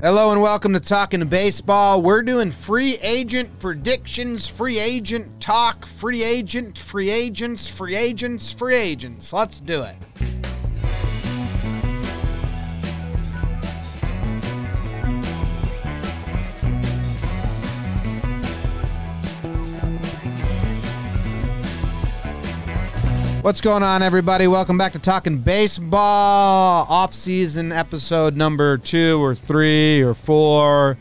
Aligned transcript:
Hello 0.00 0.30
and 0.30 0.40
welcome 0.40 0.72
to 0.74 0.78
Talking 0.78 1.26
Baseball. 1.26 2.00
We're 2.02 2.22
doing 2.22 2.52
free 2.52 2.98
agent 2.98 3.58
predictions, 3.58 4.46
free 4.46 4.78
agent 4.78 5.40
talk, 5.40 5.84
free 5.84 6.22
agent, 6.22 6.78
free 6.78 7.10
agents, 7.10 7.66
free 7.66 7.96
agents, 7.96 8.52
free 8.52 8.76
agents. 8.76 9.32
Let's 9.32 9.58
do 9.58 9.82
it. 9.82 9.96
What's 23.40 23.60
going 23.60 23.84
on, 23.84 24.02
everybody? 24.02 24.48
Welcome 24.48 24.76
back 24.76 24.92
to 24.92 24.98
Talking 24.98 25.38
Baseball, 25.38 26.86
off-season 26.88 27.70
episode 27.70 28.36
number 28.36 28.76
two 28.76 29.22
or 29.22 29.36
three 29.36 30.02
or 30.02 30.12
four, 30.12 30.98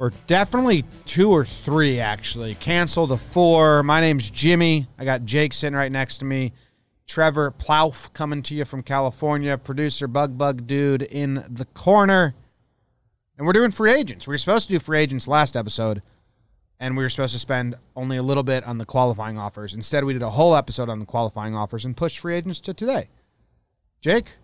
or 0.00 0.12
definitely 0.26 0.84
two 1.04 1.30
or 1.30 1.46
three. 1.46 2.00
Actually, 2.00 2.56
cancel 2.56 3.06
the 3.06 3.16
four. 3.16 3.84
My 3.84 4.00
name's 4.00 4.28
Jimmy. 4.28 4.88
I 4.98 5.04
got 5.04 5.24
Jake 5.24 5.52
sitting 5.52 5.76
right 5.76 5.90
next 5.90 6.18
to 6.18 6.24
me. 6.24 6.52
Trevor 7.06 7.52
Plouffe 7.52 8.12
coming 8.12 8.42
to 8.42 8.54
you 8.54 8.64
from 8.64 8.82
California. 8.82 9.56
Producer 9.56 10.08
Bug 10.08 10.36
Bug 10.36 10.66
Dude 10.66 11.02
in 11.02 11.44
the 11.48 11.66
corner, 11.74 12.34
and 13.38 13.46
we're 13.46 13.52
doing 13.52 13.70
free 13.70 13.92
agents. 13.92 14.26
We 14.26 14.32
were 14.32 14.38
supposed 14.38 14.66
to 14.66 14.74
do 14.74 14.78
free 14.80 14.98
agents 14.98 15.28
last 15.28 15.56
episode 15.56 16.02
and 16.80 16.96
we 16.96 17.02
were 17.02 17.08
supposed 17.08 17.32
to 17.32 17.38
spend 17.38 17.74
only 17.94 18.16
a 18.16 18.22
little 18.22 18.42
bit 18.42 18.64
on 18.64 18.78
the 18.78 18.84
qualifying 18.84 19.38
offers. 19.38 19.74
Instead, 19.74 20.04
we 20.04 20.12
did 20.12 20.22
a 20.22 20.30
whole 20.30 20.54
episode 20.54 20.88
on 20.88 20.98
the 20.98 21.06
qualifying 21.06 21.54
offers 21.54 21.84
and 21.84 21.96
pushed 21.96 22.18
free 22.18 22.34
agents 22.34 22.60
to 22.60 22.74
today. 22.74 23.08
Jake, 24.00 24.36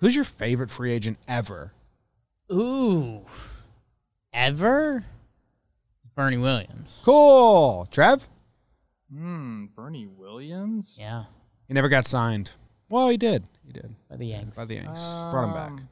who's 0.00 0.14
your 0.14 0.24
favorite 0.24 0.70
free 0.70 0.92
agent 0.92 1.18
ever? 1.28 1.72
Ooh. 2.52 3.22
Ever? 4.32 5.04
Bernie 6.14 6.36
Williams. 6.38 7.00
Cool. 7.04 7.86
Trev? 7.90 8.28
Hmm, 9.12 9.66
Bernie 9.76 10.06
Williams? 10.06 10.96
Yeah. 11.00 11.24
He 11.68 11.74
never 11.74 11.88
got 11.88 12.06
signed. 12.06 12.50
Well, 12.88 13.08
he 13.08 13.16
did. 13.16 13.44
He 13.66 13.72
did. 13.72 13.94
By 14.08 14.16
the 14.16 14.26
Yanks. 14.26 14.56
By 14.56 14.64
the 14.64 14.74
Yanks. 14.74 15.00
Brought 15.00 15.44
him 15.48 15.54
back. 15.54 15.84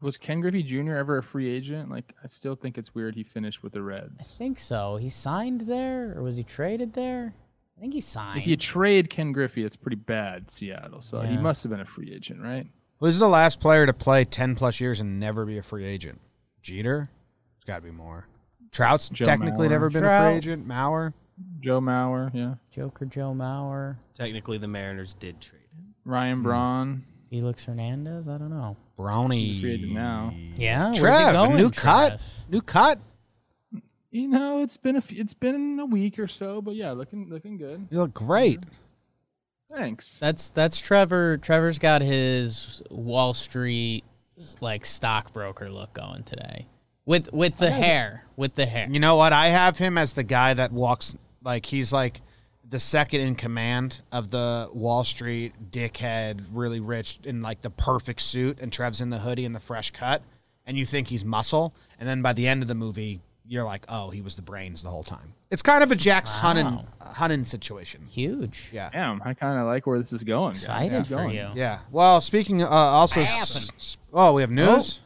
Was 0.00 0.16
Ken 0.16 0.40
Griffey 0.40 0.62
Jr. 0.62 0.94
ever 0.94 1.18
a 1.18 1.22
free 1.22 1.50
agent? 1.50 1.90
Like, 1.90 2.14
I 2.22 2.28
still 2.28 2.54
think 2.54 2.78
it's 2.78 2.94
weird 2.94 3.16
he 3.16 3.24
finished 3.24 3.62
with 3.62 3.72
the 3.72 3.82
Reds. 3.82 4.36
I 4.36 4.38
think 4.38 4.58
so. 4.58 4.96
He 4.96 5.08
signed 5.08 5.62
there, 5.62 6.14
or 6.16 6.22
was 6.22 6.36
he 6.36 6.44
traded 6.44 6.92
there? 6.92 7.34
I 7.76 7.80
think 7.80 7.94
he 7.94 8.00
signed. 8.00 8.40
If 8.40 8.46
you 8.46 8.56
trade 8.56 9.10
Ken 9.10 9.32
Griffey, 9.32 9.64
it's 9.64 9.76
pretty 9.76 9.96
bad, 9.96 10.50
Seattle. 10.50 11.00
So 11.00 11.20
he 11.20 11.36
must 11.36 11.62
have 11.64 11.70
been 11.70 11.80
a 11.80 11.84
free 11.84 12.12
agent, 12.12 12.40
right? 12.42 12.66
Who's 12.98 13.18
the 13.18 13.28
last 13.28 13.60
player 13.60 13.86
to 13.86 13.92
play 13.92 14.24
10 14.24 14.56
plus 14.56 14.80
years 14.80 15.00
and 15.00 15.20
never 15.20 15.44
be 15.44 15.58
a 15.58 15.62
free 15.62 15.84
agent? 15.84 16.20
Jeter? 16.62 17.08
There's 17.54 17.64
got 17.64 17.76
to 17.76 17.82
be 17.82 17.92
more. 17.92 18.26
Trout's 18.72 19.08
Joe 19.08 19.24
technically 19.24 19.68
Mauer. 19.68 19.70
never 19.70 19.90
been 19.90 20.04
a 20.04 20.20
free 20.20 20.36
agent. 20.36 20.66
Mauer? 20.66 21.12
Joe 21.60 21.80
Mauer, 21.80 22.30
yeah. 22.34 22.54
Joker 22.70 23.04
Joe 23.04 23.32
Mauer, 23.32 23.96
Technically, 24.14 24.58
the 24.58 24.66
Mariners 24.66 25.14
did 25.14 25.40
trade 25.40 25.62
him. 25.72 25.94
Ryan 26.04 26.38
hmm. 26.38 26.42
Braun. 26.42 27.04
Felix 27.30 27.64
Hernandez. 27.64 28.28
I 28.28 28.38
don't 28.38 28.50
know. 28.50 28.76
Brownie. 28.98 29.46
He's 29.46 29.58
a 29.58 29.60
free 29.62 29.72
agent 29.74 29.92
now. 29.92 30.34
Yeah. 30.56 30.86
where's 30.86 30.96
he 30.96 31.00
Trev, 31.00 31.32
going, 31.32 31.56
new 31.56 31.70
cut. 31.70 32.20
New 32.50 32.60
cut. 32.60 32.98
You 34.10 34.28
know, 34.28 34.60
it's 34.60 34.76
been 34.76 34.96
a 34.96 34.98
f- 34.98 35.12
it's 35.12 35.34
been 35.34 35.78
a 35.80 35.86
week 35.86 36.18
or 36.18 36.28
so, 36.28 36.60
but 36.60 36.74
yeah, 36.74 36.90
looking 36.90 37.30
looking 37.30 37.56
good. 37.56 37.88
You 37.90 37.98
look 37.98 38.12
great. 38.12 38.60
Thanks. 39.70 40.18
That's 40.18 40.50
that's 40.50 40.80
Trevor. 40.80 41.38
Trevor's 41.38 41.78
got 41.78 42.02
his 42.02 42.82
Wall 42.90 43.34
Street 43.34 44.04
like 44.60 44.84
stockbroker 44.84 45.70
look 45.70 45.92
going 45.92 46.24
today. 46.24 46.66
With 47.06 47.32
with 47.32 47.58
the 47.58 47.70
hair. 47.70 48.24
With 48.36 48.54
the 48.54 48.66
hair. 48.66 48.88
You 48.90 49.00
know 49.00 49.16
what? 49.16 49.32
I 49.32 49.48
have 49.48 49.78
him 49.78 49.96
as 49.96 50.14
the 50.14 50.22
guy 50.24 50.54
that 50.54 50.72
walks 50.72 51.16
like 51.42 51.66
he's 51.66 51.92
like 51.92 52.20
the 52.70 52.78
second 52.78 53.20
in 53.22 53.34
command 53.34 54.00
of 54.12 54.30
the 54.30 54.68
Wall 54.72 55.02
Street 55.04 55.52
dickhead, 55.70 56.44
really 56.52 56.80
rich 56.80 57.18
in 57.24 57.40
like 57.42 57.62
the 57.62 57.70
perfect 57.70 58.20
suit, 58.20 58.58
and 58.60 58.72
Trev's 58.72 59.00
in 59.00 59.10
the 59.10 59.18
hoodie 59.18 59.44
and 59.44 59.54
the 59.54 59.60
fresh 59.60 59.90
cut, 59.90 60.22
and 60.66 60.76
you 60.76 60.84
think 60.84 61.08
he's 61.08 61.24
muscle, 61.24 61.72
and 61.98 62.08
then 62.08 62.20
by 62.22 62.32
the 62.32 62.46
end 62.46 62.62
of 62.62 62.68
the 62.68 62.74
movie, 62.74 63.20
you're 63.46 63.64
like, 63.64 63.86
oh, 63.88 64.10
he 64.10 64.20
was 64.20 64.36
the 64.36 64.42
brains 64.42 64.82
the 64.82 64.90
whole 64.90 65.02
time. 65.02 65.32
It's 65.50 65.62
kind 65.62 65.82
of 65.82 65.90
a 65.90 65.96
Jax 65.96 66.34
Hunnam 66.34 66.76
Wow. 66.76 66.84
Hunnam 67.14 67.46
situation. 67.46 68.02
Huge. 68.10 68.68
Yeah. 68.74 68.90
Damn, 68.92 69.22
I 69.24 69.32
kind 69.32 69.58
of 69.58 69.64
like 69.66 69.86
where 69.86 69.98
this 69.98 70.12
is 70.12 70.22
going. 70.22 70.52
guys. 70.52 70.62
Excited 70.64 70.98
Keep 70.98 71.06
for 71.06 71.14
going. 71.14 71.34
you. 71.36 71.48
Yeah. 71.54 71.78
Well, 71.90 72.20
speaking, 72.20 72.62
uh, 72.62 72.68
also, 72.68 73.22
s- 73.22 73.96
oh, 74.12 74.34
we 74.34 74.42
have 74.42 74.50
news. 74.50 75.00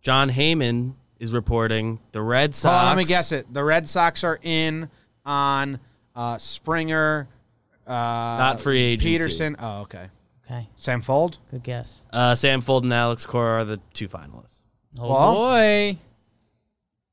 Jon 0.00 0.30
Heyman 0.30 0.92
is 1.18 1.32
reporting 1.32 1.98
the 2.12 2.22
Red 2.22 2.54
Sox. 2.54 2.72
on, 2.82 2.86
let 2.86 2.96
me 2.96 3.04
guess 3.04 3.32
it. 3.32 3.52
The 3.52 3.64
Red 3.64 3.88
Sox 3.88 4.22
are 4.24 4.38
in 4.42 4.88
on 5.26 5.80
uh, 6.18 6.36
Springer, 6.38 7.28
uh, 7.86 7.90
Not 7.92 8.60
free 8.60 8.80
agency. 8.80 9.08
Peterson. 9.12 9.56
Oh, 9.58 9.82
okay. 9.82 10.08
Okay. 10.44 10.68
Sam 10.76 11.00
Fuld. 11.00 11.38
Good 11.50 11.62
guess. 11.62 12.04
Uh, 12.12 12.34
Sam 12.34 12.60
Fuld 12.60 12.82
and 12.82 12.92
Alex 12.92 13.24
Cora 13.24 13.60
are 13.60 13.64
the 13.64 13.80
two 13.94 14.08
finalists. 14.08 14.64
Oh 14.98 15.08
Well- 15.08 15.34
boy. 15.34 15.98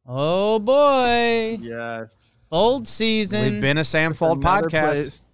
Oh 0.08 0.60
boy. 0.60 1.58
Yes. 1.62 2.38
Fuld 2.52 2.88
season. 2.88 3.54
We've 3.54 3.62
been 3.62 3.78
a 3.78 3.84
Sam 3.86 4.14
Fuld 4.14 4.38
Another 4.40 4.70
podcast. 4.70 4.82
place- 4.94 5.26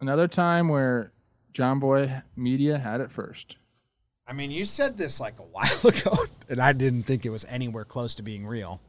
another 0.00 0.28
time 0.28 0.68
where 0.68 1.12
Jomboy 1.54 2.22
Media 2.36 2.78
had 2.78 3.00
it 3.00 3.10
first. 3.10 3.56
I 4.26 4.32
mean, 4.32 4.50
you 4.52 4.64
said 4.64 4.96
this 4.96 5.18
like 5.20 5.38
a 5.40 5.42
while 5.42 5.68
ago, 5.84 6.12
and 6.48 6.60
I 6.60 6.72
didn't 6.72 7.02
think 7.02 7.26
it 7.26 7.30
was 7.30 7.44
anywhere 7.46 7.84
close 7.84 8.14
to 8.16 8.22
being 8.22 8.46
real. 8.46 8.80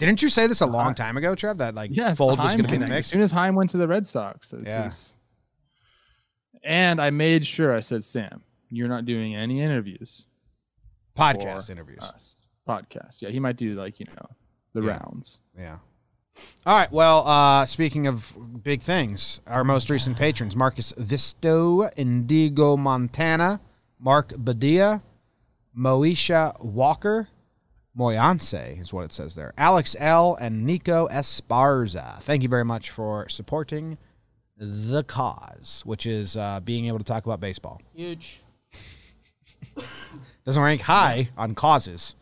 Didn't 0.00 0.22
you 0.22 0.28
say 0.30 0.46
this 0.46 0.62
a 0.62 0.66
long 0.66 0.94
time 0.94 1.16
ago, 1.18 1.34
Trev? 1.34 1.58
That 1.58 1.74
like 1.74 1.90
Yeah, 1.94 2.12
Fuld 2.14 2.38
was 2.38 2.54
going 2.54 2.64
to 2.64 2.68
be 2.70 2.74
in 2.76 2.80
the 2.80 2.86
mix. 2.88 3.08
As 3.08 3.12
soon 3.12 3.22
as 3.22 3.32
Chaim 3.32 3.54
went 3.54 3.70
to 3.70 3.76
the 3.76 3.86
Red 3.86 4.06
Sox. 4.06 4.52
Yeah. 4.64 4.86
is- 4.88 5.12
and 6.64 7.00
I 7.00 7.10
made 7.10 7.46
sure 7.46 7.74
I 7.76 7.80
said, 7.80 8.04
Sam, 8.04 8.42
you're 8.70 8.88
not 8.88 9.04
doing 9.04 9.34
any 9.36 9.60
interviews. 9.60 10.24
Podcast 11.16 11.70
interviews. 11.70 12.00
Us. 12.02 12.36
Podcast. 12.68 13.20
Yeah, 13.22 13.28
he 13.30 13.40
might 13.40 13.56
do 13.56 13.72
like, 13.72 14.00
you 14.00 14.06
know, 14.06 14.26
the 14.74 14.82
Yeah. 14.82 14.90
rounds. 14.98 15.40
Yeah. 15.58 15.78
All 16.64 16.76
right. 16.78 16.90
Well, 16.90 17.26
uh, 17.26 17.66
speaking 17.66 18.06
of 18.06 18.36
big 18.62 18.80
things, 18.82 19.40
our 19.46 19.64
most 19.64 19.90
recent 19.90 20.16
patrons 20.16 20.56
Marcus 20.56 20.92
Visto, 20.96 21.90
Indigo 21.96 22.76
Montana, 22.76 23.60
Mark 23.98 24.32
Badia, 24.38 25.02
Moesha 25.76 26.58
Walker, 26.62 27.28
Moyanse 27.98 28.80
is 28.80 28.92
what 28.92 29.04
it 29.04 29.12
says 29.12 29.34
there, 29.34 29.52
Alex 29.58 29.96
L., 29.98 30.36
and 30.40 30.64
Nico 30.64 31.08
Esparza. 31.08 32.20
Thank 32.20 32.42
you 32.42 32.48
very 32.48 32.64
much 32.64 32.90
for 32.90 33.28
supporting 33.28 33.98
the 34.56 35.02
cause, 35.04 35.82
which 35.84 36.06
is 36.06 36.36
uh, 36.36 36.60
being 36.60 36.86
able 36.86 36.98
to 36.98 37.04
talk 37.04 37.24
about 37.26 37.40
baseball. 37.40 37.80
Huge. 37.94 38.42
Doesn't 40.44 40.62
rank 40.62 40.80
high 40.82 41.28
on 41.36 41.54
causes. 41.54 42.14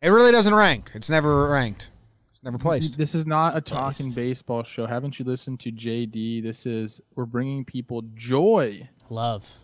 It 0.00 0.08
really 0.08 0.32
doesn't 0.32 0.54
rank. 0.54 0.90
It's 0.94 1.08
never 1.08 1.48
ranked. 1.48 1.90
It's 2.30 2.42
never 2.42 2.58
placed. 2.58 2.98
This 2.98 3.14
is 3.14 3.24
not 3.24 3.56
a 3.56 3.60
talking 3.60 4.06
Placed. 4.06 4.16
baseball 4.16 4.64
show. 4.64 4.86
Haven't 4.86 5.18
you 5.18 5.24
listened 5.24 5.60
to 5.60 5.70
JD? 5.70 6.42
This 6.42 6.66
is, 6.66 7.00
we're 7.14 7.24
bringing 7.24 7.64
people 7.64 8.02
joy, 8.14 8.88
Love. 9.08 9.58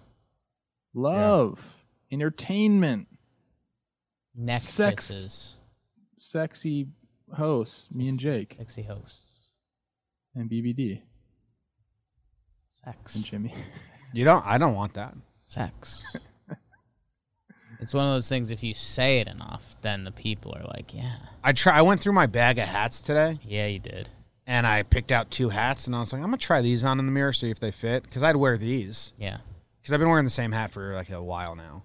love, 0.95 1.61
entertainment, 2.13 3.08
Neck 4.39 4.61
Sex. 4.61 5.11
kisses. 5.11 5.59
sexy 6.17 6.87
hosts, 7.37 7.93
me 7.95 8.09
and 8.09 8.19
Jake, 8.19 8.55
Sexy 8.57 8.83
hosts. 8.83 9.41
and 10.35 10.49
BBD, 10.49 11.03
Sex. 12.85 13.17
and 13.17 13.25
Jimmy. 13.25 13.55
You 14.15 14.25
don't. 14.25 14.43
I 14.47 14.57
don't 14.57 14.75
want 14.75 14.95
that. 14.95 15.15
Sex. 15.43 16.17
it's 17.81 17.93
one 17.93 18.07
of 18.07 18.11
those 18.15 18.27
things. 18.27 18.51
If 18.51 18.63
you 18.65 18.73
say 18.73 19.19
it 19.19 19.29
enough, 19.29 19.77
then 19.83 20.05
the 20.05 20.11
people 20.11 20.55
are 20.57 20.65
like, 20.65 20.95
"Yeah, 20.95 21.15
I 21.45 21.53
try. 21.53 21.77
I 21.77 21.83
went 21.83 22.01
through 22.01 22.15
my 22.15 22.25
bag 22.27 22.59
of 22.59 22.67
hats 22.67 23.03
today, 23.03 23.39
yeah, 23.45 23.67
you 23.67 23.79
did." 23.79 24.09
and 24.47 24.67
I 24.67 24.83
picked 24.83 25.13
out 25.13 25.31
two 25.31 25.51
hats, 25.51 25.87
and 25.87 25.95
I 25.95 25.99
was 26.01 26.11
like, 26.15 26.21
I'm 26.23 26.29
gonna 26.29 26.39
try 26.39 26.63
these 26.63 26.85
on 26.85 26.99
in 26.99 27.05
the 27.05 27.13
mirror, 27.13 27.35
see 27.35 27.51
if 27.51 27.61
they 27.61 27.71
fit, 27.71 28.03
because 28.05 28.23
I'd 28.23 28.35
wear 28.37 28.57
these, 28.57 29.13
Yeah. 29.19 29.41
because 29.83 29.93
I've 29.93 30.01
been 30.01 30.09
wearing 30.09 30.25
the 30.25 30.31
same 30.31 30.53
hat 30.53 30.71
for 30.71 30.95
like 30.95 31.11
a 31.11 31.23
while 31.23 31.55
now. 31.55 31.83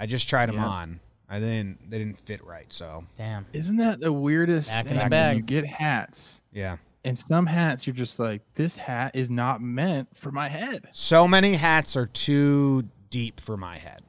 I 0.00 0.06
just 0.06 0.26
tried 0.26 0.46
them 0.48 0.54
Yeah. 0.56 0.66
on. 0.68 1.00
I 1.28 1.40
didn't. 1.40 1.90
They 1.90 1.98
didn't 1.98 2.18
fit 2.26 2.44
right. 2.44 2.72
So 2.72 3.04
Damn. 3.16 3.46
Isn't 3.52 3.76
that 3.76 4.00
the 4.00 4.12
weirdest 4.12 4.70
Back 4.70 4.86
in 4.86 4.88
thing? 4.88 4.98
the 4.98 5.04
is 5.04 5.10
bag. 5.10 5.36
You 5.36 5.42
get 5.42 5.66
hats, 5.66 6.40
yeah, 6.52 6.76
and 7.04 7.18
some 7.18 7.46
hats 7.46 7.86
you're 7.86 7.94
just 7.94 8.18
like, 8.18 8.42
this 8.54 8.76
hat 8.78 9.12
is 9.14 9.30
not 9.30 9.60
meant 9.60 10.16
for 10.16 10.30
my 10.32 10.48
head. 10.48 10.88
so 10.92 11.28
many 11.28 11.54
hats 11.54 11.96
are 11.96 12.06
too 12.06 12.88
deep 13.10 13.40
for 13.40 13.56
my 13.56 13.78
head. 13.78 14.02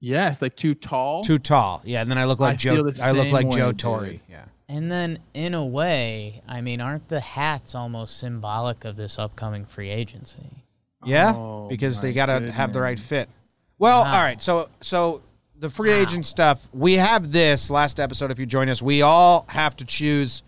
Yes, 0.00 0.40
like 0.40 0.54
too 0.56 0.74
tall. 0.74 1.24
Too 1.24 1.38
tall. 1.38 1.82
Yeah, 1.84 2.02
and 2.02 2.10
then 2.10 2.18
I 2.18 2.24
look 2.24 2.38
like 2.40 2.54
I 2.54 2.56
Joe. 2.56 2.88
I 3.02 3.10
look 3.10 3.32
like 3.32 3.46
way, 3.46 3.50
Joe 3.56 3.72
dude. 3.72 3.78
Torre. 3.78 4.12
Yeah. 4.28 4.44
And 4.70 4.92
then, 4.92 5.18
in 5.34 5.54
a 5.54 5.64
way, 5.64 6.42
I 6.46 6.60
mean, 6.60 6.80
aren't 6.80 7.08
the 7.08 7.20
hats 7.20 7.74
almost 7.74 8.18
symbolic 8.18 8.84
of 8.84 8.96
this 8.96 9.18
upcoming 9.18 9.64
free 9.64 9.88
agency? 9.88 10.64
Yeah, 11.04 11.32
Oh, 11.34 11.68
because 11.68 12.00
they 12.00 12.12
gotta 12.12 12.50
have 12.52 12.72
the 12.72 12.80
right 12.80 12.98
fit. 12.98 13.28
Well, 13.78 14.02
Wow. 14.04 14.12
all 14.14 14.20
right. 14.22 14.40
So 14.42 14.68
so 14.80 15.22
the 15.58 15.70
free 15.70 15.92
agent 15.92 16.24
stuff, 16.24 16.68
we 16.72 16.94
have 16.94 17.32
this 17.32 17.70
last 17.70 17.98
episode. 17.98 18.30
If 18.30 18.38
you 18.38 18.46
join 18.46 18.68
us, 18.68 18.80
we 18.80 19.02
all 19.02 19.44
have 19.48 19.76
to 19.76 19.84
choose 19.84 20.42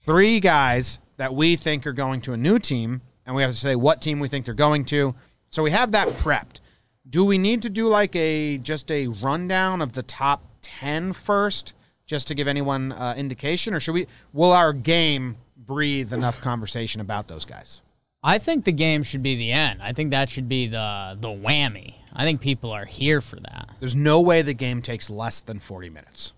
three 0.00 0.40
guys 0.40 1.00
that 1.16 1.34
we 1.34 1.56
think 1.56 1.86
are 1.86 1.92
going 1.92 2.20
to 2.22 2.32
a 2.32 2.36
new 2.36 2.58
team, 2.58 3.02
and 3.26 3.34
we 3.36 3.42
have 3.42 3.50
to 3.50 3.56
say 3.56 3.76
what 3.76 4.00
team 4.00 4.20
we 4.20 4.28
think 4.28 4.44
they're 4.44 4.54
going 4.54 4.84
to. 4.86 5.14
So 5.48 5.62
we 5.62 5.70
have 5.70 5.92
that 5.92 6.08
prepped. 6.18 6.60
Do 7.08 7.24
we 7.24 7.38
need 7.38 7.62
to 7.62 7.70
do 7.70 7.88
like 7.88 8.14
a 8.16 8.58
just 8.58 8.90
a 8.90 9.08
rundown 9.08 9.82
of 9.82 9.92
the 9.92 10.02
top 10.02 10.42
10 10.62 11.12
first, 11.12 11.74
just 12.06 12.28
to 12.28 12.34
give 12.34 12.48
anyone 12.48 12.92
uh, 12.92 13.14
indication, 13.16 13.74
or 13.74 13.80
should 13.80 13.94
we? 13.94 14.06
Will 14.32 14.52
our 14.52 14.72
game 14.72 15.36
breathe 15.56 16.12
enough 16.12 16.40
conversation 16.40 17.00
about 17.00 17.28
those 17.28 17.44
guys? 17.44 17.82
I 18.22 18.38
think 18.38 18.64
the 18.64 18.72
game 18.72 19.02
should 19.02 19.22
be 19.22 19.36
the 19.36 19.52
end. 19.52 19.80
I 19.82 19.92
think 19.92 20.10
that 20.10 20.30
should 20.30 20.48
be 20.48 20.66
the 20.66 21.16
the 21.20 21.28
whammy. 21.28 21.97
I 22.18 22.24
think 22.24 22.40
people 22.40 22.72
are 22.72 22.84
here 22.84 23.20
for 23.20 23.36
that. 23.36 23.70
There's 23.78 23.94
no 23.94 24.20
way 24.20 24.42
the 24.42 24.52
game 24.52 24.82
takes 24.82 25.08
less 25.08 25.40
than 25.40 25.60
40 25.60 25.88
minutes. 25.88 26.32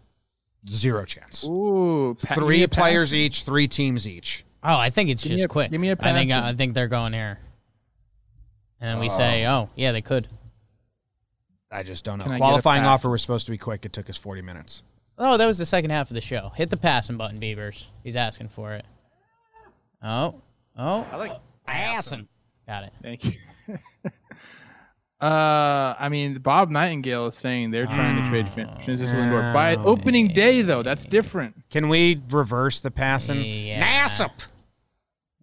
Zero 0.68 1.06
chance. 1.06 1.42
Ooh, 1.44 2.14
pa- 2.22 2.34
three 2.34 2.66
players 2.66 3.14
each, 3.14 3.44
three 3.44 3.66
teams 3.66 4.06
each. 4.06 4.44
Oh, 4.62 4.76
I 4.76 4.90
think 4.90 5.08
it's 5.08 5.22
Give 5.22 5.32
just 5.32 5.46
a- 5.46 5.48
quick. 5.48 5.70
give 5.70 5.80
me 5.80 5.88
a 5.88 5.96
I 5.98 6.12
think 6.12 6.30
pass. 6.30 6.42
Uh, 6.42 6.48
I 6.48 6.52
think 6.52 6.74
they're 6.74 6.86
going 6.86 7.14
here. 7.14 7.38
And 8.78 8.90
then 8.90 8.98
we 8.98 9.08
say, 9.08 9.46
oh. 9.46 9.52
oh, 9.52 9.68
yeah, 9.74 9.92
they 9.92 10.02
could. 10.02 10.28
I 11.70 11.82
just 11.82 12.04
don't 12.04 12.18
know. 12.18 12.24
Can 12.24 12.32
I 12.34 12.36
get 12.36 12.44
a 12.44 12.46
Qualifying 12.46 12.84
offer 12.84 13.08
was 13.08 13.22
supposed 13.22 13.46
to 13.46 13.52
be 13.52 13.58
quick. 13.58 13.86
It 13.86 13.94
took 13.94 14.10
us 14.10 14.18
40 14.18 14.42
minutes. 14.42 14.82
Oh, 15.16 15.38
that 15.38 15.46
was 15.46 15.56
the 15.56 15.66
second 15.66 15.90
half 15.90 16.10
of 16.10 16.14
the 16.14 16.20
show. 16.20 16.52
Hit 16.54 16.68
the 16.68 16.76
passing 16.76 17.16
button, 17.16 17.38
Beavers. 17.38 17.90
He's 18.04 18.16
asking 18.16 18.48
for 18.48 18.74
it. 18.74 18.84
Oh, 20.02 20.42
oh, 20.76 21.06
I 21.10 21.16
like 21.16 21.32
passing. 21.66 22.28
Got 22.66 22.84
it. 22.84 22.92
Thank 23.02 23.24
you. 23.24 23.32
uh, 25.22 25.94
I 25.98 26.08
mean, 26.08 26.38
Bob 26.38 26.70
Nightingale 26.70 27.26
is 27.28 27.34
saying 27.36 27.70
they're 27.72 27.86
trying 27.86 28.22
to 28.22 28.28
trade 28.30 28.48
Fin- 28.48 28.68
Francisco 28.82 29.16
Lindor 29.16 29.52
by 29.52 29.76
Oh, 29.76 29.84
opening 29.84 30.28
day, 30.28 30.62
though. 30.62 30.82
That's 30.82 31.04
different. 31.04 31.62
Can 31.70 31.88
we 31.88 32.20
reverse 32.30 32.80
the 32.80 32.90
passing? 32.90 33.42
Yeah. 33.42 33.80
Nassip. 34.06 34.30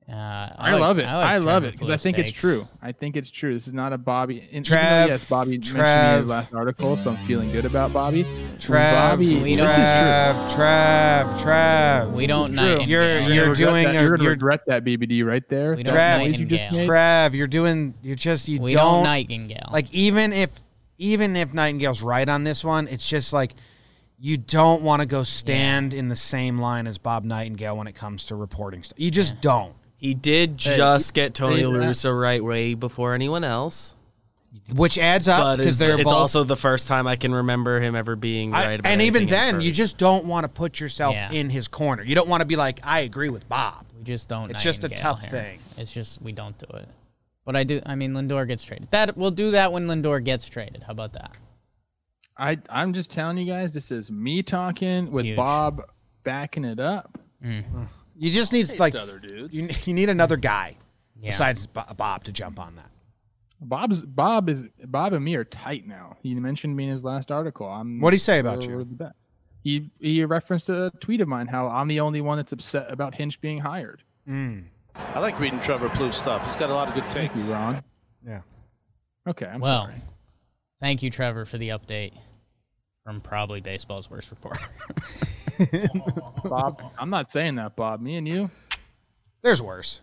Uh, 0.09 0.13
I, 0.57 0.71
like- 0.71 0.80
love 0.81 1.00
it. 1.00 1.01
like 1.04 1.12
I, 1.12 1.38
love 1.39 1.65
it 1.65 1.74
because 1.74 1.89
I 1.89 1.95
Blue 1.95 1.98
think 1.98 2.18
it's 2.19 2.31
true. 2.31 2.65
I 2.81 2.94
think 2.94 3.18
it's 3.18 3.30
true. 3.30 3.54
This 3.54 3.68
is 3.68 3.74
not 3.74 3.92
a 3.92 3.98
Bobby. 3.98 4.39
And 4.54 4.65
even 4.65 4.80
though, 4.80 5.06
yes, 5.07 5.25
Bobby 5.30 5.51
mentioned 5.51 5.74
me 5.75 5.80
in 5.81 5.86
Trev. 5.86 6.18
his 6.19 6.27
last 6.27 6.54
article, 6.54 6.95
so 6.95 7.09
I'm 7.09 7.18
feeling 7.18 7.51
good 7.51 7.65
about 7.65 7.92
Bobby. 7.92 8.24
When 8.24 8.57
Trev, 8.57 8.94
Bobby, 8.95 9.25
We 9.42 9.56
this 9.56 9.57
don't- 9.57 9.68
is 9.69 9.75
true. 9.75 10.56
Trev, 10.56 11.42
Trev, 11.42 11.42
Trev. 11.42 12.13
We 12.13 12.25
don't 12.25 12.48
True. 12.54 12.56
nightingale. 12.56 12.88
You're- 12.88 13.24
You're, 13.36 13.45
you're 13.48 13.56
doing 13.56 13.83
that. 13.83 13.95
a- 13.95 14.01
You're 14.01 14.12
gonna 14.12 14.24
you're- 14.24 14.33
regret 14.36 14.62
that 14.68 14.86
BBD 14.86 15.24
right 15.25 15.44
there. 15.50 15.75
We 15.75 15.83
That 15.83 16.19
don't 16.19 16.39
you 16.39 16.45
just 16.45 16.63
nightingale. 16.63 16.80
made. 16.80 16.86
Trev, 16.88 17.36
you're 17.36 17.48
doing. 17.48 17.94
You're 18.01 18.15
just 18.15 18.48
you 18.48 18.62
we 18.62 18.71
don't, 18.71 18.83
don't 18.83 19.03
nightingale. 19.03 19.69
like 19.74 19.94
even 19.94 20.31
if 20.31 20.51
even 21.00 21.36
if 21.36 21.53
Nightingale's 21.53 22.01
right 22.01 22.27
on 22.30 22.44
this 22.45 22.63
one, 22.63 22.88
it's 22.88 23.07
just 23.07 23.33
like 23.33 23.53
you 24.19 24.38
don't 24.38 24.81
want 24.81 25.01
to 25.01 25.06
go 25.06 25.21
stand 25.24 25.94
in 25.94 26.07
the 26.07 26.15
same 26.15 26.57
line 26.57 26.88
as 26.88 26.98
Bob 26.98 27.24
Nightingale 27.24 27.77
when 27.77 27.86
it 27.88 27.94
comes 27.94 28.24
to 28.25 28.36
reporting 28.36 28.81
stuff. 28.81 28.98
You 29.00 29.12
just 29.12 29.39
don't. 29.42 29.74
He 29.97 30.13
did 30.13 30.61
Hey, 30.61 30.77
just 30.77 31.13
get 31.13 31.33
Tony 31.33 31.57
say 31.57 31.65
La. 31.65 31.73
Russa 31.79 32.19
right 32.21 32.44
way 32.44 32.75
before 32.75 33.13
anyone 33.13 33.44
else. 33.44 33.95
Which 34.73 34.97
adds 34.97 35.27
up 35.27 35.44
But 35.44 35.55
because 35.57 35.69
it's, 35.71 35.79
they're 35.79 35.95
it's 35.95 36.03
both 36.05 36.13
also 36.13 36.44
the 36.44 36.55
first 36.55 36.88
time 36.88 37.05
I 37.07 37.15
can 37.15 37.33
remember 37.33 37.79
him 37.79 37.95
ever 37.95 38.15
being 38.15 38.53
I- 38.53 38.65
right 38.65 38.79
about 38.79 38.89
and 38.91 39.01
even 39.01 39.25
then, 39.25 39.61
you 39.61 39.71
just 39.71 39.97
don't 39.97 40.25
want 40.25 40.44
to 40.45 40.47
put 40.49 40.79
yourself 40.79 41.13
Yeah. 41.15 41.31
in 41.31 41.49
his 41.49 41.67
corner. 41.67 42.03
You 42.03 42.15
don't 42.15 42.27
want 42.29 42.41
to 42.41 42.45
be 42.47 42.55
like, 42.55 42.79
I 42.85 43.01
agree 43.01 43.29
with 43.29 43.47
Bob. 43.49 43.85
we 43.97 44.03
just 44.03 44.29
don't. 44.29 44.49
It's 44.49 44.63
just 44.63 44.83
a 44.83 44.89
tough 44.89 45.21
here. 45.21 45.29
thing. 45.29 45.59
It's 45.77 45.94
just 45.94 46.21
we 46.21 46.31
don't 46.31 46.57
do 46.57 46.65
it. 46.77 46.88
But 47.45 47.55
I 47.55 47.63
do. 47.63 47.81
I 47.85 47.95
mean, 47.95 48.13
Lindor 48.13 48.47
gets 48.47 48.63
traded. 48.63 48.89
That 48.91 49.15
we'll 49.17 49.31
do 49.31 49.51
that 49.51 49.71
when 49.71 49.88
Lindor 49.88 50.23
gets 50.23 50.47
traded. 50.50 50.83
How 50.83 50.91
about 50.91 51.13
that? 51.13 51.31
I 52.38 52.57
I'm 52.69 52.93
just 52.93 53.09
telling 53.09 53.38
you 53.38 53.45
guys, 53.45 53.73
this 53.73 53.89
is 53.91 54.11
me 54.11 54.43
talking 54.43 55.11
with 55.11 55.25
Huge. 55.25 55.38
Bob 55.38 55.81
backing 56.23 56.65
it 56.65 56.79
up. 56.79 57.17
Mm. 57.43 57.88
You 58.17 58.31
just 58.31 58.51
need 58.53 58.79
like 58.79 58.95
other 58.95 59.19
dudes. 59.19 59.55
you, 59.55 59.69
you 59.85 59.93
need 59.93 60.09
another 60.09 60.37
guy 60.37 60.77
Yeah. 61.19 61.31
besides 61.31 61.67
Bob 61.67 62.23
to 62.25 62.31
jump 62.31 62.59
on 62.59 62.75
that. 62.75 62.89
Bob's 63.61 64.03
Bob 64.03 64.49
is 64.49 64.67
Bob 64.85 65.13
and 65.13 65.23
me 65.25 65.35
are 65.35 65.43
tight 65.43 65.87
now. 65.87 66.17
He 66.21 66.33
mentioned 66.35 66.75
me 66.75 66.83
in 66.85 66.89
his 66.91 67.03
last 67.03 67.31
article. 67.31 67.67
I'm 67.67 67.99
What 67.99 68.11
did 68.11 68.15
he 68.17 68.19
say 68.19 68.39
about 68.39 68.67
you? 68.67 68.79
the 68.79 68.85
best. 68.85 69.15
He 69.63 69.89
he 69.99 70.23
referenced 70.25 70.69
a 70.69 70.91
tweet 70.99 71.21
of 71.21 71.27
mine 71.27 71.47
how 71.47 71.67
I'm 71.67 71.87
the 71.87 71.99
only 71.99 72.21
one 72.21 72.37
that's 72.37 72.51
upset 72.51 72.91
about 72.91 73.15
Hinch 73.15 73.41
being 73.41 73.59
hired. 73.59 74.03
Mm. 74.29 74.65
I 74.95 75.19
like 75.19 75.39
reading 75.39 75.59
Trevor 75.59 75.89
Plouffe 75.89 76.13
stuff. 76.13 76.45
He's 76.45 76.55
got 76.55 76.69
a 76.69 76.73
lot 76.73 76.87
of 76.87 76.93
good 76.93 77.09
takes. 77.09 77.35
You 77.35 77.51
Ron? 77.53 77.83
Yeah. 78.25 78.41
Okay, 79.27 79.45
I'm 79.47 79.59
well, 79.59 79.85
sorry. 79.85 79.95
thank 80.79 81.03
you, 81.03 81.09
Trevor, 81.09 81.45
for 81.45 81.57
the 81.57 81.69
update 81.69 82.13
from 83.03 83.21
probably 83.21 83.61
baseball's 83.61 84.09
worst 84.09 84.29
reporter. 84.31 84.61
Bob, 86.44 86.81
I'm 86.98 87.09
not 87.09 87.30
saying 87.31 87.56
that, 87.56 87.75
Bob. 87.75 88.01
Me 88.01 88.15
and 88.15 88.27
you, 88.27 88.50
There's 89.42 89.62
worse. 89.62 90.01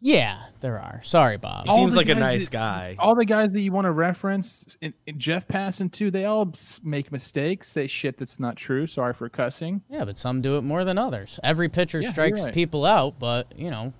yeah, 0.00 0.46
there 0.60 0.78
are. 0.78 1.00
Sorry, 1.02 1.36
Bob. 1.36 1.66
He 1.68 1.74
seems 1.74 1.96
like 1.96 2.08
a 2.08 2.14
nice 2.14 2.44
that- 2.46 2.50
guy. 2.52 2.96
all 2.98 3.14
the 3.14 3.24
guys 3.24 3.52
that 3.52 3.60
you 3.60 3.72
want 3.72 3.86
to 3.86 3.90
reference, 3.92 4.76
in, 4.80 4.94
in 5.06 5.18
Jeff 5.18 5.46
Passan 5.48 5.90
too, 5.90 6.10
they 6.10 6.24
all 6.24 6.52
make 6.82 7.10
mistakes, 7.12 7.68
say 7.70 7.86
shit 7.86 8.18
that's 8.18 8.38
not 8.40 8.56
true. 8.56 8.86
Sorry 8.86 9.14
for 9.14 9.28
cussing. 9.28 9.82
Yeah, 9.88 10.04
but 10.04 10.18
some 10.18 10.40
do 10.40 10.56
it 10.56 10.62
more 10.62 10.84
than 10.84 10.98
others. 10.98 11.40
Every 11.42 11.68
pitcher 11.68 12.00
Yeah, 12.00 12.10
strikes 12.12 12.44
right. 12.44 12.54
people 12.54 12.84
out, 12.84 13.18
but 13.18 13.52
you 13.58 13.70
know, 13.70 13.92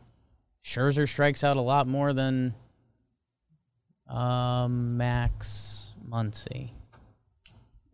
Scherzer 0.65 1.09
strikes 1.09 1.43
out 1.45 1.57
a 1.57 1.61
lot 1.63 1.87
more 1.89 2.13
than 2.13 2.55
um, 4.09 4.97
Max 4.97 5.95
Muncy. 6.09 6.71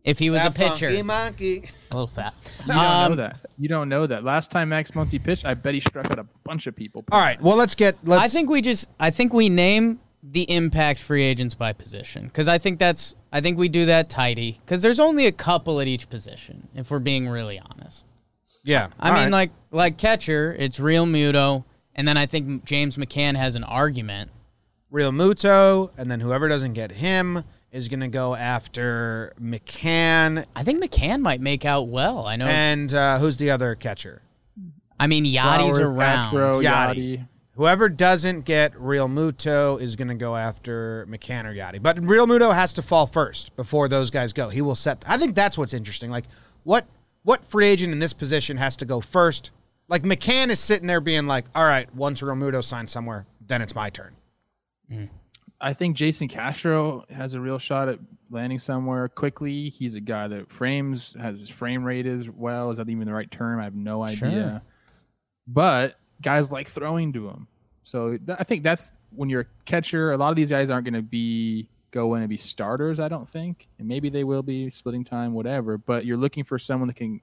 If 0.03 0.19
he 0.19 0.29
was 0.29 0.43
a 0.43 0.51
pitcher, 0.51 0.87
funky 0.87 1.01
monkey. 1.03 1.57
a 1.91 1.93
little 1.95 2.07
fat. 2.07 2.33
You 2.61 2.73
don't 2.73 2.77
Um, 2.77 3.11
know 3.11 3.15
that. 3.17 3.39
You 3.57 3.69
don't 3.69 3.87
know 3.87 4.05
that. 4.05 4.23
Last 4.25 4.51
time 4.51 4.69
Max 4.69 4.91
Muncy 4.91 5.21
pitched, 5.23 5.45
I 5.45 5.53
bet 5.53 5.73
he 5.73 5.79
struck 5.79 6.11
out 6.11 6.19
a 6.19 6.25
bunch 6.43 6.67
of 6.67 6.75
people. 6.75 7.05
All 7.11 7.21
right. 7.21 7.41
Well, 7.41 7.55
let's 7.55 7.73
get. 7.75 7.97
Let's. 8.03 8.23
I 8.23 8.27
think 8.27 8.49
we 8.49 8.61
just 8.61 8.89
I 8.99 9.11
think 9.11 9.31
we 9.33 9.47
name 9.47 9.99
the 10.21 10.43
impact 10.53 11.01
free 11.01 11.23
agents 11.23 11.55
by 11.55 11.71
position 11.73 12.25
because 12.25 12.47
I 12.47 12.57
think 12.57 12.79
that's 12.79 13.15
I 13.31 13.39
think 13.41 13.57
we 13.57 13.69
do 13.69 13.85
that 13.87 14.09
tidy 14.09 14.59
because 14.65 14.81
there's 14.81 14.99
only 14.99 15.25
a 15.25 15.31
couple 15.31 15.79
at 15.79 15.87
each 15.87 16.09
position 16.09 16.67
if 16.75 16.91
we're 16.91 16.99
being 16.99 17.27
really 17.29 17.59
honest. 17.59 18.05
Yeah. 18.65 18.87
I 18.99 19.09
mean, 19.11 19.23
right. 19.23 19.31
like 19.31 19.51
like 19.71 19.97
catcher, 19.97 20.53
it's 20.59 20.79
Realmuto, 20.79 21.63
and 21.95 22.05
then 22.07 22.17
I 22.17 22.25
think 22.25 22.65
James 22.65 22.97
McCann 22.97 23.35
has 23.37 23.55
an 23.55 23.63
argument. 23.63 24.31
Realmuto, 24.91 25.91
and 25.97 26.09
then 26.11 26.19
whoever 26.19 26.47
doesn't 26.47 26.73
get 26.73 26.91
him 26.91 27.43
is 27.73 27.89
going 27.89 27.99
to 28.01 28.07
go 28.07 28.35
after 28.35 29.33
McCann. 29.41 30.45
I 30.55 30.63
think 30.63 30.81
McCann 30.81 31.21
might 31.21 31.41
make 31.41 31.65
out 31.65 31.87
well. 31.87 32.25
I 32.25 32.35
know. 32.35 32.45
And 32.45 32.93
uh, 32.93 33.17
who's 33.17 33.37
the 33.37 33.51
other 33.51 33.75
catcher? 33.75 34.21
I 34.99 35.07
mean, 35.07 35.25
Yadi's 35.25 35.77
Flowers, 35.77 35.79
around. 35.79 36.31
Castro, 36.31 36.53
Yadi. 36.61 37.17
Yadi. 37.17 37.27
Whoever 37.55 37.89
doesn't 37.89 38.45
get 38.45 38.73
Realmuto 38.73 39.81
is 39.81 39.95
going 39.95 40.07
to 40.07 40.15
go 40.15 40.35
after 40.35 41.05
McCann 41.09 41.45
or 41.45 41.53
Yadi. 41.53 41.81
But 41.81 41.97
Realmuto 41.97 42.53
has 42.53 42.73
to 42.73 42.81
fall 42.81 43.05
first 43.05 43.55
before 43.55 43.87
those 43.87 44.11
guys 44.11 44.33
go. 44.33 44.49
He 44.49 44.61
will 44.61 44.75
set. 44.75 45.03
I 45.07 45.17
think 45.17 45.35
that's 45.35 45.57
what's 45.57 45.73
interesting. 45.73 46.09
Like, 46.09 46.25
what 46.63 46.85
what 47.23 47.43
free 47.43 47.67
agent 47.67 47.91
in 47.91 47.99
this 47.99 48.13
position 48.13 48.57
has 48.57 48.75
to 48.77 48.85
go 48.85 49.01
first? 49.01 49.51
Like 49.87 50.03
McCann 50.03 50.49
is 50.49 50.59
sitting 50.59 50.87
there 50.87 51.01
being 51.01 51.25
like, 51.25 51.45
"All 51.53 51.65
right, 51.65 51.93
once 51.93 52.23
Real 52.23 52.35
Muto 52.35 52.63
signs 52.63 52.91
somewhere, 52.91 53.25
then 53.45 53.61
it's 53.61 53.75
my 53.75 53.89
turn." 53.89 54.15
I 55.63 55.71
think 55.71 55.95
Jason 55.95 56.27
Castro 56.27 57.05
has 57.09 57.35
a 57.35 57.39
real 57.39 57.57
shot 57.57 57.87
at 57.87 57.97
landing 58.29 58.59
somewhere 58.59 59.07
quickly. 59.07 59.69
He's 59.69 59.95
a 59.95 60.01
guy 60.01 60.27
that 60.27 60.51
frames 60.51 61.15
has 61.17 61.39
his 61.39 61.49
frame 61.49 61.85
rate 61.85 62.05
as 62.05 62.29
well. 62.29 62.69
Is 62.71 62.77
that 62.77 62.89
even 62.89 63.07
the 63.07 63.13
right 63.13 63.31
term? 63.31 63.61
I 63.61 63.63
have 63.63 63.73
no 63.73 64.03
idea. 64.03 64.17
Sure. 64.17 64.61
But 65.47 65.95
guys 66.21 66.51
like 66.51 66.67
throwing 66.67 67.13
to 67.13 67.29
him. 67.29 67.47
So 67.83 68.17
th- 68.17 68.37
I 68.37 68.43
think 68.43 68.63
that's 68.63 68.91
when 69.15 69.29
you're 69.29 69.41
a 69.41 69.47
catcher. 69.63 70.11
A 70.11 70.17
lot 70.17 70.31
of 70.31 70.35
these 70.35 70.49
guys 70.49 70.69
aren't 70.69 70.83
going 70.83 70.95
to 70.95 71.01
be 71.01 71.69
go 71.91 72.15
in 72.15 72.21
and 72.21 72.29
be 72.29 72.35
starters. 72.37 72.99
I 72.99 73.07
don't 73.07 73.29
think, 73.29 73.67
and 73.79 73.87
maybe 73.87 74.09
they 74.09 74.25
will 74.25 74.43
be 74.43 74.69
splitting 74.69 75.05
time, 75.05 75.33
whatever. 75.33 75.77
But 75.77 76.05
you're 76.05 76.17
looking 76.17 76.43
for 76.43 76.59
someone 76.59 76.87
that 76.87 76.97
can 76.97 77.21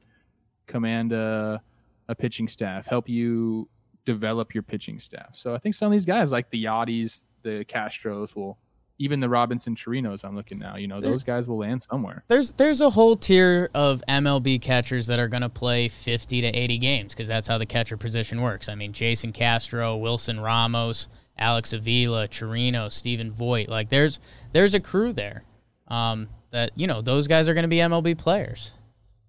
command 0.66 1.12
a, 1.12 1.61
a 2.09 2.14
pitching 2.14 2.49
staff, 2.49 2.87
help 2.87 3.06
you 3.06 3.68
develop 4.06 4.54
your 4.54 4.62
pitching 4.62 4.99
staff. 4.99 5.30
So 5.35 5.54
I 5.54 5.59
think 5.59 5.75
some 5.75 5.87
of 5.87 5.92
these 5.92 6.06
guys, 6.06 6.32
like 6.32 6.49
the 6.50 6.64
Yadis, 6.64 7.26
the 7.42 7.64
Castros, 7.64 8.35
will 8.35 8.59
even 9.00 9.20
the 9.20 9.28
Robinson 9.28 9.75
Chirinos. 9.75 10.25
I'm 10.25 10.37
looking 10.37 10.59
now. 10.59 10.76
You 10.76 10.87
know, 10.87 11.00
those 11.00 11.23
guys 11.23 11.49
will 11.49 11.56
land 11.59 11.82
somewhere. 11.90 12.23
There's 12.28 12.52
there's 12.52 12.82
a 12.82 12.90
whole 12.90 13.16
tier 13.16 13.70
of 13.75 14.02
MLB 14.06 14.61
catchers 14.61 15.06
that 15.06 15.18
are 15.18 15.28
going 15.28 15.42
to 15.42 15.49
play 15.49 15.88
50 15.88 16.42
to 16.42 16.49
80 16.49 16.78
games 16.78 17.14
because 17.14 17.26
that's 17.26 17.49
how 17.49 17.56
the 17.56 17.66
catcher 17.66 17.97
position 17.97 18.42
works. 18.42 18.68
I 18.68 18.75
mean, 18.75 18.92
Jason 18.92 19.32
Castro, 19.32 19.97
Wilson 19.97 20.38
Ramos, 20.38 21.09
Alex 21.38 21.73
Avila, 21.73 22.28
Chirino, 22.28 22.92
Stephen 22.92 23.32
Vogt. 23.32 23.68
Like 23.68 23.88
there's 23.88 24.20
there's 24.52 24.75
a 24.75 24.80
crew 24.80 25.14
there 25.14 25.44
um, 25.88 26.28
that 26.50 26.70
you 26.76 26.87
know 26.87 27.00
those 27.00 27.26
guys 27.26 27.49
are 27.49 27.54
going 27.54 27.64
to 27.64 27.68
be 27.68 27.78
MLB 27.78 28.18
players. 28.18 28.73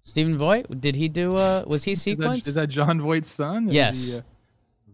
Stephen 0.01 0.37
Vogt, 0.37 0.81
did 0.81 0.95
he 0.95 1.07
do? 1.07 1.37
Uh, 1.37 1.63
was 1.65 1.83
he 1.83 1.91
Is 1.91 1.99
that, 1.99 2.03
sequence? 2.03 2.47
is 2.47 2.55
that 2.55 2.67
Jon 2.67 2.99
Voight's 2.99 3.29
son? 3.29 3.69
Yes. 3.69 4.11
he, 4.11 4.17
uh, 4.17 4.21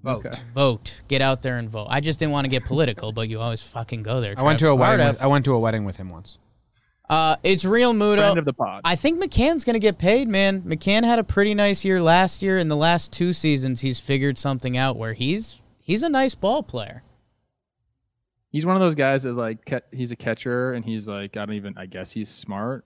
Vote. 0.04 0.25
Okay. 0.25 0.38
vote. 0.54 1.01
Get 1.08 1.22
out 1.22 1.42
there 1.42 1.58
and 1.58 1.70
vote. 1.70 1.88
I 1.89 2.00
just 2.00 2.20
didn't 2.20 2.32
want 2.32 2.46
to 2.46 2.50
get 2.50 2.63
political, 2.66 3.12
but 3.12 3.27
you 3.30 3.39
always 3.42 3.62
fucking 3.63 4.04
go 4.04 4.22
there. 4.22 4.36
I 4.38 4.44
went 4.44 4.60
to 4.60 4.70
a 4.70 4.75
wedding. 4.75 5.00
Hard 5.00 5.12
With, 5.13 5.20
F. 5.20 5.24
I 5.24 5.27
went 5.27 5.46
to 5.46 5.54
a 5.54 5.60
wedding 5.60 5.84
with 5.86 5.98
him 5.98 6.10
once. 6.10 6.38
Uh, 7.10 7.38
it's 7.44 7.63
Realmuto. 7.63 8.18
Friend 8.18 8.38
of 8.38 8.46
the 8.46 8.54
pod. 8.54 8.82
I 8.84 8.96
think 8.98 9.22
McCann's 9.22 9.63
going 9.63 9.74
to 9.75 9.80
get 9.80 9.98
paid, 9.98 10.27
man. 10.27 10.62
McCann 10.63 11.04
had 11.06 11.20
a 11.20 11.24
pretty 11.24 11.54
nice 11.54 11.84
year 11.86 12.01
last 12.01 12.42
year. 12.42 12.58
In 12.58 12.68
the 12.68 12.75
last 12.75 13.12
two 13.13 13.32
seasons, 13.34 13.82
he's 13.82 14.00
figured 14.00 14.38
something 14.38 14.77
out 14.77 14.98
where 14.98 15.13
he's 15.13 15.62
he's 15.80 16.04
a 16.04 16.10
nice 16.10 16.36
ball 16.36 16.63
player. 16.63 17.04
he's 18.50 18.66
one 18.66 18.75
of 18.75 18.82
those 18.82 18.96
guys 18.96 19.24
that 19.24 19.34
like 19.34 19.70
he's 19.92 20.12
a 20.12 20.16
catcher 20.16 20.74
and 20.74 20.84
he's 20.86 21.08
like 21.08 21.38
I 21.38 21.46
don't 21.46 21.56
even 21.56 21.77
I 21.77 21.86
guess 21.86 22.12
he's 22.12 22.30
smart. 22.30 22.86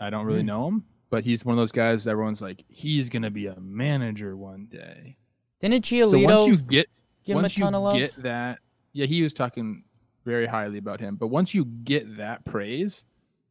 I 0.00 0.10
don't 0.10 0.26
really 0.26 0.42
Mm. 0.42 0.46
know 0.46 0.68
him, 0.68 0.84
but 1.10 1.24
he's 1.24 1.44
one 1.44 1.54
of 1.54 1.56
those 1.58 1.72
guys 1.72 2.04
that 2.04 2.10
everyone's 2.10 2.42
like 2.42 2.62
he's 2.68 3.08
gonna 3.08 3.30
be 3.30 3.46
a 3.46 3.58
manager 3.58 4.36
one 4.36 4.66
day. 4.70 5.16
Didn't 5.60 5.84
So 5.86 6.18
once 6.18 6.48
you 6.48 6.56
get 6.58 6.86
give 7.24 7.36
him 7.38 7.44
a 7.44 7.48
ton 7.48 7.72
you 7.72 7.76
of 7.78 7.82
love? 7.82 7.96
get 7.96 8.22
that, 8.22 8.58
yeah, 8.92 9.06
he 9.06 9.22
was 9.22 9.32
talking 9.32 9.84
very 10.24 10.46
highly 10.46 10.78
about 10.78 11.00
him. 11.00 11.16
But 11.16 11.28
once 11.28 11.54
you 11.54 11.64
get 11.64 12.16
that 12.18 12.44
praise, 12.44 13.04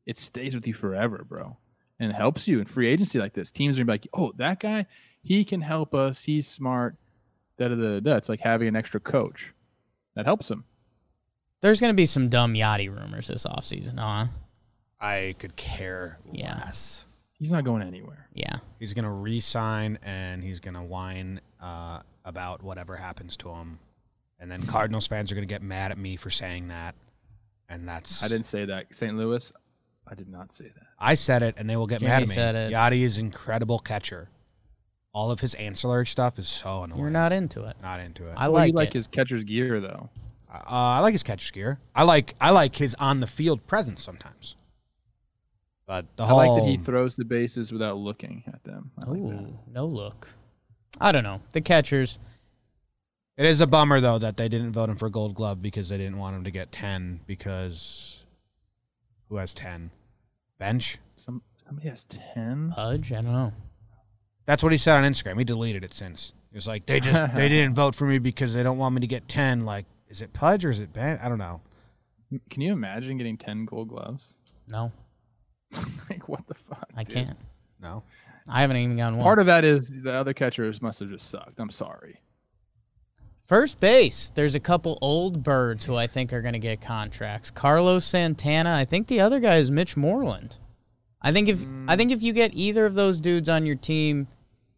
it 0.05 0.17
stays 0.17 0.53
with 0.55 0.67
you 0.67 0.73
forever, 0.73 1.25
bro, 1.27 1.57
and 1.99 2.11
it 2.11 2.15
helps 2.15 2.47
you 2.47 2.59
in 2.59 2.65
free 2.65 2.87
agency 2.87 3.19
like 3.19 3.33
this. 3.33 3.49
Teams 3.51 3.77
are 3.77 3.83
gonna 3.83 3.85
be 3.85 3.93
like, 3.93 4.07
oh, 4.13 4.33
that 4.37 4.59
guy, 4.59 4.85
he 5.23 5.43
can 5.43 5.61
help 5.61 5.93
us. 5.95 6.23
He's 6.23 6.47
smart. 6.47 6.95
Da 7.57 7.69
da 7.69 7.75
da 7.75 7.99
da. 8.01 8.15
It's 8.17 8.29
like 8.29 8.41
having 8.41 8.67
an 8.67 8.75
extra 8.75 8.99
coach 8.99 9.53
that 10.15 10.25
helps 10.25 10.49
him. 10.51 10.65
There's 11.61 11.79
going 11.79 11.89
to 11.89 11.95
be 11.95 12.05
some 12.05 12.29
dumb 12.29 12.53
Yadi 12.53 12.93
rumors 12.93 13.27
this 13.27 13.45
offseason, 13.45 13.97
huh? 13.97 14.27
I 14.99 15.35
could 15.39 15.55
care 15.55 16.19
Yeah. 16.31 16.55
less. 16.65 17.05
He's 17.37 17.51
not 17.51 17.63
going 17.65 17.81
anywhere. 17.81 18.27
Yeah. 18.33 18.57
He's 18.79 18.93
gonna 18.93 19.11
re-sign 19.11 19.99
and 20.03 20.43
he's 20.43 20.59
gonna 20.59 20.83
whine 20.83 21.41
uh, 21.61 21.99
about 22.23 22.63
whatever 22.63 22.95
happens 22.95 23.35
to 23.37 23.49
him, 23.49 23.79
and 24.39 24.49
then 24.51 24.63
Cardinals 24.63 25.05
fans 25.07 25.31
are 25.31 25.35
gonna 25.35 25.45
get 25.47 25.61
mad 25.61 25.91
at 25.91 25.97
me 25.97 26.15
for 26.15 26.29
saying 26.29 26.69
that, 26.69 26.95
and 27.69 27.87
that's 27.87 28.23
I 28.23 28.27
didn't 28.29 28.45
say 28.45 28.65
that. 28.65 28.87
St. 28.93 29.15
Louis, 29.15 29.51
I 30.07 30.15
did 30.15 30.29
not 30.29 30.53
say 30.53 30.65
that. 30.65 30.87
I 30.97 31.15
said 31.15 31.43
it, 31.43 31.55
and 31.57 31.69
they 31.69 31.75
will 31.75 31.87
get 31.87 31.99
Jimmy 31.99 32.09
mad 32.11 32.21
at 32.23 32.27
me. 32.29 32.33
said 32.35 32.55
it. 32.55 32.71
Yadi 32.73 33.01
is 33.01 33.17
incredible 33.17 33.79
catcher. 33.79 34.29
All 35.13 35.31
of 35.31 35.39
his 35.39 35.53
ancillary 35.55 36.05
stuff 36.07 36.37
is 36.39 36.47
so 36.47 36.83
annoying. 36.83 36.99
You're 36.99 37.09
not 37.09 37.31
into 37.31 37.63
it. 37.65 37.75
not 37.81 37.99
into 37.99 38.27
it. 38.29 38.33
I 38.37 38.47
Well, 38.47 38.53
like 38.61 38.67
you 38.71 38.73
like 38.73 38.89
it. 38.89 38.93
his 38.95 39.07
catcher's 39.07 39.43
gear 39.43 39.79
though. 39.79 40.09
Uh, 40.53 40.59
I 40.69 40.99
like 40.99 41.13
his 41.13 41.23
catcher's 41.23 41.51
gear. 41.51 41.79
I 41.93 42.03
like 42.03 42.33
I 42.39 42.51
like 42.51 42.75
his 42.77 42.95
on 42.95 43.19
the 43.19 43.27
field 43.27 43.65
presence 43.67 44.01
sometimes. 44.03 44.55
But 45.87 46.05
the 46.17 46.23
I 46.23 46.27
whole 46.27 46.37
like 46.37 46.63
that 46.63 46.67
he 46.69 46.77
throws 46.77 47.15
the 47.15 47.25
bases 47.25 47.71
without 47.71 47.97
looking 47.97 48.43
at 48.47 48.63
them. 48.63 48.91
I 49.05 49.09
like. 49.09 49.19
Ooh, 49.19 49.59
no 49.71 49.85
look. 49.85 50.29
I 50.99 51.11
don't 51.11 51.23
know. 51.23 51.41
The 51.51 51.61
catchers. 51.61 52.17
it 53.37 53.45
is 53.45 53.61
a 53.61 53.67
bummer 53.67 53.99
though 53.99 54.17
that 54.17 54.37
they 54.37 54.49
didn't 54.49 54.71
vote 54.71 54.89
him 54.89 54.95
for 54.95 55.09
Gold 55.09 55.35
Glove 55.35 55.61
because 55.61 55.89
they 55.89 55.97
didn't 55.97 56.17
want 56.17 56.35
him 56.35 56.43
to 56.45 56.51
get 56.51 56.71
ten 56.71 57.19
because 57.27 58.23
who 59.29 59.35
has 59.37 59.53
ten? 59.53 59.91
Bench. 60.57 60.97
Some 61.17 61.41
somebody 61.63 61.89
has 61.89 62.03
ten. 62.05 62.71
Pudge? 62.75 63.11
I 63.11 63.15
don't 63.17 63.33
know. 63.33 63.53
That's 64.45 64.63
what 64.63 64.71
he 64.71 64.77
said 64.77 64.95
on 64.95 65.11
Instagram. 65.11 65.37
He 65.37 65.43
deleted 65.43 65.83
it 65.83 65.93
since. 65.93 66.33
He 66.51 66.57
was 66.57 66.67
like, 66.67 66.85
they 66.85 66.99
just 66.99 67.21
they 67.35 67.49
didn't 67.49 67.75
vote 67.75 67.93
for 67.93 68.05
me 68.05 68.17
because 68.17 68.53
they 68.53 68.63
don't 68.63 68.77
want 68.77 68.95
me 68.95 69.01
to 69.01 69.07
get 69.07 69.27
ten. 69.27 69.61
Like, 69.61 69.85
is 70.09 70.21
it 70.21 70.33
Pudge 70.33 70.65
or 70.65 70.71
is 70.71 70.79
it 70.79 70.93
Ben? 70.93 71.19
I 71.21 71.29
don't 71.29 71.37
know. 71.37 71.61
Can 72.49 72.61
you 72.61 72.73
imagine 72.73 73.17
getting 73.17 73.37
ten 73.37 73.65
gold 73.65 73.89
gloves? 73.89 74.33
No, 74.71 74.91
like 76.09 76.27
what 76.27 76.47
the 76.47 76.53
fuck? 76.53 76.87
I 76.95 77.03
dude? 77.03 77.13
can't. 77.13 77.37
No. 77.81 78.03
I 78.47 78.61
haven't 78.61 78.77
even 78.77 78.97
gotten 78.97 79.17
one. 79.17 79.23
Part 79.23 79.39
of 79.39 79.47
that 79.47 79.63
is 79.63 79.89
the 79.89 80.13
other 80.13 80.33
catchers 80.33 80.81
must 80.81 80.99
have 80.99 81.09
just 81.09 81.29
sucked. 81.29 81.59
I'm 81.59 81.71
sorry. 81.71 82.21
First 83.41 83.79
base, 83.79 84.31
there's 84.33 84.55
a 84.55 84.59
couple 84.59 84.97
old 85.01 85.43
birds 85.43 85.85
who 85.85 85.95
I 85.95 86.07
think 86.07 86.33
are 86.33 86.41
going 86.41 86.53
to 86.53 86.59
get 86.59 86.81
contracts. 86.81 87.51
Carlos 87.51 88.03
Santana. 88.05 88.73
I 88.73 88.85
think 88.85 89.07
the 89.07 89.19
other 89.19 89.39
guy 89.39 89.57
is 89.57 89.69
Mitch 89.69 89.95
Moreland. 89.95 90.57
I 91.21 91.31
think 91.31 91.49
if 91.49 91.65
I 91.87 91.95
think 91.95 92.11
if 92.11 92.21
you 92.21 92.33
get 92.33 92.53
either 92.53 92.85
of 92.85 92.93
those 92.93 93.19
dudes 93.21 93.49
on 93.49 93.65
your 93.65 93.75
team, 93.75 94.27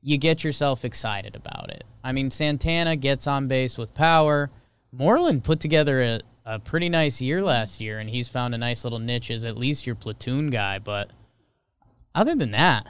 you 0.02 0.18
get 0.18 0.44
yourself 0.44 0.86
excited 0.86 1.36
about 1.36 1.70
it. 1.70 1.84
I 2.04 2.12
mean, 2.14 2.32
Santana 2.32 2.96
gets 2.96 3.28
on 3.28 3.48
base 3.48 3.78
with 3.78 3.94
power. 3.94 4.50
Moreland 4.92 5.44
put 5.44 5.60
together 5.60 6.02
a, 6.02 6.22
a 6.48 6.60
pretty 6.60 6.88
nice 6.90 7.22
year 7.22 7.42
last 7.44 7.82
year, 7.82 8.00
and 8.00 8.10
he's 8.10 8.30
found 8.30 8.56
a 8.56 8.58
nice 8.58 8.84
little 8.84 9.00
niche 9.00 9.30
as 9.32 9.44
at 9.46 9.58
least 9.58 9.86
your 9.86 9.96
platoon 9.96 10.50
guy. 10.50 10.80
But 10.80 11.12
other 12.16 12.36
than 12.36 12.52
that, 12.52 12.88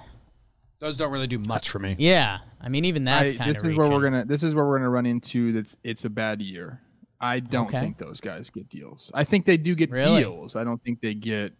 Those 0.79 0.95
don't 0.97 1.11
really 1.11 1.27
do 1.27 1.39
much 1.39 1.69
for 1.69 1.79
me. 1.79 1.95
yeah, 1.97 2.37
I 2.61 2.69
mean, 2.69 2.85
even 2.85 3.03
that's 3.03 3.33
I- 3.33 3.37
kind 3.37 3.49
this 3.55 3.63
of 3.63 3.71
is 3.71 3.77
where 3.77 3.89
we're 3.89 4.01
gonna. 4.03 4.25
This 4.25 4.43
is 4.43 4.53
where 4.55 4.65
we're 4.65 4.77
gonna 4.77 4.89
run 4.89 5.05
into 5.05 5.53
that. 5.53 5.75
It's 5.83 6.05
a 6.05 6.09
bad 6.09 6.41
year. 6.41 6.81
I 7.19 7.39
don't 7.39 7.65
Okay. 7.65 7.79
think 7.79 7.97
those 7.97 8.21
guys 8.21 8.49
get 8.51 8.69
deals. 8.69 9.09
I 9.13 9.23
think 9.23 9.45
they 9.45 9.57
do 9.57 9.73
get 9.73 9.89
Really? 9.89 10.21
deals. 10.21 10.55
I 10.55 10.63
don't 10.63 10.81
think 10.83 11.01
they 11.01 11.15
get 11.15 11.51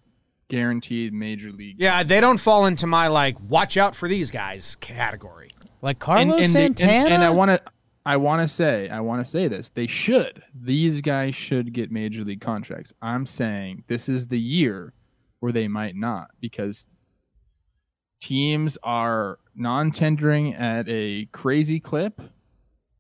guaranteed 0.49 1.13
major 1.13 1.51
league. 1.51 1.77
Yeah, 1.79 2.03
they 2.03 2.21
don't 2.21 2.37
fall 2.39 2.67
into 2.67 2.85
my 2.87 3.07
like 3.07 3.35
watch 3.49 3.75
out 3.75 3.95
for 3.95 4.07
these 4.07 4.29
guys 4.31 4.75
category. 4.77 5.51
like 5.81 5.99
Carlos 5.99 6.35
and, 6.37 6.43
and 6.45 6.53
they- 6.53 6.65
and- 6.65 6.77
Santana. 6.77 7.15
and 7.15 7.23
I 7.23 7.29
want 7.31 7.49
to. 7.51 7.61
I 8.07 8.15
want 8.15 8.41
to 8.41 8.47
say, 8.47 8.87
I 8.87 9.01
want 9.01 9.25
to 9.25 9.29
say 9.29 9.49
this. 9.49 9.67
They 9.67 9.85
should. 9.85 10.41
These 10.55 11.01
guys 11.01 11.35
should 11.35 11.73
get 11.73 11.91
major 11.91 12.23
league 12.23 12.39
contracts. 12.39 12.93
I'm 13.01 13.25
saying 13.25 13.83
this 13.89 14.07
is 14.07 14.27
the 14.27 14.39
year 14.39 14.93
where 15.41 15.51
they 15.51 15.67
might 15.67 15.93
not 15.97 16.29
because 16.39 16.87
teams 18.21 18.77
are 18.81 19.39
non-tendering 19.55 20.53
at 20.53 20.87
a 20.87 21.25
crazy 21.33 21.81
clip 21.81 22.21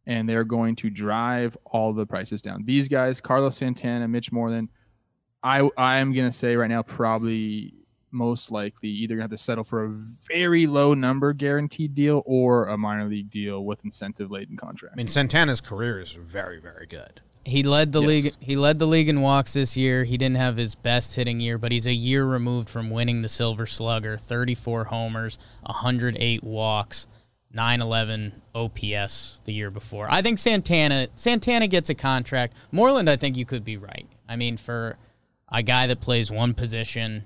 and 0.05 0.27
they're 0.27 0.43
going 0.43 0.75
to 0.75 0.89
drive 0.89 1.57
all 1.63 1.93
the 1.93 2.05
prices 2.05 2.41
down. 2.41 2.65
These 2.65 2.89
guys, 2.89 3.21
Carlos 3.21 3.55
Santana, 3.55 4.09
Mitch 4.09 4.33
Moreland, 4.33 4.67
I 5.41 5.69
I 5.77 5.99
am 5.99 6.11
going 6.11 6.29
to 6.29 6.37
say 6.37 6.57
right 6.57 6.69
now 6.69 6.83
probably 6.83 7.75
most 8.11 8.51
likely 8.51 8.89
either 8.89 9.15
going 9.15 9.19
to 9.19 9.23
have 9.23 9.31
to 9.31 9.37
settle 9.37 9.63
for 9.63 9.83
a 9.85 9.89
very 9.89 10.65
low 10.67 10.93
number 10.93 11.33
guaranteed 11.33 11.93
deal 11.95 12.23
or 12.25 12.67
a 12.67 12.77
minor 12.77 13.05
league 13.07 13.29
deal 13.29 13.63
with 13.65 13.83
incentive 13.83 14.31
laden 14.31 14.57
contract. 14.57 14.93
I 14.93 14.97
mean, 14.97 15.07
Santana's 15.07 15.61
career 15.61 15.99
is 15.99 16.13
very, 16.13 16.59
very 16.59 16.85
good. 16.85 17.21
He 17.45 17.63
led 17.63 17.93
the 17.93 18.01
Yes. 18.01 18.07
league. 18.07 18.33
He 18.41 18.55
led 18.57 18.77
the 18.79 18.85
league 18.87 19.07
in 19.07 19.21
walks 19.21 19.53
this 19.53 19.77
year. 19.77 20.03
He 20.03 20.17
didn't 20.17 20.35
have 20.37 20.57
his 20.57 20.75
best 20.75 21.15
hitting 21.15 21.39
year, 21.39 21.57
but 21.57 21.71
he's 21.71 21.87
a 21.87 21.93
year 21.93 22.25
removed 22.25 22.67
from 22.67 22.89
winning 22.89 23.21
the 23.21 23.29
Silver 23.29 23.65
Slugger. 23.65 24.17
34 24.17 24.85
homers, 24.85 25.37
108 25.63 26.43
walks, 26.43 27.07
911 27.53 28.41
OPS 28.53 29.41
the 29.45 29.53
year 29.53 29.71
before. 29.71 30.07
I 30.09 30.21
think 30.21 30.39
Santana 30.39 31.07
Santana 31.13 31.67
gets 31.67 31.89
a 31.89 31.95
contract. 31.95 32.53
Moreland, 32.71 33.09
I 33.09 33.15
think 33.15 33.37
you 33.37 33.45
could 33.45 33.63
be 33.63 33.77
right. 33.77 34.07
I 34.27 34.35
mean, 34.35 34.57
for 34.57 34.97
a 35.49 35.63
guy 35.63 35.87
that 35.87 36.01
plays 36.01 36.29
one 36.29 36.53
position, 36.53 37.15
is 37.17 37.23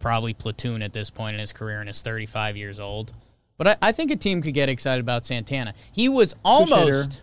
probably 0.00 0.34
platoon 0.34 0.82
at 0.82 0.92
this 0.92 1.10
point 1.10 1.34
in 1.34 1.40
his 1.40 1.52
career 1.52 1.80
and 1.80 1.88
is 1.88 2.02
35 2.02 2.56
years 2.56 2.80
old. 2.80 3.12
But 3.56 3.68
I, 3.68 3.76
I 3.82 3.92
think 3.92 4.10
a 4.10 4.16
team 4.16 4.42
could 4.42 4.54
get 4.54 4.68
excited 4.68 5.00
about 5.00 5.24
Santana. 5.24 5.74
He 5.92 6.08
was 6.08 6.34
almost 6.44 7.22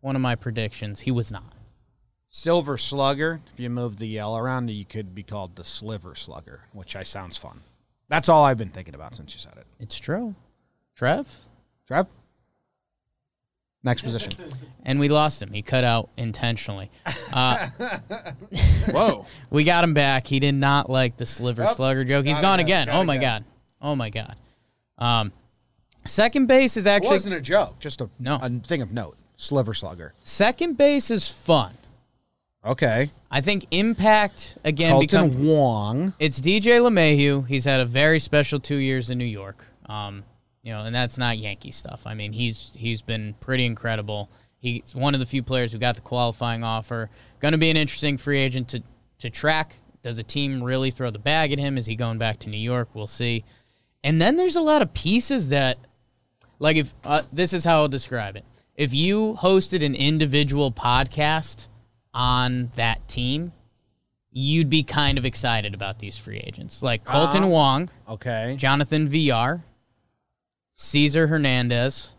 one 0.00 0.14
of 0.14 0.22
my 0.22 0.36
predictions. 0.36 1.00
He 1.00 1.10
was 1.10 1.32
not. 1.32 1.54
Silver 2.28 2.76
Slugger. 2.76 3.40
If 3.52 3.58
you 3.58 3.70
move 3.70 3.96
the 3.96 4.18
L 4.18 4.36
around, 4.36 4.70
you 4.70 4.84
could 4.84 5.14
be 5.14 5.24
called 5.24 5.56
the 5.56 5.64
Sliver 5.64 6.14
Slugger, 6.14 6.60
which 6.72 6.94
I 6.94 7.02
sounds 7.02 7.36
fun. 7.36 7.60
That's 8.08 8.28
all 8.28 8.44
I've 8.44 8.58
been 8.58 8.70
thinking 8.70 8.94
about 8.94 9.16
since 9.16 9.34
you 9.34 9.40
said 9.40 9.54
it. 9.56 9.66
It's 9.80 9.98
true. 9.98 10.34
Trev? 10.94 11.26
Trev. 11.86 12.06
Next 13.82 14.02
position. 14.02 14.32
And 14.84 15.00
we 15.00 15.08
lost 15.08 15.40
him. 15.40 15.52
He 15.52 15.62
cut 15.62 15.84
out 15.84 16.10
intentionally. 16.18 16.90
Uh, 17.32 17.68
Whoa. 18.90 19.24
we 19.50 19.64
got 19.64 19.84
him 19.84 19.94
back. 19.94 20.26
He 20.26 20.38
did 20.38 20.54
not 20.54 20.90
like 20.90 21.16
the 21.16 21.24
sliver 21.24 21.66
slugger 21.68 22.04
joke. 22.04 22.26
He's 22.26 22.38
gone 22.38 22.60
again. 22.60 22.88
again. 22.88 22.96
Oh 23.00 23.04
my 23.04 23.16
it 23.16 23.20
god. 23.20 23.44
Oh 23.80 23.96
my 23.96 24.10
god. 24.10 24.36
Um, 24.98 25.32
second 26.04 26.46
base 26.46 26.76
is 26.76 26.84
It 26.84 26.90
actually 26.90 27.10
wasn't 27.12 27.34
a 27.36 27.40
joke, 27.40 27.78
just 27.78 28.02
a, 28.02 28.10
No. 28.18 28.38
a 28.42 28.50
thing 28.50 28.82
of 28.82 28.92
note. 28.92 29.16
Sliver 29.36 29.72
Slugger. 29.72 30.12
second 30.22 30.76
base 30.76 31.10
is 31.10 31.30
fun. 31.30 31.72
Okay. 32.62 33.10
I 33.30 33.40
think 33.40 33.64
impact 33.70 34.58
again 34.64 34.96
Kolten 34.96 35.00
become 35.00 35.46
Wong. 35.46 36.12
It's 36.18 36.38
DJ 36.42 36.78
LeMahieu. 36.82 37.48
He's 37.48 37.64
had 37.64 37.80
a 37.80 37.86
very 37.86 38.18
special 38.18 38.60
two 38.60 38.76
years 38.76 39.08
in 39.08 39.16
New 39.16 39.24
York. 39.24 39.64
Um, 39.86 40.24
you 40.62 40.72
know, 40.72 40.80
and 40.82 40.94
that's 40.94 41.16
not 41.18 41.38
Yankee 41.38 41.70
stuff. 41.70 42.06
I 42.06 42.14
mean, 42.14 42.32
he's 42.32 42.74
he's 42.76 43.02
been 43.02 43.34
pretty 43.40 43.64
incredible. 43.64 44.30
He's 44.58 44.94
one 44.94 45.14
of 45.14 45.20
the 45.20 45.26
few 45.26 45.42
players 45.42 45.72
who 45.72 45.78
got 45.78 45.94
the 45.94 46.02
qualifying 46.02 46.62
offer. 46.62 47.08
Going 47.40 47.52
to 47.52 47.58
be 47.58 47.70
an 47.70 47.76
interesting 47.76 48.16
free 48.18 48.38
agent 48.38 48.68
to 48.68 48.82
to 49.20 49.30
track. 49.30 49.78
Does 50.02 50.18
a 50.18 50.22
team 50.22 50.62
really 50.62 50.90
throw 50.90 51.10
the 51.10 51.18
bag 51.18 51.52
at 51.52 51.58
him? 51.58 51.76
Is 51.76 51.86
he 51.86 51.94
going 51.96 52.18
back 52.18 52.38
to 52.40 52.48
New 52.48 52.56
York? 52.58 52.88
We'll 52.94 53.06
see. 53.06 53.44
And 54.02 54.20
then 54.20 54.36
there's 54.38 54.56
a 54.56 54.62
lot 54.62 54.80
of 54.80 54.94
pieces 54.94 55.50
that, 55.50 55.76
like, 56.58 56.76
if 56.78 56.94
uh, 57.04 57.20
this 57.32 57.52
is 57.52 57.64
how 57.64 57.76
I'll 57.82 57.88
describe 57.88 58.36
it. 58.36 58.44
If 58.76 58.94
you 58.94 59.34
hosted 59.38 59.84
an 59.84 59.94
individual 59.94 60.72
podcast 60.72 61.68
on 62.14 62.70
that 62.76 63.06
team, 63.08 63.52
you'd 64.32 64.70
be 64.70 64.82
kind 64.82 65.18
of 65.18 65.26
excited 65.26 65.74
about 65.74 65.98
these 65.98 66.16
free 66.16 66.38
agents, 66.38 66.82
like 66.82 67.04
Kolten 67.04 67.44
Uh, 67.44 67.48
Wong, 67.48 67.90
Okay. 68.08 68.54
Jonathan 68.56 69.06
Villar, 69.06 69.62
Cesar 70.80 71.26
Hernandez, 71.26 72.14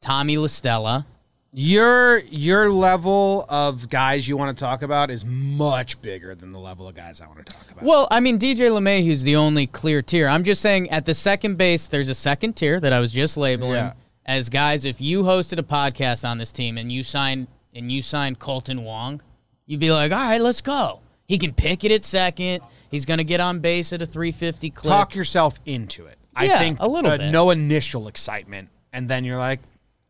Tommy 0.00 0.38
La 0.38 0.46
Stella. 0.46 1.06
Your 1.52 2.20
your 2.20 2.70
level 2.70 3.44
of 3.50 3.90
guys 3.90 4.26
you 4.26 4.38
want 4.38 4.56
to 4.56 4.64
talk 4.64 4.80
about 4.80 5.10
is 5.10 5.26
much 5.26 6.00
bigger 6.00 6.34
than 6.34 6.52
the 6.52 6.58
level 6.58 6.88
of 6.88 6.94
guys 6.94 7.20
I 7.20 7.26
want 7.26 7.44
to 7.44 7.52
talk 7.52 7.70
about. 7.70 7.84
Well, 7.84 8.08
I 8.10 8.20
mean, 8.20 8.38
DJ 8.38 8.70
LeMahieu's 8.70 9.24
the 9.24 9.36
only 9.36 9.66
clear 9.66 10.00
tier. 10.00 10.26
I'm 10.26 10.42
just 10.42 10.62
saying 10.62 10.88
at 10.88 11.04
the 11.04 11.12
second 11.12 11.58
base, 11.58 11.86
there's 11.86 12.08
a 12.08 12.14
second 12.14 12.54
tier 12.54 12.80
that 12.80 12.94
I 12.94 12.98
was 12.98 13.12
just 13.12 13.36
labeling 13.36 13.72
Yeah. 13.72 13.92
as 14.24 14.48
guys. 14.48 14.86
If 14.86 15.02
you 15.02 15.24
hosted 15.24 15.58
a 15.58 15.62
podcast 15.62 16.26
on 16.26 16.38
this 16.38 16.50
team 16.50 16.78
and 16.78 16.90
you 16.90 17.02
signed 17.02 17.46
and 17.74 17.92
you 17.92 18.00
signed 18.00 18.38
Kolten 18.40 18.84
Wong, 18.84 19.20
you'd 19.66 19.80
be 19.80 19.92
like, 19.92 20.12
all 20.12 20.18
right, 20.18 20.40
let's 20.40 20.62
go. 20.62 21.00
He 21.28 21.36
can 21.36 21.52
pick 21.52 21.84
it 21.84 21.92
at 21.92 22.04
second. 22.04 22.62
He's 22.90 23.04
going 23.04 23.18
to 23.18 23.24
get 23.24 23.40
on 23.40 23.58
base 23.58 23.92
at 23.92 24.00
a 24.00 24.06
350 24.06 24.70
clip. 24.70 24.90
talk 24.90 25.14
yourself 25.14 25.60
into 25.66 26.06
it. 26.06 26.16
I 26.34 26.46
Yeah, 26.46 26.58
think 26.58 26.78
a 26.80 26.88
little 26.88 27.10
uh, 27.10 27.18
bit. 27.18 27.30
no 27.30 27.50
initial 27.50 28.08
excitement, 28.08 28.68
and 28.92 29.08
then 29.08 29.24
you're 29.24 29.36
like, 29.38 29.60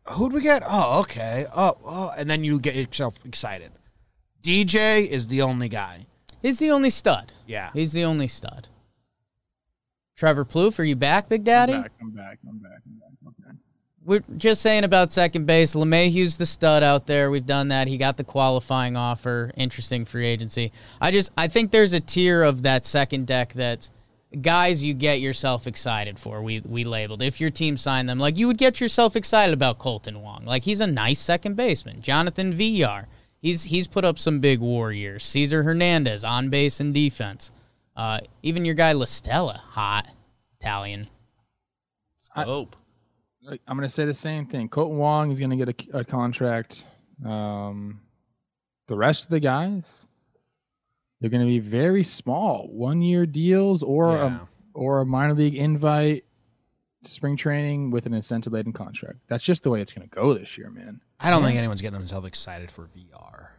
"Who'd 0.09 0.31
we 0.33 0.41
get? 0.41 0.63
Oh, 0.65 1.01
okay. 1.01 1.45
Oh, 1.55 1.77
oh," 1.85 2.11
and 2.17 2.29
then 2.29 2.43
you 2.43 2.59
get 2.59 2.75
yourself 2.75 3.15
excited. 3.25 3.71
DJ 4.41 5.07
is 5.07 5.27
the 5.27 5.41
only 5.41 5.69
guy. 5.69 6.05
He's 6.41 6.59
the 6.59 6.71
only 6.71 6.89
stud. 6.89 7.31
Yeah. 7.47 7.71
He's 7.73 7.93
the 7.93 8.03
only 8.03 8.27
stud. 8.27 8.67
Trevor 10.15 10.45
Plouffe, 10.45 10.79
are 10.79 10.83
you 10.83 10.95
back, 10.95 11.29
Big 11.29 11.43
Daddy? 11.43 11.73
I'm 11.73 11.81
back. 11.83 11.91
I'm 12.01 12.09
back. 12.11 12.39
I'm 12.47 12.57
back. 12.59 12.79
I'm 12.85 12.99
back. 12.99 13.09
Okay. 13.49 13.57
We're 14.05 14.23
just 14.37 14.61
saying 14.61 14.83
about 14.83 15.11
second 15.13 15.45
base. 15.45 15.73
LeMahieu's 15.75 16.37
the 16.37 16.45
stud 16.45 16.83
out 16.83 17.07
there. 17.07 17.31
We've 17.31 17.45
done 17.45 17.69
that. 17.69 17.87
He 17.87 17.97
got 17.97 18.17
the 18.17 18.23
qualifying 18.25 18.97
offer. 18.97 19.51
Interesting 19.55 20.03
free 20.05 20.27
agency. 20.27 20.71
I 20.99 21.11
just 21.11 21.31
I 21.37 21.47
think 21.47 21.71
there's 21.71 21.93
a 21.93 21.99
tier 22.01 22.43
of 22.43 22.63
that 22.63 22.85
second 22.85 23.27
deck 23.27 23.53
that 23.53 23.89
guys 24.41 24.83
you 24.83 24.93
get 24.93 25.19
yourself 25.19 25.67
excited 25.67 26.19
for. 26.19 26.41
We 26.41 26.61
we 26.61 26.83
labeled 26.83 27.21
if 27.21 27.39
your 27.39 27.49
team 27.49 27.77
signed 27.77 28.09
them 28.09 28.19
like 28.19 28.37
you 28.37 28.47
would 28.47 28.57
get 28.57 28.81
yourself 28.81 29.15
excited 29.15 29.53
about 29.53 29.79
Kolten 29.79 30.21
Wong. 30.21 30.43
Like 30.45 30.63
he's 30.63 30.81
a 30.81 30.87
nice 30.87 31.19
second 31.19 31.55
baseman. 31.55 32.01
Jonathan 32.01 32.53
Villar. 32.53 33.07
He's 33.41 33.63
he's 33.63 33.87
put 33.87 34.05
up 34.05 34.17
some 34.17 34.39
big 34.39 34.59
war 34.59 34.91
years. 34.91 35.23
Cesar 35.23 35.63
Hernandez 35.63 36.23
on 36.23 36.49
base 36.49 36.79
and 36.79 36.93
defense. 36.93 37.51
Uh, 37.95 38.19
even 38.41 38.65
your 38.65 38.75
guy 38.75 38.93
La 38.93 39.05
Stella, 39.05 39.61
hot 39.71 40.07
Italian. 40.59 41.07
Scope. 42.17 42.75
Like, 43.43 43.61
I'm 43.67 43.77
going 43.77 43.87
to 43.87 43.93
say 43.93 44.05
the 44.05 44.13
same 44.13 44.45
thing. 44.45 44.69
Kolten 44.69 44.95
Wong 44.95 45.29
is 45.29 45.39
going 45.39 45.49
to 45.49 45.57
get 45.57 45.89
a, 45.93 45.99
a 45.99 46.03
contract. 46.05 46.85
Um, 47.25 47.99
the 48.87 48.95
rest 48.95 49.25
of 49.25 49.29
the 49.29 49.41
guys, 49.41 50.07
they're 51.23 51.29
going 51.29 51.39
to 51.41 51.47
be 51.47 51.59
very 51.59 52.03
small, 52.03 52.67
one 52.69 53.01
year 53.01 53.25
deals 53.25 53.81
or 53.81 54.11
Yeah. 54.11 54.39
a 54.41 54.77
or 54.77 54.99
a 54.99 55.05
minor 55.05 55.33
league 55.33 55.55
invite, 55.55 56.25
to 57.05 57.11
spring 57.11 57.37
training 57.37 57.91
with 57.91 58.05
an 58.05 58.13
incentive 58.13 58.51
laden 58.51 58.73
contract. 58.73 59.19
That's 59.29 59.43
just 59.43 59.63
the 59.63 59.69
way 59.69 59.79
it's 59.81 59.93
going 59.93 60.05
to 60.05 60.13
go 60.13 60.33
this 60.33 60.57
year, 60.57 60.69
man. 60.69 60.99
I 61.19 61.29
don't 61.29 61.43
think 61.43 61.57
anyone's 61.57 61.81
getting 61.81 61.97
themselves 61.99 62.27
excited 62.27 62.69
for 62.71 62.89
Villar. 62.93 63.51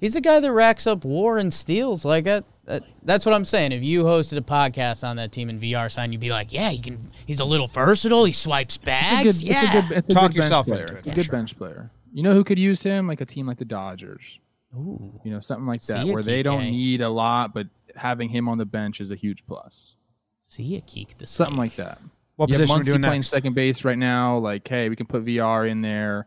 He's 0.00 0.16
a 0.16 0.20
guy 0.22 0.40
that 0.40 0.52
racks 0.52 0.86
up 0.86 1.04
WAR 1.04 1.36
and 1.36 1.52
steals. 1.52 2.04
Like 2.04 2.24
that's 2.24 3.26
what 3.26 3.34
I'm 3.34 3.44
saying. 3.44 3.72
If 3.72 3.82
you 3.84 4.04
hosted 4.04 4.38
a 4.38 4.40
podcast 4.40 5.06
on 5.06 5.16
that 5.16 5.32
team 5.32 5.50
in 5.50 5.58
Villar 5.58 5.88
sign, 5.90 6.12
you'd 6.12 6.20
be 6.20 6.30
like, 6.30 6.50
"Yeah, 6.52 6.70
he 6.70 6.78
can. 6.78 6.98
He's 7.26 7.40
a 7.40 7.44
little 7.44 7.66
versatile. 7.66 8.24
He 8.24 8.32
swipes 8.32 8.76
It's 8.76 8.84
bags. 8.84 9.42
a 9.42 9.46
good, 9.46 9.50
yeah, 9.52 9.62
it's 9.62 9.68
a 9.68 9.88
good, 9.88 9.98
it's 9.98 10.08
a 10.14 10.16
Talk 10.16 10.30
good 10.30 10.36
yourself 10.36 10.66
player. 10.66 10.82
into 10.82 10.94
it, 10.94 10.98
It's 11.00 11.06
a 11.06 11.10
for 11.10 11.16
good 11.16 11.24
sure. 11.26 11.32
bench 11.32 11.56
player. 11.58 11.90
You 12.12 12.22
know 12.22 12.32
who 12.34 12.44
could 12.44 12.58
use 12.58 12.82
him? 12.82 13.06
Like 13.06 13.20
a 13.20 13.26
team 13.26 13.46
like 13.46 13.58
the 13.58 13.64
Dodgers. 13.64 14.38
Ooh. 14.76 15.20
You 15.24 15.30
know, 15.32 15.40
something 15.40 15.66
like 15.66 15.82
that, 15.82 16.02
See 16.02 16.08
ya, 16.08 16.14
where 16.14 16.22
they 16.22 16.42
don't 16.42 16.62
need 16.64 17.00
a 17.00 17.08
lot, 17.08 17.54
but 17.54 17.68
having 17.96 18.28
him 18.28 18.48
on 18.48 18.58
the 18.58 18.64
bench 18.64 19.00
is 19.00 19.10
a 19.10 19.14
huge 19.16 19.46
plus. 19.46 19.94
See 20.36 20.76
a 20.76 20.80
keek 20.80 21.18
the 21.18 21.26
Something 21.26 21.54
snake. 21.56 21.58
like 21.58 21.76
that. 21.76 21.98
What 22.36 22.48
you 22.50 22.54
have 22.56 22.62
position 22.62 22.74
are 22.74 22.78
we 22.78 22.82
Muncy 22.82 22.86
doing 22.86 23.00
playing 23.02 23.18
next? 23.20 23.28
second 23.28 23.54
base 23.54 23.84
right 23.84 23.98
now. 23.98 24.38
Like, 24.38 24.66
hey, 24.66 24.88
we 24.88 24.96
can 24.96 25.06
put 25.06 25.22
Villar 25.22 25.66
in 25.66 25.82
there. 25.82 26.26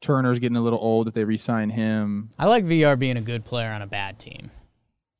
Turner's 0.00 0.38
getting 0.38 0.56
a 0.56 0.60
little 0.60 0.78
old 0.80 1.08
if 1.08 1.14
they 1.14 1.24
re-sign 1.24 1.70
him. 1.70 2.30
I 2.38 2.46
like 2.46 2.64
Villar 2.64 2.96
being 2.96 3.16
a 3.16 3.20
good 3.20 3.44
player 3.44 3.70
on 3.70 3.82
a 3.82 3.86
bad 3.86 4.18
team, 4.18 4.50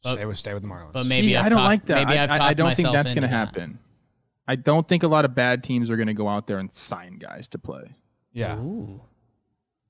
Stay 0.00 0.24
with 0.24 0.38
stay 0.38 0.54
with 0.54 0.62
the 0.64 0.68
Marlins. 0.68 0.92
but 0.92 1.06
maybe 1.06 1.28
See, 1.28 1.36
I've 1.36 1.46
I 1.46 1.48
don't 1.50 1.58
talked- 1.58 1.66
like 1.68 1.86
that. 1.86 2.06
Maybe 2.08 2.18
I, 2.18 2.24
I've 2.24 2.30
I- 2.32 2.34
talked 2.34 2.50
I 2.50 2.54
don't 2.54 2.76
think 2.76 2.92
that's 2.92 3.12
going 3.14 3.22
to 3.22 3.28
happen. 3.28 3.78
I 4.48 4.56
don't 4.56 4.88
think 4.88 5.04
a 5.04 5.08
lot 5.08 5.24
of 5.24 5.34
bad 5.36 5.62
teams 5.62 5.88
are 5.88 5.96
going 5.96 6.08
to 6.08 6.14
go 6.14 6.28
out 6.28 6.48
there 6.48 6.58
and 6.58 6.72
sign 6.74 7.18
guys 7.18 7.46
to 7.48 7.58
play. 7.58 7.94
yeah, 8.32 8.58
Ooh. 8.58 9.00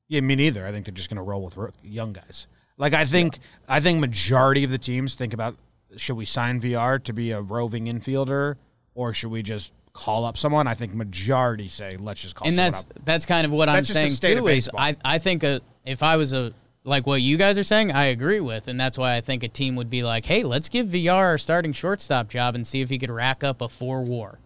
yeah, 0.08 0.20
me 0.20 0.36
neither. 0.36 0.66
I 0.66 0.70
think 0.72 0.84
they're 0.84 0.94
just 0.94 1.08
going 1.08 1.16
to 1.16 1.22
roll 1.22 1.42
with 1.42 1.56
young 1.82 2.12
guys. 2.12 2.46
Like 2.82 2.94
I 2.94 3.04
think 3.04 3.38
I 3.68 3.78
think 3.78 4.00
majority 4.00 4.64
of 4.64 4.72
the 4.72 4.76
teams 4.76 5.14
think 5.14 5.32
about 5.32 5.54
should 5.96 6.16
we 6.16 6.24
sign 6.24 6.58
Villar 6.58 6.98
to 6.98 7.12
be 7.12 7.30
a 7.30 7.40
roving 7.40 7.84
infielder 7.84 8.56
or 8.96 9.14
should 9.14 9.30
we 9.30 9.40
just 9.44 9.72
call 9.92 10.24
up 10.24 10.36
someone? 10.36 10.66
I 10.66 10.74
think 10.74 10.92
majority 10.92 11.68
say 11.68 11.96
let's 11.96 12.20
just 12.20 12.34
call 12.34 12.48
and 12.48 12.56
someone 12.56 12.72
that's 12.72 12.82
up. 12.82 13.04
that's 13.04 13.24
kind 13.24 13.44
of 13.44 13.52
what 13.52 13.68
I'm 13.68 13.76
That's 13.76 13.94
just 13.94 14.00
the 14.00 14.10
saying 14.10 14.38
too. 14.38 14.48
Is. 14.48 14.68
I 14.76 14.96
I 15.04 15.18
think 15.20 15.44
a 15.44 15.60
if 15.86 16.02
I 16.02 16.16
was 16.16 16.32
a 16.32 16.52
like 16.82 17.06
what 17.06 17.22
you 17.22 17.36
guys 17.36 17.56
are 17.56 17.62
saying, 17.62 17.92
I 17.92 18.06
agree 18.06 18.40
with, 18.40 18.66
and 18.66 18.80
that's 18.80 18.98
why 18.98 19.14
I 19.14 19.20
think 19.20 19.44
a 19.44 19.48
team 19.48 19.76
would 19.76 19.88
be 19.88 20.02
like, 20.02 20.26
hey, 20.26 20.42
let's 20.42 20.68
give 20.68 20.88
Villar 20.88 21.24
our 21.24 21.38
starting 21.38 21.72
shortstop 21.72 22.28
job 22.30 22.56
and 22.56 22.66
see 22.66 22.80
if 22.80 22.90
he 22.90 22.98
could 22.98 23.10
rack 23.12 23.44
up 23.44 23.60
a 23.60 23.68
four 23.68 24.02
WAR. 24.02 24.40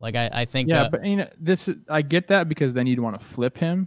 Like 0.00 0.16
I 0.16 0.28
I 0.32 0.44
think 0.44 0.70
Yeah, 0.70 0.82
uh, 0.82 0.90
but 0.90 1.04
you 1.04 1.14
know, 1.14 1.28
this 1.38 1.70
I 1.88 2.02
get 2.02 2.26
that 2.28 2.48
because 2.48 2.74
then 2.74 2.88
you'd 2.88 2.98
want 2.98 3.16
to 3.20 3.24
flip 3.24 3.58
him. 3.58 3.86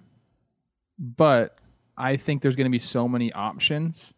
But 0.97 1.59
I 1.97 2.17
think 2.17 2.41
there's 2.41 2.55
going 2.55 2.65
to 2.65 2.71
be 2.71 2.79
so 2.79 3.07
many 3.07 3.31
options 3.33 4.13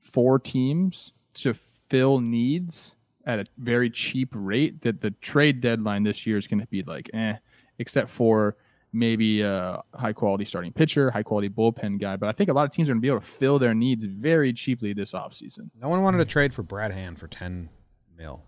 for 0.00 0.38
teams 0.38 1.12
to 1.34 1.54
fill 1.88 2.20
needs 2.20 2.94
at 3.24 3.40
a 3.40 3.46
very 3.58 3.90
cheap 3.90 4.28
rate 4.32 4.82
that 4.82 5.00
the 5.00 5.10
trade 5.10 5.60
deadline 5.60 6.04
this 6.04 6.26
year 6.26 6.36
is 6.38 6.46
going 6.46 6.60
to 6.60 6.66
be 6.68 6.82
like 6.84 7.10
eh, 7.12 7.34
except 7.78 8.08
for 8.08 8.56
maybe 8.92 9.42
a 9.42 9.82
high 9.94 10.12
quality 10.12 10.44
starting 10.44 10.72
pitcher, 10.72 11.10
high 11.10 11.22
quality 11.24 11.48
bullpen 11.48 12.00
guy. 12.00 12.16
But 12.16 12.28
I 12.28 12.32
think 12.32 12.48
a 12.48 12.52
lot 12.52 12.64
of 12.64 12.70
teams 12.70 12.88
are 12.88 12.92
going 12.92 13.00
to 13.00 13.02
be 13.02 13.08
able 13.08 13.20
to 13.20 13.26
fill 13.26 13.58
their 13.58 13.74
needs 13.74 14.04
very 14.04 14.52
cheaply 14.52 14.92
this 14.92 15.12
offseason. 15.12 15.70
no 15.80 15.88
one 15.88 16.02
wanted 16.02 16.18
to 16.18 16.24
trade 16.24 16.54
for 16.54 16.62
Brad 16.62 16.92
Hand 16.94 17.18
for 17.18 17.26
ten 17.26 17.68
mil. 18.16 18.42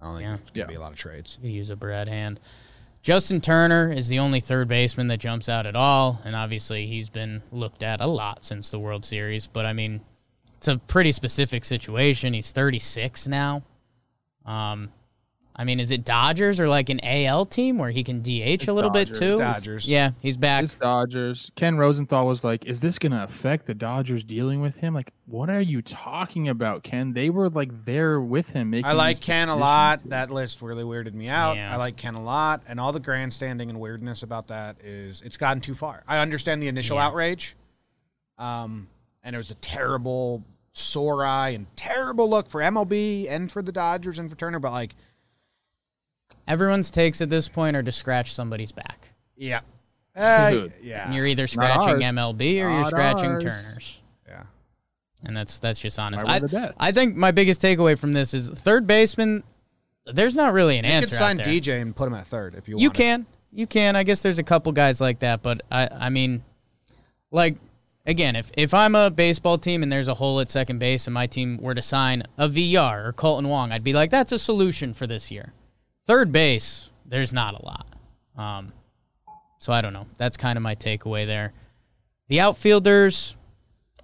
I 0.00 0.06
don't 0.06 0.14
think 0.16 0.24
Yeah. 0.26 0.34
it's 0.34 0.50
going 0.50 0.54
to 0.54 0.60
Yeah. 0.60 0.66
be 0.66 0.74
a 0.76 0.80
lot 0.80 0.92
of 0.92 0.98
trades. 0.98 1.38
could 1.42 1.50
use 1.50 1.70
a 1.70 1.76
Brad 1.76 2.08
Hand. 2.08 2.38
Justin 3.04 3.42
Turner 3.42 3.92
is 3.92 4.08
the 4.08 4.18
only 4.18 4.40
third 4.40 4.66
baseman 4.66 5.08
that 5.08 5.18
jumps 5.18 5.46
out 5.50 5.66
at 5.66 5.76
all, 5.76 6.22
and 6.24 6.34
obviously 6.34 6.86
he's 6.86 7.10
been 7.10 7.42
looked 7.52 7.82
at 7.82 8.00
a 8.00 8.06
lot 8.06 8.46
since 8.46 8.70
the 8.70 8.78
World 8.78 9.04
Series. 9.04 9.46
But 9.46 9.66
I 9.66 9.74
mean, 9.74 10.00
it's 10.56 10.68
a 10.68 10.78
pretty 10.78 11.12
specific 11.12 11.66
situation. 11.66 12.32
He's 12.32 12.50
36 12.50 13.28
now. 13.28 13.62
Um, 14.46 14.90
I 15.56 15.62
mean, 15.62 15.78
is 15.78 15.92
it 15.92 16.04
Dodgers 16.04 16.58
or 16.58 16.68
like 16.68 16.88
an 16.90 16.98
AL 17.04 17.44
team 17.44 17.78
where 17.78 17.90
he 17.92 18.02
can 18.02 18.22
DH 18.22 18.66
a 18.66 18.72
little 18.72 18.90
Dodgers. 18.90 19.18
bit 19.20 19.26
too? 19.30 19.38
Dodgers. 19.38 19.88
Yeah, 19.88 20.10
he's 20.20 20.36
back. 20.36 20.64
It's 20.64 20.74
Dodgers. 20.74 21.52
Ken 21.54 21.76
Rosenthal 21.76 22.26
was 22.26 22.42
like, 22.42 22.64
"Is 22.64 22.80
this 22.80 22.98
going 22.98 23.12
to 23.12 23.22
affect 23.22 23.66
the 23.66 23.74
Dodgers 23.74 24.24
dealing 24.24 24.60
with 24.60 24.78
him?" 24.78 24.94
Like, 24.94 25.12
what 25.26 25.48
are 25.48 25.60
you 25.60 25.80
talking 25.80 26.48
about, 26.48 26.82
Ken? 26.82 27.12
They 27.12 27.30
were 27.30 27.48
like 27.48 27.84
there 27.84 28.20
with 28.20 28.50
him. 28.50 28.70
Making 28.70 28.86
I 28.86 28.92
like 28.94 29.20
Ken 29.20 29.48
a 29.48 29.52
decisions. 29.52 29.60
lot. 29.60 30.00
That 30.06 30.30
list 30.32 30.60
really 30.60 30.82
weirded 30.82 31.14
me 31.14 31.28
out. 31.28 31.54
Yeah. 31.56 31.72
I 31.72 31.76
like 31.76 31.96
Ken 31.96 32.14
a 32.14 32.20
lot, 32.22 32.62
and 32.66 32.80
all 32.80 32.90
the 32.90 32.98
grandstanding 32.98 33.70
and 33.70 33.78
weirdness 33.78 34.24
about 34.24 34.48
that 34.48 34.76
is 34.82 35.22
it's 35.22 35.36
gotten 35.36 35.60
too 35.60 35.74
far. 35.74 36.02
I 36.08 36.18
understand 36.18 36.60
the 36.64 36.68
initial 36.68 36.96
Yeah. 36.96 37.06
outrage, 37.06 37.54
um, 38.38 38.88
and 39.22 39.34
it 39.34 39.36
was 39.36 39.50
a 39.52 39.56
terrible 39.56 40.42
sore 40.72 41.24
eye 41.24 41.50
and 41.50 41.66
terrible 41.76 42.28
look 42.28 42.48
for 42.48 42.60
MLB 42.60 43.28
and 43.28 43.52
for 43.52 43.62
the 43.62 43.70
Dodgers 43.70 44.18
and 44.18 44.28
for 44.28 44.34
Turner. 44.36 44.58
But 44.58 44.72
like, 44.72 44.96
Everyone's 46.46 46.90
takes 46.90 47.20
at 47.20 47.30
this 47.30 47.48
point 47.48 47.76
are 47.76 47.82
to 47.82 47.92
scratch 47.92 48.34
somebody's 48.34 48.72
back. 48.72 49.10
yeah, 49.36 49.60
Uh, 50.16 50.68
yeah, 50.82 51.06
And 51.06 51.14
you're 51.14 51.26
either 51.26 51.46
scratching. 51.46 51.96
MLB 52.00 52.40
or 52.64 52.70
you're 52.70 52.84
scratching 52.84 53.30
ours. 53.30 53.42
Turner's. 53.44 54.02
yeah. 54.28 54.42
And 55.24 55.36
that's 55.36 55.58
that's 55.58 55.80
just 55.80 55.98
honest. 55.98 56.24
I, 56.26 56.38
would 56.40 56.50
they 56.50 56.58
bet? 56.60 56.74
I 56.78 56.92
think 56.92 57.16
my 57.16 57.30
biggest 57.30 57.62
takeaway 57.62 57.98
from 57.98 58.12
this 58.12 58.34
is 58.34 58.50
third 58.50 58.86
baseman. 58.86 59.42
There's 60.06 60.36
not 60.36 60.52
really 60.52 60.76
an 60.76 60.84
answer. 60.84 61.06
You 61.06 61.08
can 61.08 61.18
sign 61.18 61.40
out 61.40 61.44
there. 61.46 61.54
DJ 61.54 61.80
and 61.80 61.96
put 61.96 62.06
him 62.08 62.14
at 62.14 62.26
third 62.26 62.54
if 62.54 62.68
you. 62.68 62.74
Want. 62.76 62.82
You 62.82 62.88
wanted. 62.90 62.98
can, 62.98 63.26
you 63.52 63.66
can. 63.66 63.96
I 63.96 64.02
guess 64.02 64.20
there's 64.20 64.38
a 64.38 64.42
couple 64.42 64.70
guys 64.72 65.00
like 65.00 65.20
that, 65.20 65.42
but 65.42 65.62
I, 65.72 65.88
I 65.90 66.08
mean, 66.10 66.44
like 67.30 67.56
again, 68.04 68.36
if 68.36 68.50
if 68.54 68.74
I'm 68.74 68.94
a 68.94 69.10
baseball 69.10 69.56
team 69.56 69.82
and 69.82 69.90
there's 69.90 70.08
a 70.08 70.14
hole 70.14 70.40
at 70.40 70.50
second 70.50 70.78
base 70.78 71.06
and 71.06 71.14
my 71.14 71.26
team 71.26 71.56
were 71.56 71.74
to 71.74 71.80
sign 71.82 72.22
a 72.36 72.46
Villar 72.48 73.06
or 73.08 73.12
Kolten 73.14 73.48
Wong, 73.48 73.72
I'd 73.72 73.82
be 73.82 73.94
like, 73.94 74.10
that's 74.10 74.30
a 74.32 74.38
solution 74.38 74.92
for 74.92 75.06
this 75.06 75.30
year. 75.30 75.54
Third 76.06 76.32
base, 76.32 76.90
there's 77.06 77.32
not 77.32 77.54
a 77.60 77.64
lot. 77.64 77.86
Um, 78.36 78.72
so 79.58 79.72
I 79.72 79.80
don't 79.80 79.92
know. 79.92 80.06
That's 80.18 80.36
kind 80.36 80.56
of 80.56 80.62
my 80.62 80.74
takeaway 80.74 81.26
there. 81.26 81.52
The 82.28 82.40
outfielders, 82.40 83.36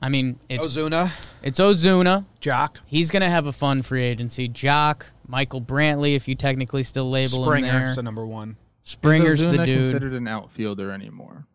I 0.00 0.08
mean, 0.08 0.38
it's 0.48 0.66
Ozuna, 0.66 1.12
it's 1.42 1.58
Ozuna. 1.58 2.24
Joc, 2.40 2.78
He's 2.86 3.10
gonna 3.10 3.28
have 3.30 3.46
a 3.46 3.52
fun 3.52 3.82
free 3.82 4.02
agency. 4.02 4.48
Joc, 4.48 5.04
Michael 5.26 5.60
Brantley, 5.60 6.14
if 6.16 6.28
you 6.28 6.34
technically 6.34 6.82
still 6.82 7.10
label 7.10 7.38
him 7.38 7.44
Springer, 7.44 7.70
there. 7.86 7.94
so 7.94 8.00
number 8.00 8.26
one. 8.26 8.56
Springer's 8.82 9.40
Is 9.42 9.48
the 9.48 9.64
dude. 9.64 9.82
considered 9.82 10.14
an 10.14 10.26
outfielder 10.26 10.90
anymore? 10.90 11.46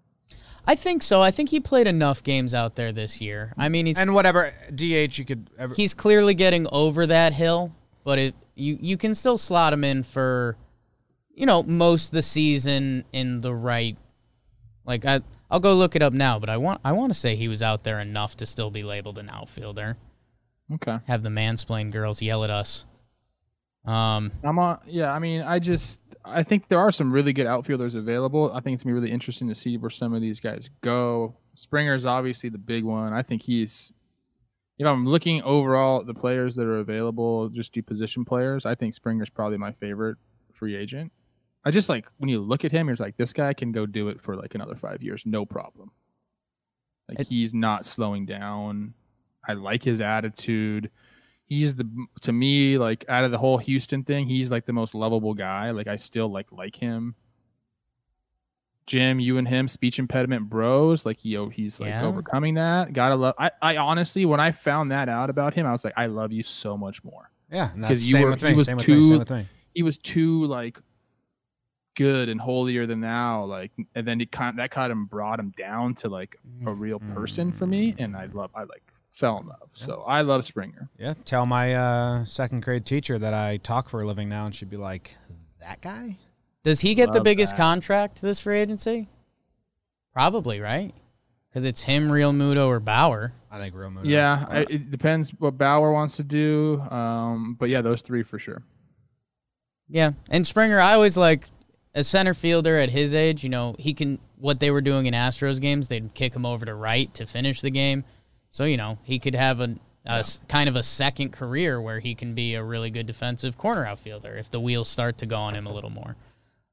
I 0.67 0.75
think 0.75 1.03
so. 1.03 1.21
I 1.21 1.31
think 1.31 1.49
he 1.49 1.59
played 1.59 1.87
enough 1.87 2.23
games 2.23 2.53
out 2.53 2.75
there 2.75 2.91
this 2.91 3.21
year. 3.21 3.53
I 3.57 3.69
mean, 3.69 3.85
he's 3.85 3.99
And 3.99 4.13
whatever 4.13 4.51
DH 4.73 5.17
you 5.17 5.25
could. 5.25 5.49
Ever, 5.57 5.73
he's 5.75 5.93
clearly 5.93 6.33
getting 6.33 6.67
over 6.71 7.05
that 7.05 7.33
hill, 7.33 7.73
but 8.03 8.17
it 8.19 8.35
you 8.55 8.77
you 8.81 8.97
can 8.97 9.13
still 9.15 9.37
slot 9.37 9.73
him 9.73 9.83
in 9.83 10.03
for, 10.03 10.57
you 11.33 11.45
know, 11.45 11.63
most 11.63 12.07
of 12.07 12.11
the 12.11 12.21
season 12.21 13.05
in 13.13 13.41
the 13.41 13.53
right. 13.53 13.97
Like 14.85 15.05
I 15.05 15.21
I'll 15.49 15.59
go 15.59 15.73
look 15.75 15.95
it 15.95 16.01
up 16.01 16.13
now, 16.13 16.39
but 16.39 16.49
I 16.49 16.57
want 16.57 16.81
I 16.83 16.91
want 16.93 17.13
to 17.13 17.19
say 17.19 17.35
he 17.35 17.47
was 17.47 17.61
out 17.61 17.83
there 17.83 17.99
enough 17.99 18.35
to 18.37 18.45
still 18.45 18.71
be 18.71 18.83
labeled 18.83 19.17
an 19.17 19.29
outfielder. 19.29 19.97
Okay. 20.73 20.97
Have 21.07 21.21
the 21.21 21.29
mansplain 21.29 21.91
girls 21.91 22.21
yell 22.21 22.43
at 22.43 22.49
us. 22.49 22.85
Um, 23.85 24.31
I'm 24.43 24.57
on. 24.57 24.79
Yeah, 24.87 25.11
I 25.11 25.19
mean, 25.19 25.41
I 25.41 25.59
just 25.59 26.01
I 26.23 26.43
think 26.43 26.67
there 26.69 26.79
are 26.79 26.91
some 26.91 27.11
really 27.11 27.33
good 27.33 27.45
outfielders 27.45 27.93
available. 27.93 28.51
I 28.53 28.59
think 28.59 28.75
it's 28.75 28.83
gonna 28.83 28.95
be 28.95 28.99
really 28.99 29.11
interesting 29.11 29.47
to 29.49 29.55
see 29.55 29.77
where 29.77 29.91
some 29.91 30.13
of 30.13 30.21
these 30.21 30.39
guys 30.39 30.69
go. 30.81 31.35
Springer's 31.55 32.05
obviously 32.05 32.49
the 32.49 32.57
big 32.57 32.83
one. 32.83 33.13
I 33.13 33.21
think 33.21 33.43
he's. 33.43 33.93
If 34.77 34.85
I'm 34.85 35.05
looking 35.07 35.41
overall 35.43 36.01
at 36.01 36.05
the 36.07 36.13
players 36.13 36.55
that 36.55 36.65
are 36.65 36.79
available, 36.79 37.47
just 37.49 37.71
do 37.73 37.81
position 37.81 38.25
players. 38.25 38.65
I 38.65 38.75
think 38.75 38.93
Springer's 38.93 39.29
probably 39.29 39.57
my 39.57 39.71
favorite 39.71 40.17
free 40.53 40.75
agent. 40.75 41.11
I 41.63 41.71
just 41.71 41.89
like 41.89 42.07
when 42.17 42.29
you 42.29 42.41
look 42.41 42.65
at 42.65 42.71
him, 42.71 42.87
you're 42.87 42.97
like, 42.99 43.17
this 43.17 43.33
guy 43.33 43.53
can 43.53 43.71
go 43.71 43.85
do 43.85 44.09
it 44.09 44.21
for 44.21 44.35
like 44.35 44.53
another 44.53 44.75
five 44.75 45.01
years, 45.01 45.25
no 45.25 45.45
problem. 45.45 45.91
Like 47.09 47.21
It- 47.21 47.27
he's 47.29 47.53
not 47.53 47.85
slowing 47.85 48.25
down. 48.25 48.93
I 49.47 49.53
like 49.53 49.83
his 49.83 50.01
attitude. 50.01 50.89
He's 51.47 51.75
the 51.75 51.87
to 52.21 52.31
me 52.33 52.77
like 52.79 53.05
out 53.07 53.23
of 53.23 53.31
the 53.31 53.37
whole 53.37 53.59
Houston 53.59 54.03
thing, 54.03 54.27
he's 54.27 54.49
like 54.51 54.65
the 54.65 54.73
most 54.73 54.95
lovable 54.95 55.35
guy. 55.35 55.71
Like 55.71 55.87
I 55.87 55.95
still 55.95 56.27
like 56.27 56.51
like 56.51 56.75
him. 56.75 57.15
Jim, 58.87 59.19
you 59.19 59.37
and 59.37 59.47
him, 59.47 59.67
speech 59.67 59.97
impediment 59.99 60.49
bros. 60.49 61.05
Like 61.05 61.17
he 61.19 61.35
he's 61.53 61.79
like 61.79 61.89
Yeah. 61.89 62.05
overcoming 62.05 62.53
that. 62.55 62.93
Gotta 62.93 63.15
love. 63.15 63.35
I 63.39 63.51
I 63.61 63.77
honestly, 63.77 64.25
when 64.25 64.39
I 64.39 64.51
found 64.51 64.91
that 64.91 65.09
out 65.09 65.29
about 65.29 65.53
him, 65.55 65.65
I 65.65 65.71
was 65.71 65.83
like, 65.83 65.93
I 65.97 66.05
love 66.05 66.31
you 66.31 66.43
so 66.43 66.77
much 66.77 67.03
more. 67.03 67.31
Yeah, 67.51 67.71
and 67.73 67.81
'Cause 67.81 67.89
that's 67.89 68.05
you 68.05 68.11
same 68.13 68.23
were- 68.23 68.29
with 68.31 68.41
he 68.41 68.47
me. 68.49 68.53
was 68.55 68.65
Same 68.65 68.77
with 68.77 68.87
me. 68.87 68.93
too- 68.95 69.03
Same 69.03 69.19
with 69.19 69.31
me. 69.31 69.47
he 69.73 69.83
was 69.83 69.97
too 69.97 70.45
like 70.45 70.79
good 71.95 72.27
and 72.27 72.41
holier 72.41 72.85
than 72.85 72.99
thou 72.99 73.45
like 73.45 73.71
and 73.95 74.05
then 74.05 74.19
he 74.19 74.25
kind 74.25 74.59
that 74.59 74.69
kind 74.69 74.91
of 74.91 75.09
brought 75.09 75.39
him 75.39 75.53
down 75.57 75.95
to 75.95 76.09
like 76.09 76.35
a 76.65 76.73
real 76.73 76.99
person 76.99 77.53
for 77.53 77.65
me 77.65 77.95
and 77.97 78.17
i 78.17 78.25
love 78.33 78.51
i 78.53 78.63
like 78.63 78.83
fell 79.13 79.37
in 79.37 79.47
love 79.47 79.69
so 79.71 80.01
i 80.05 80.19
love 80.19 80.43
springer 80.43 80.89
Yeah, 80.99 81.13
tell 81.23 81.45
my 81.45 81.73
uh, 81.73 82.25
second 82.25 82.63
grade 82.63 82.85
teacher 82.85 83.17
that 83.17 83.33
I 83.33 83.57
talk 83.57 83.87
for 83.87 84.01
a 84.01 84.05
living 84.05 84.27
now, 84.27 84.45
and 84.45 84.53
she'd 84.53 84.69
be 84.69 84.75
like, 84.75 85.15
"That 85.61 85.79
guy." 85.81 86.17
Does 86.65 86.81
he 86.81 86.95
get 86.95 87.13
the 87.13 87.21
biggest 87.21 87.55
that. 87.55 87.61
contract 87.61 88.21
this 88.21 88.41
free 88.41 88.59
agency? 88.59 89.07
Probably 90.13 90.59
right, 90.59 90.93
because 91.49 91.63
it's 91.65 91.83
him, 91.83 92.09
Realmuto, 92.09 92.67
or 92.67 92.79
Bauer. 92.79 93.33
I 93.51 93.59
think 93.59 93.73
Realmuto. 93.73 94.01
yeah 94.03 94.45
I, 94.49 94.59
it 94.69 94.91
depends 94.91 95.29
what 95.39 95.57
bauer 95.57 95.93
wants 95.93 96.17
to 96.17 96.23
do 96.25 96.81
um 96.91 97.55
but 97.57 97.69
yeah 97.69 97.79
those 97.81 98.01
three 98.01 98.21
for 98.21 98.37
sure 98.37 98.61
Yeah, 99.87 100.11
and 100.29 100.45
Springer, 100.45 100.77
I 100.77 100.93
always 100.93 101.15
like 101.15 101.47
a 101.93 102.03
center 102.03 102.33
fielder 102.33 102.75
at 102.75 102.89
his 102.89 103.15
age. 103.15 103.43
You 103.45 103.49
know, 103.49 103.73
he 103.79 103.93
can 103.93 104.19
what 104.37 104.59
they 104.59 104.71
were 104.71 104.81
doing 104.81 105.05
in 105.05 105.13
Astros 105.13 105.61
games. 105.61 105.87
They'd 105.87 106.13
kick 106.13 106.35
him 106.35 106.45
over 106.45 106.65
to 106.65 106.73
right 106.75 107.13
to 107.13 107.25
finish 107.25 107.61
the 107.61 107.69
game, 107.71 108.03
so 108.49 108.65
you 108.65 108.75
know 108.75 108.97
he 109.03 109.19
could 109.19 109.35
have 109.35 109.61
a, 109.61 109.75
a 110.05 110.19
s- 110.19 110.41
kind 110.49 110.67
of 110.67 110.75
a 110.75 110.83
second 110.83 111.31
career 111.31 111.79
where 111.79 111.99
he 112.01 112.13
can 112.13 112.33
be 112.33 112.55
a 112.55 112.63
really 112.63 112.89
good 112.89 113.05
defensive 113.05 113.55
corner 113.57 113.85
outfielder 113.85 114.35
if 114.35 114.49
the 114.49 114.59
wheels 114.59 114.89
start 114.89 115.17
to 115.19 115.25
go 115.25 115.37
on 115.37 115.55
him 115.55 115.65
a 115.65 115.73
little 115.73 115.91
more. 115.91 116.17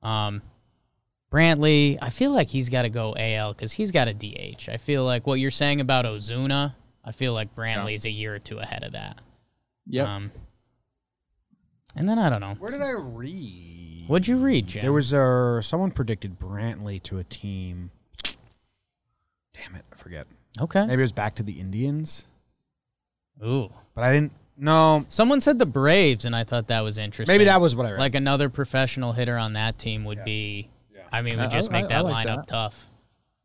Um, 0.03 0.43
Brantley, 1.31 1.99
I 2.03 2.11
feel 2.11 2.33
like 2.33 2.49
he's 2.49 2.69
got 2.69 2.83
to 2.83 2.91
go 2.91 3.15
AL 3.17 3.55
because 3.55 3.73
he's 3.73 3.91
got 3.91 4.09
a 4.09 4.15
DH. 4.15 4.69
I 4.69 4.77
feel 4.77 5.05
like 5.05 5.27
what 5.27 5.41
you're 5.41 5.51
saying 5.51 5.81
about 5.81 6.05
Ozuna, 6.05 6.75
I 7.05 7.13
feel 7.13 7.33
like 7.33 7.55
Brantley's 7.55 8.05
a 8.05 8.11
year 8.11 8.35
or 8.35 8.39
two 8.39 8.59
ahead 8.59 8.85
of 8.85 8.93
that. 8.93 9.21
yep 9.87 10.07
Um, 10.07 10.31
and 11.97 12.09
then 12.09 12.19
I 12.19 12.29
don't 12.29 12.41
know. 12.41 12.55
Where 12.59 12.71
did 12.71 12.83
I 12.83 12.93
read? 12.93 14.05
What'd 14.09 14.29
you 14.29 14.37
read, 14.39 14.67
Jim? 14.67 14.83
There 14.83 14.93
was 14.93 15.13
a 15.13 15.61
someone 15.63 15.91
predicted 15.91 16.39
Brantley 16.39 17.03
to 17.05 17.19
a 17.19 17.25
team. 17.25 17.91
Damn 19.55 19.77
it, 19.77 19.85
I 19.93 19.97
forget. 19.97 20.27
okay. 20.61 20.87
Maybe 20.87 21.01
it 21.01 21.05
was 21.05 21.13
back 21.13 21.35
to 21.37 21.43
the 21.43 21.61
Indians, 21.61 22.27
Ooh. 23.45 23.71
but 23.95 24.05
I 24.05 24.13
didn't. 24.13 24.33
No, 24.57 25.05
Someone 25.09 25.41
said 25.41 25.59
the 25.59 25.67
Braves, 25.67 26.25
and 26.25 26.37
I 26.37 26.45
thought 26.45 26.69
that 26.69 26.81
was 26.83 26.99
interesting. 26.99 27.33
maybe 27.33 27.45
that 27.47 27.61
was 27.61 27.75
what 27.75 27.87
I 27.87 27.93
read. 27.93 28.01
like 28.01 28.15
another 28.15 28.49
professional 28.49 29.13
hitter 29.13 29.37
on 29.37 29.55
that 29.55 29.79
team 29.79 30.05
would 30.05 30.25
be. 30.25 30.71
I 31.11 31.23
mean, 31.23 31.39
would 31.41 31.51
just 31.51 31.71
I- 31.71 31.73
make 31.73 31.85
I 31.87 31.89
that 31.89 32.05
like 32.05 32.27
lineup 32.27 32.37
that. 32.37 32.47
tough. 32.49 32.91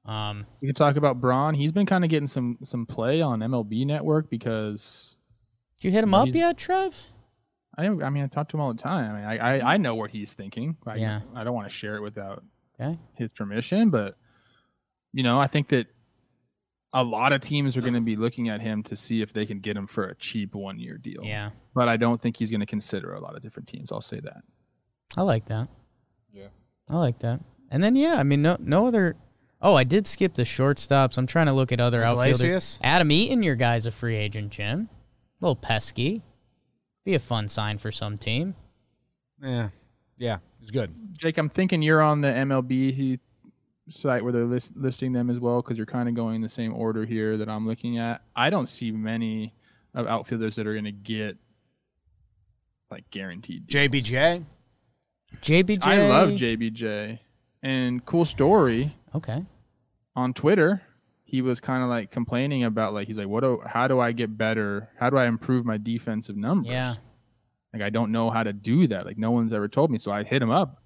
Um, 0.06 0.46
we 0.62 0.68
can 0.70 0.76
talk 0.76 0.96
about 0.96 1.20
braun 1.20 1.54
he's 1.54 1.74
been 1.74 1.86
kind 1.86 2.06
of 2.06 2.10
getting 2.10 2.28
some 2.28 2.58
some 2.64 2.86
play 2.86 3.22
on 3.22 3.42
mlb 3.42 3.86
network 3.86 4.30
because 4.30 5.18
did 5.82 5.88
you 5.90 5.92
hit 5.92 6.02
him 6.02 6.14
up 6.14 6.30
yet, 6.30 6.58
Trev? 6.58 7.08
I, 7.78 7.88
I 7.88 8.10
mean, 8.10 8.24
I 8.24 8.28
talk 8.28 8.48
to 8.50 8.58
him 8.58 8.62
all 8.62 8.74
the 8.74 8.82
time. 8.82 9.12
I 9.12 9.16
mean, 9.18 9.26
I, 9.42 9.58
I, 9.60 9.74
I 9.74 9.78
know 9.78 9.96
what 9.96 10.10
he's 10.12 10.34
thinking. 10.34 10.78
I, 10.88 10.98
Yeah. 10.98 11.20
I 11.36 11.44
don't 11.44 11.54
want 11.54 11.68
to 11.68 11.74
share 11.74 11.96
it 11.98 12.02
without 12.02 12.42
Okay. 12.80 12.98
his 13.16 13.30
permission, 13.36 13.90
but 13.90 14.16
you 15.14 15.24
know, 15.24 15.40
I 15.40 15.48
think 15.48 15.68
that 15.70 15.88
a 16.94 17.04
lot 17.04 17.34
of 17.34 17.42
teams 17.42 17.76
are 17.76 17.82
going 17.82 17.94
to 17.94 18.02
be 18.02 18.16
looking 18.16 18.50
at 18.50 18.62
him 18.62 18.82
to 18.84 18.96
see 18.96 19.22
if 19.22 19.34
they 19.34 19.46
can 19.46 19.60
get 19.60 19.76
him 19.76 19.88
for 19.88 20.06
a 20.06 20.16
cheap 20.16 20.56
one 20.56 20.80
year 20.80 20.98
deal. 20.98 21.22
Yeah, 21.24 21.52
But 21.74 21.90
I 21.90 21.98
don't 21.98 22.22
think 22.22 22.38
he's 22.38 22.50
going 22.50 22.62
to 22.62 22.66
consider 22.66 23.14
a 23.14 23.20
lot 23.20 23.36
of 23.36 23.42
different 23.42 23.68
teams. 23.68 23.92
I'll 23.92 24.02
say 24.02 24.20
that. 24.22 24.42
I 25.18 25.22
like 25.22 25.46
that. 25.48 25.68
Yeah. 26.32 26.48
I 26.90 26.98
like 26.98 27.20
that. 27.20 27.42
And 27.70 27.84
then 27.84 27.96
yeah, 27.96 28.16
I 28.16 28.24
mean, 28.24 28.42
no, 28.42 28.58
no 28.60 28.88
other. 28.88 29.16
Oh, 29.62 29.76
I 29.76 29.84
did 29.84 30.08
skip 30.08 30.36
the 30.36 30.44
shortstops. 30.44 31.18
I'm 31.18 31.28
trying 31.28 31.48
to 31.48 31.54
look 31.54 31.72
at 31.72 31.82
other 31.82 32.04
outfielders. 32.04 32.80
Adam 32.84 33.12
Eaton, 33.12 33.44
your 33.44 33.56
guy's 33.56 33.86
a 33.86 33.92
free 33.92 34.16
agent, 34.16 34.52
Jim. 34.52 34.88
A 35.42 35.46
little 35.46 35.56
pesky. 35.56 36.22
Be 37.04 37.16
a 37.16 37.20
fun 37.20 37.50
sign 37.50 37.78
for 37.78 37.92
some 37.92 38.18
team. 38.18 38.56
yeah, 39.42 39.70
yeah, 40.18 40.38
it's 40.62 40.72
good. 40.72 40.94
Jake, 41.18 41.38
I'm 41.38 41.50
thinking 41.50 41.82
you're 41.82 42.02
on 42.02 42.22
the 42.22 42.28
MLB 42.28 43.20
site 43.90 44.24
where 44.24 44.34
they're 44.34 44.46
list, 44.46 44.74
listing 44.76 45.14
them 45.14 45.30
as 45.30 45.40
well 45.40 45.62
because 45.62 45.78
you're 45.78 45.86
kind 45.86 46.10
of 46.10 46.16
going 46.16 46.36
in 46.36 46.42
the 46.42 46.50
same 46.50 46.74
order 46.74 47.06
here 47.06 47.38
that 47.38 47.48
I'm 47.50 47.66
looking 47.68 47.98
at. 47.98 48.22
I 48.36 48.50
don't 48.50 48.68
see 48.68 48.92
many 48.92 49.54
of 49.94 50.08
outfielders 50.08 50.56
that 50.58 50.68
are 50.68 50.74
going 50.74 50.86
to 50.86 50.92
get 50.92 51.38
like 52.92 53.10
guaranteed. 53.12 53.68
deals. 53.68 53.90
JBJ. 53.90 54.46
JBJ. 55.42 55.84
I 55.86 56.08
love 56.08 56.30
JBJ. 56.32 57.20
And 57.64 58.06
cool 58.06 58.26
story 58.26 58.96
Okay. 59.16 59.44
on 60.16 60.34
Twitter, 60.34 60.82
he 61.24 61.42
was 61.42 61.60
kind 61.60 61.84
of 61.84 61.90
like 61.90 62.12
complaining 62.12 62.64
about 62.64 62.94
like 62.94 63.08
he's 63.08 63.18
like, 63.18 63.28
what 63.28 63.42
do 63.42 63.62
how 63.66 63.88
do 63.88 64.00
I 64.00 64.12
get 64.14 64.38
better? 64.38 64.90
How 65.00 65.10
do 65.10 65.18
I 65.18 65.26
improve 65.26 65.66
my 65.66 65.78
defensive 65.78 66.38
numbers? 66.38 66.72
Yeah. 66.72 66.96
Like 67.74 67.82
I 67.82 67.90
don't 67.90 68.12
know 68.12 68.30
how 68.30 68.44
to 68.44 68.54
do 68.54 68.88
that. 68.88 69.06
Like 69.06 69.18
no 69.18 69.32
one's 69.32 69.52
ever 69.54 69.68
told 69.68 69.92
me. 69.92 69.98
So 69.98 70.12
I 70.12 70.24
hit 70.24 70.42
him 70.42 70.52
up. 70.52 70.82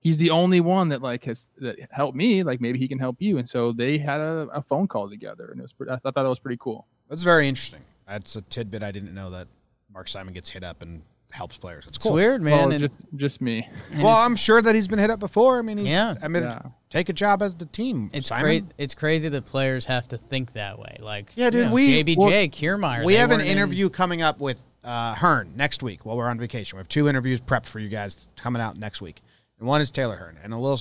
He's 0.00 0.18
the 0.18 0.30
only 0.30 0.60
one 0.60 0.90
that 0.90 1.02
like 1.02 1.24
has 1.24 1.48
that 1.58 1.76
helped 1.90 2.16
me. 2.16 2.42
Like 2.42 2.60
maybe 2.60 2.78
he 2.78 2.88
can 2.88 2.98
help 2.98 3.16
you. 3.20 3.38
And 3.38 3.48
so 3.48 3.72
they 3.72 3.98
had 3.98 4.20
a, 4.20 4.48
a 4.54 4.62
phone 4.62 4.88
call 4.88 5.08
together, 5.08 5.50
and 5.50 5.58
it 5.58 5.62
was. 5.62 5.72
Pretty, 5.72 5.92
I 5.92 5.96
thought 5.96 6.14
that 6.14 6.22
was 6.22 6.38
pretty 6.38 6.58
cool. 6.60 6.86
That's 7.08 7.22
very 7.22 7.48
interesting. 7.48 7.80
That's 8.06 8.36
a 8.36 8.42
tidbit 8.42 8.82
I 8.82 8.90
didn't 8.90 9.14
know 9.14 9.30
that 9.30 9.48
Mark 9.92 10.08
Simon 10.08 10.32
gets 10.34 10.50
hit 10.50 10.62
up 10.62 10.82
and 10.82 11.02
helps 11.30 11.56
players. 11.58 11.86
It's 11.86 11.96
It's 11.98 12.06
cool. 12.06 12.14
weird, 12.14 12.40
man. 12.42 12.52
well, 12.58 12.70
and 12.70 12.80
just, 12.80 12.92
just 13.16 13.40
me. 13.40 13.68
Well, 13.96 14.08
I'm 14.08 14.34
sure 14.36 14.60
that 14.62 14.74
he's 14.74 14.88
been 14.88 14.98
hit 14.98 15.10
up 15.10 15.20
before. 15.20 15.58
I 15.58 15.62
mean, 15.62 15.78
he, 15.78 15.90
Yeah. 15.90 16.14
I 16.22 16.28
mean, 16.28 16.42
Yeah. 16.44 16.62
take 16.88 17.08
a 17.08 17.12
job 17.12 17.42
as 17.42 17.54
the 17.54 17.66
team. 17.66 18.08
it's 18.12 18.30
crazy. 18.30 18.64
It's 18.78 18.94
crazy 18.94 19.28
that 19.28 19.44
players 19.44 19.86
have 19.86 20.08
to 20.08 20.18
think 20.18 20.54
that 20.54 20.78
way. 20.78 20.96
Like, 21.00 21.30
Yeah, 21.36 21.46
you 21.46 21.50
dude, 21.50 21.66
know, 21.66 21.72
we- 21.74 22.02
JBJ, 22.02 22.16
well, 22.18 22.28
Kiermaier. 22.30 23.04
We 23.04 23.14
have 23.14 23.30
an 23.30 23.38
weren't 23.38 23.48
in- 23.50 23.56
interview 23.58 23.88
coming 23.90 24.22
up 24.22 24.40
with 24.40 24.58
uh, 24.84 25.14
Hearn 25.16 25.52
next 25.56 25.82
week 25.82 26.06
while 26.06 26.16
we're 26.16 26.28
on 26.28 26.38
vacation. 26.38 26.76
We 26.76 26.80
have 26.80 26.88
two 26.88 27.08
interviews 27.08 27.40
prepped 27.40 27.66
for 27.66 27.78
you 27.78 27.88
guys 27.88 28.26
coming 28.36 28.62
out 28.62 28.78
next 28.78 29.02
week. 29.02 29.20
And 29.58 29.68
one 29.68 29.80
is 29.80 29.90
Taylor 29.90 30.16
Hearn. 30.16 30.38
And 30.42 30.54
a 30.54 30.56
little 30.58 30.80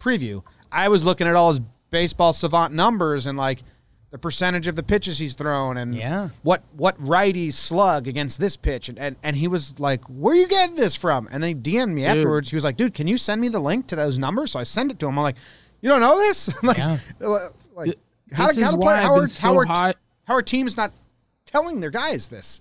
preview. 0.00 0.42
I 0.70 0.88
was 0.88 1.04
looking 1.04 1.26
at 1.26 1.34
all 1.34 1.48
his 1.50 1.60
baseball 1.90 2.32
savant 2.34 2.74
numbers 2.74 3.26
and 3.26 3.38
like 3.38 3.60
the 4.10 4.18
percentage 4.18 4.66
of 4.66 4.74
the 4.76 4.82
pitches 4.82 5.18
he's 5.18 5.34
thrown 5.34 5.76
and 5.76 5.94
Yeah. 5.94 6.30
what 6.42 6.62
what 6.72 6.98
righties 7.00 7.52
slug 7.52 8.08
against 8.08 8.40
this 8.40 8.56
pitch 8.56 8.88
and, 8.88 8.98
and 8.98 9.16
and 9.22 9.36
he 9.36 9.48
was 9.48 9.78
like, 9.78 10.04
Where 10.06 10.34
you 10.34 10.48
getting 10.48 10.76
this 10.76 10.94
from? 10.94 11.28
And 11.30 11.42
then 11.42 11.48
he 11.48 11.54
DM'd 11.54 11.94
me 11.94 12.04
afterwards. 12.06 12.48
He 12.50 12.56
was 12.56 12.64
like, 12.64 12.76
Dude, 12.76 12.94
can 12.94 13.06
you 13.06 13.18
send 13.18 13.40
me 13.40 13.48
the 13.48 13.58
link 13.60 13.86
to 13.88 13.96
those 13.96 14.18
numbers? 14.18 14.52
So 14.52 14.58
I 14.60 14.62
sent 14.62 14.90
it 14.90 14.98
to 15.00 15.06
him. 15.06 15.18
I'm 15.18 15.22
like, 15.22 15.36
You 15.82 15.90
don't 15.90 16.00
know 16.00 16.16
this? 16.18 16.62
like, 16.62 16.78
Yeah. 16.78 16.98
like 17.20 17.84
Th- 17.84 17.98
how, 18.32 18.46
this 18.48 18.56
how 18.62 18.70
is 18.70 18.74
to 18.74 18.78
play 18.78 18.94
I've 18.94 19.02
how 19.04 19.16
are, 19.16 19.26
so 19.26 19.42
how 19.42 19.58
are, 19.58 19.64
high- 19.66 19.94
how 20.24 20.34
are 20.34 20.42
teams 20.42 20.76
not 20.76 20.92
telling 21.46 21.80
their 21.80 21.90
guys 21.90 22.28
this? 22.28 22.60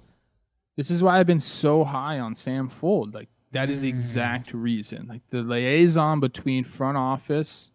This 0.75 0.91
is 0.91 1.01
why 1.01 1.19
I've 1.19 1.27
been 1.27 1.39
so 1.41 1.83
high 1.85 2.19
on 2.19 2.35
Sam 2.35 2.69
Fuld. 2.69 3.13
Like 3.13 3.29
that 3.53 3.69
is 3.69 3.81
the 3.81 3.87
Mm. 3.91 3.95
exact 3.95 4.53
reason. 4.53 5.07
Like 5.07 5.21
the 5.29 5.41
liaison 5.43 6.19
between 6.19 6.63
front 6.65 6.97
office 6.97 7.71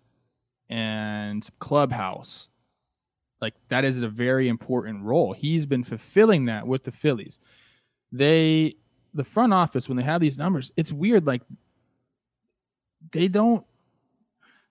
and 0.69 1.47
clubhouse. 1.59 2.49
Like 3.43 3.55
that 3.69 3.85
is 3.85 3.99
a 3.99 4.09
very 4.09 4.49
important 4.49 5.03
role. 5.03 5.33
He's 5.33 5.67
been 5.67 5.83
fulfilling 5.83 6.45
that 6.45 6.65
with 6.65 6.85
the 6.85 6.93
Phillies. 6.93 7.41
They 8.13 8.77
the 9.13 9.25
front 9.25 9.53
office 9.53 9.89
when 9.89 9.97
they 9.97 10.05
have 10.05 10.21
these 10.21 10.39
numbers, 10.39 10.71
it's 10.77 10.93
weird 10.93 11.27
like 11.27 11.43
they 13.11 13.27
don't 13.27 13.67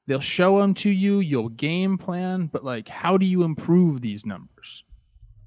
they'll 0.08 0.22
show 0.22 0.60
them 0.60 0.74
to 0.74 0.90
you, 0.90 1.20
you'll 1.20 1.50
game 1.50 1.98
plan, 1.98 2.48
but 2.48 2.64
like 2.64 2.88
how 2.88 3.18
do 3.18 3.26
you 3.26 3.44
improve 3.44 4.00
these 4.00 4.26
numbers? 4.26 4.86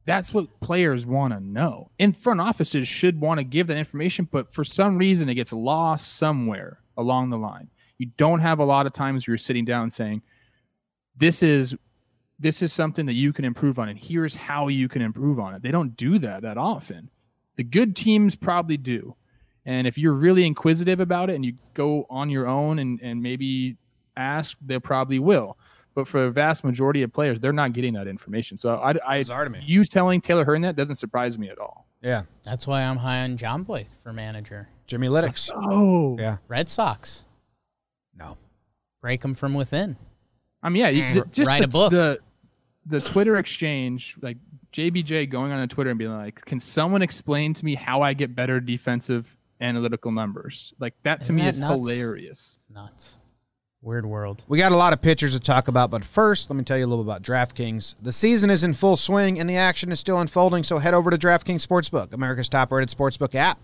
That's 0.04 0.34
what 0.34 0.60
players 0.60 1.06
want 1.06 1.32
to 1.32 1.40
know. 1.40 1.90
And 1.98 2.14
front 2.14 2.42
offices 2.42 2.86
should 2.86 3.18
want 3.18 3.38
to 3.38 3.44
give 3.44 3.68
that 3.68 3.78
information, 3.78 4.28
but 4.30 4.52
for 4.52 4.64
some 4.64 4.98
reason 4.98 5.30
it 5.30 5.34
gets 5.34 5.52
lost 5.52 6.18
somewhere 6.18 6.80
along 6.98 7.30
the 7.30 7.38
line. 7.38 7.70
You 7.96 8.10
don't 8.18 8.40
have 8.40 8.58
a 8.58 8.64
lot 8.64 8.84
of 8.84 8.92
times 8.92 9.26
where 9.26 9.32
you're 9.32 9.38
sitting 9.38 9.64
down 9.64 9.88
saying, 9.88 10.20
This 11.16 11.42
is 11.42 11.74
this 12.38 12.62
is 12.62 12.72
something 12.72 13.06
that 13.06 13.12
you 13.14 13.32
can 13.32 13.44
improve 13.44 13.78
on, 13.78 13.88
and 13.88 13.98
here's 13.98 14.34
how 14.34 14.68
you 14.68 14.88
can 14.88 15.02
improve 15.02 15.38
on 15.38 15.54
it. 15.54 15.62
They 15.62 15.70
don't 15.70 15.96
do 15.96 16.18
that 16.20 16.42
that 16.42 16.58
often. 16.58 17.10
The 17.56 17.64
good 17.64 17.94
teams 17.94 18.34
probably 18.34 18.76
do. 18.76 19.14
And 19.66 19.86
if 19.86 19.96
you're 19.96 20.12
really 20.14 20.44
inquisitive 20.46 21.00
about 21.00 21.30
it 21.30 21.36
and 21.36 21.44
you 21.44 21.54
go 21.72 22.04
on 22.10 22.28
your 22.28 22.46
own 22.46 22.78
and, 22.80 23.00
and 23.00 23.22
maybe 23.22 23.76
ask, 24.16 24.56
they 24.60 24.78
probably 24.78 25.18
will. 25.18 25.56
But 25.94 26.06
for 26.08 26.24
the 26.24 26.30
vast 26.30 26.64
majority 26.64 27.02
of 27.02 27.12
players, 27.12 27.40
they're 27.40 27.52
not 27.52 27.72
getting 27.72 27.94
that 27.94 28.08
information. 28.08 28.58
So 28.58 28.74
I, 28.74 28.94
I 29.06 29.18
Bizarre 29.20 29.48
you 29.62 29.84
telling 29.84 30.20
Taylor 30.20 30.44
Hearn 30.44 30.62
that 30.62 30.76
doesn't 30.76 30.96
surprise 30.96 31.38
me 31.38 31.48
at 31.48 31.58
all. 31.58 31.86
Yeah. 32.02 32.24
That's 32.42 32.66
why 32.66 32.82
I'm 32.82 32.96
high 32.98 33.22
on 33.22 33.38
Jomboy 33.38 33.86
for 34.02 34.12
manager. 34.12 34.68
Jimmy 34.86 35.06
Lyddix. 35.08 35.50
Oh, 35.54 36.18
Yeah. 36.18 36.38
Red 36.48 36.68
Sox 36.68 37.24
No. 38.14 38.36
break 39.00 39.22
them 39.22 39.32
from 39.34 39.54
within. 39.54 39.96
I 40.64 40.68
mean, 40.70 40.80
yeah, 40.82 40.88
you, 40.88 41.22
Mm. 41.22 41.30
just 41.32 41.46
Write 41.46 41.58
the, 41.60 41.64
a 41.64 41.68
book. 41.68 41.90
The 41.92 42.18
the 42.86 43.00
Twitter 43.00 43.36
exchange, 43.36 44.16
like 44.20 44.36
JBJ 44.72 45.30
going 45.30 45.52
on 45.52 45.60
a 45.60 45.66
Twitter 45.68 45.90
and 45.90 45.98
being 45.98 46.10
like, 46.12 46.44
"Can 46.46 46.58
someone 46.58 47.02
explain 47.02 47.54
to 47.54 47.64
me 47.64 47.74
how 47.76 48.02
I 48.02 48.12
get 48.14 48.34
better 48.34 48.58
defensive 48.60 49.36
analytical 49.60 50.10
numbers?" 50.10 50.74
Like 50.80 50.94
that 51.04 51.18
to 51.20 51.22
Isn't 51.26 51.36
me 51.36 51.42
that 51.42 51.48
is 51.48 51.60
nuts? 51.60 51.74
hilarious. 51.88 52.58
Nuts. 52.74 53.18
Weird 53.82 54.06
world. 54.06 54.44
We 54.48 54.56
got 54.56 54.72
a 54.72 54.76
lot 54.76 54.94
of 54.94 55.02
pitchers 55.02 55.32
to 55.34 55.40
talk 55.40 55.68
about, 55.68 55.90
but 55.90 56.02
first, 56.04 56.48
let 56.48 56.56
me 56.56 56.64
tell 56.64 56.78
you 56.78 56.86
a 56.86 56.88
little 56.88 57.04
about 57.04 57.22
DraftKings. 57.22 57.96
The 58.00 58.12
season 58.12 58.48
is 58.48 58.64
in 58.64 58.72
full 58.72 58.96
swing 58.96 59.38
and 59.38 59.48
the 59.48 59.56
action 59.58 59.92
is 59.92 60.00
still 60.00 60.18
unfolding, 60.20 60.64
so 60.64 60.78
head 60.78 60.94
over 60.94 61.10
to 61.10 61.18
DraftKings 61.18 61.66
Sportsbook, 61.66 62.14
America's 62.14 62.48
top 62.48 62.72
rated 62.72 62.88
sportsbook 62.96 63.34
app. 63.34 63.58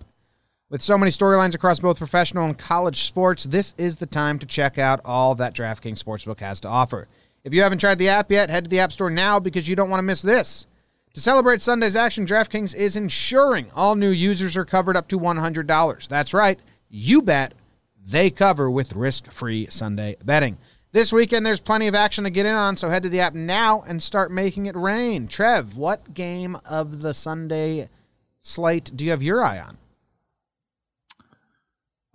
With 0.70 0.83
so 0.83 0.96
many 0.96 1.11
storylines 1.11 1.56
across 1.56 1.80
both 1.80 1.98
professional 1.98 2.44
and 2.44 2.56
college 2.56 3.02
sports, 3.02 3.42
this 3.42 3.74
is 3.76 3.96
the 3.96 4.06
time 4.06 4.38
to 4.38 4.46
check 4.46 4.78
out 4.78 5.00
all 5.04 5.35
that 5.35 5.52
DraftKings 5.52 6.00
Sportsbook 6.00 6.38
has 6.38 6.61
to 6.61 6.68
offer. 6.68 7.09
If 7.42 7.52
you 7.52 7.62
haven't 7.62 7.80
tried 7.80 7.98
the 7.98 8.09
app 8.09 8.30
yet, 8.30 8.50
head 8.50 8.66
to 8.66 8.70
the 8.70 8.78
App 8.78 8.92
Store 8.92 9.11
now 9.11 9.40
because 9.40 9.68
you 9.68 9.74
don't 9.74 9.90
want 9.90 9.98
to 9.98 10.04
miss 10.04 10.22
this. 10.22 10.68
To 11.14 11.20
celebrate 11.20 11.61
Sunday's 11.61 11.96
action, 11.96 12.24
DraftKings 12.24 12.76
is 12.76 12.96
ensuring 12.96 13.68
all 13.74 13.96
new 13.96 14.11
users 14.11 14.56
are 14.56 14.64
covered 14.64 14.96
up 14.96 15.09
to 15.09 15.18
$100. 15.18 16.06
That's 16.06 16.33
right, 16.33 16.61
you 16.88 17.20
bet, 17.20 17.54
they 18.06 18.30
cover 18.30 18.70
with 18.70 18.94
risk 18.94 19.28
free 19.33 19.66
Sunday 19.70 20.18
betting. 20.24 20.56
This 20.92 21.12
weekend, 21.12 21.44
there's 21.44 21.59
plenty 21.59 21.88
of 21.88 21.96
action 21.96 22.22
to 22.22 22.30
get 22.30 22.46
in 22.46 22.54
on, 22.54 22.76
so 22.76 22.88
head 22.88 23.02
to 23.02 23.09
the 23.09 23.18
app 23.18 23.35
now 23.35 23.83
and 23.88 24.00
start 24.00 24.30
making 24.30 24.66
it 24.66 24.76
rain. 24.76 25.26
Trev, 25.26 25.76
what 25.76 26.14
game 26.14 26.56
of 26.64 27.02
the 27.02 27.12
Sunday 27.12 27.88
slate 28.38 28.92
do 28.94 29.04
you 29.04 29.11
have 29.11 29.22
your 29.22 29.42
eye 29.42 29.59
on? 29.59 29.76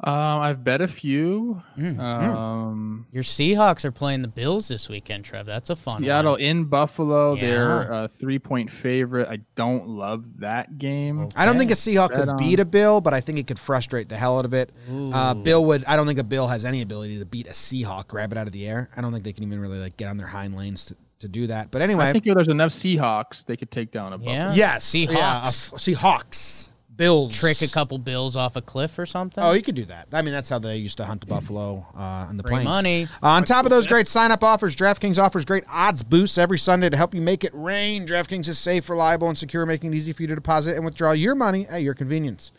Um, 0.06 0.14
I've 0.42 0.64
bet 0.64 0.82
a 0.82 0.88
few. 0.88 1.64
Mm. 1.78 2.00
Um, 2.00 3.08
Your 3.12 3.24
Seahawks 3.24 3.86
are 3.86 3.92
playing 3.92 4.22
the 4.22 4.28
Bills 4.28 4.68
this 4.68 4.88
weekend, 4.88 5.26
Trev. 5.26 5.48
That's 5.48 5.72
a 5.72 5.76
fun 5.76 6.02
Seattle 6.04 6.34
one. 6.34 6.42
in 6.42 6.66
Buffalo, 6.66 7.36
they're 7.36 7.92
a 7.92 8.08
three 8.08 8.38
point 8.38 8.70
favorite. 8.70 9.28
I 9.28 9.40
don't 9.56 9.88
love 9.88 10.24
that 10.42 10.78
game. 10.78 11.30
I 11.36 11.46
don't 11.48 11.58
think 11.58 11.72
a 11.72 11.74
Seahawk 11.74 12.10
Right 12.10 12.20
could 12.20 12.30
on. 12.30 12.38
beat 12.38 12.60
a 12.60 12.66
Bill, 12.66 13.02
but 13.02 13.16
I 13.16 13.22
think 13.22 13.40
it 13.40 13.48
could 13.48 13.58
frustrate 13.60 14.08
the 14.10 14.16
hell 14.18 14.38
out 14.38 14.46
of 14.46 14.54
it. 14.54 14.72
Uh, 14.90 15.34
Bill 15.34 15.66
would. 15.66 15.84
I 15.86 15.96
don't 15.96 16.06
think 16.06 16.20
a 16.20 16.24
Bill 16.24 16.48
has 16.48 16.66
any 16.66 16.84
ability 16.84 17.18
to 17.18 17.26
beat 17.26 17.48
a 17.48 17.52
Seahawk, 17.52 18.08
grab 18.08 18.32
it 18.32 18.38
out 18.38 18.46
of 18.46 18.54
the 18.54 18.68
air. 18.68 18.90
I 18.96 19.02
don't 19.02 19.12
think 19.12 19.24
they 19.24 19.34
can 19.34 19.44
even 19.44 19.60
really 19.60 19.80
like 19.80 19.98
get 19.98 20.08
on 20.08 20.18
their 20.18 20.28
hind 20.28 20.56
lanes 20.56 20.86
to, 20.86 20.96
to 21.22 21.28
do 21.28 21.48
that. 21.48 21.72
But 21.72 21.82
anyway, 21.82 22.06
I 22.06 22.14
think 22.14 22.28
if 22.28 22.36
there's 22.36 22.48
enough 22.50 22.74
Seahawks, 22.74 23.44
they 23.44 23.58
could 23.58 23.72
take 23.72 23.92
down 23.92 24.14
a 24.14 24.18
Buffalo. 24.20 24.36
Yeah. 24.36 24.54
yes, 24.54 24.86
Seahawks. 24.86 25.14
yeah, 25.14 25.38
uh, 25.38 25.48
Seahawks, 25.48 26.70
Bills, 26.96 27.38
Trick 27.38 27.62
a 27.62 27.68
couple 27.68 27.98
Bills 27.98 28.36
off 28.36 28.56
a 28.56 28.62
cliff 28.62 28.98
or 28.98 29.06
something. 29.06 29.44
Oh, 29.44 29.52
you 29.52 29.62
could 29.62 29.76
do 29.76 29.86
that. 29.86 30.08
I 30.14 30.22
mean, 30.22 30.34
that's 30.34 30.50
how 30.50 30.60
they 30.60 30.78
used 30.78 30.98
to 30.98 31.06
hunt 31.06 31.22
the 31.22 31.28
buffalo 31.28 31.86
uh, 31.96 32.00
on 32.30 32.38
the 32.38 32.44
Free 32.44 32.52
plains. 32.52 32.66
money. 32.66 33.04
Uh, 33.22 33.28
on 33.28 33.44
top 33.44 33.66
of 33.66 33.70
those 33.70 33.88
great 33.88 34.08
sign-up 34.08 34.44
offers, 34.44 34.76
DraftKings 34.76 35.18
offers 35.18 35.46
great 35.46 35.64
odds 35.70 36.04
boosts 36.04 36.38
every 36.38 36.58
Sunday 36.58 36.90
to 36.90 36.98
help 36.98 37.14
you 37.14 37.22
make 37.22 37.44
it 37.44 37.52
rain. 37.54 38.06
DraftKings 38.06 38.48
is 38.48 38.58
safe, 38.58 38.90
reliable, 38.90 39.28
and 39.28 39.38
secure, 39.38 39.66
making 39.66 39.94
it 39.94 39.98
easy 39.98 40.14
for 40.14 40.24
you 40.24 40.28
to 40.28 40.36
deposit 40.36 40.76
and 40.76 40.86
withdraw 40.86 41.12
your 41.12 41.36
money 41.36 41.68
at 41.68 41.82
your 41.82 41.94
convenience. 41.94 42.52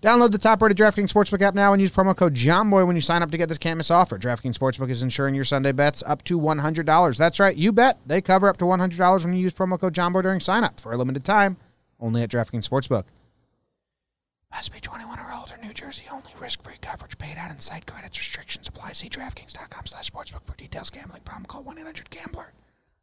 Download 0.00 0.32
the 0.32 0.38
top-rated 0.38 0.76
DraftKings 0.76 1.12
Sportsbook 1.12 1.42
app 1.42 1.54
now 1.54 1.72
and 1.72 1.80
use 1.80 1.92
promo 1.92 2.16
code 2.16 2.34
JOHNBOY 2.34 2.84
when 2.86 2.96
you 2.96 3.02
sign 3.02 3.22
up 3.22 3.30
to 3.30 3.38
get 3.38 3.48
this 3.48 3.56
can't 3.58 3.88
offer. 3.88 4.18
DraftKings 4.18 4.58
Sportsbook 4.58 4.90
is 4.90 5.02
insuring 5.02 5.32
your 5.32 5.44
Sunday 5.44 5.70
bets 5.70 6.02
up 6.04 6.24
to 6.24 6.40
$100. 6.40 7.16
That's 7.16 7.38
right, 7.38 7.56
you 7.56 7.70
bet. 7.70 7.98
They 8.04 8.20
cover 8.20 8.48
up 8.48 8.56
to 8.56 8.64
$100 8.64 9.24
when 9.24 9.34
you 9.34 9.40
use 9.40 9.54
promo 9.54 9.78
code 9.78 9.94
JOHNBOY 9.94 10.22
during 10.22 10.40
sign-up 10.40 10.80
for 10.80 10.92
a 10.92 10.96
limited 10.96 11.24
time, 11.24 11.56
only 12.00 12.22
at 12.22 12.30
DraftKings 12.30 12.68
Sportsbook. 12.68 13.04
Must 14.52 14.72
be 14.72 14.80
21 14.80 15.18
or 15.18 15.32
older. 15.32 15.54
New 15.62 15.72
Jersey 15.72 16.04
only. 16.12 16.30
Risk-free 16.38 16.76
coverage 16.82 17.16
paid 17.18 17.36
out 17.38 17.50
in 17.50 17.58
site 17.58 17.86
credits. 17.86 18.18
Restrictions 18.18 18.68
apply. 18.68 18.92
See 18.92 19.08
DraftKings.com 19.08 19.86
slash 19.86 20.10
sportsbook 20.10 20.44
for 20.46 20.54
details. 20.56 20.90
Gambling 20.90 21.22
problem. 21.22 21.46
Call 21.46 21.64
1-800-GAMBLER. 21.64 22.52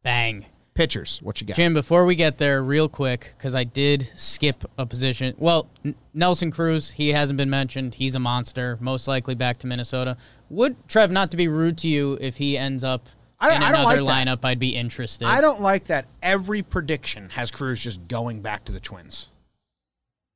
Bang. 0.04 0.46
Pitchers. 0.76 1.20
What 1.22 1.42
you 1.42 1.48
got? 1.48 1.58
Jim, 1.58 1.74
before 1.74 2.06
we 2.06 2.16
get 2.16 2.38
there, 2.38 2.64
real 2.64 2.88
quick, 2.88 3.34
because 3.38 3.54
I 3.56 3.66
did 3.66 4.10
skip 4.16 4.64
a 4.78 4.86
position. 4.86 5.34
Well, 5.38 5.68
N- 5.84 5.96
Nelson 6.14 6.52
Cruz, 6.52 6.90
he 6.92 7.10
hasn't 7.10 7.36
been 7.36 7.50
mentioned. 7.50 7.96
He's 7.96 8.16
a 8.16 8.20
monster, 8.20 8.78
most 8.80 9.06
likely 9.08 9.36
back 9.36 9.58
to 9.58 9.68
Minnesota. 9.68 10.16
Would 10.50 10.78
Trev, 10.88 11.12
not 11.12 11.32
to 11.32 11.38
be 11.38 11.50
rude 11.50 11.78
to 11.80 11.90
you, 11.90 12.18
if 12.22 12.38
he 12.38 12.58
ends 12.58 12.86
up 12.86 13.10
I- 13.42 13.56
in 13.56 13.64
I 13.64 13.72
don't 13.72 13.82
another 13.82 14.02
like 14.04 14.26
that. 14.26 14.40
lineup, 14.40 14.46
I'd 14.46 14.60
be 14.60 14.70
interested. 14.76 15.28
I 15.28 15.42
don't 15.42 15.60
like 15.62 15.86
that 15.86 16.06
every 16.22 16.62
prediction 16.62 17.30
has 17.32 17.52
Cruz 17.52 17.82
just 17.82 18.08
going 18.08 18.42
back 18.42 18.64
to 18.66 18.72
the 18.72 18.80
Twins. 18.80 19.32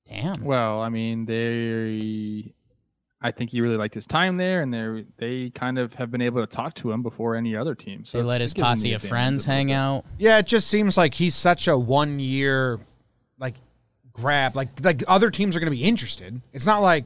Damn. 0.10 0.44
Well, 0.44 0.82
I 0.82 0.90
mean, 0.90 1.26
they. 1.26 2.54
I 3.26 3.32
think 3.32 3.52
he 3.52 3.62
really 3.62 3.78
liked 3.78 3.94
his 3.96 4.06
time 4.06 4.36
there, 4.36 4.62
and 4.62 4.74
they 4.74 5.06
they 5.18 5.50
kind 5.52 5.80
of 5.80 5.94
have 5.94 6.12
been 6.12 6.22
able 6.22 6.46
to 6.46 6.48
talk 6.48 6.74
to 6.76 6.92
him 6.92 7.02
before 7.02 7.36
any 7.36 7.56
other 7.56 7.74
team. 7.74 8.04
So 8.04 8.18
they 8.18 8.24
let 8.24 8.42
his 8.42 8.54
posse 8.54 8.94
of 8.94 9.02
friends 9.02 9.46
hang 9.46 9.72
out. 9.72 10.04
Yeah, 10.18 10.40
it 10.40 10.46
just 10.46 10.68
seems 10.68 10.98
like 10.98 11.14
he's 11.14 11.34
such 11.34 11.70
a 11.70 11.78
one-year, 11.78 12.82
like, 13.40 13.56
grab. 14.12 14.58
Like, 14.58 14.84
like 14.84 15.04
other 15.08 15.32
teams 15.32 15.56
are 15.56 15.62
going 15.62 15.72
to 15.72 15.78
be 15.78 15.86
interested. 15.86 16.42
It's 16.52 16.66
not 16.66 16.82
like 16.82 17.06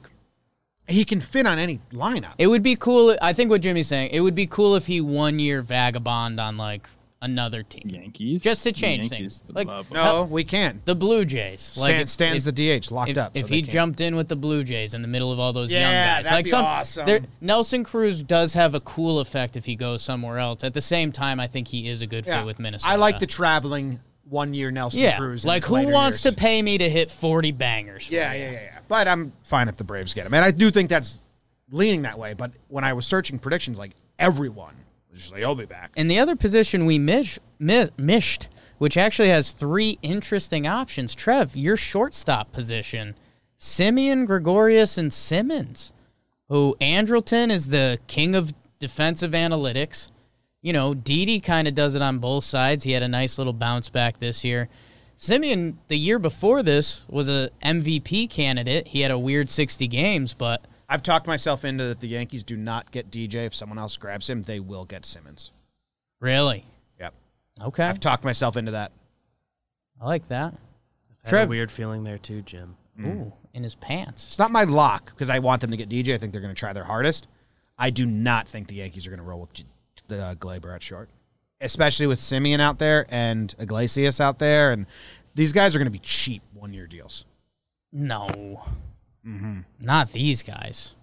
he 0.88 1.06
can 1.06 1.22
fit 1.22 1.46
on 1.46 1.60
any 1.60 1.82
lineup. 1.92 2.34
It 2.40 2.48
would 2.48 2.64
be 2.64 2.76
cool. 2.76 3.16
I 3.22 3.34
think 3.34 3.52
what 3.52 3.62
Jimmy's 3.62 3.88
saying, 3.88 4.10
it 4.12 4.22
would 4.22 4.36
be 4.36 4.48
cool 4.48 4.76
if 4.76 4.88
he 4.88 5.02
one 5.02 5.38
year 5.38 5.62
vagabond 5.62 6.40
on 6.40 6.58
like 6.58 6.90
another 7.22 7.64
team. 7.64 7.90
Yankees 7.90 8.42
Just 8.44 8.64
to 8.64 8.72
change 8.72 9.12
Yankees 9.12 9.40
things. 9.40 9.44
Like- 9.56 9.68
love 9.68 9.88
him. 9.90 9.96
no, 9.96 10.26
we 10.26 10.44
can't. 10.44 10.86
The 10.86 10.94
Blue 10.96 11.26
Jays. 11.26 11.76
Like 11.78 11.90
Stan, 11.90 12.02
if- 12.02 12.10
Stan's 12.10 12.48
if- 12.48 12.56
the 12.56 12.80
DH 12.80 12.92
locked 12.92 13.10
if, 13.12 13.18
up. 13.18 13.32
if 13.36 13.48
they 13.48 13.56
he 13.56 13.62
jumped 13.64 14.02
in 14.02 14.16
with 14.16 14.28
the 14.28 14.36
Blue 14.36 14.64
Jays 14.64 14.94
in 14.94 15.02
the 15.02 15.08
middle 15.08 15.32
of 15.32 15.40
all 15.40 15.52
those 15.52 15.72
young 15.72 15.82
guys, 15.82 16.24
that'd 16.26 16.36
like 16.38 16.46
be 16.46 16.52
some, 16.52 16.64
awesome. 16.66 17.06
there- 17.06 17.22
Nelson 17.42 17.84
Cruz 17.84 18.22
does 18.24 18.54
have 18.54 18.76
a 18.76 18.80
cool 18.82 19.20
effect 19.20 19.58
if 19.58 19.66
he 19.66 19.76
goes 19.76 20.02
somewhere 20.04 20.38
else. 20.38 20.64
At 20.64 20.74
the 20.76 20.82
same 20.82 21.12
time, 21.12 21.40
I 21.40 21.48
think 21.48 21.68
he 21.68 21.88
is 21.90 22.02
a 22.04 22.08
good 22.08 22.26
Yeah. 22.28 22.40
fit 22.42 22.46
with 22.46 22.60
Minnesota. 22.60 22.92
I 22.94 22.98
like 22.98 23.18
the 23.20 23.26
traveling 23.28 24.00
one 24.30 24.54
year 24.54 24.70
Nelson 24.72 25.00
Yeah, 25.00 25.18
Cruz. 25.18 25.44
in 25.44 25.48
like 25.48 25.64
who 25.64 25.74
wants 25.88 26.24
years. 26.24 26.36
to 26.36 26.40
pay 26.40 26.62
me 26.62 26.78
to 26.78 26.90
hit 26.90 27.10
40 27.10 27.52
bangers? 27.52 28.08
for 28.08 28.14
Yeah, 28.14 28.34
you? 28.34 28.40
yeah, 28.44 28.52
yeah, 28.52 28.62
yeah. 28.62 28.80
But 28.88 29.08
I'm 29.08 29.32
fine 29.44 29.70
if 29.70 29.78
the 29.78 29.84
Braves 29.84 30.14
get 30.14 30.26
him, 30.26 30.34
and 30.34 30.44
I 30.46 30.52
do 30.52 30.70
think 30.70 30.90
that's 30.90 31.22
leaning 31.72 32.04
that 32.04 32.20
way. 32.20 32.34
But 32.34 32.52
when 32.68 32.84
I 32.84 32.94
was 32.94 33.08
searching 33.08 33.40
predictions, 33.40 33.78
like 33.80 33.92
everyone 34.20 34.76
like, 35.32 35.40
"He'll 35.40 35.56
be 35.56 35.66
back." 35.66 35.92
And 35.98 36.10
the 36.10 36.20
other 36.20 36.36
position 36.36 36.86
we 36.86 37.00
mish, 37.00 37.40
mi- 37.60 37.90
mished, 37.98 38.50
which 38.78 38.98
actually 38.98 39.30
has 39.30 39.52
three 39.52 39.98
interesting 40.02 40.68
options. 40.68 41.16
Trev, 41.16 41.56
your 41.56 41.78
shortstop 41.78 42.52
position, 42.52 43.16
Semien, 43.60 44.26
Gregorius, 44.26 44.98
and 44.98 45.12
Simmons, 45.12 45.94
who 46.50 46.76
Andrelton 46.80 47.52
is 47.52 47.70
the 47.70 48.00
king 48.08 48.36
of 48.36 48.54
defensive 48.80 49.32
analytics. 49.32 50.12
You 50.62 50.74
know, 50.74 50.94
Didi 50.94 51.40
kind 51.40 51.68
of 51.68 51.76
does 51.76 51.96
it 51.96 52.02
on 52.02 52.20
both 52.20 52.44
sides. 52.44 52.84
He 52.84 52.92
had 52.92 53.04
a 53.04 53.08
nice 53.08 53.38
little 53.38 53.54
bounce 53.54 53.90
back 53.90 54.20
this 54.20 54.44
year. 54.44 54.70
Semien, 55.16 55.78
the 55.88 55.98
year 55.98 56.20
before 56.20 56.62
this, 56.62 57.04
was 57.10 57.28
a 57.28 57.50
MVP 57.64 58.30
candidate. 58.30 58.90
He 58.90 59.02
had 59.02 59.10
a 59.12 59.18
weird 59.18 59.50
60 59.50 59.88
games, 59.88 60.36
but 60.36 60.64
I've 60.90 61.04
talked 61.04 61.28
myself 61.28 61.66
into 61.66 61.86
that 61.86 62.00
the 62.00 62.08
Yankees 62.08 62.44
do 62.44 62.56
not 62.56 62.92
get 62.92 63.12
DJ 63.12 63.46
if 63.46 63.54
someone 63.56 63.78
else 63.78 63.98
grabs 63.98 64.30
him, 64.30 64.42
they 64.44 64.60
will 64.60 64.86
get 64.86 65.06
Simmons. 65.06 65.52
really, 66.20 66.66
Yep, 67.00 67.14
okay, 67.62 67.84
I've 67.84 68.00
talked 68.00 68.24
myself 68.24 68.56
into 68.58 68.72
that. 68.72 68.92
I 70.02 70.06
like 70.06 70.28
that. 70.30 70.54
I 70.54 71.16
had 71.24 71.30
Trev- 71.30 71.48
a 71.48 71.50
weird 71.50 71.72
feeling 71.72 72.04
there 72.04 72.18
too, 72.18 72.42
Jim. 72.42 72.76
Ooh, 73.00 73.32
in 73.54 73.64
his 73.64 73.76
pants. 73.76 74.26
It's 74.28 74.40
not 74.40 74.50
my 74.52 74.64
lock 74.64 75.08
because 75.08 75.30
I 75.30 75.38
want 75.40 75.62
them 75.62 75.70
to 75.72 75.78
get 75.78 75.90
DJ. 75.90 76.16
I 76.16 76.18
think 76.18 76.32
they're 76.32 76.42
going 76.42 76.54
to 76.56 76.60
try 76.60 76.74
their 76.74 76.84
hardest. 76.84 77.28
I 77.78 77.92
do 77.92 78.06
not 78.08 78.48
think 78.48 78.68
the 78.68 78.76
Yankees 78.76 79.06
are 79.06 79.12
going 79.12 79.20
to 79.20 79.26
roll 79.26 79.42
with 79.42 79.54
G- 79.54 79.66
the 80.08 80.20
uh, 80.20 80.36
Gleyber 80.36 80.74
at 80.74 80.82
short, 80.82 81.10
especially 81.62 82.08
with 82.08 82.20
Semien 82.20 82.60
out 82.60 82.80
there 82.80 83.06
and 83.10 83.54
Iglesias 83.60 84.20
out 84.20 84.40
there, 84.40 84.72
and 84.72 84.88
these 85.36 85.52
guys 85.54 85.76
are 85.76 85.80
going 85.80 85.86
to 85.88 85.92
be 85.92 86.00
cheap 86.00 86.42
one 86.56 86.74
year 86.74 86.88
deals. 86.88 87.26
No. 87.92 88.64
Mm-hmm. 89.28 89.60
Not 89.82 90.12
these 90.12 90.44
guys. 90.44 90.96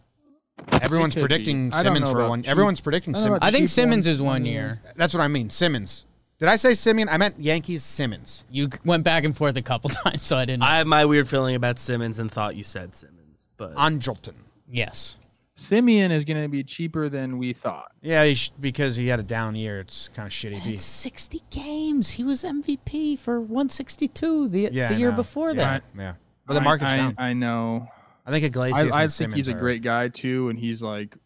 Everyone's 0.80 1.14
could 1.14 1.20
be. 1.20 1.26
predicting 1.28 1.72
Simmons 1.72 2.08
for 2.08 2.28
one. 2.28 2.42
cheap. 2.42 2.50
Everyone's 2.50 2.80
predicting 2.80 3.14
I 3.14 3.18
Simmons. 3.18 3.40
I 3.42 3.50
think 3.50 3.68
Simmons 3.68 4.06
ones. 4.06 4.16
is 4.16 4.22
one 4.22 4.46
year. 4.46 4.80
That's 4.96 5.12
what 5.12 5.20
I 5.20 5.28
mean. 5.28 5.50
Simmons. 5.50 6.06
Did 6.38 6.48
I 6.48 6.56
say 6.56 6.72
Semien? 6.72 7.08
I 7.10 7.16
meant 7.16 7.38
Yankees 7.40 7.82
Simmons. 7.82 8.44
You 8.50 8.68
went 8.84 9.04
back 9.04 9.24
and 9.24 9.36
forth 9.36 9.56
a 9.56 9.62
couple 9.62 9.90
times, 10.04 10.24
so 10.24 10.36
I 10.36 10.44
didn't. 10.44 10.60
Know. 10.60 10.66
I 10.66 10.78
have 10.78 10.86
my 10.86 11.04
weird 11.04 11.28
feeling 11.28 11.54
about 11.54 11.78
Simmons 11.78 12.18
and 12.18 12.30
thought 12.30 12.56
you 12.56 12.62
said 12.64 12.94
Simmons, 12.96 13.48
but 13.56 13.74
Angelton. 13.74 14.34
yes. 14.68 15.16
Semien 15.56 16.10
is 16.10 16.24
going 16.24 16.42
to 16.42 16.48
be 16.48 16.64
cheaper 16.64 17.08
than 17.08 17.38
we 17.38 17.52
thought. 17.52 17.92
Yeah, 18.02 18.24
he 18.24 18.34
sh- 18.34 18.50
because 18.58 18.96
he 18.96 19.06
had 19.06 19.20
a 19.20 19.22
down 19.22 19.54
year. 19.54 19.78
It's 19.78 20.08
kind 20.08 20.26
of 20.26 20.32
shitty. 20.32 20.66
It's 20.66 20.82
60 20.84 21.42
games. 21.50 22.10
He 22.10 22.24
was 22.24 22.42
MVP 22.42 23.20
for 23.20 23.40
162 23.40 24.48
the, 24.48 24.68
yeah, 24.72 24.88
the 24.88 24.94
year 24.96 25.12
before 25.12 25.50
yeah, 25.50 25.54
that. 25.54 25.84
Yeah, 25.96 26.14
but 26.44 26.54
the 26.54 26.60
I- 26.60 26.64
market's 26.64 26.90
I, 26.90 26.96
down. 26.96 27.14
I 27.18 27.32
know. 27.34 27.86
I 28.26 28.30
think 28.30 28.44
Iglesias 28.44 28.92
I, 28.94 29.04
I 29.04 29.06
think 29.08 29.34
he's 29.34 29.48
a 29.48 29.52
great 29.60 29.82
guy 29.82 30.08
too, 30.08 30.48
and 30.48 30.58
he's 30.58 30.82
like 30.82 31.16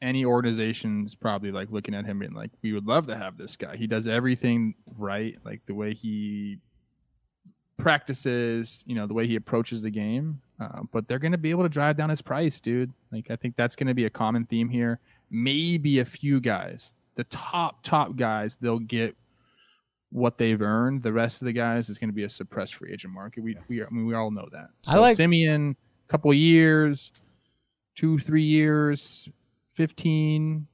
any 0.00 0.24
organization's 0.24 1.14
probably 1.14 1.50
like 1.50 1.70
looking 1.70 1.94
at 1.94 2.04
him 2.06 2.22
and 2.22 2.34
like 2.34 2.50
we 2.62 2.72
would 2.72 2.86
love 2.86 3.06
to 3.08 3.16
have 3.16 3.36
this 3.36 3.56
guy. 3.56 3.76
He 3.76 3.86
does 3.86 4.06
everything 4.06 4.74
right, 4.96 5.36
like 5.44 5.60
the 5.66 5.74
way 5.74 5.92
he 5.92 6.58
practices, 7.76 8.82
you 8.86 8.94
know, 8.94 9.06
the 9.06 9.14
way 9.14 9.26
he 9.26 9.36
approaches 9.36 9.82
the 9.82 9.90
game. 9.90 10.40
Uh, 10.60 10.82
but 10.92 11.06
they're 11.06 11.18
going 11.18 11.32
to 11.32 11.38
be 11.38 11.50
able 11.50 11.62
to 11.62 11.68
drive 11.68 11.96
down 11.96 12.10
his 12.10 12.22
price, 12.22 12.60
dude. 12.60 12.92
Like 13.12 13.30
I 13.30 13.36
think 13.36 13.56
that's 13.56 13.76
going 13.76 13.86
to 13.86 13.94
be 13.94 14.04
a 14.04 14.10
common 14.10 14.44
theme 14.44 14.68
here. 14.68 14.98
Maybe 15.30 15.98
a 15.98 16.04
few 16.04 16.40
guys, 16.40 16.94
the 17.14 17.24
top 17.24 17.82
top 17.82 18.16
guys, 18.16 18.56
they'll 18.56 18.78
get 18.78 19.16
what 20.10 20.38
they've 20.38 20.60
earned. 20.60 21.02
The 21.02 21.12
rest 21.12 21.42
of 21.42 21.46
the 21.46 21.52
guys 21.52 21.88
is 21.88 21.98
going 21.98 22.08
to 22.08 22.14
be 22.14 22.24
a 22.24 22.30
suppressed 22.30 22.74
free 22.76 22.92
agent 22.92 23.12
market. 23.12 23.42
We 23.42 23.56
we 23.68 23.82
I 23.84 23.88
mean 23.90 24.06
we 24.06 24.14
all 24.14 24.30
know 24.30 24.48
that. 24.52 24.70
I 24.88 24.96
like- 24.98 25.16
Semien, 25.16 25.76
couple 26.08 26.32
years, 26.34 27.12
two 27.94 28.18
three 28.18 28.44
years, 28.44 29.28
fifteen 29.72 30.66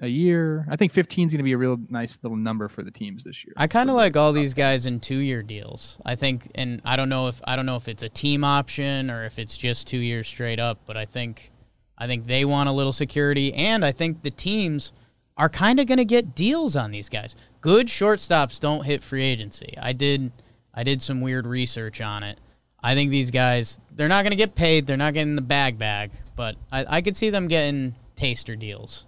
a 0.00 0.06
year. 0.06 0.66
I 0.70 0.76
think 0.76 0.92
15 0.92 1.26
is 1.26 1.32
going 1.32 1.38
to 1.38 1.44
be 1.44 1.52
a 1.52 1.58
real 1.58 1.76
nice 1.88 2.18
little 2.22 2.36
number 2.36 2.68
for 2.68 2.82
the 2.82 2.90
teams 2.90 3.24
this 3.24 3.44
year. 3.44 3.52
I 3.56 3.66
kind 3.66 3.90
of 3.90 3.96
like 3.96 4.16
all 4.16 4.32
these 4.32 4.54
guys 4.54 4.86
in 4.86 5.00
two-year 5.00 5.42
deals. 5.42 5.98
I 6.04 6.14
think, 6.14 6.50
and 6.54 6.80
I 6.84 6.96
don't 6.96 7.08
know 7.08 7.26
if 7.26 7.40
I 7.44 7.56
don't 7.56 7.66
know 7.66 7.76
if 7.76 7.88
it's 7.88 8.02
a 8.02 8.08
team 8.08 8.44
option 8.44 9.10
or 9.10 9.24
if 9.24 9.38
it's 9.38 9.56
just 9.56 9.86
two 9.86 9.98
years 9.98 10.28
straight 10.28 10.60
up. 10.60 10.78
But 10.86 10.96
I 10.96 11.04
think, 11.04 11.50
I 11.96 12.06
think 12.06 12.26
they 12.26 12.44
want 12.44 12.68
a 12.68 12.72
little 12.72 12.92
security, 12.92 13.52
and 13.54 13.84
I 13.84 13.92
think 13.92 14.22
the 14.22 14.30
teams 14.30 14.92
are 15.36 15.48
kind 15.48 15.78
of 15.78 15.86
going 15.86 15.98
to 15.98 16.04
get 16.04 16.34
deals 16.34 16.76
on 16.76 16.90
these 16.90 17.08
guys. 17.08 17.36
Good 17.60 17.86
shortstops 17.86 18.58
don't 18.60 18.84
hit 18.84 19.02
free 19.02 19.22
agency. 19.22 19.74
I 19.80 19.92
did, 19.92 20.32
I 20.74 20.82
did 20.82 21.00
some 21.00 21.20
weird 21.20 21.46
research 21.46 22.00
on 22.00 22.22
it. 22.22 22.38
I 22.82 22.94
think 22.94 23.10
these 23.10 23.30
guys, 23.30 23.80
they're 23.92 24.08
not 24.08 24.22
going 24.22 24.30
to 24.30 24.36
get 24.36 24.54
paid. 24.54 24.86
They're 24.86 24.96
not 24.96 25.14
getting 25.14 25.34
the 25.34 25.42
bag 25.42 25.78
bag, 25.78 26.12
but 26.36 26.56
I, 26.70 26.84
I 26.88 27.00
could 27.02 27.16
see 27.16 27.30
them 27.30 27.48
getting 27.48 27.94
taster 28.14 28.54
deals. 28.56 29.06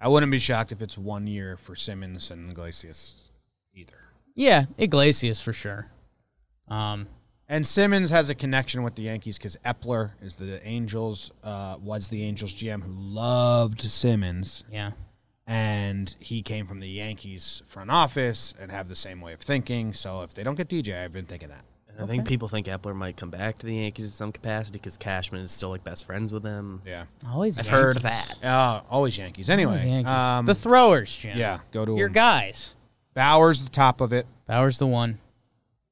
I 0.00 0.08
wouldn't 0.08 0.30
be 0.30 0.38
shocked 0.38 0.70
if 0.72 0.82
it's 0.82 0.98
one 0.98 1.26
year 1.26 1.56
for 1.56 1.74
Simmons 1.74 2.30
and 2.30 2.50
Iglesias 2.50 3.30
either. 3.74 3.94
Yeah, 4.34 4.66
Iglesias 4.76 5.40
for 5.40 5.52
sure. 5.54 5.90
Um, 6.68 7.06
And 7.48 7.66
Simmons 7.66 8.10
has 8.10 8.28
a 8.28 8.34
connection 8.34 8.82
with 8.82 8.94
the 8.96 9.02
Yankees 9.02 9.38
because 9.38 9.56
Eppler 9.64 10.12
is 10.20 10.36
the 10.36 10.66
Angels, 10.66 11.30
uh, 11.42 11.76
was 11.80 12.08
the 12.08 12.22
Angels 12.22 12.52
GM 12.52 12.82
who 12.82 12.92
loved 12.92 13.80
Simmons, 13.80 14.64
yeah. 14.70 14.90
and 15.46 16.14
he 16.20 16.42
came 16.42 16.66
from 16.66 16.80
the 16.80 16.88
Yankees 16.88 17.62
front 17.66 17.90
office 17.90 18.54
and 18.58 18.70
have 18.70 18.88
the 18.88 18.94
same 18.94 19.20
way 19.22 19.32
of 19.32 19.40
thinking. 19.40 19.92
So 19.94 20.22
if 20.22 20.34
they 20.34 20.42
don't 20.42 20.56
get 20.56 20.68
DJ, 20.68 21.02
I've 21.02 21.12
been 21.12 21.26
thinking 21.26 21.48
that. 21.48 21.64
And 21.96 22.04
I 22.04 22.06
think 22.08 22.26
people 22.26 22.48
think 22.48 22.66
Eppler 22.66 22.94
might 22.94 23.16
come 23.16 23.30
back 23.30 23.58
to 23.58 23.66
the 23.66 23.74
Yankees 23.74 24.04
in 24.06 24.10
some 24.10 24.32
capacity 24.32 24.78
because 24.78 24.96
Cashman 24.96 25.42
is 25.42 25.52
still 25.52 25.70
like 25.70 25.84
best 25.84 26.04
friends 26.06 26.32
with 26.32 26.42
him. 26.42 26.82
Yeah, 26.86 27.04
Always. 27.28 27.58
I've 27.58 27.68
heard 27.68 27.98
that. 27.98 28.44
uh, 28.44 28.80
always 28.90 29.16
Yankees. 29.16 29.48
Anyway, 29.48 29.72
Always 29.74 29.84
Yankees. 29.86 30.12
um, 30.12 30.46
the 30.46 30.54
throwers, 30.54 31.14
Jim. 31.14 31.38
yeah, 31.38 31.60
go 31.72 31.84
to 31.84 31.96
Your 31.96 32.08
him. 32.08 32.12
guys. 32.14 32.74
Bauer's 33.14 33.62
the 33.62 33.70
top 33.70 34.00
of 34.00 34.12
it. 34.12 34.26
Bauer's 34.48 34.78
the 34.78 34.86
one. 34.88 35.18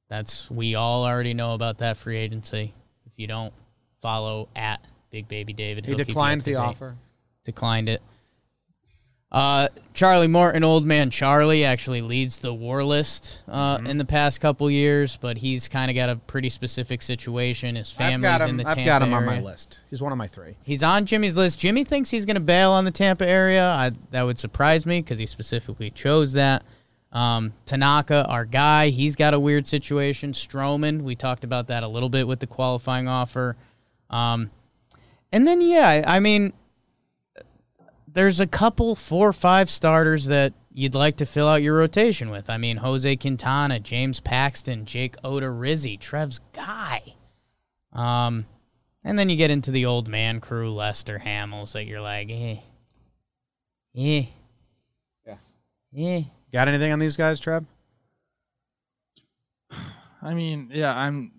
That's 0.09 0.51
we 0.51 0.75
all 0.75 1.05
already 1.05 1.33
know 1.33 1.53
about 1.53 1.77
that 1.79 1.97
free 1.97 2.17
agency. 2.17 2.73
If 3.05 3.17
you 3.17 3.27
don't 3.27 3.53
follow 3.97 4.49
at 4.55 4.85
Big 5.09 5.27
Baby 5.27 5.53
David, 5.53 5.85
He 5.85 5.91
he'll 5.91 5.97
keep 5.99 6.07
you 6.09 6.13
declined 6.13 6.41
the 6.41 6.51
date. 6.51 6.57
offer. 6.57 6.95
Declined 7.45 7.87
it. 7.89 8.01
Uh, 9.33 9.67
Charlie 9.95 10.27
Morton, 10.27 10.63
old 10.63 10.85
man 10.85 11.09
Charlie, 11.09 11.65
actually 11.65 12.01
leads 12.01 12.37
the 12.39 12.53
war 12.53 12.83
list 12.83 13.41
uh, 13.47 13.77
Mm-hmm. 13.77 13.87
in 13.87 13.97
the 13.97 14.05
past 14.05 14.39
couple 14.41 14.69
years, 14.69 15.17
but 15.17 15.37
he's 15.37 15.67
kind 15.67 15.89
of 15.89 15.95
got 15.95 16.09
a 16.09 16.15
pretty 16.17 16.49
specific 16.49 17.01
situation. 17.01 17.75
His 17.75 17.91
I've 17.93 17.97
family's 17.97 18.21
got 18.37 18.47
in 18.47 18.57
the 18.57 18.67
I've 18.67 18.75
Tampa 18.75 18.85
got 18.85 19.01
him 19.01 19.13
on 19.13 19.25
my 19.25 19.39
list. 19.39 19.79
He's 19.89 20.03
one 20.03 20.11
of 20.11 20.19
my 20.19 20.27
three. 20.27 20.55
He's 20.65 20.83
on 20.83 21.05
Jimmy's 21.07 21.35
list. 21.35 21.59
Jimmy 21.59 21.83
thinks 21.83 22.11
he's 22.11 22.25
going 22.25 22.35
to 22.35 22.41
bail 22.41 22.71
on 22.71 22.85
the 22.85 22.91
Tampa 22.91 23.27
area. 23.27 23.67
I, 23.67 23.91
that 24.11 24.21
would 24.21 24.37
surprise 24.37 24.85
me 24.85 25.01
because 25.01 25.17
he 25.17 25.25
specifically 25.25 25.89
chose 25.89 26.33
that. 26.33 26.63
Um, 27.11 27.53
Tanaka, 27.65 28.25
our 28.27 28.45
guy, 28.45 28.89
he's 28.89 29.15
got 29.15 29.33
a 29.33 29.39
weird 29.39 29.65
situation. 29.65 30.31
Stroman, 30.33 31.01
we 31.01 31.15
talked 31.15 31.43
about 31.43 31.67
that 31.67 31.81
a 31.83 31.87
little 31.87 32.09
bit 32.09 32.27
with 32.27 32.39
the 32.39 32.47
qualifying 32.47 33.07
offer. 33.07 33.55
Um, 34.11 34.51
and 35.31 35.47
then, 35.47 35.61
yeah, 35.61 36.03
I 36.07 36.19
mean, 36.19 36.53
there's 38.13 38.39
a 38.39 38.47
couple 38.47 38.95
four 38.95 39.27
or 39.29 39.33
five 39.33 39.69
starters 39.69 40.25
that 40.25 40.53
you'd 40.71 40.95
like 40.95 41.17
to 41.17 41.25
fill 41.25 41.47
out 41.47 41.61
your 41.61 41.77
rotation 41.77 42.29
with. 42.29 42.49
I 42.49 42.57
mean, 42.57 42.77
Jose 42.77 43.15
Quintana, 43.17 43.79
James 43.79 44.19
Paxton, 44.19 44.85
Jake 44.85 45.15
Odorizzi, 45.23 45.99
Trev's 45.99 46.39
guy. 46.53 47.15
Um, 47.91 48.45
and 49.03 49.17
then 49.19 49.29
you 49.29 49.35
get 49.35 49.51
into 49.51 49.71
the 49.71 49.85
old 49.85 50.07
man 50.07 50.39
crew, 50.39 50.73
Lester 50.73 51.21
Hamels, 51.23 51.73
that 51.73 51.85
you're 51.85 52.01
like, 52.01 52.29
eh, 52.29 52.57
eh, 53.95 54.25
Yeah. 55.25 55.37
eh. 55.95 56.23
Got 56.51 56.67
anything 56.67 56.91
on 56.91 56.99
these 56.99 57.17
guys, 57.17 57.39
Trev? 57.39 57.65
I 60.21 60.33
mean, 60.33 60.69
yeah, 60.73 60.95
I'm 60.95 61.31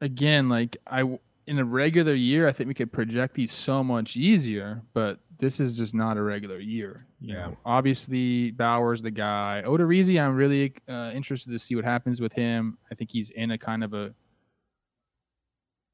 again 0.00 0.48
like 0.48 0.76
I 0.86 1.18
in 1.46 1.58
a 1.58 1.64
regular 1.64 2.14
year, 2.14 2.46
I 2.46 2.52
think 2.52 2.68
we 2.68 2.74
could 2.74 2.92
project 2.92 3.34
these 3.34 3.50
so 3.52 3.82
much 3.82 4.16
easier, 4.16 4.82
but 4.92 5.18
this 5.40 5.58
is 5.58 5.76
just 5.76 5.94
not 5.94 6.16
a 6.16 6.22
regular 6.22 6.58
year. 6.58 7.06
You 7.20 7.34
Yeah. 7.34 7.46
know, 7.46 7.56
obviously 7.64 8.50
Bauer's 8.52 9.02
the 9.02 9.10
guy. 9.10 9.62
Odorizzi, 9.66 10.20
I'm 10.22 10.36
really 10.36 10.74
uh, 10.88 11.10
interested 11.14 11.50
to 11.50 11.58
see 11.58 11.74
what 11.74 11.84
happens 11.84 12.20
with 12.20 12.32
him. 12.34 12.78
I 12.90 12.94
think 12.94 13.10
he's 13.10 13.30
in 13.30 13.50
a 13.50 13.58
kind 13.58 13.82
of 13.82 13.92
a 13.94 14.14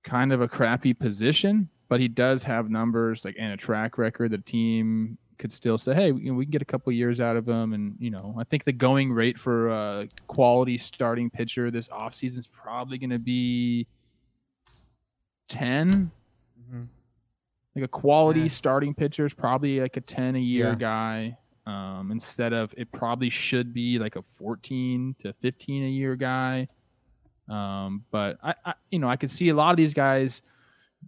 kind 0.05 0.33
of 0.33 0.41
a 0.41 0.49
crappy 0.49 0.93
position, 0.95 1.69
but 1.89 2.01
he 2.01 2.09
does 2.09 2.43
have 2.45 2.69
numbers 2.71 3.25
like 3.25 3.37
and 3.39 3.53
a 3.53 3.57
track 3.57 3.99
record. 3.99 4.31
The 4.33 4.39
team 4.39 5.19
could 5.39 5.53
still 5.53 5.77
say, 5.79 5.95
hey, 5.95 6.07
you 6.09 6.31
know, 6.31 6.35
we 6.35 6.45
can 6.47 6.51
get 6.53 6.63
a 6.63 6.67
couple 6.67 6.91
years 6.93 7.21
out 7.21 7.37
of 7.37 7.47
him. 7.49 7.73
And, 7.75 7.97
you 7.99 8.11
know, 8.11 8.35
I 8.39 8.45
think 8.45 8.65
the 8.65 8.73
going 8.73 9.13
rate 9.13 9.39
for 9.39 9.69
a 9.69 10.09
quality 10.29 10.79
starting 10.79 11.29
pitcher 11.29 11.71
this 11.71 11.89
offseason 11.89 12.39
is 12.39 12.47
probably 12.47 12.99
going 12.99 13.11
to 13.11 13.19
be 13.19 13.87
10. 15.49 16.11
Like 17.77 17.85
a 17.85 17.89
quality 17.89 18.41
Yeah. 18.41 18.49
starting 18.49 18.95
pitcher 18.95 19.25
is 19.27 19.35
probably 19.35 19.79
like 19.81 19.97
a 19.97 20.01
10 20.01 20.35
a 20.35 20.41
year 20.41 20.71
Yeah. 20.71 20.75
guy. 20.75 21.39
um, 21.69 22.13
instead 22.13 22.53
of 22.53 22.73
it 22.77 22.93
probably 22.93 23.29
should 23.29 23.75
be 23.75 23.99
like 23.99 24.15
a 24.15 24.23
14 24.23 25.17
to 25.19 25.33
15 25.33 25.83
a 25.83 25.89
year 25.89 26.15
guy. 26.15 26.69
Um, 27.49 28.05
but 28.13 28.39
I, 28.41 28.55
I, 28.65 28.75
you 28.93 29.01
know, 29.01 29.09
I 29.09 29.17
could 29.17 29.33
see 29.33 29.49
a 29.49 29.55
lot 29.55 29.73
of 29.73 29.77
these 29.77 29.93
guys, 29.93 30.43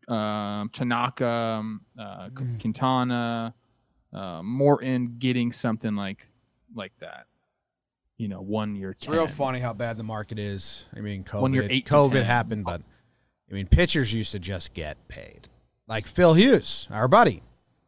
um, 0.09 0.69
Tanaka, 0.73 1.25
um, 1.27 1.83
uh, 1.97 2.29
Mm. 2.31 2.61
Quintana, 2.61 3.55
uh, 4.13 4.43
Morton, 4.43 5.15
getting 5.21 5.53
something 5.53 5.95
like 5.95 6.27
like 6.75 6.93
that. 6.99 7.27
You 8.17 8.27
know, 8.27 8.41
one 8.41 8.75
year. 8.75 8.91
It's 8.91 9.09
real 9.09 9.29
funny 9.29 9.61
how 9.61 9.73
bad 9.75 9.97
the 9.97 10.03
market 10.03 10.41
is. 10.41 10.89
I 10.97 11.01
mean, 11.01 11.23
COVID, 11.23 11.43
When 11.43 11.53
you're 11.55 11.71
eight 11.71 11.87
COVID 11.87 12.25
happened, 12.25 12.65
but 12.65 12.83
I 13.49 13.55
mean, 13.55 13.69
pitchers 13.69 14.13
used 14.13 14.33
to 14.33 14.41
just 14.41 14.75
get 14.75 15.07
paid. 15.07 15.49
Like 15.89 16.07
Phil 16.07 16.35
Hughes, 16.35 16.87
our 16.91 17.09
buddy, 17.09 17.43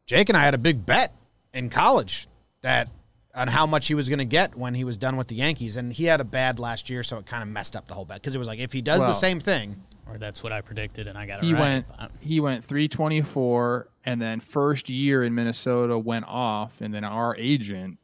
Jake 0.07 0.28
and 0.30 0.36
I 0.38 0.42
had 0.42 0.55
a 0.55 0.59
big 0.59 0.86
bet 0.86 1.14
in 1.53 1.68
college 1.68 2.28
that 2.62 2.88
on 3.34 3.46
how 3.46 3.66
much 3.66 3.86
he 3.88 3.94
was 3.94 4.09
going 4.09 4.18
to 4.18 4.24
get 4.24 4.57
when 4.57 4.74
he 4.74 4.82
was 4.84 4.96
done 4.96 5.16
with 5.16 5.28
the 5.28 5.34
Yankees, 5.36 5.76
and 5.76 5.92
he 5.92 6.05
had 6.07 6.20
a 6.20 6.24
bad 6.24 6.59
last 6.59 6.90
year, 6.90 7.03
so 7.03 7.18
it 7.18 7.26
kind 7.26 7.42
of 7.42 7.48
messed 7.48 7.76
up 7.76 7.86
the 7.86 7.94
whole 7.94 8.05
bet 8.05 8.20
because 8.20 8.34
it 8.34 8.38
was 8.38 8.48
like 8.48 8.59
if 8.59 8.72
he 8.72 8.80
does 8.82 9.03
the 9.03 9.12
same 9.12 9.38
thing, 9.38 9.84
Or 10.09 10.18
that's 10.18 10.42
what 10.42 10.51
I 10.51 10.62
predicted, 10.62 11.07
and 11.07 11.16
I 11.16 11.26
got 11.26 11.38
it 11.38 11.44
he 11.44 11.53
right. 11.53 11.61
went 11.61 11.86
he 12.20 12.40
went 12.40 12.64
324 12.64 13.88
and 14.05 14.20
then 14.20 14.40
first 14.40 14.88
year 14.88 15.22
in 15.22 15.34
minnesota 15.34 15.98
went 15.98 16.24
off 16.26 16.80
and 16.80 16.92
then 16.94 17.05
our 17.05 17.36
agent 17.36 17.98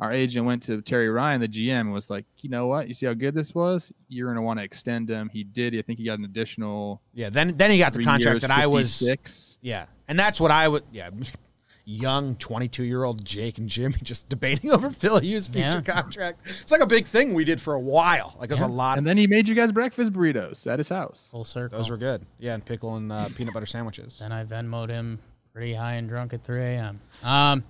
our 0.00 0.12
agent 0.12 0.46
went 0.46 0.62
to 0.62 0.80
terry 0.82 1.08
ryan 1.08 1.40
the 1.40 1.48
gm 1.48 1.80
and 1.80 1.92
was 1.92 2.08
like 2.08 2.24
you 2.38 2.48
know 2.48 2.66
what 2.66 2.86
you 2.88 2.94
see 2.94 3.06
how 3.06 3.14
good 3.14 3.34
this 3.34 3.54
was 3.54 3.92
you're 4.08 4.26
going 4.26 4.36
to 4.36 4.42
want 4.42 4.58
to 4.58 4.64
extend 4.64 5.08
him 5.10 5.28
he 5.28 5.42
did 5.42 5.76
i 5.76 5.82
think 5.82 5.98
he 5.98 6.04
got 6.04 6.18
an 6.18 6.24
additional 6.24 7.00
yeah, 7.14 7.30
then 7.30 7.56
then 7.56 7.70
he 7.70 7.78
got 7.78 7.92
the 7.92 8.02
contract 8.04 8.34
years, 8.34 8.42
that 8.42 8.50
I 8.52 8.66
was 8.68 8.94
six. 8.94 9.58
Yeah, 9.60 9.86
and 10.06 10.16
that's 10.18 10.40
what 10.40 10.52
I 10.52 10.68
would. 10.68 10.84
Yeah, 10.92 11.10
young 11.84 12.36
twenty-two 12.36 12.84
year 12.84 13.02
old 13.02 13.24
Jake 13.24 13.58
and 13.58 13.68
Jimmy 13.68 13.96
just 14.02 14.28
debating 14.28 14.70
over 14.74 14.90
Phil 14.90 15.18
Hughes' 15.20 15.48
future 15.48 15.66
Yeah. 15.68 15.80
contract. 15.80 16.40
It's 16.46 16.70
like 16.70 16.80
a 16.82 16.86
big 16.86 17.06
thing 17.06 17.34
we 17.34 17.44
did 17.44 17.60
for 17.60 17.74
a 17.74 17.80
while. 17.80 18.36
Like 18.38 18.50
there's 18.50 18.60
a 18.60 18.66
lot. 18.66 18.98
and 18.98 19.06
then 19.06 19.16
he 19.16 19.26
made 19.26 19.48
you 19.48 19.54
guys 19.54 19.72
breakfast 19.72 20.12
burritos 20.12 20.66
at 20.70 20.78
his 20.78 20.90
house 20.90 21.28
full 21.32 21.44
circle. 21.44 21.78
those 21.78 21.90
were 21.90 21.96
good. 21.96 22.24
Yeah, 22.38 22.54
and 22.54 22.64
pickle 22.64 22.96
and 22.96 23.10
uh, 23.10 23.28
peanut 23.34 23.54
butter 23.54 23.66
sandwiches. 23.66 24.18
Then 24.18 24.32
I 24.32 24.44
Venmoed 24.44 24.90
him 24.90 25.18
pretty 25.52 25.74
high 25.74 25.94
and 25.94 26.08
drunk 26.08 26.34
at 26.34 26.42
3 26.44 26.60
a.m. 26.60 27.00
Um, 27.24 27.64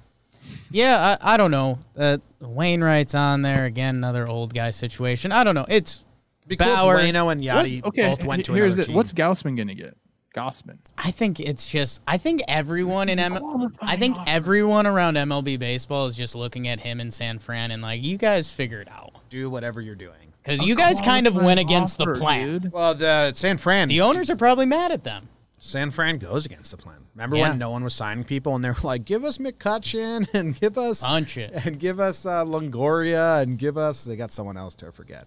yeah, 0.70 1.16
I, 1.20 1.34
I 1.34 1.36
don't 1.36 1.50
know. 1.50 1.78
Uh, 1.96 2.18
Wainwright's 2.40 3.14
on 3.14 3.42
there 3.42 3.64
again, 3.64 3.96
another 3.96 4.26
old 4.28 4.54
guy 4.54 4.70
situation. 4.70 5.32
I 5.32 5.44
don't 5.44 5.54
know. 5.54 5.66
It's 5.68 6.04
Be 6.46 6.56
cool 6.56 6.66
if 6.68 6.74
Bauer. 6.76 6.96
Leno 6.96 7.28
and 7.28 7.40
What's- 7.44 7.68
Yadi 7.70 7.84
okay 7.84 8.08
both 8.08 8.24
went 8.24 8.44
to 8.46 8.54
here's 8.54 8.74
another 8.74 8.82
it 8.82 8.86
team. 8.86 8.94
what's 8.96 9.12
Gausman 9.12 9.56
going 9.56 9.68
to 9.68 9.74
get 9.74 9.96
Gausman 10.36 10.78
I 10.96 11.10
think 11.10 11.40
it's 11.40 11.68
just 11.68 12.00
I 12.06 12.16
think 12.18 12.42
everyone 12.48 13.08
in 13.08 13.18
M- 13.18 13.38
I 13.82 13.96
think 13.96 14.16
everyone 14.26 14.86
around 14.86 15.16
MLB 15.16 15.58
baseball 15.58 16.06
is 16.06 16.14
just 16.16 16.34
looking 16.34 16.68
at 16.68 16.80
him 16.80 17.00
and 17.00 17.12
San 17.12 17.38
Fran 17.38 17.70
and 17.70 17.82
like 17.82 18.04
you 18.04 18.16
guys 18.18 18.52
figure 18.52 18.80
it 18.80 18.88
out 18.90 19.12
do 19.30 19.50
whatever 19.50 19.80
you're 19.80 19.94
doing? 19.94 20.32
because 20.42 20.62
you 20.66 20.74
guys 20.76 21.00
kind 21.00 21.26
of 21.26 21.34
went 21.36 21.60
against 21.60 21.98
the 21.98 22.06
plan. 22.14 22.46
dude. 22.60 22.72
Well, 22.72 22.94
the 22.94 23.32
San 23.34 23.58
Fran, 23.58 23.88
The 23.88 24.00
owners 24.00 24.30
are 24.30 24.36
probably 24.36 24.64
mad 24.66 24.92
at 24.92 25.04
them. 25.04 25.28
San 25.58 25.90
Fran 25.90 26.18
goes 26.18 26.46
against 26.46 26.70
the 26.70 26.76
plan. 26.76 26.98
Remember 27.14 27.36
Yeah. 27.36 27.48
when 27.50 27.58
no 27.58 27.70
one 27.70 27.82
was 27.84 27.92
signing 27.94 28.24
people 28.24 28.54
and 28.54 28.64
they 28.64 28.70
were 28.70 28.76
like, 28.84 29.04
"Give 29.04 29.24
us 29.24 29.38
McCutchen 29.38 30.26
and 30.34 30.58
give 30.58 30.78
us 30.78 31.00
Bunch 31.02 31.36
it. 31.36 31.52
and 31.64 31.78
give 31.78 31.98
us 32.00 32.24
uh, 32.24 32.44
Longoria 32.44 33.42
and 33.42 33.58
give 33.58 33.76
us." 33.76 34.04
They 34.04 34.16
got 34.16 34.30
someone 34.30 34.56
else 34.56 34.74
to 34.76 34.92
forget. 34.92 35.26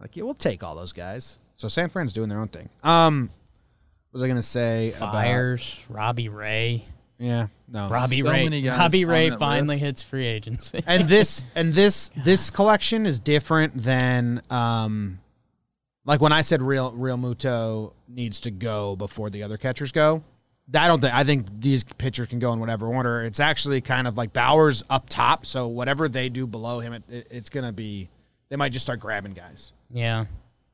Like, 0.00 0.16
yeah, 0.16 0.24
we'll 0.24 0.34
take 0.34 0.64
all 0.64 0.74
those 0.74 0.92
guys. 0.92 1.38
So 1.54 1.68
San 1.68 1.88
Fran's 1.88 2.12
doing 2.12 2.28
their 2.28 2.40
own 2.40 2.48
thing. 2.48 2.68
Um, 2.82 3.30
what 4.10 4.18
was 4.20 4.22
I 4.22 4.28
gonna 4.28 4.42
say? 4.42 4.92
about- 4.96 5.12
Fires 5.12 5.80
Robbie 5.88 6.28
Ray. 6.28 6.84
yeah, 7.18 7.48
no. 7.68 7.88
Robbie 7.88 8.20
So 8.22 8.30
Ray. 8.30 8.48
Robbie 8.68 9.04
Ray 9.04 9.30
finally 9.30 9.74
list. 9.76 9.84
hits 9.84 10.02
free 10.02 10.26
agency. 10.26 10.82
and 10.86 11.08
this 11.08 11.44
and 11.54 11.72
this 11.72 12.10
this 12.24 12.50
collection 12.50 13.06
is 13.06 13.18
different 13.20 13.74
than 13.74 14.40
um 14.50 15.18
like 16.04 16.20
when 16.20 16.32
I 16.32 16.42
said 16.42 16.62
real 16.62 16.92
Realmuto 16.92 17.94
needs 18.08 18.40
to 18.40 18.50
go 18.50 18.96
before 18.96 19.30
the 19.30 19.42
other 19.42 19.56
catchers 19.56 19.92
go. 19.92 20.22
I 20.74 20.88
don't 20.88 21.00
think 21.00 21.14
I 21.14 21.24
think 21.24 21.46
these 21.60 21.84
pitchers 21.84 22.26
can 22.26 22.38
go 22.38 22.52
in 22.54 22.58
whatever 22.58 22.86
order. 22.86 23.22
It's 23.22 23.40
actually 23.40 23.82
kind 23.82 24.08
of 24.08 24.16
like 24.16 24.32
Bauer's 24.32 24.82
up 24.88 25.10
top, 25.10 25.44
so 25.44 25.66
whatever 25.68 26.08
they 26.08 26.30
do 26.30 26.46
below 26.46 26.80
him, 26.80 26.94
it, 26.94 27.02
it, 27.10 27.26
it's 27.30 27.48
gonna 27.50 27.72
be 27.72 28.08
they 28.48 28.56
might 28.56 28.72
just 28.72 28.84
start 28.84 29.00
grabbing 29.00 29.32
guys. 29.32 29.72
yeah. 29.90 30.24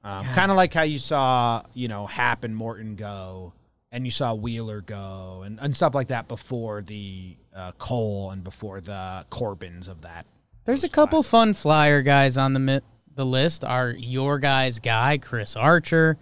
Um, 0.03 0.25
kind 0.33 0.51
of 0.51 0.57
like 0.57 0.73
how 0.73 0.83
you 0.83 0.99
saw 0.99 1.63
you 1.75 1.89
know 1.89 2.07
Happ 2.07 2.45
and 2.45 2.57
Morton 2.57 2.95
go, 2.95 3.53
and 3.93 4.07
you 4.07 4.11
saw 4.11 4.33
Wheeler 4.33 4.81
go, 4.81 5.43
and, 5.45 5.59
and 5.61 5.75
stuff 5.77 5.95
like 5.95 6.09
that 6.09 6.27
before 6.29 6.83
the 6.83 7.37
uh, 7.55 7.73
Cole 7.73 8.31
and 8.31 8.43
before 8.45 8.81
the 8.81 9.27
Corbins 9.29 9.89
of 9.89 10.03
that. 10.03 10.25
There's 10.65 10.85
a 10.85 10.89
couple 10.89 11.23
fun 11.23 11.53
flyer 11.53 12.01
guys 12.01 12.39
on 12.39 12.53
the 12.55 12.61
mi- 12.61 12.81
the 13.15 13.25
list. 13.27 13.65
Are 13.65 13.91
your 13.91 14.39
guys 14.39 14.79
guy 14.79 15.19
Chris 15.19 15.57
Archer, 15.57 16.17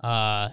uh, 0.00 0.50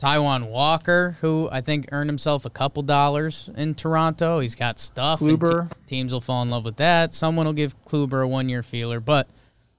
Taijuan 0.00 0.48
Walker, 0.48 1.16
who 1.20 1.48
I 1.52 1.60
think 1.60 1.88
earned 1.92 2.08
himself 2.08 2.44
a 2.44 2.50
couple 2.50 2.82
dollars 2.82 3.50
in 3.56 3.74
Toronto. 3.74 4.40
He's 4.40 4.54
got 4.54 4.78
stuff. 4.78 5.20
and 5.20 5.38
Kluber. 5.38 5.70
teams 5.86 6.12
will 6.12 6.20
fall 6.22 6.42
in 6.42 6.48
love 6.48 6.64
with 6.64 6.76
that. 6.76 7.12
Someone 7.14 7.46
will 7.46 7.52
give 7.52 7.80
Kluber 7.84 8.22
a 8.24 8.26
one 8.28 8.48
year 8.48 8.62
feeler, 8.62 8.98
but 9.00 9.28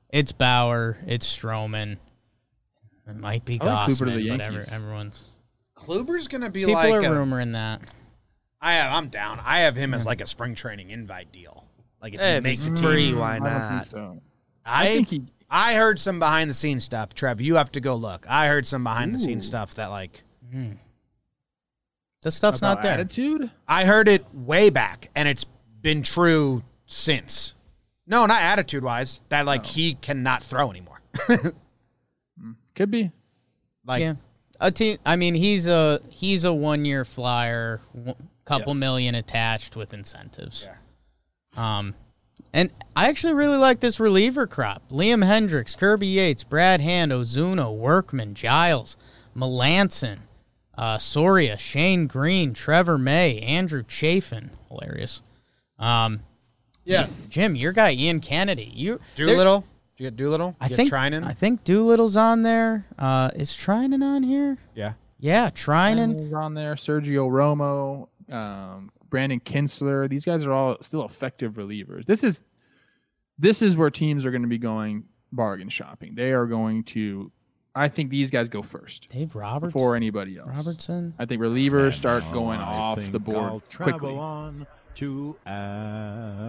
it's 0.10 0.32
Bauer, 0.32 0.98
it's 1.08 1.26
Stroman. 1.36 1.98
It 3.08 3.16
might 3.16 3.44
be 3.46 3.60
I 3.60 3.66
like 3.66 3.90
Kluber 3.90 3.98
to 3.98 4.06
Gausman, 4.06 4.16
the 4.24 4.30
but 4.30 4.42
every, 4.42 4.64
everyone's 4.72 5.30
Kluber's 5.76 6.28
gonna 6.28 6.50
be 6.52 6.62
people 6.66 6.76
like 6.76 6.94
are 6.94 7.00
a- 7.00 7.10
rumoring 7.26 7.54
that. 7.54 7.82
I 8.64 8.74
have, 8.74 8.94
I'm 8.94 9.08
down. 9.10 9.40
I 9.44 9.62
have 9.62 9.76
him 9.76 9.94
as 9.96 10.06
like 10.06 10.22
a 10.22 10.28
spring 10.28 10.54
training 10.54 10.92
invite 10.92 11.32
deal. 11.32 11.66
Like 12.00 12.14
if 12.14 12.20
Hey, 12.20 12.36
he 12.36 12.42
makes 12.42 12.62
the 12.62 12.76
team, 12.76 12.84
free, 12.86 13.14
why 13.14 13.38
I 13.38 13.40
don't 13.40 13.70
think 13.70 13.86
so. 13.88 14.22
I 14.64 14.84
I 14.84 14.86
think 14.94 15.08
he- 15.10 15.24
I 15.54 15.74
heard 15.76 16.00
some 16.00 16.18
behind 16.18 16.50
the 16.50 16.54
scenes 16.54 16.86
stuff. 16.86 17.14
Trev, 17.14 17.42
you 17.42 17.56
have 17.56 17.72
to 17.74 17.82
go 17.82 17.94
look. 17.96 18.26
I 18.30 18.48
heard 18.48 18.66
some 18.66 18.84
behind 18.86 19.14
the 19.14 19.20
scenes 19.20 19.46
stuff 19.46 19.76
that 19.76 19.88
like 19.88 20.24
The 22.22 22.32
stuff's 22.32 22.60
About 22.60 22.76
not 22.76 22.82
there. 22.84 22.94
attitude 22.94 23.52
I 23.68 23.86
heard 23.86 24.08
it 24.08 24.26
way 24.34 24.70
back, 24.70 25.10
and 25.16 25.28
it's 25.28 25.46
been 25.82 26.04
true 26.04 26.64
since. 26.86 27.54
No, 28.08 28.26
not 28.26 28.42
attitude 28.42 28.84
wise. 28.84 29.20
That 29.30 29.46
like 29.46 29.66
he 29.66 29.96
cannot 29.96 30.42
throw 30.44 30.70
anymore. 30.72 31.02
could 32.76 32.90
be 32.92 33.12
like 33.86 34.00
yeah, 34.00 34.16
a 34.60 34.72
team. 34.72 34.98
I 35.06 35.16
mean, 35.18 35.36
he's 35.36 35.68
a 35.68 36.00
he's 36.10 36.44
a 36.46 36.54
one 36.54 36.86
year 36.86 37.04
flyer, 37.06 37.82
couple 38.46 38.74
Yes. 38.74 38.80
million 38.80 39.16
attached 39.16 39.76
with 39.76 39.94
incentives. 39.94 40.68
Yeah. 41.58 41.78
Um, 41.80 41.96
and 42.54 42.70
I 42.96 43.08
actually 43.10 43.34
really 43.34 43.58
like 43.58 43.80
this 43.80 44.00
reliever 44.00 44.48
crop: 44.48 44.82
Liam 44.92 45.24
Hendriks, 45.26 45.78
Kirby 45.78 46.08
Yates, 46.08 46.44
Brad 46.44 46.82
Hand, 46.82 47.12
Ozuna, 47.12 47.76
Workman, 47.76 48.34
Giles, 48.36 48.98
Melancon, 49.36 50.20
uh, 50.78 50.98
Soria, 50.98 51.58
Shane 51.58 52.08
Greene, 52.08 52.54
Trevor 52.54 52.98
May, 52.98 53.40
Andrew 53.40 53.84
Chafin. 53.88 54.52
Hilarious. 54.70 55.22
Um, 55.80 56.22
yeah, 56.84 57.08
Jim, 57.30 57.56
your 57.56 57.72
guy 57.72 57.92
Ian 57.94 58.20
Kennedy. 58.20 58.72
You 58.74 59.00
Doolittle. 59.16 59.62
Did 59.98 60.04
you 60.06 60.10
get 60.10 60.18
Doolittle? 60.18 60.56
I 60.60 60.68
You 60.68 60.76
think 60.76 60.92
Treinen. 60.92 61.24
I 61.26 61.34
think 61.34 61.64
Doolittle's 61.64 62.18
on 62.18 62.42
there. 62.44 62.86
Uh, 62.98 63.30
is 63.36 63.52
Treinen 63.52 64.04
on 64.04 64.24
here? 64.24 64.58
yeah. 64.76 64.94
Yeah, 65.20 65.52
Treinen. 65.52 66.16
Treinen 66.32 66.34
on 66.34 66.54
there. 66.56 66.74
Sergio 66.74 67.30
Romo, 67.30 68.08
um, 68.34 68.90
Brandon 69.12 69.40
Kintzler. 69.40 70.10
These 70.10 70.26
guys 70.26 70.44
are 70.44 70.52
all 70.52 70.78
still 70.82 71.06
effective 71.06 71.54
relievers. 71.54 72.06
This 72.08 72.24
is 72.24 72.42
this 73.38 73.62
is 73.62 73.78
where 73.78 73.92
teams 73.92 74.26
are 74.26 74.32
going 74.32 74.42
to 74.42 74.48
be 74.48 74.58
going 74.58 75.04
bargain 75.32 75.70
shopping. 75.70 76.16
They 76.16 76.32
are 76.32 76.48
going 76.48 76.84
to. 76.86 77.32
I 77.76 77.88
think 77.88 78.10
these 78.10 78.32
guys 78.32 78.50
go 78.50 78.62
first 78.64 79.08
Dave 79.10 79.36
Roberts. 79.36 79.72
before 79.74 79.96
anybody 79.96 80.38
else. 80.38 80.50
Robertson. 80.50 81.14
I 81.20 81.26
think 81.26 81.42
relievers 81.42 81.94
start 81.94 82.24
going 82.34 82.60
I 82.60 82.64
off 82.64 82.98
think 82.98 83.12
the 83.12 83.20
board 83.20 83.38
I'll 83.38 83.60
travel 83.62 84.00
quickly. 84.00 84.18
on 84.18 84.68
to 84.96 85.38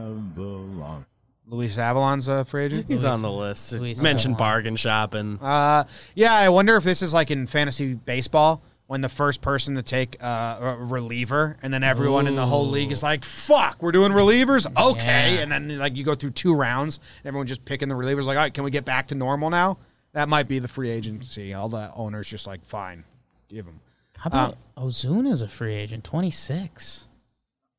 Avilan. 0.02 1.04
Luis 1.46 1.76
Avilan's 1.76 2.28
a 2.28 2.44
free 2.44 2.64
agent. 2.64 2.86
He's 2.88 3.04
on 3.04 3.20
the 3.22 3.30
list. 3.30 3.72
Luis 3.72 4.00
Mentioned 4.02 4.34
Avilan. 4.36 4.38
bargain 4.38 4.76
shopping. 4.76 5.38
Uh, 5.40 5.84
yeah, 6.14 6.34
I 6.34 6.48
wonder 6.48 6.76
if 6.76 6.84
this 6.84 7.02
is 7.02 7.12
like 7.12 7.30
in 7.30 7.46
fantasy 7.46 7.94
baseball 7.94 8.62
when 8.92 9.00
the 9.00 9.08
first 9.08 9.40
person 9.40 9.74
to 9.76 9.82
take 9.82 10.18
uh, 10.22 10.58
a 10.60 10.76
reliever, 10.76 11.56
and 11.62 11.72
then 11.72 11.82
everyone 11.82 12.26
in 12.26 12.36
the 12.36 12.44
whole 12.44 12.68
league 12.68 12.92
is 12.92 13.02
like, 13.02 13.24
"Fuck, 13.24 13.82
we're 13.82 13.90
doing 13.90 14.12
relievers, 14.12 14.66
okay." 14.76 15.36
Yeah. 15.36 15.40
And 15.40 15.50
then 15.50 15.78
like 15.78 15.96
you 15.96 16.04
go 16.04 16.14
through 16.14 16.32
two 16.32 16.54
rounds, 16.54 16.98
and 16.98 17.28
everyone 17.28 17.46
just 17.46 17.64
picking 17.64 17.88
the 17.88 17.94
relievers. 17.94 18.24
Like, 18.24 18.36
all 18.36 18.42
right, 18.42 18.52
can 18.52 18.64
we 18.64 18.70
get 18.70 18.84
back 18.84 19.08
to 19.08 19.14
normal 19.14 19.48
now? 19.48 19.78
That 20.12 20.28
might 20.28 20.46
be 20.46 20.58
the 20.58 20.68
free 20.68 20.90
agency. 20.90 21.54
All 21.54 21.70
the 21.70 21.90
owners 21.94 22.28
just 22.28 22.46
like, 22.46 22.66
fine, 22.66 23.02
give 23.48 23.64
them. 23.64 23.80
How 24.18 24.28
about 24.28 24.56
Ozuna's 24.76 25.40
a 25.40 25.48
free 25.48 25.74
agent, 25.74 26.04
26. 26.04 27.08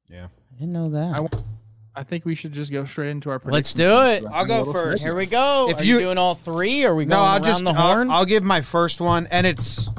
Yeah. 0.10 0.26
I 0.26 0.60
didn't 0.60 0.74
know 0.74 0.90
that. 0.90 1.44
I, 1.96 2.02
think 2.02 2.26
we 2.26 2.34
should 2.34 2.54
just 2.54 2.72
go 2.72 2.86
straight 2.86 3.12
into 3.12 3.30
our. 3.30 3.40
Let's 3.46 3.76
do 3.76 4.02
it. 4.02 4.24
I'll 4.32 4.46
go 4.46 4.74
first. 4.74 5.04
Here 5.04 5.16
we 5.16 5.28
go. 5.28 5.70
If 5.70 5.82
Are 5.82 5.84
you, 5.84 5.94
you- 5.94 6.00
doing 6.06 6.18
all 6.18 6.34
three? 6.34 6.86
Are 6.86 6.96
we 6.96 7.06
going 7.06 7.10
No, 7.10 7.24
I'll 7.24 7.34
around 7.36 7.44
just 7.44 7.64
the 7.64 7.70
I'll, 7.70 7.94
horn? 7.94 8.10
I'll 8.10 8.26
give 8.26 8.42
my 8.42 8.62
first 8.62 9.00
one, 9.00 9.28
and 9.30 9.46
it's 9.46 9.92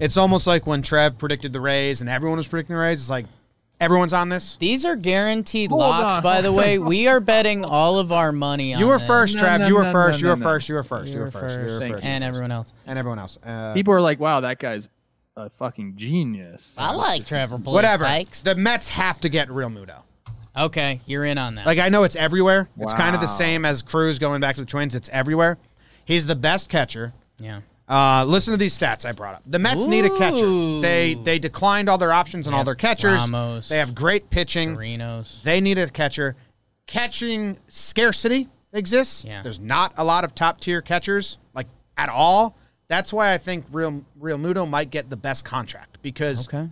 it's 0.00 0.16
almost 0.16 0.46
like 0.46 0.66
when 0.66 0.82
Trev 0.82 1.18
predicted 1.18 1.52
the 1.52 1.60
Rays, 1.60 2.00
and 2.00 2.10
everyone 2.10 2.38
was 2.38 2.46
predicting 2.48 2.74
the 2.74 2.80
Rays. 2.82 3.00
It's 3.00 3.10
like 3.10 3.26
Everyone's 3.78 4.14
on 4.14 4.30
this. 4.30 4.56
These 4.56 4.86
are 4.86 4.96
guaranteed 4.96 5.68
Hold 5.68 5.80
locks, 5.82 6.14
on, 6.14 6.22
by 6.22 6.40
the 6.40 6.50
way. 6.50 6.78
We 6.78 7.08
are 7.08 7.20
betting 7.20 7.62
all 7.62 7.98
of 7.98 8.10
our 8.10 8.32
money 8.32 8.72
on 8.72 8.80
You 8.80 8.86
were 8.88 8.96
this. 8.96 9.06
first, 9.06 9.34
No, 9.34 9.42
Trev. 9.42 9.60
no, 9.60 9.66
you 9.66 9.74
were 9.76 9.82
no, 9.84 9.92
first. 9.92 10.22
no, 10.22 10.26
you 10.26 10.30
were 10.30 10.36
no. 10.36 10.42
first. 10.42 10.68
You 10.70 10.74
were 10.76 10.82
first. 10.82 11.08
You 11.08 11.12
You 11.14 11.18
were 11.20 11.24
were 11.26 11.30
first. 11.30 11.54
You 11.58 11.60
were 11.64 11.68
first, 11.80 11.92
first. 11.92 12.04
and 12.06 12.24
everyone 12.24 12.52
else. 12.52 12.72
And 12.86 12.98
everyone 12.98 13.18
else. 13.18 13.38
Uh, 13.44 13.74
People 13.74 13.92
are 13.92 14.00
like, 14.00 14.18
"Wow, 14.18 14.40
that 14.40 14.58
guy's 14.60 14.88
a 15.36 15.50
fucking 15.50 15.96
genius." 15.98 16.74
I 16.78 16.94
like 16.94 17.26
Trevor 17.26 17.58
Blue 17.58 17.74
whatever. 17.74 18.04
Spikes. 18.06 18.40
The 18.40 18.54
Mets 18.54 18.88
have 18.92 19.20
to 19.20 19.28
get 19.28 19.48
Realmuto. 19.48 20.04
Okay, 20.56 21.02
you're 21.04 21.26
in 21.26 21.36
on 21.36 21.56
that. 21.56 21.66
Like 21.66 21.78
I 21.78 21.90
know 21.90 22.04
it's 22.04 22.16
everywhere. 22.16 22.70
It's 22.78 22.94
kind 22.94 23.14
of 23.14 23.20
the 23.20 23.26
Wow. 23.26 23.32
same 23.34 23.66
as 23.66 23.82
Cruz 23.82 24.18
going 24.18 24.40
back 24.40 24.54
to 24.54 24.62
the 24.62 24.66
Twins. 24.66 24.94
It's 24.94 25.10
everywhere. 25.10 25.58
He's 26.06 26.26
the 26.26 26.34
best 26.36 26.70
catcher. 26.70 27.12
yeah. 27.38 27.60
Uh, 27.88 28.24
listen 28.26 28.52
to 28.52 28.56
these 28.58 28.76
stats 28.76 29.06
I 29.06 29.12
brought 29.12 29.36
up. 29.36 29.42
The 29.46 29.58
Mets 29.60 29.86
need 29.86 30.04
a 30.04 30.18
catcher. 30.18 30.80
They 30.80 31.14
they 31.22 31.38
declined 31.38 31.88
all 31.88 31.98
their 31.98 32.12
options 32.12 32.46
and 32.48 32.56
all 32.56 32.64
their 32.64 32.74
catchers. 32.74 33.20
Ramos, 33.20 33.68
they 33.68 33.78
have 33.78 33.94
great 33.94 34.28
pitching. 34.30 34.74
Marinos. 34.76 35.42
They 35.42 35.60
need 35.60 35.78
a 35.78 35.88
catcher. 35.88 36.34
Catching 36.86 37.58
scarcity 37.68 38.48
exists. 38.72 39.24
Yeah. 39.24 39.42
There's 39.42 39.60
not 39.60 39.92
a 39.96 40.04
lot 40.04 40.24
of 40.24 40.34
top 40.34 40.60
tier 40.60 40.82
catchers 40.82 41.38
like 41.54 41.68
at 41.96 42.08
all. 42.08 42.56
That's 42.88 43.12
why 43.12 43.32
I 43.32 43.38
think 43.38 43.66
Real 43.72 44.04
Realmuto 44.20 44.68
might 44.68 44.90
get 44.90 45.08
the 45.10 45.16
best 45.16 45.44
contract 45.44 45.98
because 46.02 46.48
Okay. 46.48 46.68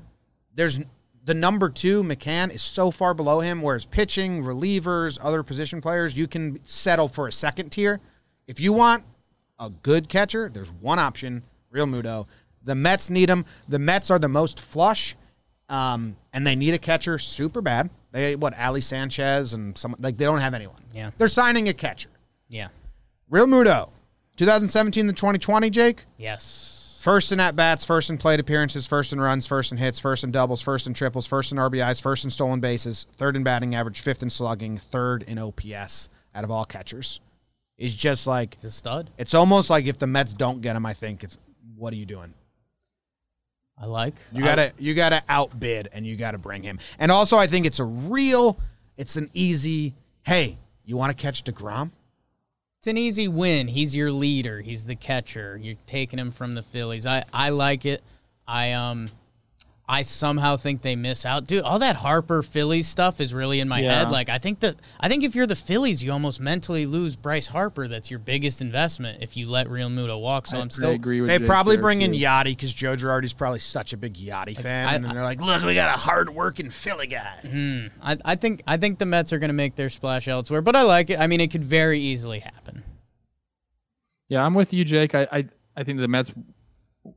there's 0.55 0.81
the 1.25 1.35
number 1.35 1.69
two 1.71 2.03
McCann 2.03 2.53
is 2.53 2.63
so 2.63 2.91
far 2.91 3.15
below 3.15 3.41
him. 3.41 3.63
Whereas 3.63 3.87
pitching, 3.87 4.43
relievers, 4.43 5.19
other 5.23 5.43
position 5.43 5.81
players, 5.81 6.17
you 6.17 6.27
can 6.29 6.61
settle 6.65 7.09
for 7.09 7.27
a 7.29 7.33
second 7.33 7.71
tier. 7.71 8.01
If 8.47 8.61
you 8.61 8.73
want 8.73 9.05
a 9.59 9.71
good 9.71 10.09
catcher, 10.09 10.51
there's 10.53 10.71
one 10.73 10.99
option: 10.99 11.43
Realmuto. 11.73 12.27
The 12.63 12.75
Mets 12.75 13.11
need 13.11 13.29
him. 13.29 13.45
The 13.69 13.79
Mets 13.79 14.11
are 14.11 14.19
the 14.19 14.29
most 14.29 14.59
flush, 14.61 15.17
um, 15.69 16.17
and 16.33 16.47
they 16.47 16.57
need 16.57 16.75
a 16.75 16.79
catcher 16.79 17.19
super 17.19 17.61
bad. 17.61 17.91
They 18.13 18.37
what 18.37 18.59
Ali 18.59 18.81
Sanchez 18.81 19.53
and 19.55 19.77
some 19.77 19.95
like 19.99 20.17
they 20.17 20.25
don't 20.25 20.41
have 20.41 20.55
anyone. 20.55 20.83
Yeah. 20.93 21.11
they're 21.19 21.29
signing 21.29 21.69
a 21.69 21.75
catcher. 21.75 22.11
Yeah. 22.49 22.69
Realmuto, 23.31 23.91
2017 24.37 25.07
to 25.09 25.13
2020. 25.13 25.71
Jake, 25.71 26.05
Yes. 26.19 27.01
First 27.03 27.33
in 27.33 27.41
at 27.41 27.55
bats, 27.55 27.85
first 27.85 28.09
in 28.09 28.17
plate 28.17 28.41
appearances, 28.41 28.87
first 28.87 29.13
in 29.13 29.21
runs, 29.21 29.47
first 29.47 29.73
in 29.73 29.77
hits, 29.77 30.01
first 30.01 30.25
in 30.25 30.31
doubles, 30.31 30.63
first 30.63 30.87
in 30.87 30.95
triples, 30.95 31.27
first 31.27 31.53
in 31.53 31.59
RBIs, 31.59 32.01
first 32.01 32.25
in 32.25 32.31
stolen 32.31 32.61
bases, 32.61 33.07
third 33.17 33.37
in 33.37 33.43
batting 33.43 33.75
average, 33.75 34.01
fifth 34.01 34.23
in 34.23 34.31
slugging, 34.31 34.79
third 34.79 35.23
in 35.25 35.39
OPS 35.39 36.09
out 36.35 36.45
of 36.45 36.51
all 36.51 36.65
catchers. 36.65 37.21
He's 37.77 37.95
just 37.95 38.27
like 38.27 38.55
it's 38.55 38.65
a 38.65 38.71
stud. 38.71 39.11
it's 39.19 39.35
almost 39.35 39.71
like 39.71 39.87
if 39.87 39.99
the 39.99 40.07
Mets 40.07 40.33
don't 40.33 40.61
get 40.61 40.77
him, 40.77 40.87
I 40.87 40.95
think 40.95 41.25
it's 41.25 41.39
what 41.77 41.93
are 41.93 41.97
you 41.97 42.07
doing? 42.07 42.35
I 43.77 43.87
like. 43.87 44.15
You 44.33 44.45
gotta 44.45 44.73
you 44.79 44.95
gotta 44.95 45.23
outbid 45.29 45.89
and 45.93 46.07
you 46.07 46.17
gotta 46.17 46.39
bring 46.39 46.63
him. 46.63 46.79
And 46.99 47.11
also 47.11 47.37
I 47.37 47.47
think 47.47 47.67
it's 47.67 47.81
a 47.81 47.85
real 47.85 48.59
it's 48.97 49.17
an 49.17 49.31
easy 49.35 49.95
hey, 50.23 50.59
you 50.85 50.97
want 50.97 51.17
to 51.17 51.21
catch 51.21 51.43
DeGrom? 51.45 51.91
It's 52.79 52.87
an 52.87 52.99
easy 52.99 53.29
win. 53.29 53.67
He's 53.67 53.97
your 53.97 54.13
leader. 54.13 54.61
He's 54.61 54.87
the 54.87 54.95
catcher. 54.95 55.59
You're 55.61 55.77
taking 55.87 56.19
him 56.19 56.31
from 56.31 56.55
the 56.55 56.63
Phillies. 56.63 57.07
I, 57.07 57.25
I 57.33 57.49
like 57.49 57.87
it. 57.87 58.05
I 58.47 58.73
um 58.73 59.09
I 59.87 60.01
somehow 60.01 60.57
think 60.57 60.81
they 60.81 60.97
miss 60.97 61.27
out. 61.27 61.47
Dude, 61.47 61.63
all 61.63 61.79
that 61.81 61.97
Harper 61.97 62.43
Phillies 62.43 62.89
stuff 62.89 63.21
is 63.21 63.35
really 63.35 63.61
in 63.61 63.69
my 63.69 63.81
Yeah. 63.81 63.99
head. 63.99 64.11
Like 64.11 64.31
I 64.31 64.39
think 64.39 64.61
that 64.61 64.77
I 64.99 65.09
think 65.11 65.25
if 65.25 65.35
you're 65.35 65.47
the 65.47 65.55
Phillies, 65.55 66.03
you 66.03 66.11
almost 66.11 66.41
mentally 66.41 66.87
lose 66.87 67.17
Bryce 67.17 67.49
Harper. 67.49 67.87
That's 67.87 68.11
your 68.11 68.19
biggest 68.19 68.63
investment 68.63 69.19
if 69.23 69.37
you 69.37 69.47
let 69.47 69.67
Realmuto 69.69 70.19
walk. 70.19 70.47
So 70.47 70.57
I, 70.57 70.61
I, 70.61 70.63
am 70.63 70.69
I 70.69 70.71
still 70.71 70.91
agree 70.93 71.21
with 71.21 71.29
They 71.29 71.37
Jake 71.37 71.47
probably 71.47 71.77
there, 71.77 71.83
bring 71.83 72.01
in 72.01 72.13
too. 72.13 72.19
Yadi 72.19 72.45
because 72.57 72.73
Joe 72.73 72.97
Girardi's 72.97 73.35
probably 73.35 73.59
such 73.59 73.93
a 73.93 73.99
big 73.99 74.15
Yadi 74.15 74.59
fan, 74.59 74.89
I- 74.89 74.95
and 74.95 75.05
then 75.05 75.13
they're 75.15 75.23
like, 75.23 75.43
"Look, 75.43 75.63
we 75.65 75.75
got 75.75 75.95
a 75.95 76.01
hard-working 76.01 76.71
Philly 76.71 77.07
guy." 77.07 77.37
Hmm. 77.43 77.87
I, 78.03 78.17
I 78.25 78.35
think 78.37 78.63
I 78.67 78.79
think 78.79 78.99
the 78.99 79.07
Mets 79.07 79.35
are 79.35 79.39
gonna 79.39 79.53
make 79.53 79.75
their 79.77 79.91
splash 79.91 80.29
elsewhere, 80.29 80.63
but 80.63 80.75
I 80.77 80.81
like 80.83 81.11
it. 81.11 81.21
I 81.21 81.27
mean 81.27 81.43
it 81.43 81.51
could 81.51 81.63
very 81.65 82.01
easily 82.01 82.39
happen. 82.39 82.85
Yeah, 84.29 84.43
I'm 84.47 84.55
with 84.55 84.73
you, 84.73 84.85
Jake. 84.87 85.15
I 85.15 85.29
I, 85.31 85.45
I 85.77 85.85
think 85.85 85.99
the 86.01 86.09
Mets 86.09 86.33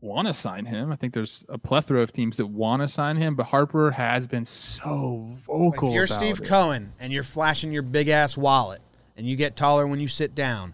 want 0.02 0.28
to 0.28 0.34
sign 0.34 0.66
him. 0.66 0.92
I 0.92 0.96
think 0.96 1.14
there's 1.14 1.46
a 1.50 1.58
plethora 1.58 2.02
of 2.02 2.12
teams 2.12 2.38
that 2.38 2.48
want 2.48 2.82
to 2.82 2.90
sign 2.90 3.16
him, 3.16 3.36
but 3.36 3.46
Harper 3.48 3.92
has 3.92 4.28
been 4.28 4.46
so 4.46 5.30
vocal. 5.46 5.90
If 5.90 5.94
you're 5.96 6.04
about 6.04 6.16
Steve 6.16 6.42
it. 6.42 6.48
Cohen 6.48 6.94
and 7.00 7.14
you're 7.14 7.24
flashing 7.24 7.72
your 7.72 7.84
big 7.84 8.10
ass 8.10 8.38
wallet, 8.38 8.82
and 9.16 9.28
you 9.28 9.36
get 9.36 9.56
taller 9.56 9.88
when 9.88 10.00
you 10.00 10.08
sit 10.08 10.36
down, 10.36 10.74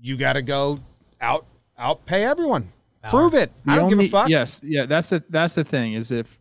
you 0.00 0.16
got 0.16 0.34
to 0.34 0.42
go 0.42 0.80
out 1.20 1.46
outpay 1.78 2.22
everyone. 2.22 2.72
Prove 3.08 3.34
it. 3.34 3.52
The 3.64 3.72
I 3.72 3.76
don't 3.76 3.88
give 3.88 4.00
a 4.00 4.08
fuck. 4.08 4.28
Yes, 4.28 4.60
yeah, 4.64 4.86
that's 4.86 5.10
the 5.10 5.22
that's 5.28 5.54
the 5.54 5.64
thing 5.64 5.92
is 5.92 6.10
if, 6.10 6.40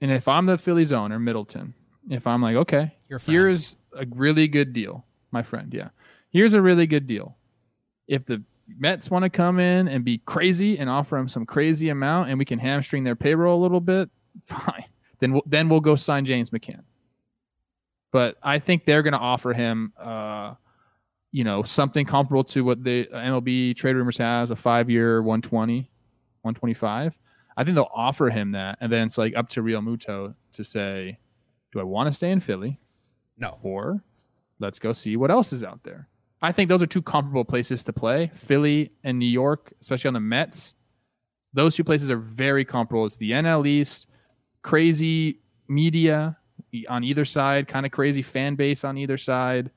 and 0.00 0.10
if 0.10 0.26
I'm 0.26 0.46
the 0.46 0.58
Phillies 0.58 0.90
owner, 0.90 1.18
Middleton, 1.18 1.74
if 2.10 2.26
I'm 2.26 2.42
like, 2.42 2.56
okay, 2.56 2.94
here's 3.26 3.76
a 3.92 4.06
really 4.16 4.48
good 4.48 4.72
deal, 4.72 5.04
my 5.30 5.42
friend, 5.42 5.72
yeah, 5.72 5.90
here's 6.30 6.54
a 6.54 6.60
really 6.60 6.86
good 6.86 7.06
deal. 7.06 7.36
If 8.08 8.24
the 8.26 8.42
Mets 8.66 9.10
want 9.10 9.24
to 9.24 9.30
come 9.30 9.58
in 9.58 9.88
and 9.88 10.04
be 10.04 10.18
crazy 10.18 10.78
and 10.78 10.88
offer 10.88 11.16
him 11.16 11.28
some 11.28 11.44
crazy 11.46 11.88
amount, 11.90 12.30
and 12.30 12.38
we 12.38 12.44
can 12.44 12.58
hamstring 12.58 13.04
their 13.04 13.16
payroll 13.16 13.60
a 13.60 13.62
little 13.62 13.80
bit, 13.80 14.08
fine. 14.46 14.84
Then 15.20 15.32
we'll 15.32 15.42
then 15.46 15.68
we'll 15.68 15.80
go 15.80 15.96
sign 15.96 16.24
James 16.24 16.50
McCann. 16.50 16.82
But 18.12 18.36
I 18.42 18.58
think 18.60 18.84
they're 18.84 19.02
going 19.02 19.12
to 19.12 19.18
offer 19.18 19.52
him, 19.52 19.92
uh, 19.98 20.54
you 21.32 21.42
know, 21.44 21.62
something 21.64 22.06
comparable 22.06 22.44
to 22.44 22.62
what 22.64 22.82
the 22.84 23.06
MLB 23.12 23.76
trade 23.76 23.96
rumors 23.96 24.18
has 24.18 24.50
a 24.50 24.56
five 24.56 24.88
year 24.88 25.20
120, 25.20 25.90
125. 26.42 27.18
I 27.56 27.64
think 27.64 27.74
they'll 27.74 27.90
offer 27.94 28.30
him 28.30 28.52
that, 28.52 28.78
and 28.80 28.90
then 28.90 29.06
it's 29.06 29.18
like 29.18 29.34
up 29.36 29.48
to 29.50 29.62
Realmuto 29.62 30.34
to 30.52 30.64
say, 30.64 31.18
do 31.72 31.80
I 31.80 31.84
want 31.84 32.06
to 32.08 32.12
stay 32.12 32.30
in 32.30 32.40
Philly 32.40 32.80
No. 33.36 33.58
or 33.62 34.02
let's 34.60 34.78
go 34.78 34.92
see 34.92 35.16
what 35.16 35.30
else 35.30 35.52
is 35.52 35.62
out 35.64 35.80
there. 35.84 36.08
I 36.42 36.52
think 36.52 36.68
those 36.68 36.82
are 36.82 36.86
two 36.86 37.02
comparable 37.02 37.44
places 37.44 37.82
to 37.84 37.92
play. 37.92 38.30
Philly 38.34 38.92
and 39.02 39.18
New 39.18 39.26
York, 39.26 39.72
especially 39.80 40.08
on 40.08 40.14
the 40.14 40.20
Mets. 40.20 40.74
Those 41.52 41.76
two 41.76 41.84
places 41.84 42.10
are 42.10 42.18
very 42.18 42.64
comparable. 42.64 43.06
It's 43.06 43.16
the 43.16 43.30
NL 43.30 43.66
East, 43.66 44.08
crazy 44.62 45.40
media 45.68 46.36
on 46.88 47.04
either 47.04 47.24
side, 47.24 47.68
kind 47.68 47.86
of 47.86 47.92
crazy 47.92 48.22
fan 48.22 48.56
base 48.56 48.84
on 48.84 48.98
either 48.98 49.16
side. 49.16 49.70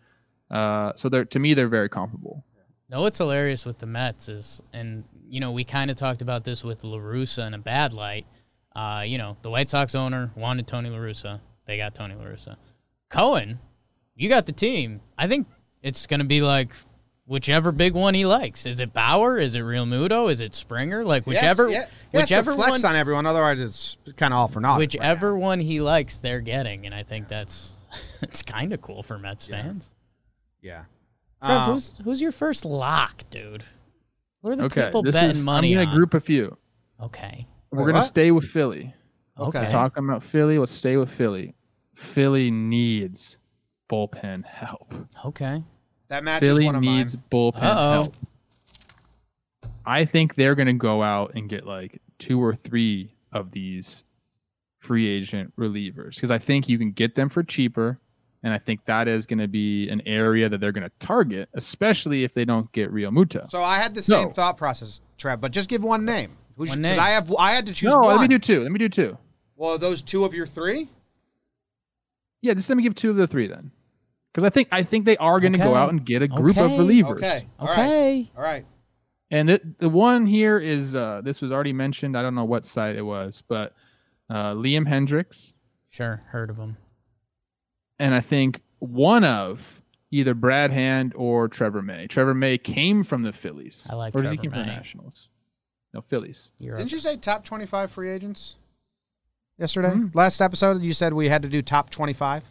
Uh, 0.49 0.93
so 0.95 1.09
they're 1.09 1.25
to 1.25 1.39
me 1.39 1.53
they're 1.53 1.67
very 1.67 1.89
comparable. 1.89 2.43
No, 2.89 3.01
what's 3.01 3.17
hilarious 3.17 3.65
with 3.65 3.79
the 3.79 3.85
Mets 3.85 4.29
is, 4.29 4.63
and 4.71 5.03
you 5.27 5.39
know, 5.39 5.51
we 5.51 5.63
kind 5.63 5.91
of 5.91 5.97
talked 5.97 6.21
about 6.21 6.45
this 6.45 6.63
with 6.63 6.83
La 6.83 6.97
Russa 6.97 7.45
in 7.45 7.53
a 7.53 7.57
bad 7.59 7.93
light. 7.93 8.25
Uh, 8.73 9.03
you 9.05 9.17
know, 9.17 9.35
the 9.41 9.49
White 9.49 9.69
Sox 9.69 9.93
owner 9.93 10.31
wanted 10.35 10.67
Tony 10.67 10.89
La 10.89 10.97
Russa. 10.97 11.41
They 11.65 11.77
got 11.77 11.95
Tony 11.95 12.15
La 12.15 12.23
Russa. 12.23 12.55
Cohen, 13.09 13.59
you 14.15 14.29
got 14.29 14.45
the 14.45 14.51
team. 14.53 15.01
I 15.17 15.27
think 15.27 15.47
it's 15.87 16.05
going 16.07 16.19
to 16.19 16.25
be 16.25 16.41
like 16.41 16.71
whichever 17.25 17.71
big 17.71 17.93
one 17.93 18.13
he 18.13 18.25
likes. 18.25 18.65
Is 18.65 18.79
it 18.79 18.93
Bauer? 18.93 19.37
Is 19.37 19.55
it 19.55 19.61
Realmuto? 19.61 20.31
Is 20.31 20.39
it 20.39 20.53
Springer? 20.53 21.03
Like 21.03 21.25
whichever, 21.25 21.69
Yes, 21.69 21.89
yeah. 21.91 21.97
He 22.11 22.17
has 22.19 22.29
to 22.29 22.33
whichever 22.35 22.53
flex 22.53 22.83
one, 22.83 22.91
on 22.91 22.95
everyone. 22.95 23.25
Otherwise, 23.25 23.59
it's 23.59 23.97
kind 24.15 24.33
of 24.33 24.39
all 24.39 24.47
for 24.47 24.59
naught. 24.61 24.77
whichever 24.79 25.37
one 25.37 25.59
he 25.59 25.81
likes, 25.81 26.17
they're 26.17 26.41
getting, 26.41 26.85
and 26.85 26.93
I 26.95 27.03
think 27.03 27.27
that's 27.27 27.77
it's 28.21 28.41
kind 28.43 28.73
of 28.73 28.81
cool 28.81 29.03
for 29.03 29.17
Mets 29.17 29.47
fans. 29.47 29.93
Yeah. 30.61 30.83
Trev, 31.43 31.57
Um, 31.61 31.73
who's 31.73 31.97
who's 32.03 32.21
your 32.21 32.31
first 32.31 32.65
lock, 32.65 33.23
dude? 33.29 33.63
Who 34.41 34.51
are 34.51 34.55
the 34.55 34.63
Okay, 34.65 34.85
people 34.85 35.03
betting 35.03 35.29
is 35.31 35.43
money 35.43 35.77
I'm 35.77 35.85
gonna 35.85 35.95
group 35.95 36.13
a 36.13 36.19
few. 36.19 36.57
Okay. 37.01 37.47
We're 37.71 37.79
Wait, 37.79 37.85
gonna 37.87 37.97
what? 37.99 38.07
stay 38.07 38.31
with 38.31 38.45
Philly. 38.45 38.93
Okay. 39.37 39.71
Talking 39.71 40.03
about 40.05 40.23
Philly, 40.23 40.57
let's 40.57 40.71
stay 40.73 40.97
with 40.97 41.11
Philly. 41.11 41.53
Philly 41.93 42.49
needs 42.51 43.37
bullpen 43.91 44.45
help. 44.45 44.93
Okay. 45.25 45.63
That 46.09 46.23
match 46.23 46.41
is 46.43 46.47
Philly 46.49 46.65
one 46.65 46.75
of 46.75 46.81
needs 46.81 47.15
mine. 47.15 47.23
bullpen 47.31 47.63
Uh-oh. 47.63 47.91
help. 47.91 48.15
I 49.85 50.05
think 50.05 50.35
they're 50.35 50.55
going 50.55 50.67
to 50.67 50.73
go 50.73 51.01
out 51.03 51.33
and 51.35 51.49
get 51.49 51.65
like 51.65 52.01
two 52.19 52.41
or 52.43 52.55
three 52.55 53.13
of 53.31 53.51
these 53.51 54.03
free 54.79 55.07
agent 55.07 55.53
relievers 55.57 56.15
because 56.15 56.31
I 56.31 56.37
think 56.37 56.67
you 56.69 56.77
can 56.77 56.91
get 56.91 57.15
them 57.15 57.29
for 57.29 57.43
cheaper. 57.43 57.99
And 58.43 58.53
I 58.53 58.59
think 58.59 58.85
that 58.85 59.07
is 59.07 59.25
going 59.25 59.39
to 59.39 59.47
be 59.47 59.89
an 59.89 60.01
area 60.05 60.47
that 60.47 60.59
they're 60.59 60.71
going 60.71 60.83
to 60.87 60.91
target, 61.05 61.49
especially 61.55 62.23
if 62.23 62.33
they 62.33 62.45
don't 62.45 62.71
get 62.71 62.93
Realmuto. 62.93 63.49
So 63.49 63.63
I 63.63 63.77
had 63.79 63.93
the 63.95 64.01
same 64.01 64.27
No. 64.27 64.33
thought 64.33 64.57
process, 64.57 65.01
Trev, 65.17 65.41
but 65.41 65.51
just 65.51 65.67
give 65.67 65.83
one 65.83 66.05
name. 66.05 66.31
Who's- 66.55 66.69
One 66.69 66.77
'cause 66.77 66.81
name. 66.81 66.99
I 66.99 67.09
have. 67.09 67.33
I 67.37 67.51
had 67.51 67.65
to 67.65 67.73
choose 67.73 67.89
No, 67.91 67.99
one. 67.99 68.15
let 68.15 68.21
me 68.21 68.27
do 68.27 68.39
two. 68.39 68.61
Let 68.63 68.71
me 68.71 68.79
do 68.79 68.89
two. 68.89 69.17
well, 69.55 69.71
are 69.71 69.77
those 69.77 70.01
two 70.01 70.23
of 70.23 70.33
your 70.33 70.45
three. 70.47 70.87
Yeah, 72.41 72.53
just 72.53 72.69
let 72.69 72.77
me 72.77 72.83
give 72.83 72.95
two 72.95 73.09
of 73.09 73.15
the 73.15 73.27
three 73.27 73.47
then, 73.47 73.71
because 74.37 74.45
I 74.45 74.51
think 74.51 74.67
I 74.71 74.83
think 74.83 75.05
they 75.05 75.17
are 75.17 75.39
going 75.39 75.53
to 75.53 75.59
Okay. 75.59 75.67
go 75.67 75.73
out 75.75 75.89
and 75.89 76.05
get 76.05 76.21
a 76.21 76.27
group 76.27 76.57
of 76.57 76.69
relievers. 76.71 77.17
Okay. 77.17 77.47
All 77.57 77.65
right. 77.67 77.79
Okay. 77.79 78.31
All 78.37 78.43
right. 78.43 78.65
And 79.31 79.49
the 79.49 79.61
the 79.79 79.89
one 79.89 80.27
here 80.27 80.59
is 80.59 80.93
uh, 80.95 81.21
this 81.23 81.41
was 81.41 81.51
already 81.51 81.73
mentioned. 81.73 82.15
I 82.15 82.21
don't 82.21 82.35
know 82.35 82.45
what 82.45 82.63
site 82.63 82.95
it 82.95 83.01
was, 83.01 83.41
but 83.47 83.73
uh, 84.29 84.53
Liam 84.53 84.87
Hendriks, 84.87 85.53
Sure. 85.89 86.21
Heard 86.27 86.51
of 86.51 86.57
him. 86.57 86.77
and 87.97 88.13
I 88.13 88.19
think 88.19 88.61
one 88.77 89.23
of 89.23 89.81
either 90.11 90.35
Brad 90.35 90.71
Hand 90.71 91.13
or 91.15 91.47
Trevor 91.47 91.81
May. 91.81 92.05
Trevor 92.05 92.35
May 92.35 92.59
came 92.59 93.03
from 93.03 93.23
the 93.23 93.33
Phillies. 93.33 93.87
I 93.89 93.95
like 93.95 94.13
or 94.15 94.21
does 94.21 94.31
he 94.31 94.37
Trevor 94.37 94.41
came 94.43 94.51
from 94.51 94.67
May. 94.67 94.75
Nationals? 94.75 95.29
No, 95.95 96.01
Phillies. 96.01 96.51
You're 96.59 96.75
Didn't 96.77 96.91
you 96.91 96.99
say 96.99 97.17
top 97.17 97.43
twenty-five 97.43 97.89
free 97.89 98.09
agents? 98.11 98.57
yesterday? 99.57 99.89
Hmm. 99.93 100.07
Last 100.13 100.41
episode, 100.41 100.81
you 100.83 100.93
said 100.93 101.11
we 101.13 101.27
had 101.29 101.41
to 101.41 101.49
do 101.49 101.63
top 101.63 101.89
25. 101.89 102.43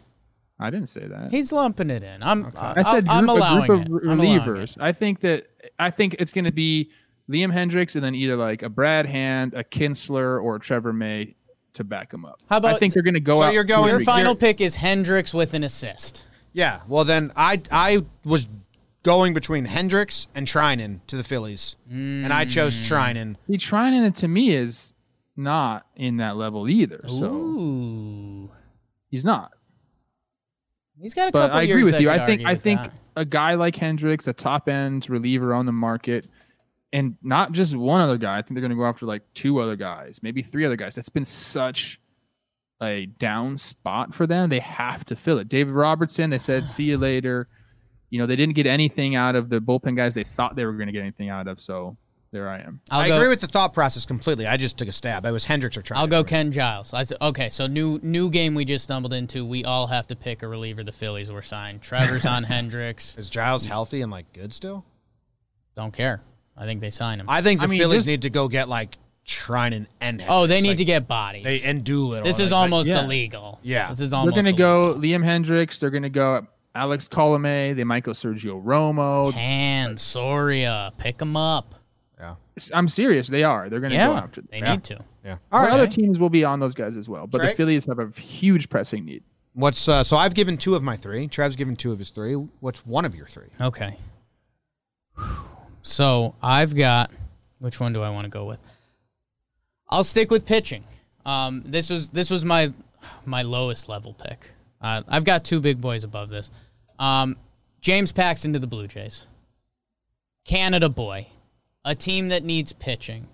I 0.59 0.69
didn't 0.71 0.87
say 0.89 1.05
that. 1.07 1.29
He's 1.31 1.51
lumping 1.51 1.89
it 1.91 2.03
in. 2.03 2.23
I'm. 2.23 2.51
I 2.57 2.81
said 2.81 3.05
group, 3.05 3.15
I'm 3.15 3.29
a 3.29 3.33
allowing 3.33 3.67
group 3.67 4.03
of 4.03 4.09
I'm 4.09 4.19
relievers. 4.19 4.77
I 4.79 4.91
think 4.91 5.19
that 5.21 5.47
I 5.77 5.91
think 5.91 6.15
it's 6.17 6.33
going 6.33 6.45
to 6.45 6.51
be 6.51 6.89
Liam 7.29 7.53
Hendriks 7.53 7.95
and 7.95 8.03
then 8.03 8.15
either 8.15 8.35
like 8.35 8.63
a 8.63 8.69
Brad 8.69 9.05
Hand, 9.05 9.53
a 9.53 9.63
Kintzler, 9.63 10.41
or 10.43 10.55
a 10.55 10.59
Trevor 10.59 10.93
May 10.93 11.35
to 11.73 11.83
back 11.83 12.11
him 12.11 12.25
up. 12.25 12.41
How 12.49 12.57
about- 12.57 12.73
I 12.75 12.79
think 12.79 12.93
they're 12.95 13.03
going 13.03 13.13
to 13.13 13.19
go 13.19 13.37
So 13.37 13.43
out. 13.43 13.53
you're 13.53 13.63
going- 13.63 13.89
Your 13.89 13.99
final 13.99 14.31
you're- 14.31 14.39
pick 14.39 14.59
is 14.61 14.77
Hendriks 14.77 15.31
with 15.31 15.53
an 15.53 15.63
assist. 15.63 16.25
Yeah. 16.53 16.79
Well, 16.87 17.03
then 17.05 17.31
I 17.35 17.61
I 17.71 18.03
was 18.25 18.47
going 19.03 19.35
between 19.35 19.67
Hendriks 19.67 20.25
and 20.33 20.47
Treinen 20.47 21.01
to 21.07 21.15
the 21.17 21.23
Phillies, 21.23 21.77
and 21.89 22.33
I 22.33 22.45
chose 22.45 22.75
Mm. 22.75 22.89
Treinen. 22.89 23.35
He 23.47 23.57
Treinen 23.57 24.11
to 24.15 24.27
me 24.27 24.55
is 24.55 24.95
not 25.35 25.85
in 25.95 26.17
that 26.17 26.35
level 26.35 26.67
either. 26.67 27.01
So 27.07 27.25
Ooh, 27.31 28.49
he's 29.11 29.23
not. 29.23 29.51
He's 30.99 31.13
got 31.13 31.29
a 31.29 31.31
But 31.31 31.47
couple 31.47 31.59
I 31.59 31.63
agree 31.63 31.83
with 31.83 31.99
you. 31.99 32.09
I 32.09 32.25
think 32.25 32.45
I 32.45 32.55
think 32.55 32.83
that. 32.83 32.93
a 33.15 33.25
guy 33.25 33.55
like 33.55 33.75
Hendriks, 33.75 34.27
a 34.27 34.33
top 34.33 34.67
end 34.67 35.09
reliever 35.09 35.53
on 35.53 35.65
the 35.65 35.71
market, 35.71 36.27
and 36.91 37.15
not 37.21 37.51
just 37.51 37.75
one 37.75 38.01
other 38.01 38.17
guy. 38.17 38.37
I 38.37 38.41
think 38.41 38.55
they're 38.55 38.61
going 38.61 38.71
to 38.71 38.77
go 38.77 38.85
after 38.85 39.05
like 39.05 39.21
two 39.33 39.59
other 39.59 39.75
guys, 39.75 40.21
maybe 40.23 40.41
three 40.41 40.65
other 40.65 40.75
guys. 40.75 40.95
That's 40.95 41.09
been 41.09 41.25
such 41.25 41.99
a 42.81 43.05
down 43.05 43.57
spot 43.57 44.13
for 44.13 44.27
them. 44.27 44.49
They 44.49 44.59
have 44.59 45.03
to 45.05 45.15
fill 45.15 45.39
it. 45.39 45.49
David 45.49 45.73
Robertson, 45.73 46.29
they 46.29 46.37
said, 46.37 46.67
see 46.67 46.85
you 46.85 46.97
later. 46.97 47.47
You 48.09 48.19
know, 48.19 48.25
they 48.25 48.35
didn't 48.35 48.55
get 48.55 48.67
anything 48.67 49.15
out 49.15 49.35
of 49.35 49.49
the 49.49 49.59
bullpen 49.59 49.95
guys 49.95 50.13
they 50.13 50.23
thought 50.23 50.55
they 50.55 50.65
were 50.65 50.73
going 50.73 50.87
to 50.87 50.93
get 50.93 51.01
anything 51.01 51.29
out 51.29 51.47
of. 51.47 51.59
So 51.59 51.97
there 52.31 52.49
I 52.49 52.59
am. 52.59 52.81
I'll 52.89 53.01
I 53.01 53.07
go. 53.07 53.15
agree 53.17 53.27
with 53.29 53.41
the 53.41 53.47
thought 53.47 53.73
process 53.73 54.05
completely. 54.05 54.45
I 54.47 54.57
just 54.57 54.77
took 54.77 54.87
a 54.87 54.91
stab. 54.91 55.25
It 55.25 55.31
was 55.31 55.45
Hendriks 55.45 55.77
or 55.77 55.81
Treinen. 55.81 55.97
I'll 55.97 56.07
go 56.07 56.19
for 56.21 56.25
me. 56.25 56.29
Ken 56.29 56.51
Giles. 56.51 56.93
I 56.93 57.03
said, 57.03 57.17
okay, 57.21 57.49
so 57.49 57.67
new 57.67 57.99
new 58.03 58.29
game 58.29 58.53
we 58.55 58.65
just 58.65 58.83
stumbled 58.83 59.13
into. 59.13 59.45
We 59.45 59.63
all 59.63 59.87
have 59.87 60.07
to 60.07 60.15
pick 60.15 60.43
a 60.43 60.47
reliever. 60.47 60.83
The 60.83 60.91
Phillies 60.91 61.31
were 61.31 61.41
signed. 61.41 61.81
Trevor's 61.81 62.25
on 62.25 62.43
Hendriks. 62.45 63.17
Is 63.17 63.29
Giles 63.29 63.65
healthy 63.65 64.01
and 64.01 64.11
like 64.11 64.31
good 64.33 64.53
still? 64.53 64.83
Don't 65.75 65.93
care. 65.93 66.21
I 66.57 66.65
think 66.65 66.81
they 66.81 66.89
sign 66.89 67.19
him. 67.19 67.29
I 67.29 67.41
think 67.41 67.59
the 67.59 67.65
I 67.65 67.67
mean, 67.67 67.79
Phillies 67.79 67.99
just- 67.99 68.07
need 68.07 68.23
to 68.23 68.29
go 68.29 68.47
get 68.47 68.67
like 68.67 68.97
Treinen 69.25 69.85
and 70.01 70.19
Hendriks. 70.21 70.25
oh, 70.29 70.47
they 70.47 70.61
need 70.61 70.69
like, 70.69 70.77
to 70.77 70.85
get 70.85 71.07
bodies. 71.07 71.43
they 71.43 71.61
and 71.61 71.83
Doolittle. 71.83 72.25
this 72.25 72.39
is 72.39 72.51
like, 72.51 72.61
almost 72.61 72.89
yeah. 72.89 73.03
illegal. 73.03 73.59
Yeah. 73.61 73.89
this 73.89 73.99
is 73.99 74.13
almost. 74.13 74.35
They're 74.35 74.43
going 74.43 74.55
to 74.55 74.63
illegal. 74.63 74.93
go 74.95 74.99
Liam 74.99 75.23
Hendriks. 75.23 75.79
They're 75.79 75.89
going 75.89 76.03
to 76.03 76.09
go 76.09 76.47
Alex 76.73 77.07
Colome. 77.07 77.75
They 77.75 77.83
might 77.83 78.03
go 78.03 78.11
Sergio 78.11 78.63
Romo. 78.63 79.33
Pan 79.33 79.97
Soria, 79.97 80.93
pick 80.97 81.17
them 81.17 81.35
up. 81.35 81.75
Yeah. 82.19 82.35
I'm 82.73 82.89
serious. 82.89 83.27
They 83.27 83.43
are. 83.43 83.69
They're 83.69 83.79
going 83.79 83.91
to 83.91 83.97
go 83.97 84.11
Yeah, 84.13 84.19
after 84.19 84.41
them. 84.41 84.49
they 84.51 84.59
Yeah. 84.59 84.71
need 84.71 84.83
to. 84.85 84.99
Yeah. 85.23 85.37
All 85.51 85.59
All 85.59 85.65
right. 85.65 85.73
Other 85.73 85.87
teams 85.87 86.19
will 86.19 86.29
be 86.29 86.43
on 86.43 86.59
those 86.59 86.73
guys 86.73 86.97
as 86.97 87.07
well, 87.07 87.27
but 87.27 87.39
Trey? 87.39 87.49
the 87.49 87.55
Phillies 87.55 87.85
have 87.85 87.99
a 87.99 88.09
huge 88.19 88.69
pressing 88.69 89.05
need. 89.05 89.23
What's 89.53 89.87
uh, 89.87 90.03
so? 90.03 90.17
I've 90.17 90.33
given 90.33 90.57
two 90.57 90.75
of 90.75 90.83
my 90.83 90.95
three. 90.95 91.27
Trev's 91.27 91.55
given 91.55 91.75
two 91.75 91.91
of 91.91 91.99
his 91.99 92.09
three. 92.11 92.33
What's 92.33 92.85
one 92.85 93.05
of 93.05 93.15
your 93.15 93.27
three? 93.27 93.47
Okay. 93.61 93.97
So 95.81 96.35
I've 96.41 96.75
got 96.75 97.11
which 97.59 97.79
one 97.79 97.93
do 97.93 98.01
I 98.01 98.09
want 98.09 98.25
to 98.25 98.29
go 98.29 98.45
with? 98.45 98.59
I'll 99.89 100.03
stick 100.03 100.29
with 100.31 100.45
pitching. 100.45 100.83
Um, 101.25 101.63
this 101.65 101.89
was 101.89 102.09
this 102.09 102.29
was 102.29 102.45
my 102.45 102.71
my 103.25 103.41
lowest 103.41 103.89
level 103.89 104.13
pick. 104.13 104.51
Uh, 104.81 105.01
I've 105.07 105.23
got 105.25 105.43
two 105.43 105.59
big 105.59 105.81
boys 105.81 106.03
above 106.03 106.29
this. 106.29 106.51
Um, 106.99 107.35
James 107.81 108.11
Paxton 108.11 108.53
to 108.53 108.59
the 108.59 108.67
Blue 108.67 108.87
Jays. 108.87 109.27
Canada 110.45 110.87
boy, 110.89 111.27
a 111.87 111.95
team 111.95 112.27
that 112.27 112.43
needs 112.43 112.73
pitching, 112.73 113.27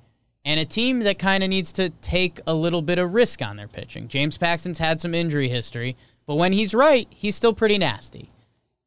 and 0.46 0.60
a 0.60 0.66
team 0.66 1.00
that 1.00 1.18
kind 1.18 1.44
of 1.44 1.50
needs 1.50 1.74
to 1.74 1.90
take 1.90 2.40
a 2.46 2.54
little 2.54 2.84
bit 2.84 3.00
of 3.00 3.12
risk 3.12 3.42
on 3.42 3.58
their 3.58 3.68
pitching. 3.68 4.08
James 4.08 4.38
Paxton's 4.38 4.78
had 4.78 5.02
some 5.02 5.16
injury 5.16 5.48
history, 5.48 5.98
but 6.28 6.36
when 6.36 6.54
he's 6.54 6.76
right, 6.76 7.08
he's 7.10 7.36
still 7.36 7.54
pretty 7.54 7.80
nasty. 7.80 8.30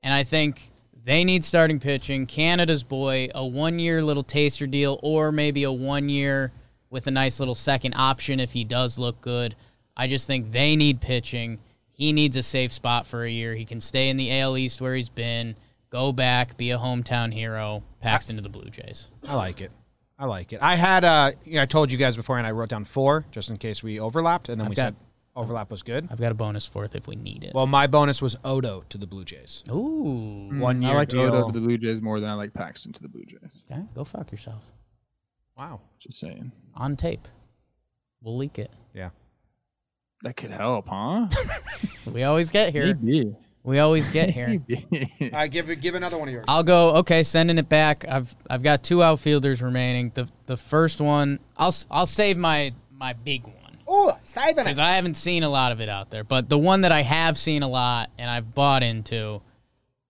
And 0.05 0.15
I 0.15 0.23
think 0.23 0.71
they 1.05 1.25
need 1.25 1.45
starting 1.45 1.81
pitching. 1.81 2.27
Canada's 2.27 2.85
boy, 2.85 3.29
a 3.35 3.45
one 3.45 3.81
year 3.81 4.05
little 4.05 4.23
taster 4.23 4.69
deal, 4.69 5.01
or 5.03 5.33
maybe 5.33 5.65
a 5.65 5.73
one 5.73 6.09
year 6.09 6.53
with 6.89 7.09
a 7.09 7.11
nice 7.11 7.41
little 7.41 7.57
second 7.57 7.95
option 7.95 8.39
if 8.39 8.53
he 8.53 8.63
does 8.63 9.01
look 9.01 9.21
good. 9.21 9.57
I 9.97 10.07
just 10.07 10.29
think 10.29 10.53
they 10.53 10.77
need 10.77 11.01
pitching. 11.01 11.59
He 11.91 12.13
needs 12.13 12.37
a 12.37 12.43
safe 12.45 12.73
spot 12.73 13.05
for 13.05 13.25
a 13.25 13.31
year. 13.31 13.57
He 13.57 13.65
can 13.65 13.81
stay 13.81 14.11
in 14.11 14.17
the 14.17 14.31
AL 14.39 14.57
East 14.57 14.81
where 14.81 14.95
he's 14.95 15.09
been, 15.09 15.57
go 15.91 16.13
back, 16.13 16.57
be 16.57 16.71
a 16.71 16.79
hometown 16.79 17.33
hero, 17.33 17.83
Paxton 18.01 18.37
to 18.37 18.43
the 18.43 18.49
Blue 18.49 18.71
Jays. 18.71 19.09
I 19.29 19.35
like 19.35 19.61
it. 19.61 19.71
I 20.19 20.27
like 20.27 20.53
it. 20.53 20.61
I 20.63 20.77
had 20.77 21.05
uh, 21.05 21.33
you 21.45 21.55
know, 21.55 21.63
I 21.63 21.67
told 21.67 21.93
you 21.93 21.99
guys 21.99 22.17
before, 22.17 22.39
and 22.39 22.47
I 22.47 22.51
wrote 22.53 22.69
down 22.71 22.85
four 22.85 23.25
just 23.31 23.51
in 23.51 23.57
case 23.57 23.83
we 23.83 24.01
overlapped, 24.01 24.49
and 24.49 24.59
then 24.61 24.67
I've 24.67 24.71
we 24.71 24.77
got- 24.77 24.83
said 24.83 24.97
overlap 25.35 25.71
was 25.71 25.83
good. 25.83 26.09
I've 26.11 26.19
got 26.21 26.33
a 26.33 26.35
bonus 26.35 26.65
fourth 26.67 26.97
if 26.97 27.07
we 27.07 27.15
need 27.15 27.45
it. 27.45 27.53
Well, 27.55 27.67
my 27.67 27.87
bonus 27.87 28.23
was 28.23 28.37
Odo 28.43 28.85
to 28.89 28.97
the 28.97 29.07
Blue 29.07 29.25
Jays. 29.25 29.63
Ooh. 29.71 30.49
One 30.59 30.81
year 30.81 30.93
I 30.93 30.95
like 30.95 31.09
deal. 31.11 31.21
Odo 31.25 31.49
to 31.49 31.53
the 31.53 31.61
Blue 31.61 31.77
Jays 31.77 32.01
more 32.01 32.21
than 32.21 32.31
I 32.31 32.35
like 32.35 32.55
Paxton 32.55 32.95
to 32.95 33.03
the 33.03 33.09
Blue 33.09 33.25
Jays. 33.27 33.63
Okay, 33.71 33.83
go 33.95 34.05
fuck 34.05 34.33
yourself. 34.33 34.63
Wow. 35.59 35.81
Just 35.99 36.19
saying. 36.21 36.53
On 36.75 36.97
tape. 36.97 37.29
We'll 38.23 38.39
leak 38.39 38.59
it. 38.59 38.71
Yeah. 38.95 39.11
That 40.23 40.37
could 40.37 40.51
help, 40.51 40.89
huh? 40.89 41.29
We 42.13 42.23
always 42.23 42.49
get 42.51 42.73
here. 42.73 42.95
Maybe. 43.03 43.37
We 43.67 43.81
always 43.81 44.09
get 44.09 44.31
here. 44.31 44.47
Maybe. 44.69 44.87
All 45.21 45.29
right, 45.33 45.51
give. 45.51 45.81
Give 45.81 45.95
another 45.97 46.17
one 46.17 46.29
of 46.29 46.33
yours. 46.33 46.45
I'll 46.49 46.63
go. 46.63 46.93
Okay, 46.99 47.23
sending 47.25 47.59
it 47.59 47.69
back. 47.69 48.05
I've 48.09 48.35
I've 48.49 48.63
got 48.63 48.83
two 48.85 49.03
outfielders 49.03 49.61
remaining. 49.61 50.13
The 50.15 50.31
the 50.47 50.57
first 50.57 51.01
one, 51.01 51.41
I'll 51.57 51.69
s- 51.69 51.87
I'll 51.91 52.07
save 52.07 52.37
my 52.39 52.73
my 52.91 53.13
big 53.13 53.45
one 53.45 53.53
Oh, 53.89 54.17
saving 54.23 54.65
because 54.65 54.79
I 54.79 54.93
haven't 54.93 55.17
seen 55.17 55.43
a 55.43 55.49
lot 55.49 55.73
of 55.73 55.81
it 55.81 55.89
out 55.89 56.11
there. 56.11 56.23
But 56.25 56.49
the 56.49 56.59
one 56.59 56.83
that 56.83 56.93
I 56.93 57.03
have 57.03 57.37
seen 57.37 57.63
a 57.63 57.69
lot 57.69 58.11
and 58.19 58.31
I've 58.31 58.55
bought 58.55 58.83
into, 58.85 59.43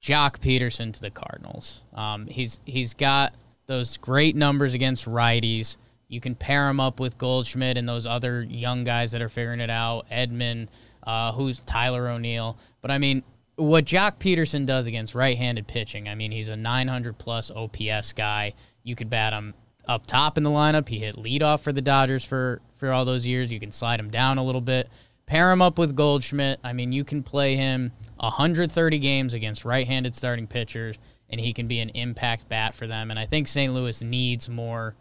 Joc 0.02 0.38
Pederson 0.38 0.92
to 0.92 1.00
the 1.00 1.11
Cardinals. 1.11 1.84
Um, 1.94 2.26
he's 2.26 2.61
he's 2.66 2.92
got 2.94 3.34
those 3.66 3.96
great 3.96 4.36
numbers 4.36 4.74
against 4.74 5.07
righties. 5.07 5.78
You 6.09 6.20
can 6.20 6.34
pair 6.34 6.68
him 6.68 6.78
up 6.78 7.00
with 7.00 7.18
Goldschmidt 7.18 7.76
and 7.78 7.88
those 7.88 8.07
other 8.07 8.42
young 8.42 8.84
guys 8.84 9.12
that 9.12 9.22
are 9.22 9.28
figuring 9.28 9.61
it 9.61 9.70
out. 9.70 10.07
Edman, 10.11 10.68
uh, 11.02 11.32
who's 11.32 11.61
Tyler 11.62 12.09
O'Neill. 12.09 12.57
But 12.82 12.90
I 12.92 12.98
mean, 12.98 13.24
what 13.57 13.86
Joc 13.86 14.18
Pederson 14.18 14.66
does 14.66 14.86
against 14.86 15.14
right-handed 15.14 15.66
pitching, 15.66 16.09
I 16.09 16.14
mean, 16.14 16.30
he's 16.30 16.48
a 16.48 16.57
900 16.57 17.18
plus 17.18 17.50
OPS 17.50 18.12
guy. 18.12 18.54
You 18.82 18.94
could 18.94 19.11
bat 19.11 19.32
him 19.32 19.54
up 19.88 20.07
top 20.07 20.36
in 20.36 20.44
the 20.44 20.50
lineup. 20.50 20.88
He 20.88 20.98
hit 20.98 21.16
leadoff 21.16 21.61
for 21.61 21.72
the 21.72 21.82
Dodgers 21.82 22.24
for 22.24 22.61
for 22.74 22.92
all 22.92 23.04
those 23.04 23.26
years. 23.26 23.52
You 23.52 23.61
can 23.61 23.72
slide 23.72 23.98
him 23.98 24.11
down 24.11 24.38
a 24.38 24.44
little 24.44 24.61
bit. 24.61 24.88
Pair 25.26 25.50
him 25.50 25.62
up 25.62 25.78
with 25.78 25.96
Goldschmidt. 25.96 26.61
I 26.62 26.72
mean, 26.72 26.92
you 26.92 27.02
can 27.02 27.22
play 27.22 27.57
him 27.57 27.92
130 28.18 28.98
games 28.98 29.34
against 29.34 29.64
right-handed 29.64 30.14
starting 30.14 30.46
pitchers, 30.46 30.96
and 31.28 31.40
he 31.40 31.52
can 31.52 31.66
be 31.66 31.80
an 31.80 31.88
impact 31.90 32.48
bat 32.48 32.74
for 32.74 32.86
them. 32.86 33.11
And 33.11 33.18
I 33.18 33.26
think 33.26 33.48
St. 33.48 33.72
Louis 33.72 34.02
needs 34.02 34.48
more. 34.48 34.94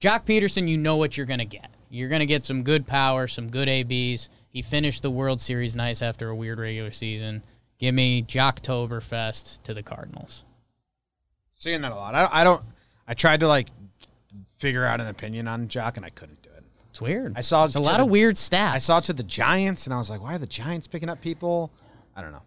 Joc 0.00 0.26
Pederson, 0.26 0.66
you 0.66 0.76
know 0.76 0.96
what 0.96 1.16
you're 1.16 1.26
going 1.26 1.38
to 1.38 1.44
get. 1.44 1.70
You're 1.88 2.08
going 2.08 2.20
to 2.20 2.26
get 2.26 2.42
some 2.42 2.62
good 2.62 2.86
power, 2.86 3.26
some 3.26 3.48
good 3.48 3.68
ABs. 3.68 4.28
He 4.48 4.62
finished 4.62 5.02
the 5.02 5.10
World 5.10 5.40
Series 5.40 5.76
nice 5.76 6.02
after 6.02 6.30
a 6.30 6.34
weird 6.34 6.58
regular 6.58 6.90
season. 6.90 7.44
Give 7.80 7.94
me 7.94 8.22
Joctoberfest 8.22 9.62
to 9.64 9.74
the 9.74 9.82
Cardinals. 9.82 10.44
Seeing 11.54 11.80
that 11.80 11.92
a 11.92 11.96
lot. 11.96 12.14
I, 12.14 12.28
I 12.30 12.44
don't. 12.44 12.62
I 13.08 13.14
tried 13.14 13.40
to 13.40 13.48
like 13.48 13.68
figure 14.58 14.84
out 14.84 15.00
an 15.00 15.06
opinion 15.08 15.48
on 15.48 15.66
Joc, 15.68 15.96
and 15.96 16.04
I 16.06 16.10
couldn't 16.10 16.42
do 16.42 16.50
it. 16.56 16.64
It's 16.90 17.00
weird. 17.00 17.32
I 17.36 17.40
saw 17.40 17.64
It's 17.64 17.74
a 17.74 17.80
lot 17.80 17.96
the- 17.96 18.04
of 18.04 18.10
weird 18.10 18.36
stats. 18.36 18.72
I 18.72 18.78
saw 18.78 18.98
it 18.98 19.04
to 19.04 19.12
the 19.12 19.22
Giants, 19.22 19.86
and 19.86 19.94
I 19.94 19.96
was 19.98 20.10
like, 20.10 20.22
why 20.22 20.34
are 20.34 20.38
the 20.38 20.46
Giants 20.46 20.86
picking 20.86 21.08
up 21.08 21.20
people? 21.20 21.72
I 22.14 22.20
don't 22.22 22.32
know. 22.32 22.42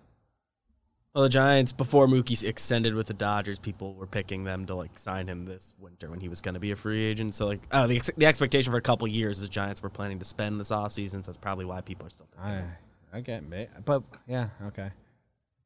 Well, 1.16 1.24
the 1.24 1.30
Giants 1.30 1.72
before 1.72 2.08
Mookie 2.08 2.44
extended 2.44 2.96
with 2.96 3.06
the 3.08 3.14
Dodgers, 3.14 3.60
people 3.60 3.94
were 3.94 4.08
picking 4.08 4.44
them 4.44 4.66
to 4.66 4.76
like 4.76 4.98
sign 4.98 5.28
him 5.28 5.42
this 5.44 5.76
winter 5.80 6.10
when 6.10 6.20
he 6.20 6.28
was 6.28 6.42
going 6.42 6.56
to 6.56 6.60
be 6.60 6.72
a 6.72 6.76
free 6.76 7.04
agent. 7.04 7.36
So 7.36 7.46
like, 7.46 7.62
I 7.72 7.78
don't 7.80 7.84
know, 7.84 7.88
the, 7.90 7.98
ex- 7.98 8.10
the 8.18 8.26
expectation 8.26 8.72
for 8.72 8.78
a 8.78 8.82
couple 8.82 9.08
years 9.08 9.40
is 9.40 9.48
Giants 9.50 9.82
were 9.84 9.92
planning 9.92 10.18
to 10.20 10.26
spend 10.26 10.60
this 10.60 10.70
offseason, 10.72 11.24
so 11.24 11.32
that's 11.32 11.38
probably 11.38 11.66
why 11.66 11.82
people 11.82 12.08
are 12.08 12.10
still. 12.10 12.26
picking 12.32 12.46
I 12.46 12.56
him. 12.56 12.72
I 13.14 13.22
get 13.22 13.44
it, 13.52 13.86
but 13.86 14.02
yeah, 14.28 14.50
okay. 14.68 14.90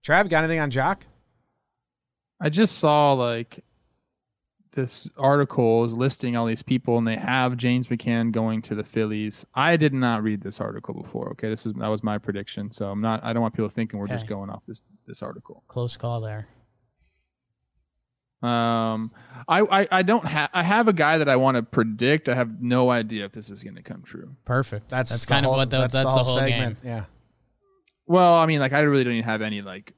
Trav, 0.08 0.30
got 0.30 0.44
anything 0.44 0.60
on 0.60 0.72
Joc? 0.72 1.02
I 2.40 2.50
just 2.50 2.78
saw 2.78 3.14
like 3.14 3.64
this 4.72 5.10
article 5.18 5.84
is 5.84 5.94
listing 5.96 6.38
all 6.38 6.46
these 6.46 6.64
people, 6.64 6.98
and 6.98 7.06
they 7.08 7.16
have 7.16 7.58
James 7.58 7.88
McCann 7.88 8.32
going 8.32 8.62
to 8.62 8.76
the 8.76 8.84
Phillies. 8.84 9.46
I 9.54 9.76
did 9.76 9.94
not 9.94 10.24
read 10.24 10.42
this 10.42 10.62
article 10.62 10.94
before. 10.94 11.32
Okay, 11.32 11.50
this 11.50 11.66
was 11.66 11.74
that 11.74 11.88
was 11.88 12.04
my 12.04 12.20
prediction. 12.20 12.72
So 12.72 12.90
I'm 12.90 13.02
not. 13.02 13.24
I 13.24 13.34
don't 13.34 13.42
want 13.42 13.54
people 13.54 13.70
thinking 13.70 14.00
we're 14.00 14.08
just 14.08 14.28
going 14.28 14.50
off 14.50 14.64
this 14.68 14.82
this 15.08 15.22
article. 15.22 15.64
Close 15.68 15.98
call 15.98 16.22
there. 16.22 16.48
Um, 18.44 19.12
I 19.48 19.62
I, 19.62 19.88
I 19.92 20.02
don't 20.04 20.26
have. 20.26 20.52
I 20.54 20.64
have 20.64 20.88
a 20.88 20.94
guy 20.94 21.18
that 21.18 21.28
I 21.28 21.36
want 21.36 21.58
to 21.58 21.64
predict. 21.64 22.30
I 22.30 22.36
have 22.36 22.62
no 22.62 22.92
idea 22.92 23.26
if 23.26 23.34
this 23.34 23.50
is 23.50 23.62
going 23.64 23.76
to 23.76 23.82
come 23.84 24.04
true. 24.04 24.36
Perfect. 24.46 24.88
That's 24.90 25.10
that's 25.10 25.26
kind 25.26 25.46
whole- 25.46 25.56
of 25.56 25.58
what 25.58 25.70
the, 25.72 25.80
that's, 25.80 25.94
the 25.94 26.08
whole, 26.08 26.24
segment. 26.24 26.82
game. 26.84 26.92
Yeah. 26.92 27.06
Well, 28.06 28.36
I 28.36 28.46
mean, 28.46 28.60
like 28.60 28.74
I 28.74 28.80
really 28.80 29.04
don't 29.04 29.14
even 29.14 29.26
have 29.26 29.42
any 29.42 29.62
like 29.62 29.94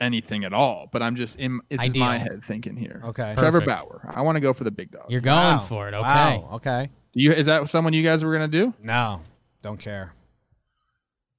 anything 0.00 0.44
at 0.44 0.52
all. 0.52 0.88
But 0.92 1.02
I'm 1.02 1.16
just 1.16 1.38
in. 1.38 1.60
It's 1.70 1.82
just 1.84 1.96
my 1.96 2.18
head 2.18 2.44
thinking 2.44 2.76
here. 2.76 3.02
Okay. 3.04 3.34
Trevor 3.36 3.60
Perfect. 3.60 3.88
Bauer. 3.88 4.12
I 4.14 4.22
want 4.22 4.36
to 4.36 4.40
go 4.40 4.52
for 4.52 4.64
the 4.64 4.70
big 4.70 4.90
dog. 4.90 5.06
You're 5.10 5.20
going 5.20 5.36
Wow. 5.56 5.58
for 5.60 5.88
it. 5.88 5.94
Okay. 5.94 6.02
Wow. 6.02 6.50
Okay. 6.54 6.90
Do 7.12 7.20
you 7.20 7.32
is 7.32 7.46
that 7.46 7.68
someone 7.68 7.92
you 7.92 8.02
guys 8.02 8.22
were 8.24 8.32
gonna 8.32 8.48
do? 8.48 8.72
No, 8.82 9.22
don't 9.62 9.78
care. 9.78 10.12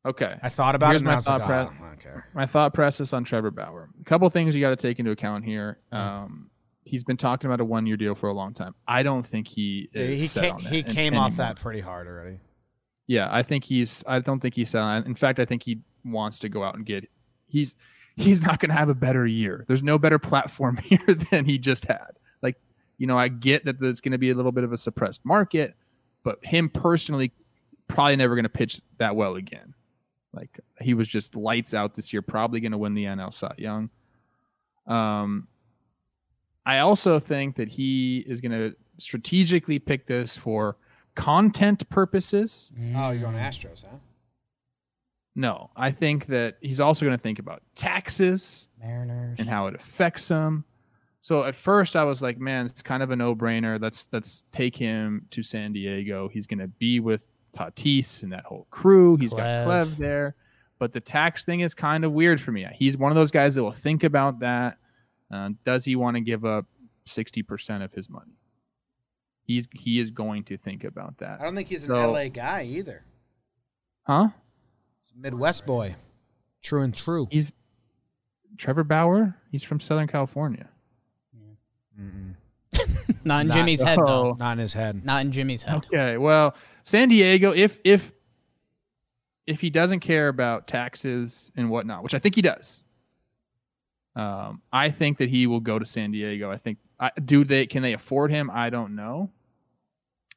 Okay. 0.06 0.36
I 0.42 0.50
thought 0.50 0.76
about 0.76 0.90
Here's 0.92 1.02
it 1.02 1.06
and 1.06 1.08
my 1.08 1.14
I 1.14 1.16
was 1.16 1.28
like, 1.28 1.42
thought 1.42 1.52
oh, 1.80 1.86
I 1.86 1.88
don't 1.90 2.00
care. 2.00 2.28
my 2.34 2.46
thought 2.46 2.74
process 2.74 3.14
on 3.14 3.24
Trevor 3.24 3.52
Bauer. 3.52 3.90
A 4.00 4.04
couple 4.04 4.28
things 4.30 4.56
you 4.56 4.62
got 4.62 4.72
to 4.72 4.76
take 4.76 4.98
into 5.00 5.12
account 5.12 5.46
here. 5.46 5.78
Hmm. 5.92 5.98
Um, 5.98 6.50
he's 6.84 7.04
been 7.04 7.18
talking 7.18 7.48
about 7.48 7.62
a 7.62 7.66
one-year 7.66 7.98
deal 7.98 8.16
for 8.16 8.28
a 8.28 8.34
long 8.34 8.54
time. 8.56 8.74
I 8.88 9.04
don't 9.04 9.26
think 9.26 9.48
he 9.48 9.90
is 9.94 10.20
He, 10.22 10.28
set 10.28 10.44
came, 10.44 10.54
on 10.56 10.64
that 10.64 10.74
he 10.74 10.80
an- 10.80 10.86
came 10.88 11.14
off 11.16 11.28
anymore. 11.34 11.46
that 11.46 11.56
pretty 11.58 11.82
hard 11.82 12.08
already. 12.08 12.40
Yeah, 13.06 13.28
I 13.32 13.44
think 13.44 13.64
he's. 13.66 14.04
I 14.08 14.20
don't 14.20 14.40
think 14.40 14.56
he's 14.56 14.70
set 14.72 14.82
on. 14.82 15.04
In 15.06 15.16
fact, 15.16 15.40
I 15.40 15.46
think 15.46 15.64
he 15.64 15.82
wants 16.04 16.40
to 16.40 16.50
go 16.50 16.64
out 16.64 16.76
and 16.76 16.86
get. 16.86 17.08
He's 17.46 17.76
he's 18.16 18.42
not 18.42 18.60
going 18.60 18.70
to 18.70 18.76
have 18.76 18.90
a 18.90 18.96
better 18.96 19.26
year. 19.26 19.66
There's 19.68 19.84
no 19.84 19.98
better 19.98 20.20
platform 20.20 20.78
here 20.84 21.16
than 21.30 21.46
he 21.46 21.58
just 21.58 21.86
had. 21.86 22.12
Like, 22.42 22.58
you 22.98 23.08
know, 23.08 23.18
I 23.18 23.28
get 23.28 23.66
that 23.66 23.80
there's 23.80 24.02
going 24.02 24.12
to 24.12 24.18
be 24.18 24.30
a 24.30 24.36
little 24.36 24.52
bit 24.52 24.64
of 24.64 24.74
a 24.74 24.78
suppressed 24.78 25.26
market, 25.26 25.76
but 26.24 26.40
him 26.44 26.70
personally, 26.70 27.32
probably 27.88 28.16
never 28.16 28.36
going 28.36 28.44
to 28.44 28.50
pitch 28.50 28.82
that 28.98 29.16
well 29.16 29.36
again. 29.36 29.74
Like 30.34 30.60
he 30.80 30.94
was 30.94 31.08
just 31.08 31.36
lights 31.36 31.74
out 31.74 31.96
this 31.96 32.14
year, 32.14 32.22
probably 32.22 32.60
going 32.60 32.72
to 32.72 32.78
win 32.78 32.94
the 32.94 33.06
NL 33.06 33.34
Cy 33.34 33.54
Young. 33.58 33.90
Um, 34.88 35.48
I 36.66 36.80
also 36.80 37.20
think 37.20 37.56
that 37.58 37.70
he 37.70 38.24
is 38.28 38.40
going 38.40 38.52
to 38.52 38.76
strategically 38.98 39.80
pick 39.80 40.08
this 40.08 40.38
for 40.38 40.78
content 41.16 41.90
purposes. 41.90 42.72
Oh, 42.96 43.12
you're 43.12 43.28
on 43.28 43.34
Astros, 43.34 43.84
huh? 43.84 43.98
No, 45.36 45.72
I 45.78 45.92
think 45.92 46.26
that 46.28 46.58
he's 46.62 46.80
also 46.80 47.06
going 47.06 47.18
to 47.18 47.22
think 47.22 47.40
about 47.40 47.62
taxes 47.76 48.68
Mariners. 48.80 49.40
and 49.40 49.48
how 49.48 49.68
it 49.68 49.76
affects 49.76 50.28
him. 50.28 50.66
So 51.22 51.44
at 51.46 51.56
first 51.56 51.96
I 51.96 52.04
was 52.04 52.22
like, 52.22 52.38
man, 52.40 52.66
it's 52.66 52.82
kind 52.82 53.02
of 53.02 53.12
a 53.12 53.16
no-brainer. 53.16 53.80
Let's 53.82 54.08
let's 54.12 54.46
take 54.52 54.76
him 54.76 55.28
to 55.32 55.42
San 55.44 55.72
Diego. 55.74 56.28
He's 56.28 56.48
going 56.48 56.60
to 56.60 56.68
be 56.68 57.00
with 57.00 57.28
Tatis 57.54 58.24
and 58.24 58.32
that 58.34 58.44
whole 58.46 58.68
crew. 58.72 59.16
He's 59.18 59.32
got 59.32 59.40
Clev. 59.40 59.66
Clev 59.86 59.98
there. 59.98 60.36
But 60.80 60.94
the 60.94 61.00
tax 61.00 61.46
thing 61.46 61.60
is 61.60 61.74
kind 61.76 62.04
of 62.04 62.12
weird 62.12 62.42
for 62.42 62.52
me. 62.52 62.66
He's 62.74 62.98
one 62.98 63.12
of 63.12 63.16
those 63.16 63.30
guys 63.32 63.54
that 63.56 63.64
will 63.64 63.72
think 63.72 64.04
about 64.04 64.40
that. 64.40 64.78
Uh, 65.32 65.52
does 65.64 65.86
he 65.86 65.96
want 65.96 66.16
to 66.18 66.22
give 66.22 66.44
up 66.44 66.66
60% 67.08 67.84
of 67.84 67.94
his 67.94 68.10
money? 68.10 68.34
He's 69.46 69.68
he 69.74 70.00
is 70.00 70.10
going 70.10 70.44
to 70.46 70.58
think 70.58 70.84
about 70.84 71.20
that. 71.20 71.40
I 71.40 71.46
don't 71.46 71.56
think 71.56 71.68
he's 71.70 71.86
So- 71.86 71.96
an 71.96 72.12
LA 72.12 72.28
guy 72.30 72.64
either. 72.64 73.06
Huh? 74.04 74.30
He's 75.14 75.20
a 75.20 75.22
Midwest 75.22 75.66
boy. 75.66 75.96
True 76.62 76.82
and 76.84 76.96
true. 76.96 77.28
He's 77.32 77.52
Trevor 78.58 78.84
Bauer. 78.84 79.36
He's 79.52 79.64
from 79.64 79.80
Southern 79.80 80.08
California. 80.08 80.68
Mm-mm. 82.00 82.36
Not 83.26 83.42
in 83.42 83.48
Not- 83.48 83.58
Jimmy's 83.58 83.82
head, 83.82 84.00
though. 84.06 84.34
Not 84.40 84.54
in 84.54 84.60
his 84.60 84.74
head. 84.74 85.04
Not 85.06 85.22
in 85.26 85.32
Jimmy's 85.32 85.64
head. 85.64 85.76
Okay, 85.78 86.18
well, 86.18 86.56
San 86.84 87.10
Diego, 87.10 87.52
if 87.52 87.80
if 87.84 88.12
if 89.48 89.60
he 89.62 89.70
doesn't 89.70 90.00
care 90.02 90.28
about 90.28 90.68
taxes 90.68 91.52
and 91.56 91.70
whatnot, 91.70 92.04
which 92.04 92.14
I 92.14 92.20
think 92.20 92.36
he 92.36 92.42
does, 92.42 92.84
um, 94.16 94.62
I 94.72 94.92
think 94.92 95.18
that 95.18 95.30
he 95.30 95.48
will 95.48 95.60
go 95.60 95.80
to 95.80 95.86
San 95.86 96.12
Diego. 96.12 96.52
I 96.52 96.58
think, 96.58 96.78
I, 97.00 97.12
do 97.24 97.44
they 97.44 97.66
can 97.66 97.82
they 97.84 97.94
afford 97.94 98.32
him? 98.32 98.50
I 98.52 98.70
don't 98.70 98.96
know, 98.96 99.30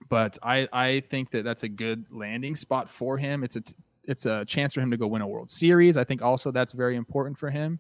but 0.09 0.39
I 0.43 0.69
I 0.73 1.01
think 1.09 1.31
that 1.33 1.45
that's 1.45 1.63
a 1.63 1.69
good 1.69 2.07
landing 2.11 2.57
spot 2.57 2.91
for 2.91 3.19
him. 3.19 3.45
It's 3.45 3.57
a 3.57 3.61
t- 3.61 3.75
it's 4.07 4.27
a 4.27 4.45
chance 4.45 4.75
for 4.75 4.81
him 4.81 4.91
to 4.91 4.97
go 4.97 5.07
win 5.07 5.23
a 5.23 5.27
World 5.27 5.51
Series. 5.51 5.97
I 5.97 6.05
think 6.05 6.23
also 6.23 6.51
that's 6.51 6.73
very 6.73 6.97
important 6.97 7.39
for 7.39 7.51
him. 7.51 7.79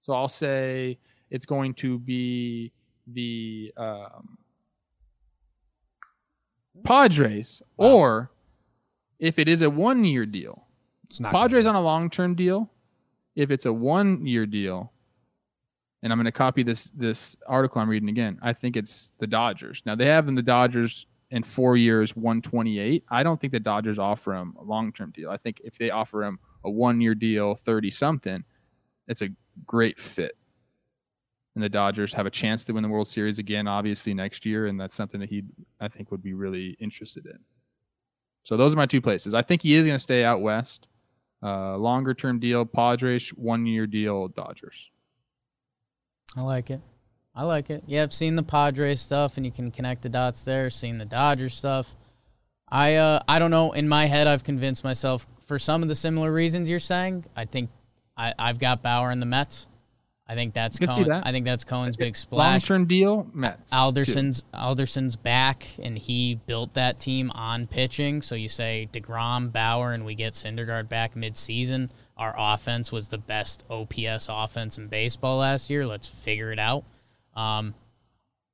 So 0.00 0.12
I'll 0.12 0.28
say 0.28 0.98
it's 1.30 1.46
going 1.46 1.74
to 1.74 1.98
be 1.98 2.72
the 3.06 3.72
um, 3.76 4.38
Padres, 6.84 7.62
or 7.76 8.30
if 9.18 9.38
it 9.38 9.48
is 9.48 9.62
a 9.62 9.70
one 9.70 10.04
year 10.04 10.26
deal, 10.26 10.66
It's 11.06 11.20
not 11.20 11.32
Padres 11.32 11.66
on 11.66 11.74
a 11.74 11.80
long 11.80 12.10
term 12.10 12.34
deal. 12.34 12.70
If 13.34 13.50
it's 13.50 13.66
a 13.66 13.72
one 13.72 14.26
year 14.26 14.46
deal, 14.46 14.92
and 16.02 16.12
I'm 16.12 16.18
going 16.18 16.26
to 16.26 16.32
copy 16.32 16.62
this 16.62 16.84
this 16.94 17.36
article 17.46 17.80
I'm 17.80 17.88
reading 17.88 18.08
again. 18.08 18.38
I 18.42 18.52
think 18.52 18.76
it's 18.76 19.12
the 19.18 19.26
Dodgers. 19.26 19.82
Now 19.84 19.94
they 19.94 20.06
have 20.06 20.28
in 20.28 20.34
the 20.34 20.42
Dodgers 20.42 21.06
in 21.30 21.42
four 21.42 21.76
years 21.76 22.16
128. 22.16 23.04
I 23.08 23.22
don't 23.22 23.40
think 23.40 23.52
the 23.52 23.60
Dodgers 23.60 23.98
offer 23.98 24.34
him 24.34 24.54
a 24.58 24.64
long 24.64 24.92
term 24.92 25.10
deal. 25.10 25.30
I 25.30 25.36
think 25.36 25.60
if 25.64 25.78
they 25.78 25.90
offer 25.90 26.24
him 26.24 26.38
a 26.64 26.70
one 26.70 27.00
year 27.00 27.14
deal, 27.14 27.54
30 27.54 27.90
something, 27.90 28.44
it's 29.06 29.22
a 29.22 29.28
great 29.66 30.00
fit. 30.00 30.36
And 31.54 31.62
the 31.62 31.68
Dodgers 31.68 32.14
have 32.14 32.26
a 32.26 32.30
chance 32.30 32.64
to 32.64 32.72
win 32.72 32.82
the 32.82 32.88
World 32.88 33.08
Series 33.08 33.38
again, 33.38 33.66
obviously 33.66 34.14
next 34.14 34.46
year, 34.46 34.66
and 34.66 34.80
that's 34.80 34.94
something 34.94 35.20
that 35.20 35.28
he 35.28 35.42
I 35.80 35.88
think 35.88 36.10
would 36.10 36.22
be 36.22 36.34
really 36.34 36.76
interested 36.78 37.26
in. 37.26 37.38
So 38.44 38.56
those 38.56 38.74
are 38.74 38.76
my 38.76 38.86
two 38.86 39.00
places. 39.02 39.34
I 39.34 39.42
think 39.42 39.62
he 39.62 39.74
is 39.74 39.84
going 39.84 39.96
to 39.96 40.02
stay 40.02 40.24
out 40.24 40.40
west. 40.40 40.88
Uh, 41.42 41.76
longer 41.76 42.14
term 42.14 42.40
deal, 42.40 42.64
Padres, 42.64 43.30
one 43.30 43.66
year 43.66 43.86
deal, 43.86 44.28
Dodgers. 44.28 44.90
I 46.36 46.42
like 46.42 46.70
it. 46.70 46.80
I 47.34 47.44
like 47.44 47.70
it. 47.70 47.84
Yeah, 47.86 48.02
I've 48.02 48.12
seen 48.12 48.36
the 48.36 48.42
Padres 48.42 49.00
stuff, 49.00 49.36
and 49.36 49.46
you 49.46 49.52
can 49.52 49.70
connect 49.70 50.02
the 50.02 50.08
dots 50.08 50.42
there. 50.42 50.70
Seen 50.70 50.98
the 50.98 51.04
Dodgers 51.04 51.54
stuff. 51.54 51.94
I 52.68 52.96
uh, 52.96 53.20
I 53.28 53.38
don't 53.38 53.50
know. 53.50 53.72
In 53.72 53.88
my 53.88 54.06
head, 54.06 54.26
I've 54.26 54.44
convinced 54.44 54.84
myself 54.84 55.26
for 55.40 55.58
some 55.58 55.82
of 55.82 55.88
the 55.88 55.94
similar 55.94 56.32
reasons 56.32 56.68
you're 56.68 56.80
saying. 56.80 57.24
I 57.36 57.44
think 57.44 57.70
I, 58.16 58.34
I've 58.38 58.58
got 58.58 58.82
Bauer 58.82 59.10
in 59.10 59.20
the 59.20 59.26
Mets. 59.26 59.68
I 60.30 60.34
think 60.34 60.52
that's 60.52 60.78
Cohen, 60.78 61.08
that. 61.08 61.26
I 61.26 61.32
think 61.32 61.46
that's 61.46 61.64
Cohen's 61.64 61.96
big 61.96 62.14
splash. 62.14 62.68
Long 62.68 62.80
term 62.80 62.86
deal, 62.86 63.30
Mets. 63.32 63.70
too. 63.70 63.76
Alderson's 63.76 64.44
Alderson's 64.52 65.16
back, 65.16 65.66
and 65.82 65.96
he 65.96 66.34
built 66.46 66.74
that 66.74 67.00
team 67.00 67.30
on 67.30 67.66
pitching. 67.66 68.20
So 68.20 68.34
you 68.34 68.50
say 68.50 68.90
Degrom, 68.92 69.50
Bauer, 69.50 69.92
and 69.92 70.04
we 70.04 70.14
get 70.14 70.34
Syndergaard 70.34 70.90
back 70.90 71.16
mid-season. 71.16 71.90
Our 72.18 72.34
offense 72.36 72.92
was 72.92 73.08
the 73.08 73.16
best 73.16 73.64
OPS 73.70 74.26
offense 74.28 74.76
in 74.76 74.88
baseball 74.88 75.38
last 75.38 75.70
year. 75.70 75.86
Let's 75.86 76.08
figure 76.08 76.52
it 76.52 76.58
out. 76.58 76.84
Um, 77.38 77.74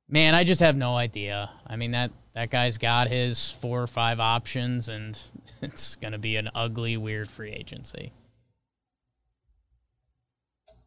man, 0.07 0.35
I 0.35 0.43
just 0.43 0.61
have 0.61 0.75
no 0.75 0.95
idea. 0.95 1.49
I 1.65 1.75
mean 1.75 1.91
that 1.91 2.11
that 2.33 2.49
guy's 2.49 2.77
got 2.77 3.07
his 3.07 3.49
four 3.51 3.81
or 3.81 3.87
five 3.87 4.19
options, 4.19 4.89
and 4.89 5.19
it's 5.61 5.95
gonna 5.95 6.19
be 6.19 6.35
an 6.37 6.49
ugly, 6.53 6.97
weird 6.97 7.29
free 7.29 7.51
agency. 7.51 8.11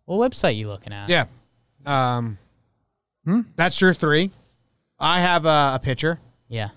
What 0.05 0.31
website 0.31 0.57
you 0.57 0.69
looking 0.69 0.93
at? 0.93 1.09
Yeah. 1.09 1.27
Um, 1.85 2.39
Hmm? 3.25 3.41
That's 3.57 3.81
your 3.81 3.93
three. 3.93 4.31
I 4.99 5.21
have 5.21 5.45
a, 5.45 5.73
a 5.75 5.81
pitcher, 5.83 6.19
Yeah. 6.49 6.71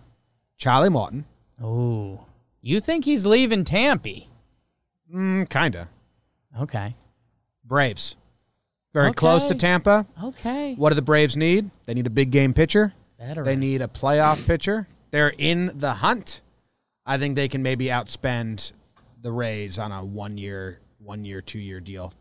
Charlie 0.58 0.90
Morton. 0.90 1.26
Oh, 1.64 2.26
you 2.62 2.80
think 2.80 3.06
he's 3.06 3.26
leaving 3.26 3.64
Tampa? 3.64 4.10
Mm, 5.14 5.50
kinda. 5.50 5.88
Okay. 6.60 6.96
Braves. 7.64 8.16
Very 8.94 9.14
close 9.14 9.46
to 9.46 9.56
Tampa. 9.56 10.06
Okay. 10.22 10.76
What 10.76 10.90
do 10.90 10.96
the 10.96 11.02
Braves 11.02 11.38
need? 11.38 11.70
They 11.86 11.94
need 11.94 12.08
a 12.08 12.12
big 12.12 12.32
game 12.32 12.54
pitcher. 12.54 12.94
Veteran. 13.20 13.46
They 13.46 13.56
need 13.56 13.82
a 13.82 13.88
playoff 13.88 14.46
pitcher. 14.46 14.88
They're 15.12 15.34
in 15.38 15.72
the 15.76 15.94
hunt. 15.94 16.42
I 17.06 17.18
think 17.18 17.36
they 17.36 17.48
can 17.48 17.64
maybe 17.64 17.86
outspend 17.86 18.74
the 19.22 19.32
Rays 19.32 19.80
on 19.80 19.92
a 19.92 20.04
one 20.04 20.38
year, 20.38 20.80
one 21.00 21.24
year, 21.26 21.42
two 21.42 21.60
year 21.60 21.80
deal. 21.80 22.14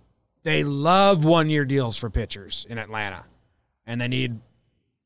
They 0.42 0.64
love 0.64 1.24
one 1.24 1.50
year 1.50 1.64
deals 1.64 1.96
for 1.96 2.08
pitchers 2.08 2.66
in 2.70 2.78
Atlanta, 2.78 3.24
and 3.86 4.00
they 4.00 4.08
need 4.08 4.40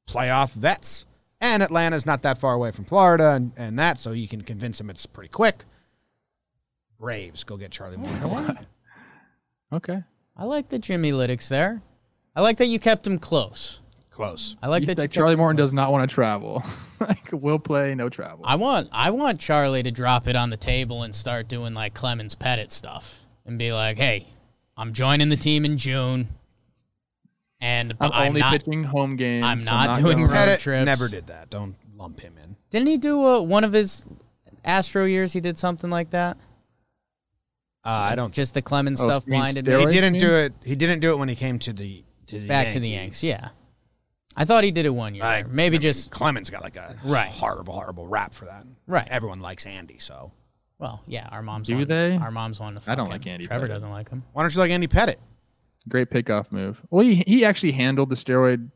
playoff 0.08 0.52
vets. 0.52 1.06
And 1.40 1.62
Atlanta's 1.62 2.06
not 2.06 2.22
that 2.22 2.38
far 2.38 2.54
away 2.54 2.70
from 2.70 2.84
Florida 2.84 3.32
and, 3.32 3.52
and 3.56 3.78
that, 3.78 3.98
so 3.98 4.12
you 4.12 4.28
can 4.28 4.42
convince 4.42 4.78
them 4.78 4.90
it's 4.90 5.06
pretty 5.06 5.28
quick. 5.28 5.64
Braves, 6.98 7.44
go 7.44 7.56
get 7.56 7.70
Charlie 7.70 7.96
Morton. 7.96 8.58
Okay. 9.72 10.04
I 10.36 10.44
like 10.44 10.68
the 10.68 10.78
Jimmy 10.78 11.12
Lytics 11.12 11.48
there. 11.48 11.82
I 12.36 12.40
like 12.42 12.56
that 12.58 12.66
you 12.66 12.78
kept 12.78 13.06
him 13.06 13.18
close. 13.18 13.80
Close. 14.10 14.56
I 14.62 14.68
like 14.68 14.82
You- 14.82 14.94
that, 14.94 15.02
you 15.02 15.08
Charlie 15.08 15.36
Morton 15.36 15.56
close. 15.56 15.68
does 15.70 15.72
not 15.72 15.90
want 15.92 16.08
to 16.08 16.12
travel. 16.14 16.62
like 17.00 17.30
will 17.32 17.58
play, 17.58 17.94
no 17.94 18.08
travel. 18.08 18.44
I 18.44 18.54
want 18.56 18.88
I 18.92 19.10
want 19.10 19.40
Charlie 19.40 19.82
to 19.82 19.90
drop 19.90 20.28
it 20.28 20.36
on 20.36 20.50
the 20.50 20.56
table 20.56 21.02
and 21.02 21.14
start 21.14 21.48
doing 21.48 21.74
like 21.74 21.94
Clemens 21.94 22.34
Pettitte 22.36 22.70
stuff 22.70 23.26
and 23.46 23.58
be 23.58 23.72
like, 23.72 23.96
"Hey, 23.96 24.26
I'm 24.76 24.92
joining 24.92 25.28
the 25.30 25.36
team 25.36 25.64
in 25.64 25.76
June, 25.78 26.28
and 27.60 27.94
I'm, 28.00 28.12
I'm 28.12 28.28
only 28.28 28.40
not." 28.40 28.52
pitching 28.52 28.84
home 28.84 29.16
games. 29.16 29.44
I'm 29.44 29.64
not 29.64 29.96
doing 29.96 30.18
going- 30.18 30.30
road 30.30 30.36
Pettitte 30.36 30.58
trips. 30.60 30.86
never 30.86 31.08
did 31.08 31.26
that. 31.28 31.50
Don't 31.50 31.74
lump 31.96 32.20
him 32.20 32.34
in. 32.42 32.56
Didn't 32.70 32.88
he 32.88 32.98
do 32.98 33.24
uh, 33.24 33.40
one 33.40 33.64
of 33.64 33.72
his 33.72 34.06
Astro 34.64 35.04
years? 35.04 35.32
He 35.32 35.40
did 35.40 35.58
something 35.58 35.90
like 35.90 36.10
that. 36.10 36.36
Uh, 37.84 37.88
I 37.90 38.14
don't. 38.14 38.32
Just 38.32 38.54
the 38.54 38.62
Clemens 38.62 39.00
Oh, 39.00 39.04
stuff 39.04 39.26
blinded 39.26 39.66
me. 39.66 39.78
He 39.78 39.86
didn't 39.86 40.18
do 40.18 40.34
it. 40.34 40.54
He 40.64 40.74
didn't 40.74 41.00
do 41.00 41.12
it 41.12 41.18
when 41.18 41.28
he 41.28 41.34
came 41.34 41.58
to 41.60 41.72
the 41.72 42.02
to 42.28 42.38
the 42.40 42.48
Back 42.48 42.72
to 42.72 42.80
the 42.80 42.88
Yanks. 42.88 43.22
Yeah, 43.22 43.50
I 44.36 44.44
thought 44.46 44.64
he 44.64 44.70
did 44.70 44.86
it 44.86 44.90
one 44.94 45.14
year. 45.14 45.22
Like, 45.24 45.48
Maybe 45.48 45.74
I 45.76 45.78
mean, 45.78 45.80
just 45.82 46.10
Clemens 46.10 46.48
got 46.50 46.62
like 46.62 46.76
a 46.76 46.96
Right. 47.04 47.28
horrible, 47.28 47.74
horrible 47.74 48.06
rap 48.06 48.32
for 48.32 48.46
that. 48.46 48.64
Right. 48.86 49.06
Everyone 49.10 49.40
likes 49.40 49.66
Andy, 49.66 49.98
so 49.98 50.32
well, 50.78 51.02
yeah. 51.06 51.28
Our 51.30 51.42
moms 51.42 51.68
Do 51.68 51.76
want, 51.76 51.88
they? 51.88 52.16
Our 52.16 52.30
moms 52.30 52.58
want 52.58 52.80
to. 52.80 52.90
I 52.90 52.94
don't 52.94 53.06
him. 53.06 53.12
like 53.12 53.26
Andy 53.26 53.46
Trevor 53.46 53.66
Pettitte. 53.66 53.68
doesn't 53.68 53.90
like 53.90 54.08
him. 54.08 54.22
why 54.32 54.42
don't 54.42 54.54
you 54.54 54.60
like 54.60 54.70
Andy 54.70 54.88
Pettitte? 54.88 55.16
Great 55.88 56.08
pickoff 56.10 56.50
move. 56.50 56.80
Well, 56.90 57.04
he, 57.04 57.16
he 57.26 57.44
actually 57.44 57.72
handled 57.72 58.08
the 58.08 58.14
steroid 58.16 58.70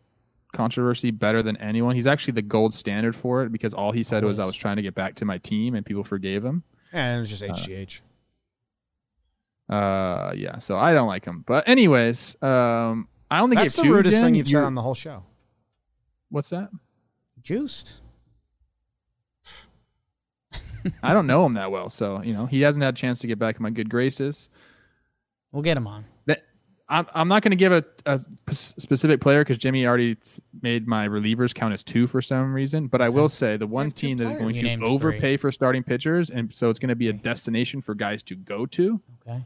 controversy 0.54 1.11
better 1.11 1.42
than 1.42 1.56
anyone. 1.56 1.94
He's 1.94 2.06
actually 2.06 2.32
the 2.34 2.42
gold 2.42 2.74
standard 2.74 3.16
for 3.16 3.42
it 3.44 3.52
because 3.52 3.72
all 3.72 3.92
he 3.92 4.02
said 4.02 4.22
was, 4.24 4.38
"I 4.38 4.44
was 4.44 4.54
trying 4.54 4.76
to 4.76 4.82
get 4.82 4.94
back 4.94 5.14
to 5.16 5.24
my 5.24 5.38
team," 5.38 5.74
and 5.74 5.84
people 5.86 6.04
forgave 6.04 6.44
him. 6.44 6.62
Yeah, 6.92 7.16
it 7.16 7.20
was 7.20 7.30
just 7.30 7.42
HGH. 7.42 8.00
Uh, 9.69 10.33
yeah. 10.37 10.59
So 10.59 10.79
I 10.79 10.93
don't 10.95 11.09
like 11.09 11.25
him. 11.25 11.45
But 11.47 11.69
anyways, 11.69 12.37
um, 12.43 13.09
I 13.31 13.41
only 13.41 13.57
That's 13.57 13.75
gave 13.77 13.83
the 13.85 13.89
two. 13.89 13.95
rudest 13.95 14.14
Jen. 14.16 14.25
thing 14.25 14.35
you've 14.35 14.47
said 14.47 14.53
You're- 14.53 14.66
on 14.66 14.75
the 14.75 14.83
whole 14.83 14.95
show. 14.95 15.25
What's 16.31 16.51
that? 16.51 16.71
Juiced. 17.43 18.01
I 21.03 21.12
don't 21.12 21.27
know 21.27 21.45
him 21.45 21.55
that 21.55 21.71
well, 21.71 21.91
so 21.91 22.23
you 22.23 22.33
know 22.33 22.47
he 22.47 22.61
hasn't 22.62 22.83
had 22.83 22.95
a 22.95 22.97
chance 22.97 23.19
to 23.21 23.27
get 23.27 23.39
back 23.39 23.57
in 23.57 23.62
my 23.62 23.71
good 23.71 23.91
graces. 23.91 24.49
We'll 25.53 25.62
get 25.62 25.77
him 25.77 25.87
on. 25.87 26.05
That 26.27 26.45
I'm, 26.89 27.07
I'm 27.14 27.29
not 27.29 27.43
going 27.43 27.51
to 27.51 27.57
give 27.57 27.73
a, 27.73 27.85
a 28.07 28.19
p- 28.47 28.55
specific 28.55 29.21
player 29.21 29.43
because 29.43 29.59
Jimmy 29.59 29.87
already 29.87 30.16
s- 30.23 30.41
made 30.62 30.87
my 30.87 31.07
relievers 31.09 31.53
count 31.55 31.75
as 31.75 31.83
two 31.83 32.07
for 32.07 32.23
some 32.23 32.55
reason. 32.55 32.87
But 32.87 33.03
I 33.03 33.09
will 33.09 33.29
say 33.29 33.57
the 33.57 33.66
one 33.66 33.91
team 33.91 34.16
that 34.19 34.29
is 34.29 34.35
going 34.35 34.55
You 34.55 34.62
to 34.62 34.69
named 34.69 34.85
overpay 34.85 35.37
for 35.37 35.51
starting 35.53 35.83
pitchers, 35.83 36.31
and 36.31 36.55
so 36.55 36.71
it's 36.71 36.79
going 36.79 36.89
to 36.91 36.97
be 36.97 37.09
a 37.09 37.12
destination 37.12 37.83
for 37.83 37.95
guys 37.95 38.23
to 38.25 38.37
go 38.37 38.64
to 38.66 39.01
Okay. 39.27 39.45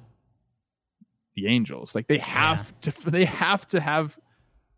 The 1.35 1.47
Angels. 1.47 1.95
Like 1.95 2.07
they 2.09 2.19
have 2.19 2.79
to, 2.83 3.11
they 3.11 3.25
have 3.25 3.67
to 3.69 3.81
have 3.81 4.19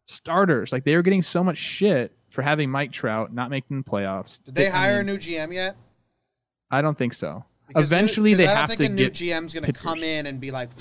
starters. 0.07 0.73
Like 0.73 0.85
they 0.85 0.95
are 0.95 1.03
getting 1.03 1.23
so 1.23 1.43
much 1.45 1.59
shit 1.59 2.13
for 2.31 2.43
having 2.43 2.71
Mike 2.71 2.93
Trout 2.93 3.33
not 3.33 3.51
making 3.51 3.79
the 3.83 3.91
playoffs. 3.91 4.43
Did 4.45 4.55
they 4.55 4.69
I 4.69 4.71
hire 4.77 4.99
mean, 5.03 5.09
a 5.09 5.13
new 5.13 5.19
GM 5.19 5.53
yet? 5.55 5.77
I 6.71 6.83
don't 6.83 6.97
think 6.99 7.15
so. 7.15 7.45
Because 7.69 7.91
new- 7.91 7.97
Eventually, 7.97 8.31
because 8.35 8.39
they 8.39 8.45
I 8.53 8.55
don't 8.55 8.69
have 8.69 8.79
think 8.79 8.91
a 8.91 8.95
new 8.95 9.05
get. 9.11 9.15
GM's 9.15 9.55
going 9.55 9.65
to 9.65 9.73
come 9.73 10.03
in 10.03 10.27
and 10.27 10.41
be 10.41 10.51
like. 10.51 10.71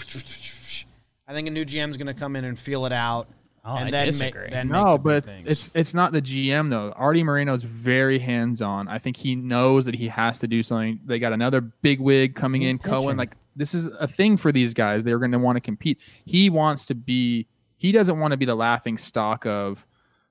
I 1.25 1.31
think 1.31 1.47
a 1.47 1.51
new 1.51 1.65
GM's 1.65 1.95
going 1.97 2.07
to 2.07 2.13
come 2.13 2.35
in 2.35 2.43
and 2.43 2.59
feel 2.59 2.85
it 2.85 2.91
out, 2.91 3.29
Oh, 3.65 3.77
and 3.77 3.87
I 3.87 3.91
then 3.91 4.05
disagree. 4.07 4.41
make 4.41 4.51
then 4.51 4.67
No, 4.67 4.97
make 4.97 5.03
the 5.03 5.21
but 5.21 5.35
it's 5.45 5.71
it's 5.73 5.93
not 5.93 6.11
the 6.11 6.21
GM 6.21 6.69
though. 6.69 6.91
Arte 6.97 7.23
Moreno 7.23 7.53
is 7.53 7.63
very 7.63 8.19
hands 8.19 8.61
on. 8.61 8.89
I 8.89 8.99
think 8.99 9.15
he 9.15 9.33
knows 9.35 9.85
that 9.85 9.95
he 9.95 10.09
has 10.09 10.39
to 10.39 10.47
do 10.47 10.61
something. 10.63 10.99
They 11.05 11.19
got 11.19 11.31
another 11.31 11.61
big 11.61 12.01
wig 12.01 12.35
coming 12.35 12.61
New 12.63 12.69
in, 12.71 12.77
pitcher. 12.77 12.89
Cohen. 12.89 13.15
Like 13.15 13.31
this 13.55 13.73
is 13.73 13.87
a 13.99 14.07
thing 14.07 14.37
for 14.37 14.51
these 14.51 14.73
guys. 14.73 15.03
They're 15.03 15.19
going 15.19 15.31
to 15.31 15.39
want 15.39 15.55
to 15.57 15.61
compete. 15.61 15.99
He 16.25 16.49
wants 16.49 16.85
to 16.87 16.95
be. 16.95 17.47
He 17.77 17.91
doesn't 17.91 18.19
want 18.19 18.31
to 18.31 18.37
be 18.37 18.45
the 18.45 18.55
laughing 18.55 18.97
stock 18.97 19.45
of, 19.45 19.85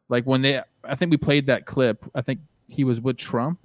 like 0.09 0.25
when 0.25 0.43
they. 0.43 0.61
I 0.85 0.95
think 0.97 1.11
we 1.11 1.17
played 1.17 1.47
that 1.47 1.67
clip. 1.67 2.05
I 2.15 2.23
think 2.23 2.41
he 2.69 2.83
was 2.85 3.01
with 3.01 3.17
Trump, 3.19 3.59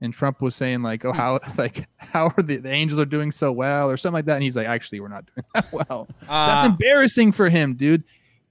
and 0.00 0.12
Trump 0.12 0.40
was 0.42 0.54
saying 0.54 0.82
like, 0.82 1.04
"Oh, 1.04 1.12
how 1.12 1.40
like 1.58 1.88
how 1.96 2.32
are 2.36 2.42
the, 2.42 2.56
the 2.58 2.70
Angels 2.70 2.98
are 3.00 3.04
doing 3.06 3.32
so 3.32 3.52
well?" 3.52 3.90
or 3.90 3.96
something 3.96 4.14
like 4.14 4.24
that. 4.26 4.34
And 4.34 4.42
he's 4.42 4.56
like, 4.56 4.66
"Actually, 4.66 5.00
we're 5.00 5.08
not 5.08 5.24
doing 5.34 5.44
that 5.54 5.72
well." 5.72 6.08
That's 6.20 6.66
Uh, 6.66 6.68
embarrassing 6.70 7.32
for 7.32 7.48
him, 7.48 7.74
dude. 7.74 8.04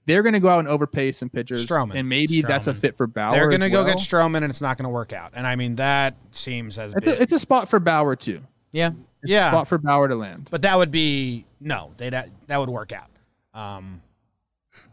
They're 0.06 0.22
going 0.22 0.32
to 0.32 0.40
go 0.40 0.48
out 0.48 0.60
and 0.60 0.66
overpay 0.66 1.12
some 1.12 1.28
pitchers, 1.28 1.64
Stroman. 1.64 1.94
and 1.94 2.08
maybe 2.08 2.40
that's 2.40 2.66
a 2.66 2.74
fit 2.74 2.96
for 2.96 3.06
Bauer. 3.06 3.30
they're 3.32 3.48
going 3.48 3.60
going 3.60 3.70
to 3.70 3.76
go 3.76 3.84
get 3.84 3.98
Stroman, 3.98 4.38
and 4.38 4.46
it's 4.46 4.62
not 4.62 4.76
going 4.76 4.84
to 4.84 4.88
work 4.90 5.12
out. 5.12 5.32
And 5.36 5.46
I 5.46 5.54
mean 5.56 5.76
that 5.76 6.16
seems 6.32 6.78
as 6.78 6.94
It's 6.94 7.04
big. 7.04 7.18
a, 7.18 7.22
it's 7.22 7.32
a 7.32 7.38
spot 7.38 7.68
for 7.68 7.78
Bauer 7.78 8.16
too. 8.16 8.40
Yeah. 8.72 8.90
It's 9.22 9.30
a 9.30 9.34
yeah, 9.34 9.50
spot 9.50 9.68
for 9.68 9.78
Bauer 9.78 10.08
to 10.08 10.14
land. 10.14 10.48
but 10.50 10.62
that 10.62 10.78
would 10.78 10.90
be 10.90 11.44
no. 11.60 11.90
They 11.98 12.08
that 12.10 12.30
that 12.46 12.58
would 12.58 12.70
work 12.70 12.92
out. 12.92 13.10
Um, 13.52 14.00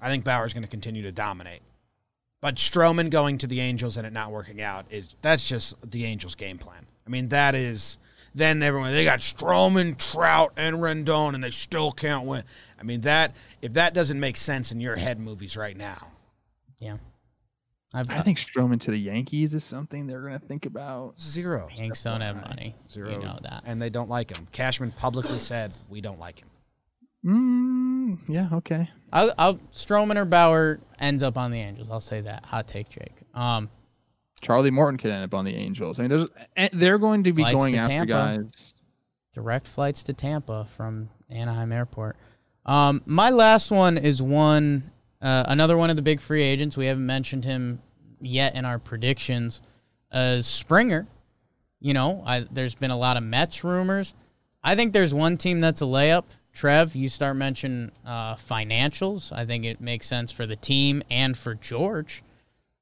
I 0.01 0.09
think 0.09 0.23
Bauer's 0.25 0.53
going 0.53 0.63
to 0.63 0.69
continue 0.69 1.03
to 1.03 1.11
dominate. 1.11 1.61
But 2.41 2.55
Stroman 2.55 3.09
going 3.09 3.37
to 3.39 3.47
the 3.47 3.59
Angels 3.61 3.97
and 3.97 4.05
it 4.05 4.13
not 4.13 4.31
working 4.31 4.61
out 4.61 4.85
is 4.89 5.15
that's 5.21 5.47
just 5.47 5.75
the 5.89 6.05
Angels' 6.05 6.35
game 6.35 6.57
plan. 6.57 6.85
I 7.05 7.09
mean, 7.09 7.29
that 7.29 7.55
is 7.55 7.97
then 8.35 8.61
everyone 8.61 8.91
they 8.93 9.05
got 9.05 9.19
Stroman, 9.19 9.97
Trout, 9.97 10.53
and 10.57 10.77
Rendon, 10.77 11.33
and 11.33 11.43
they 11.43 11.49
still 11.49 11.91
can't 11.91 12.25
win. 12.25 12.43
I 12.79 12.83
mean 12.83 13.01
that 13.01 13.33
if 13.61 13.73
that 13.73 13.93
doesn't 13.93 14.19
make 14.19 14.37
sense 14.37 14.71
in 14.71 14.81
your 14.81 14.97
head 14.97 15.19
movies 15.19 15.55
right 15.55 15.77
now, 15.77 16.07
Yeah. 16.79 16.97
I've, 17.93 18.09
I 18.09 18.21
think 18.21 18.37
Stroman 18.37 18.79
to 18.81 18.91
the 18.91 18.97
Yankees 18.97 19.55
is 19.55 19.63
something 19.63 20.07
they're 20.07 20.21
going 20.21 20.37
to 20.37 20.45
think 20.45 20.65
about. 20.65 21.17
zero, 21.19 21.69
Yanks 21.73 22.03
don't 22.03 22.19
have 22.21 22.35
money. 22.35 22.75
zero, 22.89 23.11
You 23.11 23.19
know 23.19 23.39
that. 23.43 23.63
and 23.65 23.81
they 23.81 23.89
don't 23.89 24.09
like 24.09 24.37
him. 24.37 24.47
Cashman 24.51 24.91
publicly 24.91 25.39
said 25.39 25.71
we 25.89 26.01
don't 26.01 26.19
like 26.19 26.39
him. 26.39 26.49
Mm, 27.25 28.19
yeah, 28.27 28.49
okay. 28.53 28.89
I'll, 29.11 29.31
I'll 29.37 29.55
Stroman 29.73 30.17
or 30.17 30.25
Bauer 30.25 30.79
ends 30.99 31.23
up 31.23 31.37
on 31.37 31.51
the 31.51 31.59
Angels. 31.59 31.89
I'll 31.89 31.99
say 31.99 32.21
that. 32.21 32.45
Hot 32.45 32.67
take, 32.67 32.89
Jake. 32.89 33.15
Um, 33.33 33.69
Charlie 34.41 34.71
Morton 34.71 34.97
could 34.97 35.11
end 35.11 35.23
up 35.23 35.33
on 35.33 35.45
the 35.45 35.55
Angels. 35.55 35.99
I 35.99 36.03
mean, 36.07 36.09
there's 36.55 36.69
they're 36.73 36.99
going 36.99 37.23
to 37.23 37.33
be 37.33 37.43
going 37.43 37.71
to 37.73 37.77
after 37.79 37.89
Tampa. 37.89 38.05
guys. 38.43 38.73
direct 39.33 39.67
flights 39.67 40.03
to 40.03 40.13
Tampa 40.13 40.65
from 40.65 41.09
Anaheim 41.29 41.71
Airport. 41.71 42.17
Um, 42.65 43.01
my 43.05 43.29
last 43.29 43.71
one 43.71 43.97
is 43.97 44.21
one, 44.21 44.91
uh, 45.21 45.43
another 45.47 45.77
one 45.77 45.89
of 45.89 45.95
the 45.95 46.01
big 46.01 46.21
free 46.21 46.43
agents. 46.43 46.77
We 46.77 46.85
haven't 46.85 47.05
mentioned 47.05 47.45
him 47.45 47.81
yet 48.21 48.55
in 48.55 48.65
our 48.65 48.79
predictions. 48.79 49.61
As 50.11 50.47
Springer, 50.47 51.07
you 51.79 51.93
know, 51.93 52.23
I, 52.25 52.45
there's 52.51 52.75
been 52.75 52.91
a 52.91 52.97
lot 52.97 53.17
of 53.17 53.23
Mets 53.23 53.63
rumors. 53.63 54.13
I 54.63 54.75
think 54.75 54.93
there's 54.93 55.13
one 55.13 55.37
team 55.37 55.61
that's 55.61 55.81
a 55.81 55.85
layup. 55.85 56.23
Trev, 56.53 56.95
you 56.95 57.07
start 57.07 57.35
mentioning 57.35 57.91
uh, 58.05 58.35
financials. 58.35 59.31
I 59.31 59.45
think 59.45 59.65
it 59.65 59.79
makes 59.79 60.07
sense 60.07 60.31
for 60.31 60.45
the 60.45 60.55
team 60.55 61.03
and 61.09 61.37
for 61.37 61.53
George. 61.55 62.23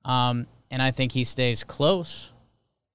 Um, 0.05 0.47
and 0.71 0.81
I 0.81 0.91
think 0.91 1.11
he 1.11 1.23
stays 1.23 1.63
close. 1.63 2.31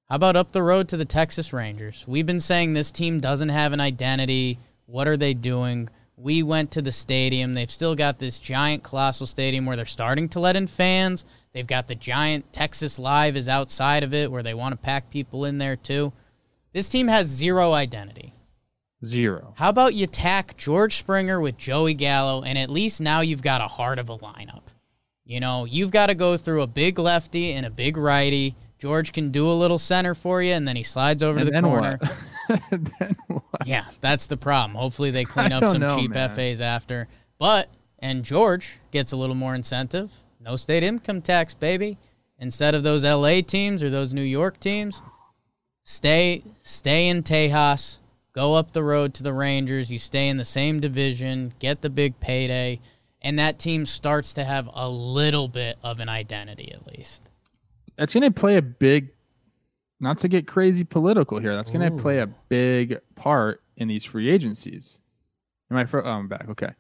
How 0.09 0.17
about 0.17 0.37
up 0.37 0.53
the 0.53 0.63
road 0.63 0.89
to 0.89 0.97
the 0.97 1.05
Texas 1.05 1.53
Rangers? 1.53 2.05
We've 2.09 2.27
been 2.27 2.41
saying 2.41 2.73
this 2.73 2.91
team 2.91 3.21
doesn't 3.21 3.51
have 3.51 3.73
an 3.73 3.81
identity. 3.81 4.59
What 4.87 5.07
are 5.07 5.17
they 5.17 5.35
doing? 5.35 5.89
We 6.23 6.43
went 6.43 6.71
to 6.73 6.83
the 6.83 6.93
stadium. 6.93 7.55
They've 7.55 7.71
still 7.71 7.95
got 7.95 8.19
this 8.19 8.41
giant, 8.41 8.83
colossal 8.83 9.27
stadium 9.27 9.65
where 9.65 9.75
they're 9.75 9.87
starting 9.87 10.29
to 10.31 10.41
let 10.41 10.55
in 10.55 10.67
fans. 10.67 11.25
They've 11.55 11.67
got 11.67 11.89
the 11.89 11.95
giant 11.95 12.53
Texas 12.53 12.99
Live 12.99 13.37
is 13.37 13.49
outside 13.49 14.03
of 14.03 14.13
it 14.13 14.31
where 14.31 14.43
they 14.43 14.53
want 14.53 14.73
to 14.73 14.77
pack 14.77 15.11
people 15.11 15.47
in 15.47 15.57
there 15.57 15.77
too. 15.77 16.13
This 16.75 16.91
team 16.91 17.09
has 17.09 17.27
zero 17.27 17.73
identity. 17.73 18.35
Zero. 19.03 19.55
How 19.57 19.71
about 19.71 19.95
you 19.95 20.07
tack 20.07 20.59
George 20.59 20.97
Springer 20.97 21.41
with 21.41 21.57
Joey 21.57 21.95
Gallo, 21.95 22.43
and 22.43 22.59
at 22.59 22.69
least 22.69 23.01
now 23.01 23.23
you've 23.23 23.41
got 23.41 23.63
a 23.63 23.69
heart 23.69 23.99
of 23.99 24.11
a 24.11 24.19
lineup. 24.19 24.65
You 25.25 25.41
know, 25.41 25.65
you've 25.65 25.91
got 25.91 26.09
to 26.09 26.15
go 26.15 26.37
through 26.37 26.61
a 26.61 26.67
big 26.67 26.99
lefty 26.99 27.53
and 27.53 27.65
a 27.65 27.71
big 27.71 27.97
righty. 27.97 28.57
George 28.79 29.15
can 29.15 29.31
do 29.31 29.51
a 29.51 29.55
little 29.55 29.79
center 29.79 30.15
for 30.15 30.43
you, 30.43 30.53
and 30.53 30.69
then 30.69 30.77
he 30.77 30.83
slides 30.83 31.23
over 31.23 31.39
And 31.39 31.49
to 31.49 31.53
the 31.55 31.63
corner. 31.63 31.99
then 32.71 33.17
what? 33.29 33.67
Yeah, 33.67 33.87
that's 34.01 34.27
the 34.27 34.37
problem. 34.37 34.77
Hopefully 34.77 35.11
they 35.11 35.25
clean 35.35 35.53
I 35.53 35.59
up 35.59 35.71
some 35.71 35.81
know, 35.81 35.97
cheap 35.97 36.13
man. 36.13 36.31
FAs 36.31 36.61
after. 36.61 37.09
But 37.39 37.69
and 37.99 38.25
George 38.25 38.79
gets 38.91 39.13
a 39.13 39.17
little 39.17 39.37
more 39.37 39.55
incentive. 39.55 40.13
No 40.41 40.57
state 40.57 40.83
income 40.83 41.23
tax, 41.23 41.55
baby. 41.55 41.99
Instead 42.39 42.75
of 42.75 42.83
those 42.83 43.05
LA 43.05 43.43
teams 43.43 43.83
or 43.83 43.91
those 43.91 44.15
New 44.15 44.23
York 44.23 44.59
teams, 44.59 45.03
stay 45.83 46.43
stay 46.59 47.09
in 47.09 47.23
Tejas, 47.23 47.99
go 48.33 48.55
up 48.55 48.73
the 48.73 48.83
road 48.83 49.13
to 49.15 49.23
the 49.23 49.35
Rangers, 49.35 49.93
you 49.93 49.99
stay 49.99 50.29
in 50.29 50.39
the 50.39 50.45
same 50.45 50.81
division, 50.81 51.53
get 51.59 51.83
the 51.83 51.91
big 51.91 52.19
payday, 52.21 52.81
and 53.21 53.39
that 53.39 53.59
team 53.59 53.85
starts 53.85 54.33
to 54.35 54.45
have 54.45 54.71
a 54.73 54.89
little 54.89 55.49
bit 55.49 55.79
of 55.83 56.01
an 56.01 56.09
identity 56.09 56.73
at 56.73 56.87
least. 56.87 57.31
That's 57.97 58.15
going 58.15 58.23
to 58.23 58.31
play 58.31 58.57
a 58.57 58.63
big, 58.63 59.11
not 60.01 60.19
to 60.19 60.29
get 60.29 60.47
crazy 60.47 60.85
political 60.85 61.39
here. 61.39 61.55
That's 61.55 61.71
going 61.71 61.91
to 61.91 62.03
play 62.03 62.19
a 62.19 62.27
big 62.27 62.99
part 63.15 63.63
in 63.77 63.89
these 63.89 64.05
free 64.05 64.31
agencies. 64.31 64.99
Am 65.71 65.77
I? 65.77 65.85
Fro- 65.85 66.05
oh, 66.05 66.11
I'm 66.11 66.29
back. 66.29 66.49
Okay. 66.49 66.71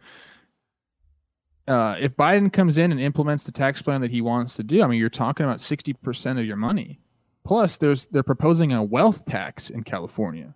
Uh, 1.69 1.95
if 2.01 2.17
Biden 2.17 2.53
comes 2.53 2.79
in 2.79 2.91
and 2.91 3.01
implements 3.01 3.45
the 3.45 3.53
tax 3.53 3.81
plan 3.83 4.01
that 4.01 4.11
he 4.11 4.21
wants 4.21 4.57
to 4.57 4.63
do, 4.63 4.83
I 4.83 4.87
mean, 4.87 4.99
you're 4.99 5.09
talking 5.09 5.45
about 5.45 5.59
60% 5.59 6.41
of 6.41 6.45
your 6.45 6.57
money. 6.57 6.99
Plus, 7.45 7.77
there's 7.77 8.07
they're 8.07 8.23
proposing 8.23 8.73
a 8.73 8.83
wealth 8.83 9.25
tax 9.25 9.71
in 9.71 9.83
California, 9.83 10.55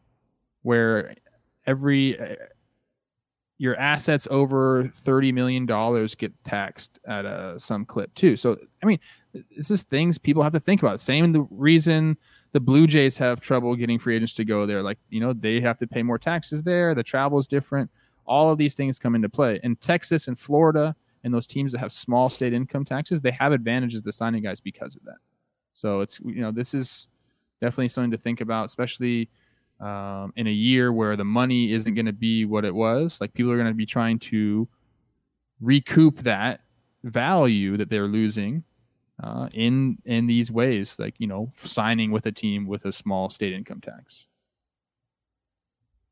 where 0.62 1.14
every 1.66 2.18
uh, 2.18 2.34
your 3.58 3.76
assets 3.76 4.26
over 4.30 4.92
30 4.96 5.32
million 5.32 5.66
dollars 5.66 6.14
get 6.14 6.32
taxed 6.44 6.98
at 7.06 7.24
uh, 7.24 7.58
some 7.58 7.86
clip 7.86 8.14
too. 8.14 8.36
So, 8.36 8.58
I 8.82 8.86
mean, 8.86 8.98
it's 9.32 9.68
just 9.68 9.88
things 9.88 10.18
people 10.18 10.42
have 10.42 10.52
to 10.52 10.60
think 10.60 10.82
about. 10.82 11.00
Same 11.00 11.32
the 11.32 11.46
reason 11.50 12.18
the 12.54 12.60
Blue 12.60 12.86
Jays 12.86 13.18
have 13.18 13.40
trouble 13.40 13.74
getting 13.74 13.98
free 13.98 14.14
agents 14.14 14.32
to 14.34 14.44
go 14.44 14.64
there. 14.64 14.80
Like, 14.80 14.98
you 15.10 15.18
know, 15.18 15.32
they 15.32 15.60
have 15.60 15.76
to 15.78 15.88
pay 15.88 16.04
more 16.04 16.18
taxes 16.18 16.62
there. 16.62 16.94
The 16.94 17.02
travel 17.02 17.40
is 17.40 17.48
different. 17.48 17.90
All 18.26 18.52
of 18.52 18.58
these 18.58 18.76
things 18.76 18.96
come 18.96 19.16
into 19.16 19.28
play. 19.28 19.58
And 19.64 19.78
Texas 19.80 20.28
and 20.28 20.38
Florida 20.38 20.94
and 21.24 21.34
those 21.34 21.48
teams 21.48 21.72
that 21.72 21.78
have 21.78 21.90
small 21.90 22.28
state 22.28 22.52
income 22.52 22.84
taxes, 22.84 23.20
they 23.20 23.32
have 23.32 23.50
advantages 23.50 24.02
to 24.02 24.12
signing 24.12 24.44
guys 24.44 24.60
because 24.60 24.94
of 24.94 25.02
that. 25.02 25.16
So 25.74 26.00
it's, 26.00 26.20
you 26.20 26.40
know, 26.40 26.52
this 26.52 26.74
is 26.74 27.08
definitely 27.60 27.88
something 27.88 28.12
to 28.12 28.18
think 28.18 28.40
about, 28.40 28.66
especially 28.66 29.28
um, 29.80 30.32
in 30.36 30.46
a 30.46 30.52
year 30.52 30.92
where 30.92 31.16
the 31.16 31.24
money 31.24 31.72
isn't 31.72 31.94
going 31.94 32.06
to 32.06 32.12
be 32.12 32.44
what 32.44 32.64
it 32.64 32.74
was. 32.74 33.20
Like 33.20 33.34
people 33.34 33.50
are 33.50 33.56
going 33.56 33.66
to 33.66 33.74
be 33.74 33.84
trying 33.84 34.20
to 34.20 34.68
recoup 35.60 36.20
that 36.20 36.60
value 37.02 37.76
that 37.78 37.90
they're 37.90 38.06
losing 38.06 38.62
uh, 39.22 39.48
in 39.54 39.98
in 40.04 40.26
these 40.26 40.50
ways, 40.50 40.98
like 40.98 41.14
you 41.18 41.26
know, 41.26 41.52
signing 41.62 42.10
with 42.10 42.26
a 42.26 42.32
team 42.32 42.66
with 42.66 42.84
a 42.84 42.92
small 42.92 43.30
state 43.30 43.52
income 43.52 43.80
tax. 43.80 44.26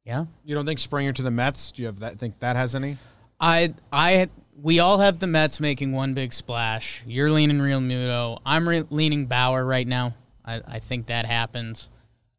Yeah. 0.05 0.27
You 0.45 0.55
don't 0.55 0.67
think 0.67 0.79
Springer 0.81 1.13
to 1.13 1.23
the 1.23 1.31
Mets? 1.31 1.73
Do 1.73 1.83
you 1.83 1.87
have 1.87 2.01
that? 2.01 2.19
Think 2.19 2.39
that 2.41 2.57
has 2.57 2.75
any? 2.75 2.97
I 3.41 3.75
I 3.93 4.29
we 4.61 4.79
all 4.81 4.99
have 4.99 5.19
the 5.19 5.27
Mets 5.27 5.61
making 5.61 5.93
one 5.93 6.15
big 6.15 6.33
splash. 6.33 7.03
You're 7.07 7.31
leaning 7.31 7.59
Realmuto. 7.59 8.41
I'm 8.45 8.69
re- 8.69 8.85
leaning 8.91 9.27
Bauer 9.27 9.65
right 9.65 9.87
now. 9.87 10.15
I, 10.45 10.61
I 10.67 10.79
think 10.81 11.07
that 11.07 11.25
happens. 11.27 11.89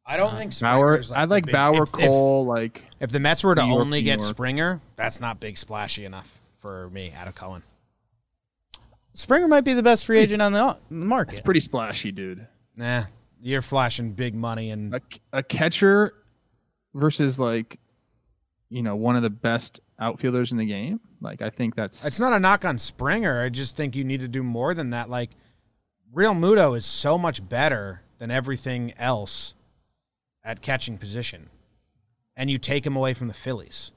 I 0.06 0.18
don't 0.18 0.32
think 0.36 0.58
Bauer. 0.60 0.98
Springer's, 1.02 1.12
I 1.12 1.24
like 1.24 1.46
big- 1.46 1.54
Bauer, 1.54 1.84
if- 1.84 1.90
if- 1.90 2.08
Cole. 2.10 2.46
like 2.46 2.84
If, 3.00 3.12
the 3.12 3.20
Mets 3.22 3.44
were 3.44 3.56
to 3.56 3.66
York, 3.66 3.80
only 3.82 4.02
get 4.02 4.20
Springer, 4.20 4.82
that's 4.98 5.22
not 5.22 5.40
big 5.40 5.58
splashy 5.58 6.04
enough 6.04 6.42
for 6.60 6.90
me 6.90 7.14
out 7.18 7.30
of 7.30 7.36
Cohen. 7.36 7.64
Springer 9.14 9.48
might 9.48 9.62
be 9.62 9.74
the 9.74 9.84
best 9.84 10.06
free 10.06 10.18
hmm. 10.18 10.24
agent 10.24 10.42
on 10.42 10.54
the, 10.54 10.78
market. 10.90 11.34
it's 11.34 11.40
pretty 11.40 11.60
splashy, 11.60 12.12
dude. 12.12 12.48
Nah, 12.76 13.06
you're 13.42 13.62
flashing 13.62 14.14
big 14.14 14.36
money 14.36 14.72
and 14.72 14.96
A, 14.96 15.02
a 15.32 15.44
catcher 15.44 16.14
versus 16.94 17.40
like, 17.40 17.80
you 18.70 18.82
know, 18.82 18.96
one 18.96 19.16
of 19.16 19.22
the 19.22 19.30
best 19.30 19.80
outfielders 20.00 20.52
in 20.52 20.58
the 20.58 20.66
game. 20.66 21.00
Like 21.22 21.42
I 21.42 21.50
think 21.50 21.76
that's 21.76 22.04
It's 22.06 22.20
not 22.20 22.34
a 22.34 22.40
knock 22.40 22.66
on 22.66 22.78
Springer. 22.78 23.42
I 23.42 23.50
just 23.50 23.78
think 23.78 23.96
you 23.96 24.04
need 24.04 24.22
to 24.22 24.28
do 24.28 24.44
more 24.44 24.74
than 24.74 24.90
that. 24.92 25.10
Like, 25.10 25.30
Realmuto 26.14 26.78
is 26.78 26.86
so 26.86 27.18
much 27.18 27.48
better 27.48 28.02
than 28.20 28.30
everything 28.30 28.94
else 28.98 29.56
at 30.44 30.62
catching 30.62 30.98
position, 30.98 31.50
and 32.36 32.52
you 32.52 32.58
take 32.58 32.86
him 32.86 32.96
away 32.96 33.14
from 33.14 33.28
the 33.28 33.34
Phillies. 33.34 33.92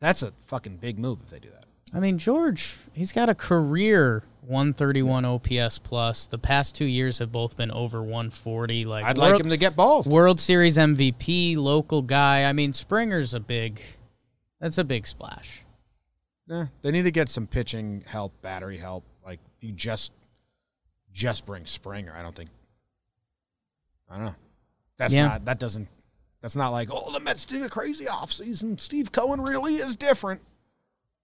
That's 0.00 0.22
a 0.22 0.32
fucking 0.46 0.76
big 0.76 0.98
move 0.98 1.18
if 1.22 1.30
they 1.30 1.40
do 1.40 1.50
that. 1.50 1.66
I 1.92 2.00
mean, 2.00 2.18
George, 2.18 2.76
he's 2.92 3.12
got 3.12 3.28
a 3.28 3.34
career 3.34 4.22
131 4.48 5.26
OPS 5.26 5.78
plus. 5.78 6.26
The 6.26 6.38
past 6.38 6.74
two 6.74 6.86
years 6.86 7.18
have 7.18 7.30
both 7.30 7.56
been 7.56 7.70
over 7.70 8.00
140. 8.00 8.86
Like 8.86 9.04
I'd 9.04 9.18
World, 9.18 9.32
like 9.32 9.40
him 9.40 9.50
to 9.50 9.56
get 9.58 9.76
both. 9.76 10.06
World 10.06 10.40
Series 10.40 10.78
MVP, 10.78 11.56
local 11.56 12.00
guy. 12.00 12.44
I 12.44 12.52
mean, 12.54 12.72
Springer's 12.72 13.34
a 13.34 13.40
big. 13.40 13.80
That's 14.58 14.78
a 14.78 14.84
big 14.84 15.06
splash. 15.06 15.64
Yeah, 16.46 16.66
they 16.80 16.90
need 16.90 17.02
to 17.02 17.10
get 17.10 17.28
some 17.28 17.46
pitching 17.46 18.02
help, 18.06 18.32
battery 18.40 18.78
help. 18.78 19.04
Like, 19.24 19.38
if 19.58 19.64
you 19.64 19.72
just 19.72 20.12
just 21.12 21.44
bring 21.44 21.66
Springer, 21.66 22.14
I 22.16 22.22
don't 22.22 22.34
think. 22.34 22.48
I 24.10 24.16
don't 24.16 24.24
know. 24.24 24.34
That's 24.96 25.14
Yeah. 25.14 25.26
not. 25.28 25.44
That 25.44 25.58
doesn't. 25.58 25.88
That's 26.40 26.56
not 26.56 26.70
like 26.70 26.88
oh 26.90 27.12
the 27.12 27.20
Mets 27.20 27.44
did 27.44 27.62
a 27.62 27.68
crazy 27.68 28.06
offseason. 28.06 28.80
Steve 28.80 29.12
Cohen 29.12 29.42
really 29.42 29.74
is 29.74 29.94
different. 29.94 30.40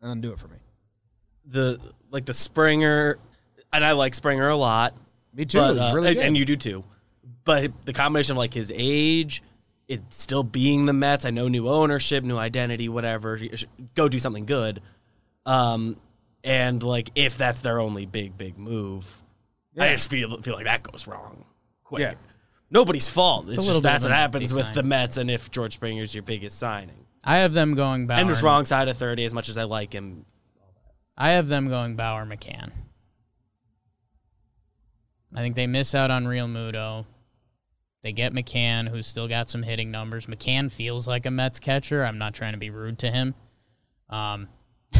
And 0.02 0.10
then 0.10 0.20
do 0.20 0.32
it 0.32 0.38
for 0.38 0.48
me. 0.48 0.56
The 1.46 1.80
like 2.14 2.24
the 2.24 2.32
Springer, 2.32 3.18
and 3.72 3.84
I 3.84 3.92
like 3.92 4.14
Springer 4.14 4.48
a 4.48 4.56
lot. 4.56 4.94
Me 5.34 5.44
too. 5.44 5.58
But, 5.58 5.74
He's 5.74 5.82
uh, 5.82 5.92
really 5.94 6.08
and, 6.08 6.16
good. 6.16 6.26
and 6.26 6.36
you 6.38 6.44
do 6.44 6.56
too. 6.56 6.84
But 7.44 7.72
the 7.84 7.92
combination 7.92 8.34
of 8.34 8.38
like 8.38 8.54
his 8.54 8.72
age, 8.74 9.42
it 9.88 10.00
still 10.10 10.44
being 10.44 10.86
the 10.86 10.92
Mets. 10.92 11.24
I 11.26 11.30
know 11.30 11.48
new 11.48 11.68
ownership, 11.68 12.24
new 12.24 12.38
identity, 12.38 12.88
whatever. 12.88 13.38
Go 13.94 14.08
do 14.08 14.18
something 14.18 14.46
good. 14.46 14.80
Um, 15.44 15.96
and 16.44 16.82
like 16.82 17.10
if 17.16 17.36
that's 17.36 17.60
their 17.60 17.80
only 17.80 18.06
big 18.06 18.38
big 18.38 18.56
move, 18.56 19.22
I 19.76 19.88
just 19.88 20.08
feel 20.08 20.40
feel 20.40 20.54
like 20.54 20.64
that 20.64 20.84
goes 20.84 21.06
wrong 21.06 21.44
quick. 21.82 22.00
Yeah. 22.00 22.14
Nobody's 22.70 23.10
fault. 23.10 23.48
It's, 23.50 23.58
a 23.58 23.72
just 23.72 23.82
that's 23.82 24.04
what 24.04 24.12
happens 24.12 24.52
with 24.52 24.66
sign. 24.66 24.74
the 24.74 24.82
Mets, 24.84 25.16
and 25.16 25.30
if 25.30 25.50
George 25.50 25.74
Springer's 25.74 26.14
your 26.14 26.22
biggest 26.22 26.58
signing, 26.58 27.06
I 27.22 27.38
have 27.38 27.52
them 27.52 27.74
going 27.74 28.06
back. 28.06 28.20
and 28.20 28.28
just 28.28 28.42
wrong 28.42 28.64
side 28.64 28.88
of 28.88 28.96
thirty. 28.96 29.24
As 29.24 29.34
much 29.34 29.48
as 29.48 29.58
I 29.58 29.64
like 29.64 29.92
him, 29.92 30.24
I 31.16 31.30
have 31.30 31.48
them 31.48 31.68
going 31.68 31.96
Bauer 31.96 32.26
McCann. 32.26 32.72
I 35.34 35.38
think 35.38 35.56
they 35.56 35.66
miss 35.66 35.94
out 35.94 36.10
on 36.10 36.24
Realmuto. 36.24 37.06
They 38.02 38.12
get 38.12 38.32
McCann, 38.32 38.88
who's 38.88 39.06
still 39.06 39.28
got 39.28 39.48
some 39.48 39.62
hitting 39.62 39.90
numbers. 39.90 40.26
McCann 40.26 40.70
feels 40.70 41.08
like 41.08 41.26
a 41.26 41.30
Mets 41.30 41.58
catcher. 41.58 42.04
I'm 42.04 42.18
not 42.18 42.34
trying 42.34 42.52
to 42.52 42.58
be 42.58 42.70
rude 42.70 42.98
to 43.00 43.10
him. 43.10 43.34
Um, 44.10 44.48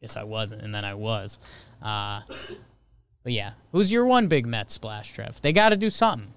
yes, 0.00 0.16
I 0.16 0.24
wasn't, 0.24 0.62
and 0.62 0.74
then 0.74 0.84
I 0.84 0.94
was. 0.94 1.38
Uh, 1.82 2.20
but 3.22 3.32
yeah, 3.32 3.52
who's 3.72 3.90
your 3.90 4.06
one 4.06 4.28
big 4.28 4.46
Mets 4.46 4.74
splash, 4.74 5.12
Trev? 5.12 5.40
They 5.40 5.52
got 5.52 5.70
to 5.70 5.76
do 5.76 5.90
something. 5.90 6.32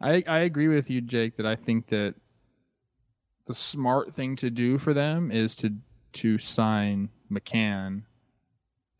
I, 0.00 0.22
I 0.26 0.38
agree 0.40 0.68
with 0.68 0.88
you, 0.88 1.00
Jake, 1.00 1.36
that 1.36 1.46
I 1.46 1.56
think 1.56 1.88
that 1.88 2.14
the 3.46 3.54
smart 3.54 4.14
thing 4.14 4.36
to 4.36 4.50
do 4.50 4.78
for 4.78 4.94
them 4.94 5.30
is 5.30 5.56
to 5.56 5.74
to 6.14 6.38
sign 6.38 7.08
McCann 7.30 8.02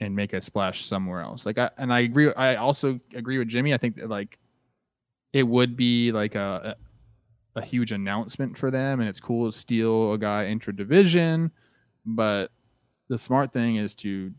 and 0.00 0.16
make 0.16 0.32
a 0.32 0.40
splash 0.40 0.84
somewhere 0.84 1.20
else. 1.20 1.46
Like 1.46 1.58
I 1.58 1.70
and 1.78 1.92
I 1.92 2.00
agree 2.00 2.32
I 2.34 2.56
also 2.56 3.00
agree 3.14 3.38
with 3.38 3.48
Jimmy. 3.48 3.72
I 3.72 3.78
think 3.78 3.96
that 3.96 4.08
like 4.08 4.38
it 5.32 5.44
would 5.44 5.76
be 5.76 6.12
like 6.12 6.34
a 6.34 6.76
a, 7.54 7.60
a 7.60 7.64
huge 7.64 7.92
announcement 7.92 8.58
for 8.58 8.70
them 8.70 9.00
and 9.00 9.08
it's 9.08 9.20
cool 9.20 9.50
to 9.50 9.56
steal 9.56 10.12
a 10.12 10.18
guy 10.18 10.46
intra 10.46 10.74
division, 10.74 11.50
but 12.04 12.50
the 13.08 13.18
smart 13.18 13.52
thing 13.52 13.76
is 13.76 13.94
to 13.96 14.32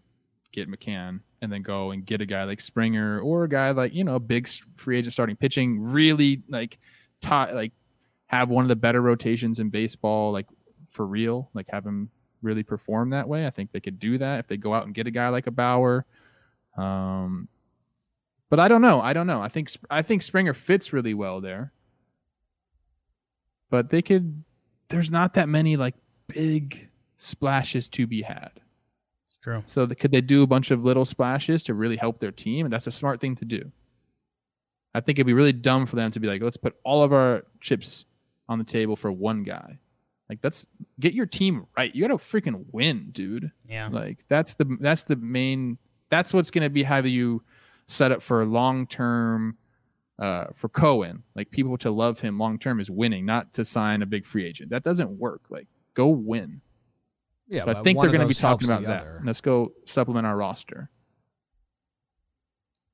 get 0.52 0.70
McCann 0.70 1.20
and 1.42 1.52
then 1.52 1.62
go 1.62 1.92
and 1.92 2.06
get 2.06 2.22
a 2.22 2.26
guy 2.26 2.44
like 2.44 2.62
Springer 2.62 3.20
or 3.20 3.44
a 3.44 3.50
guy 3.50 3.72
like 3.72 3.94
you 3.94 4.04
know 4.04 4.16
a 4.16 4.20
big 4.20 4.48
free 4.76 4.98
agent 4.98 5.14
starting 5.14 5.36
pitching, 5.36 5.82
really 5.82 6.44
like 6.50 6.80
tie 7.22 7.52
like 7.52 7.72
have 8.28 8.50
one 8.50 8.66
of 8.66 8.70
the 8.70 8.76
better 8.76 9.02
rotations 9.02 9.60
in 9.60 9.70
baseball, 9.70 10.32
like 10.32 10.48
for 10.90 11.06
real, 11.06 11.50
like 11.54 11.68
have 11.70 11.86
him 11.86 12.10
really 12.44 12.64
perform 12.64 13.12
that 13.12 13.28
way. 13.28 13.48
I 13.48 13.50
think 13.50 13.72
they 13.72 13.80
could 13.80 14.00
do 14.00 14.18
that 14.18 14.40
if 14.40 14.48
they 14.48 14.58
go 14.58 14.74
out 14.74 14.86
and 14.86 14.94
get 14.94 15.08
a 15.08 15.12
guy 15.12 15.30
like 15.30 15.48
a 15.48 15.52
Bauer. 15.52 16.06
Um, 16.78 17.48
but 18.50 18.60
I 18.60 18.68
don't 18.68 18.82
know. 18.82 19.02
I 19.02 19.14
don't 19.14 19.28
know. 19.28 19.42
I 19.42 19.50
think 19.50 19.72
I 19.90 20.02
think 20.02 20.22
Springer 20.22 20.54
fits 20.54 20.94
really 20.94 21.14
well 21.14 21.42
there. 21.42 21.72
But 23.70 23.90
they 23.90 24.02
could. 24.02 24.44
There's 24.90 25.10
not 25.10 25.34
that 25.34 25.50
many 25.50 25.78
like 25.78 25.96
big 26.28 26.90
splashes 27.16 27.88
to 27.90 28.06
be 28.06 28.22
had. 28.22 28.52
It's 29.28 29.38
true. 29.38 29.64
So 29.66 29.88
th- 29.88 29.98
could 29.98 30.12
they 30.12 30.22
do 30.22 30.44
a 30.44 30.48
bunch 30.48 30.70
of 30.70 30.84
little 30.84 31.06
splashes 31.06 31.64
to 31.64 31.74
really 31.74 31.98
help 31.98 32.20
their 32.20 32.32
team? 32.32 32.66
And 32.66 32.74
that's 32.74 32.86
a 32.86 32.92
smart 32.92 33.20
thing 33.20 33.36
to 33.38 33.46
do. 33.46 33.72
I 34.94 35.02
think 35.02 35.18
it'd 35.18 35.26
be 35.26 35.34
really 35.34 35.54
dumb 35.54 35.88
for 35.88 35.96
them 35.96 36.12
to 36.12 36.20
be 36.20 36.28
like, 36.28 36.42
let's 36.42 36.58
put 36.58 36.76
all 36.84 37.04
of 37.04 37.12
our 37.12 37.46
chips 37.60 38.06
on 38.48 38.60
the 38.60 38.64
table 38.64 38.96
for 38.96 39.12
one 39.12 39.44
guy. 39.44 39.80
Like 40.30 40.42
that's 40.42 40.66
get 41.00 41.14
your 41.14 41.26
team 41.26 41.66
right. 41.78 41.94
You 41.94 42.08
got 42.08 42.18
to 42.18 42.24
freaking 42.24 42.66
win, 42.72 43.10
dude. 43.12 43.52
Yeah. 43.68 43.90
Like 43.92 44.26
that's 44.30 44.54
the 44.56 44.78
that's 44.80 45.04
the 45.04 45.16
main 45.18 45.78
that's 46.10 46.34
what's 46.34 46.50
going 46.52 46.64
to 46.64 46.70
be 46.70 46.84
how 46.84 46.98
you 47.00 47.44
set 47.88 48.12
up 48.12 48.22
for 48.24 48.46
long 48.46 48.88
term 48.88 49.58
uh, 50.20 50.46
for 50.56 50.70
Cohen. 50.70 51.24
Like 51.36 51.52
people 51.52 51.78
to 51.80 51.92
love 51.92 52.20
him 52.22 52.38
long 52.40 52.58
term 52.58 52.80
is 52.80 52.90
winning, 52.90 53.26
not 53.26 53.54
to 53.56 53.66
sign 53.66 54.02
a 54.02 54.06
big 54.06 54.26
free 54.26 54.46
agent. 54.46 54.70
That 54.70 54.84
doesn't 54.84 55.10
work. 55.12 55.42
Like 55.50 55.68
go 55.94 56.08
win. 56.08 56.62
yeah, 57.48 57.66
So 57.66 57.72
I 57.72 57.84
think 57.84 58.00
they're 58.00 58.10
going 58.10 58.22
to 58.22 58.28
be 58.28 58.34
talking 58.34 58.70
about 58.70 58.84
that. 58.84 59.02
other. 59.02 59.22
Let's 59.26 59.42
go 59.42 59.74
supplement 59.86 60.26
our 60.26 60.38
roster. 60.38 60.90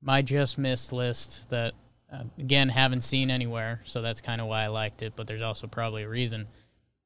my 0.02 0.22
just 0.22 0.58
missed 0.58 0.92
list 0.92 1.50
that 1.50 1.74
uh, 2.12 2.24
again 2.38 2.68
haven't 2.70 3.02
seen 3.02 3.30
anywhere 3.30 3.80
so 3.84 4.00
that's 4.02 4.20
kind 4.20 4.40
of 4.40 4.46
why 4.46 4.64
i 4.64 4.66
liked 4.68 5.02
it 5.02 5.12
but 5.14 5.26
there's 5.26 5.42
also 5.42 5.66
probably 5.66 6.02
a 6.02 6.08
reason 6.08 6.46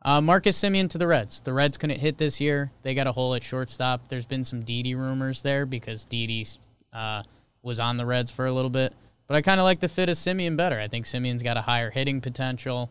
uh, 0.04 0.20
Marcus 0.20 0.60
Semien 0.60 0.88
to 0.90 0.98
the 0.98 1.06
reds. 1.06 1.40
The 1.40 1.52
reds 1.52 1.76
couldn't 1.78 2.00
hit 2.00 2.18
this 2.18 2.40
year. 2.40 2.70
They 2.82 2.94
got 2.94 3.06
a 3.06 3.12
hole 3.12 3.34
at 3.34 3.42
shortstop. 3.42 4.08
There's 4.08 4.26
been 4.26 4.44
some 4.44 4.62
Didi 4.62 4.94
rumors 4.94 5.42
there 5.42 5.64
because 5.64 6.04
Didi 6.04 6.46
uh, 6.92 7.22
was 7.62 7.80
on 7.80 7.96
the 7.96 8.04
reds 8.04 8.30
for 8.30 8.46
a 8.46 8.52
little 8.52 8.70
bit. 8.70 8.92
But 9.26 9.36
i 9.36 9.40
kind 9.40 9.58
of 9.58 9.64
like 9.64 9.80
the 9.80 9.88
fit 9.88 10.10
of 10.10 10.16
Semien 10.16 10.56
better. 10.56 10.78
I 10.78 10.88
think 10.88 11.06
Semien's 11.06 11.42
got 11.42 11.56
a 11.56 11.62
higher 11.62 11.90
hitting 11.90 12.20
potential. 12.20 12.90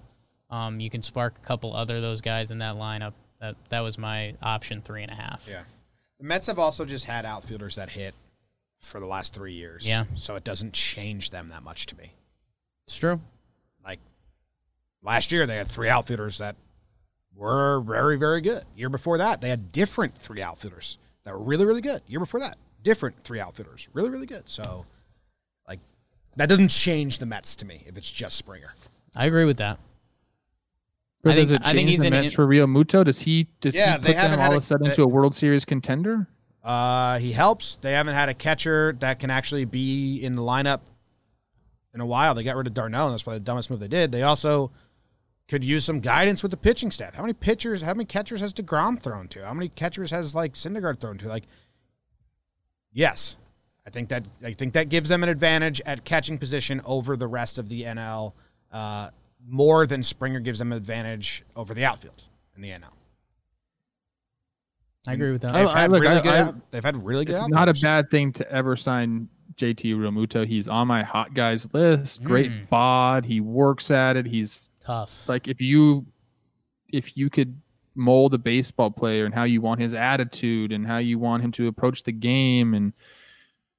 Um, 0.49 0.79
you 0.79 0.89
can 0.89 1.03
spark 1.03 1.35
a 1.37 1.45
couple 1.45 1.75
other 1.75 1.97
of 1.97 2.01
those 2.01 2.21
guys 2.21 2.49
in 2.49 2.57
that 2.59 2.75
lineup. 2.75 3.13
That, 3.39 3.55
that 3.69 3.81
was 3.81 3.97
my 3.97 4.33
option 4.41 4.81
three 4.81 5.03
and 5.03 5.11
a 5.11 5.15
half. 5.15 5.47
Yeah. 5.49 5.63
The 6.17 6.25
Mets 6.25 6.47
have 6.47 6.57
also 6.57 6.85
just 6.85 7.05
had 7.05 7.25
outfielders 7.25 7.75
that 7.75 7.89
hit 7.89 8.15
for 8.79 8.99
the 8.99 9.05
last 9.05 9.33
three 9.33 9.53
years. 9.53 9.87
Yeah. 9.87 10.05
So 10.15 10.35
it 10.35 10.43
doesn't 10.43 10.73
change 10.73 11.29
them 11.29 11.49
that 11.49 11.61
much 11.61 11.85
to 11.87 11.97
me. 11.97 12.13
it's 12.87 12.97
true. 12.97 13.21
Like 13.85 13.99
last 15.03 15.31
year, 15.31 15.45
they 15.45 15.57
had 15.57 15.67
three 15.67 15.89
outfielders 15.89 16.39
that 16.39 16.55
were 17.35 17.81
very, 17.81 18.17
very 18.17 18.41
good. 18.41 18.63
Year 18.75 18.89
before 18.89 19.17
that, 19.17 19.41
they 19.41 19.49
had 19.49 19.71
different 19.71 20.17
three 20.17 20.41
outfielders 20.41 20.97
that 21.23 21.33
were 21.33 21.43
really, 21.43 21.65
really 21.65 21.81
good. 21.81 22.01
Year 22.07 22.19
before 22.19 22.39
that, 22.41 22.57
different 22.83 23.23
three 23.23 23.39
outfielders, 23.39 23.87
really, 23.93 24.09
really 24.09 24.25
good. 24.25 24.47
So, 24.47 24.85
like, 25.67 25.79
that 26.35 26.47
doesn't 26.49 26.67
change 26.69 27.19
the 27.19 27.25
Mets 27.25 27.55
to 27.57 27.65
me 27.65 27.83
if 27.87 27.97
it's 27.97 28.09
just 28.11 28.35
Springer. 28.37 28.73
i 29.15 29.25
agree 29.25 29.45
with 29.45 29.57
that 29.57 29.77
But 31.23 31.33
I 31.33 31.35
does 31.35 31.49
think- 31.49 31.61
it 31.61 31.65
I 31.65 31.71
think 31.73 31.77
change 31.79 31.89
he's 31.91 32.01
the 32.01 32.07
an 32.07 32.13
Mets 32.13 32.27
in- 32.29 32.33
for 32.35 32.45
Realmuto? 32.47 33.03
Does 33.05 33.19
he 33.19 33.47
does 33.61 33.75
Yeah, 33.75 33.97
he 33.97 34.05
put 34.07 34.15
haven't 34.15 34.31
them 34.31 34.39
all 34.41 34.53
a- 34.53 34.57
of 34.57 34.63
a 34.63 34.65
sudden 34.65 34.85
they- 34.85 34.89
into 34.91 35.03
a 35.03 35.07
World 35.07 35.33
Series 35.35 35.65
contender? 35.65 36.27
Uh, 36.63 37.19
he 37.19 37.31
helps. 37.33 37.77
They 37.81 37.91
haven't 37.93 38.15
had 38.15 38.29
a 38.29 38.33
catcher 38.33 38.95
that 38.99 39.19
can 39.19 39.29
actually 39.29 39.65
be 39.65 40.17
in 40.23 40.33
the 40.33 40.41
lineup 40.41 40.79
in 41.93 41.99
a 42.01 42.05
while. 42.05 42.33
They 42.33 42.43
got 42.43 42.55
rid 42.55 42.67
of 42.67 42.73
Darnell, 42.73 43.07
and 43.07 43.13
that's 43.13 43.23
probably 43.23 43.39
the 43.39 43.45
dumbest 43.45 43.69
move 43.69 43.79
they 43.81 43.87
did. 43.89 44.11
They 44.13 44.21
also 44.23 44.71
could 45.49 45.63
use 45.63 45.83
some 45.85 45.99
guidance 45.99 46.41
with 46.41 46.51
the 46.51 46.57
pitching 46.57 46.89
staff. 46.91 47.15
How 47.15 47.21
many 47.21 47.33
pitchers, 47.33 47.81
how 47.81 47.93
many 47.93 48.05
catchers 48.05 48.39
has 48.41 48.53
DeGrom 48.53 48.99
thrown 48.99 49.27
to? 49.29 49.45
How 49.45 49.53
many 49.53 49.69
catchers 49.69 50.11
has 50.11 50.33
like 50.33 50.53
Syndergaard 50.53 50.99
thrown 50.99 51.17
to? 51.19 51.27
Like, 51.27 51.43
yes, 52.91 53.35
I 53.85 53.89
think 53.89 54.09
that 54.09 54.23
I 54.43 54.53
think 54.53 54.73
that 54.73 54.89
gives 54.89 55.09
them 55.09 55.23
an 55.23 55.29
advantage 55.29 55.81
at 55.85 56.05
catching 56.05 56.37
position 56.37 56.81
over 56.85 57.17
the 57.17 57.27
rest 57.27 57.59
of 57.59 57.67
the 57.69 57.83
NL, 57.83 58.33
uh, 58.71 59.09
more 59.45 59.85
than 59.85 60.01
Springer 60.03 60.39
gives 60.39 60.59
them 60.59 60.71
an 60.71 60.77
advantage 60.77 61.43
over 61.55 61.73
the 61.73 61.83
outfield 61.85 62.23
in 62.55 62.61
the 62.61 62.69
NL. 62.69 62.93
i 65.05 65.11
agree 65.13 65.33
with 65.33 65.41
that 65.41 65.53
I- 65.53 65.59
They've 65.59 65.67
I- 65.67 65.81
had 65.81 65.91
look, 65.91 66.01
really 66.01 66.15
I- 66.15 66.21
good. 66.21 66.33
I- 66.33 66.39
out- 66.39 66.71
they've 66.71 66.83
had 66.83 67.05
really 67.05 67.25
good. 67.25 67.35
It's 67.35 67.47
not 67.49 67.67
a 67.67 67.73
bad 67.73 68.09
thing 68.09 68.31
to 68.33 68.49
ever 68.49 68.77
sign 68.77 69.27
JT 69.57 69.93
Realmuto. 69.95 70.47
He's 70.47 70.67
on 70.69 70.87
my 70.87 71.03
hot 71.03 71.33
guys 71.33 71.67
list. 71.73 72.23
Great 72.23 72.49
Mm. 72.51 72.69
bod. 72.69 73.25
He 73.25 73.41
works 73.41 73.91
at 73.91 74.15
it. 74.15 74.25
He's 74.27 74.69
Tough. 74.85 75.29
like 75.29 75.47
if 75.47 75.61
you 75.61 76.05
if 76.91 77.15
you 77.17 77.29
could 77.29 77.59
mold 77.95 78.33
a 78.33 78.37
baseball 78.37 78.91
player 78.91 79.25
and 79.25 79.33
how 79.33 79.43
you 79.43 79.61
want 79.61 79.79
his 79.79 79.93
attitude 79.93 80.71
and 80.71 80.85
how 80.85 80.97
you 80.97 81.19
want 81.19 81.43
him 81.43 81.51
to 81.51 81.67
approach 81.67 82.03
the 82.03 82.11
game 82.11 82.73
and 82.73 82.93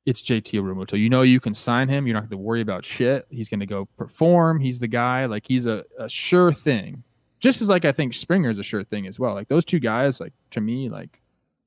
it's 0.07 0.23
JT 0.23 0.61
Realmuto. 0.61 0.99
You 0.99 1.09
know 1.09 1.23
you 1.23 1.41
can 1.41 1.55
sign 1.55 1.89
him. 1.89 2.07
You're 2.07 2.15
not 2.15 2.29
going 2.29 2.31
to 2.31 2.37
worry 2.37 2.61
about 2.61 2.85
shit. 2.85 3.27
He's 3.31 3.49
going 3.49 3.61
to 3.61 3.67
go 3.67 3.87
perform. 3.97 4.61
He's 4.61 4.79
the 4.79 4.87
guy. 4.87 5.25
Like 5.25 5.47
he's 5.47 5.67
a, 5.67 5.85
a 5.99 6.09
sure 6.09 6.53
thing. 6.53 7.03
Just 7.41 7.63
as 7.63 7.69
like 7.69 7.85
I 7.85 7.93
think 7.93 8.15
Springer 8.15 8.51
is 8.51 8.59
a 8.59 8.63
sure 8.63 8.85
thing 8.85 9.07
as 9.07 9.19
well. 9.19 9.35
Like 9.35 9.49
those 9.49 9.65
two 9.65 9.81
guys, 9.81 10.21
like 10.21 10.33
to 10.51 10.61
me, 10.61 10.89
like, 10.89 11.21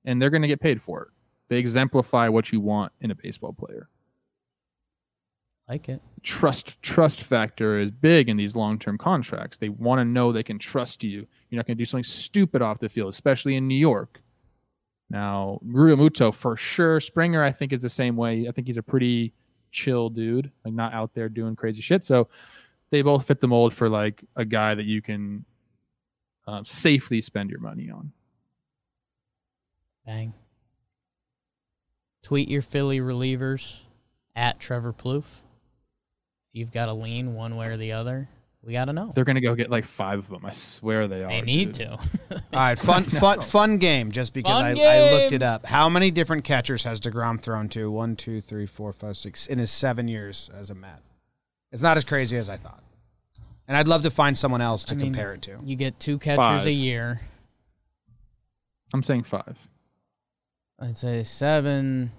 and 0.06 0.22
they're 0.22 0.30
going 0.30 0.44
to 0.44 0.48
get 0.48 0.62
paid 0.62 0.82
for 0.82 1.04
it. 1.04 1.08
They 1.50 1.58
exemplify 1.58 2.30
what 2.30 2.52
you 2.52 2.62
want 2.62 2.92
in 3.02 3.12
a 3.12 3.16
baseball 3.16 3.54
player 3.54 3.90
like 5.68 5.90
it. 5.90 6.02
trust 6.24 6.82
trust 6.82 7.22
factor 7.22 7.80
is 7.80 7.92
big 7.92 8.30
in 8.30 8.38
these 8.38 8.56
long-term 8.56 8.98
contracts. 8.98 9.58
They 9.58 9.70
want 9.70 10.00
to 10.00 10.06
know 10.06 10.32
they 10.32 10.44
can 10.44 10.60
trust 10.60 11.04
you. 11.04 11.28
You're 11.50 11.58
not 11.58 11.68
going 11.68 11.78
to 11.78 11.82
do 11.82 11.86
something 11.86 12.04
stupid 12.04 12.62
off 12.62 12.80
the 12.80 12.90
field, 12.90 13.10
especially 13.10 13.56
in 13.56 13.68
New 13.68 13.76
York. 13.76 14.22
Now, 15.10 15.60
Muto 15.66 16.34
for 16.34 16.58
sure. 16.58 17.00
Springer, 17.00 17.44
I 17.44 17.52
think, 17.52 17.72
is 17.72 17.82
the 17.82 17.90
same 17.90 18.18
way. 18.18 18.48
I 18.48 18.52
think 18.52 18.68
he's 18.68 18.78
a 18.78 18.84
pretty 18.84 19.34
chill 19.72 20.10
dude, 20.10 20.52
like 20.66 20.74
not 20.74 20.94
out 20.94 21.14
there 21.14 21.30
doing 21.30 21.56
crazy 21.56 21.82
shit. 21.82 22.04
So 22.04 22.28
they 22.90 23.02
both 23.02 23.28
fit 23.28 23.40
the 23.40 23.48
mold 23.48 23.74
for 23.74 23.90
like 23.90 24.24
a 24.36 24.46
guy 24.46 24.76
that 24.76 24.86
you 24.86 25.02
can 25.02 25.46
um, 26.46 26.66
safely 26.66 27.22
spend 27.22 27.50
your 27.50 27.60
money 27.60 27.90
on. 27.90 28.12
Bang. 30.06 30.34
Tweet 32.24 32.50
your 32.50 32.62
Philly 32.62 33.00
relievers 33.00 33.82
at 34.36 34.60
Trevor 34.60 34.94
Plouffe. 34.94 35.42
If 36.58 36.62
you've 36.62 36.72
got 36.72 36.88
to 36.88 36.94
lean 36.94 37.36
one 37.36 37.56
way 37.56 37.68
or 37.68 37.78
the 37.78 37.92
other, 37.92 38.28
we 38.64 38.74
got 38.74 38.86
to 38.86 38.94
know. 38.94 39.12
They're 39.14 39.26
going 39.26 39.36
to 39.36 39.42
go 39.42 39.54
get 39.54 39.70
like 39.70 39.86
five 39.86 40.18
of 40.18 40.28
them. 40.28 40.44
I 40.44 40.54
swear 40.54 41.08
they 41.08 41.24
are. 41.24 41.30
They 41.30 41.42
need 41.42 41.74
dude. 41.74 41.86
to. 41.86 41.92
All 42.32 42.40
right, 42.52 42.80
fun, 42.80 43.04
fun, 43.04 43.42
fun 43.42 43.78
game. 43.78 44.12
Just 44.12 44.34
because 44.34 44.60
Fun 44.60 44.66
I, 44.66 44.82
I 44.82 45.12
looked 45.12 45.34
it 45.34 45.44
up. 45.44 45.68
How 45.68 45.88
many 45.88 46.10
different 46.10 46.46
catchers 46.46 46.84
has 46.84 47.00
Degrom 47.00 47.40
thrown 47.40 47.70
to? 47.70 47.92
One, 47.92 48.16
two, 48.16 48.42
three, 48.42 48.66
four, 48.66 48.92
five, 48.92 49.18
six 49.18 49.46
in 49.46 49.60
his 49.60 49.70
seven 49.70 50.08
years 50.08 50.50
as 50.58 50.72
a 50.72 50.74
Met. 50.74 51.04
It's 51.72 51.84
not 51.84 51.96
as 51.96 52.04
crazy 52.04 52.38
as 52.38 52.50
I 52.50 52.58
thought, 52.58 52.82
and 53.68 53.78
I'd 53.78 53.88
love 53.88 54.02
to 54.02 54.10
find 54.10 54.36
someone 54.36 54.62
else 54.62 54.84
to 54.86 54.96
I 54.96 54.98
mean, 54.98 55.14
compare 55.14 55.36
it 55.36 55.44
to. 55.44 55.60
You 55.64 55.76
get 55.76 56.00
two 56.00 56.18
catchers 56.18 56.38
Five. 56.38 56.66
a 56.66 56.72
year. 56.72 57.22
I'm 58.96 59.04
saying 59.04 59.26
five. 59.26 59.60
I'd 60.80 60.98
say 60.98 61.22
seven. 61.22 62.14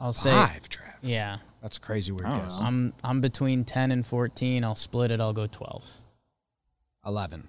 I'll 0.00 0.12
say 0.14 0.30
Five, 0.30 0.68
Trav. 0.68 0.94
yeah. 1.02 1.38
That's 1.62 1.76
a 1.76 1.80
crazy 1.80 2.10
weird 2.10 2.26
guess. 2.26 2.58
Know. 2.58 2.66
I'm 2.66 2.94
I'm 3.04 3.20
between 3.20 3.64
ten 3.64 3.92
and 3.92 4.04
fourteen. 4.06 4.64
I'll 4.64 4.74
split 4.74 5.10
it. 5.10 5.20
I'll 5.20 5.34
go 5.34 5.46
twelve. 5.46 6.00
Eleven. 7.06 7.46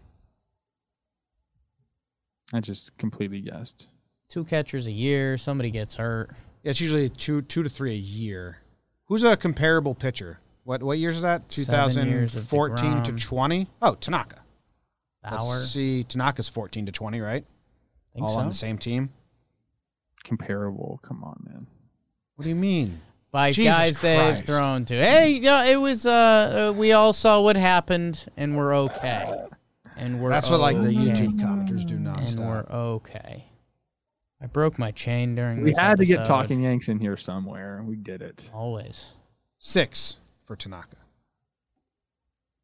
I 2.54 2.60
just 2.60 2.98
completely 2.98 3.40
guessed. 3.40 3.88
Two 4.28 4.44
catchers 4.44 4.88
a 4.88 4.92
year. 4.92 5.38
Somebody 5.38 5.72
gets 5.72 5.96
hurt. 5.96 6.32
Yeah, 6.64 6.72
it's 6.72 6.82
usually 6.82 7.10
two, 7.10 7.42
two 7.44 7.64
to 7.64 7.70
three 7.70 7.94
a 7.94 7.98
year. 7.98 8.58
Who's 9.06 9.24
a 9.24 9.36
comparable 9.38 9.96
pitcher? 9.96 10.40
What 10.64 10.84
what 10.84 11.00
years 11.00 11.16
is 11.16 11.22
that? 11.22 11.50
Seven 11.52 12.08
years 12.10 12.36
of 12.36 12.50
2014 12.50 13.04
to 13.18 13.26
20. 13.26 13.68
Oh, 13.82 13.96
Tanaka. 13.96 14.42
Bauer. 15.24 15.38
Let's 15.40 15.70
see. 15.70 16.04
Tanaka's 16.04 16.50
14 16.50 16.86
to 16.88 16.92
20, 16.92 17.20
right? 17.22 17.46
Think 18.14 18.24
All 18.26 18.30
so. 18.34 18.40
on 18.40 18.48
the 18.50 18.54
same 18.54 18.78
team. 18.78 19.10
Comparable. 20.24 21.00
Come 21.04 21.24
on, 21.24 21.42
man. 21.46 21.68
What 22.42 22.46
do 22.46 22.50
you 22.50 22.56
mean? 22.56 23.00
By 23.30 23.52
Jesus 23.52 23.72
guys 23.72 24.02
they've 24.02 24.30
Christ. 24.30 24.46
thrown 24.48 24.86
to. 24.86 24.96
Hey, 24.96 25.34
yeah, 25.34 25.66
it 25.66 25.76
was. 25.76 26.08
Uh, 26.08 26.72
uh, 26.72 26.76
we 26.76 26.92
all 26.92 27.14
saw 27.14 27.40
what 27.40 27.56
happened, 27.56 28.26
and 28.36 28.58
we're 28.58 28.74
okay. 28.76 29.46
And 29.96 30.20
we're. 30.20 30.32
That's 30.32 30.50
what 30.50 30.60
like 30.60 30.76
the 30.76 30.88
okay. 30.88 30.98
YouTube 30.98 31.40
commenters 31.40 31.86
do 31.86 32.00
not. 32.00 32.18
And 32.18 32.28
nonstop. 32.28 32.48
we're 32.48 32.76
okay. 32.76 33.46
I 34.42 34.48
broke 34.48 34.80
my 34.80 34.90
chain 34.90 35.36
during 35.36 35.62
We 35.62 35.70
this 35.70 35.78
had 35.78 36.00
to 36.00 36.06
get 36.06 36.26
talking 36.26 36.64
Yanks 36.64 36.90
in 36.90 37.00
here 37.00 37.16
somewhere. 37.16 37.84
We 37.86 37.96
did 37.96 38.24
it. 38.24 38.50
Always. 38.52 39.14
Six 39.60 40.18
for 40.46 40.56
Tanaka. 40.56 40.98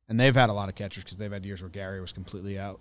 And 0.09 0.19
they've 0.19 0.33
had 0.33 0.49
a 0.49 0.53
lot 0.53 0.69
of 0.69 0.75
catchers 0.75 1.03
because 1.03 1.17
they've 1.17 1.31
had 1.31 1.45
years 1.45 1.61
where 1.61 1.69
Gary 1.69 2.01
was 2.01 2.11
completely 2.11 2.57
out. 2.57 2.79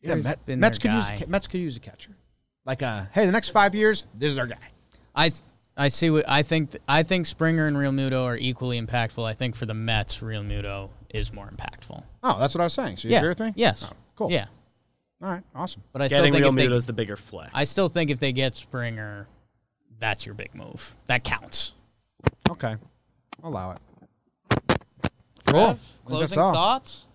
Yeah, 0.00 0.08
Gary's 0.08 0.24
Met, 0.24 0.48
Mets 0.48 0.78
could 0.80 0.92
use 0.92 1.08
guy. 1.08 1.18
a, 1.22 1.28
Mets 1.28 1.46
could 1.46 1.60
use 1.60 1.76
a 1.76 1.80
catcher. 1.80 2.16
Like, 2.64 2.82
uh, 2.82 3.04
hey, 3.12 3.26
the 3.26 3.32
next 3.32 3.50
five 3.50 3.74
years, 3.74 4.04
this 4.14 4.30
is 4.30 4.38
our 4.38 4.46
guy. 4.46 4.56
I 5.14 5.32
I 5.76 5.88
see 5.88 6.10
what 6.10 6.28
I 6.28 6.42
think. 6.42 6.76
I 6.88 7.02
think 7.02 7.26
Springer 7.26 7.66
and 7.66 7.76
Realmuto 7.76 8.24
are 8.24 8.36
equally 8.36 8.80
impactful. 8.80 9.24
I 9.24 9.34
think 9.34 9.56
for 9.56 9.66
the 9.66 9.74
Mets, 9.74 10.18
Realmuto 10.18 10.90
is 11.10 11.32
more 11.32 11.48
impactful. 11.48 12.02
Oh, 12.22 12.38
that's 12.38 12.54
what 12.54 12.60
I 12.60 12.64
was 12.64 12.74
saying. 12.74 12.98
So 12.98 13.08
you 13.08 13.12
yeah. 13.12 13.18
agree 13.18 13.30
with 13.30 13.40
me? 13.40 13.52
Yes. 13.56 13.88
Oh, 13.90 13.96
cool. 14.16 14.30
Yeah. 14.30 14.46
All 15.22 15.30
right. 15.30 15.42
Awesome. 15.54 15.82
But 15.92 16.02
I 16.02 16.06
still 16.08 16.22
think 16.22 16.36
Real 16.36 16.48
if 16.48 16.54
they, 16.54 16.66
Muto 16.66 16.76
is 16.76 16.84
the 16.84 16.92
bigger 16.92 17.16
flex. 17.16 17.50
I 17.54 17.64
still 17.64 17.88
think 17.88 18.10
if 18.10 18.20
they 18.20 18.32
get 18.32 18.54
Springer, 18.54 19.26
that's 19.98 20.26
your 20.26 20.34
big 20.34 20.54
move. 20.54 20.94
That 21.06 21.24
counts. 21.24 21.74
Okay. 22.50 22.76
Allow 23.42 23.72
it. 23.72 23.78
Cool. 25.46 25.64
Trev, 25.64 25.80
Closing 26.04 26.20
that's 26.20 26.36
all. 26.36 26.52
thoughts? 26.52 27.06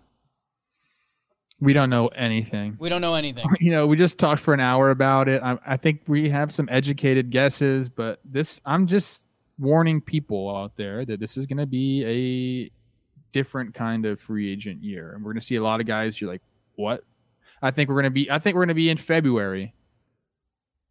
We 1.59 1.73
don't 1.73 1.89
know 1.89 2.07
anything. 2.09 2.75
We 2.79 2.89
don't 2.89 3.01
know 3.01 3.15
anything. 3.15 3.45
You 3.59 3.71
know, 3.71 3.87
we 3.87 3.97
just 3.97 4.19
talked 4.19 4.41
for 4.41 4.53
an 4.53 4.59
hour 4.59 4.91
about 4.91 5.27
it. 5.27 5.41
I, 5.41 5.57
I 5.65 5.77
think 5.77 6.01
we 6.07 6.29
have 6.29 6.53
some 6.53 6.67
educated 6.71 7.31
guesses, 7.31 7.89
but 7.89 8.19
this, 8.23 8.61
I'm 8.65 8.85
just 8.85 9.25
warning 9.57 10.01
people 10.01 10.55
out 10.55 10.75
there 10.75 11.03
that 11.05 11.19
this 11.19 11.35
is 11.37 11.45
going 11.47 11.57
to 11.57 11.65
be 11.65 12.05
a 12.05 12.71
different 13.33 13.73
kind 13.73 14.05
of 14.05 14.19
free 14.19 14.51
agent 14.51 14.83
year, 14.83 15.13
and 15.13 15.23
we're 15.23 15.33
going 15.33 15.41
to 15.41 15.45
see 15.45 15.55
a 15.55 15.63
lot 15.63 15.79
of 15.79 15.87
guys. 15.87 16.21
You're 16.21 16.29
like, 16.29 16.41
what? 16.75 17.03
I 17.61 17.71
think 17.71 17.89
we're 17.89 17.95
going 17.95 18.05
to 18.05 18.11
be. 18.11 18.29
I 18.29 18.39
think 18.39 18.55
we're 18.55 18.61
going 18.61 18.69
to 18.69 18.75
be 18.75 18.89
in 18.89 18.97
February, 18.97 19.73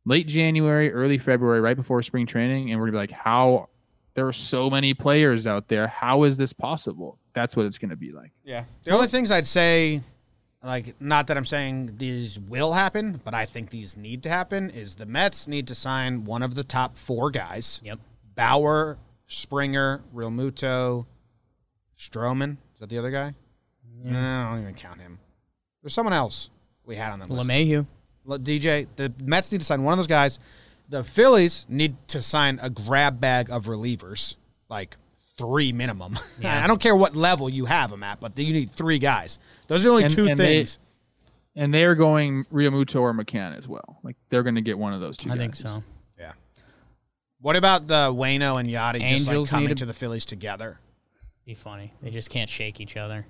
late 0.05 0.27
January, 0.27 0.93
early 0.93 1.19
February, 1.19 1.61
right 1.61 1.77
before 1.77 2.03
spring 2.03 2.27
training, 2.27 2.71
and 2.71 2.81
we're 2.81 2.91
going 2.91 3.07
to 3.07 3.09
be 3.09 3.14
like, 3.14 3.23
how? 3.25 3.69
There 4.14 4.27
are 4.27 4.33
so 4.33 4.71
many 4.71 4.95
players 4.95 5.47
out 5.47 5.69
there. 5.69 5.87
How 5.89 6.23
is 6.23 6.39
this 6.39 6.55
possible? 6.55 7.19
That's 7.35 7.55
what 7.55 7.67
it's 7.67 7.77
going 7.77 7.91
to 7.91 7.97
be 7.97 8.12
like. 8.12 8.33
Yeah. 8.45 8.64
The 8.85 8.93
only 8.93 9.09
things 9.09 9.31
I'd 9.31 9.47
say, 9.47 10.01
like, 10.67 11.01
not 11.01 11.29
that 11.29 11.37
I'm 11.37 11.45
saying 11.45 11.95
these 11.97 12.39
will 12.41 12.73
happen, 12.73 13.21
but 13.25 13.35
I 13.35 13.47
think 13.47 13.71
these 13.71 13.97
need 13.97 14.25
to 14.25 14.29
happen, 14.29 14.71
is 14.71 14.97
the 14.97 15.07
Mets 15.07 15.47
need 15.47 15.69
to 15.69 15.75
sign 15.75 16.25
one 16.25 16.43
of 16.43 16.55
the 16.55 16.64
top 16.64 16.99
four 16.99 17.31
guys 17.31 17.81
Yep. 17.85 18.01
Bauer, 18.35 18.99
Springer, 19.27 20.03
Realmuto, 20.14 21.07
Stroman. 21.97 22.57
Is 22.75 22.81
that 22.81 22.89
the 22.89 22.99
other 22.99 23.11
guy? 23.11 23.35
No, 24.03 24.19
I 24.19 24.51
don't 24.51 24.62
even 24.62 24.75
count 24.75 25.01
him. 25.01 25.19
There's 25.83 25.95
someone 25.95 26.12
else 26.12 26.51
we 26.85 26.97
had 26.97 27.12
on 27.12 27.21
the 27.21 27.33
list. 27.33 27.49
LeMahieu. 27.49 27.87
DJ, 28.27 28.89
the 28.97 29.12
Mets 29.23 29.53
need 29.53 29.59
to 29.59 29.64
sign 29.64 29.85
one 29.85 29.93
of 29.93 29.99
those 29.99 30.09
guys. 30.09 30.41
The 30.89 31.05
Phillies 31.05 31.67
need 31.69 31.97
to 32.09 32.21
sign 32.21 32.59
a 32.61 32.69
grab 32.69 33.21
bag 33.21 33.51
of 33.51 33.67
relievers, 33.67 34.35
like 34.69 34.97
three 35.39 35.72
minimum. 35.72 36.18
Yeah. 36.41 36.62
I 36.62 36.66
don't 36.66 36.80
care 36.80 36.95
what 36.97 37.16
level 37.16 37.49
you 37.49 37.64
have 37.64 37.91
them 37.91 38.03
at, 38.03 38.20
but 38.20 38.39
you 38.39 38.53
need 38.53 38.70
three 38.70 38.99
guys. 38.99 39.39
Those 39.68 39.82
are 39.84 39.89
the 39.89 39.91
only 39.91 40.05
And- 40.05 40.12
two 40.14 40.26
and 40.28 40.39
they- 40.39 40.57
things. 40.59 40.78
And 41.59 41.72
they 41.72 41.84
are 41.84 41.95
going 41.95 42.45
Realmuto 42.53 43.01
or 43.01 43.14
McCann 43.14 43.57
as 43.57 43.66
well. 43.66 43.99
Like 44.03 44.16
they're 44.28 44.43
going 44.43 44.57
to 44.57 44.61
get 44.61 44.76
one 44.78 44.92
of 44.92 45.00
those 45.00 45.17
two. 45.17 45.30
I 45.30 45.38
think 45.38 45.54
so. 45.54 45.83
yeah. 46.18 46.33
What 47.41 47.57
about 47.57 47.87
the 47.87 48.13
Waino 48.13 48.61
and 48.61 48.68
Yadi 48.68 49.00
just 49.08 49.26
like 49.26 49.49
coming 49.49 49.67
need 49.68 49.72
a- 49.72 49.76
to 49.76 49.87
the 49.87 49.95
Phillies 49.95 50.26
together? 50.26 50.79
Be 51.46 51.54
funny. 51.54 51.95
They 52.03 52.11
just 52.11 52.29
can't 52.29 52.50
shake 52.50 52.80
each 52.80 52.96
other. 52.96 53.25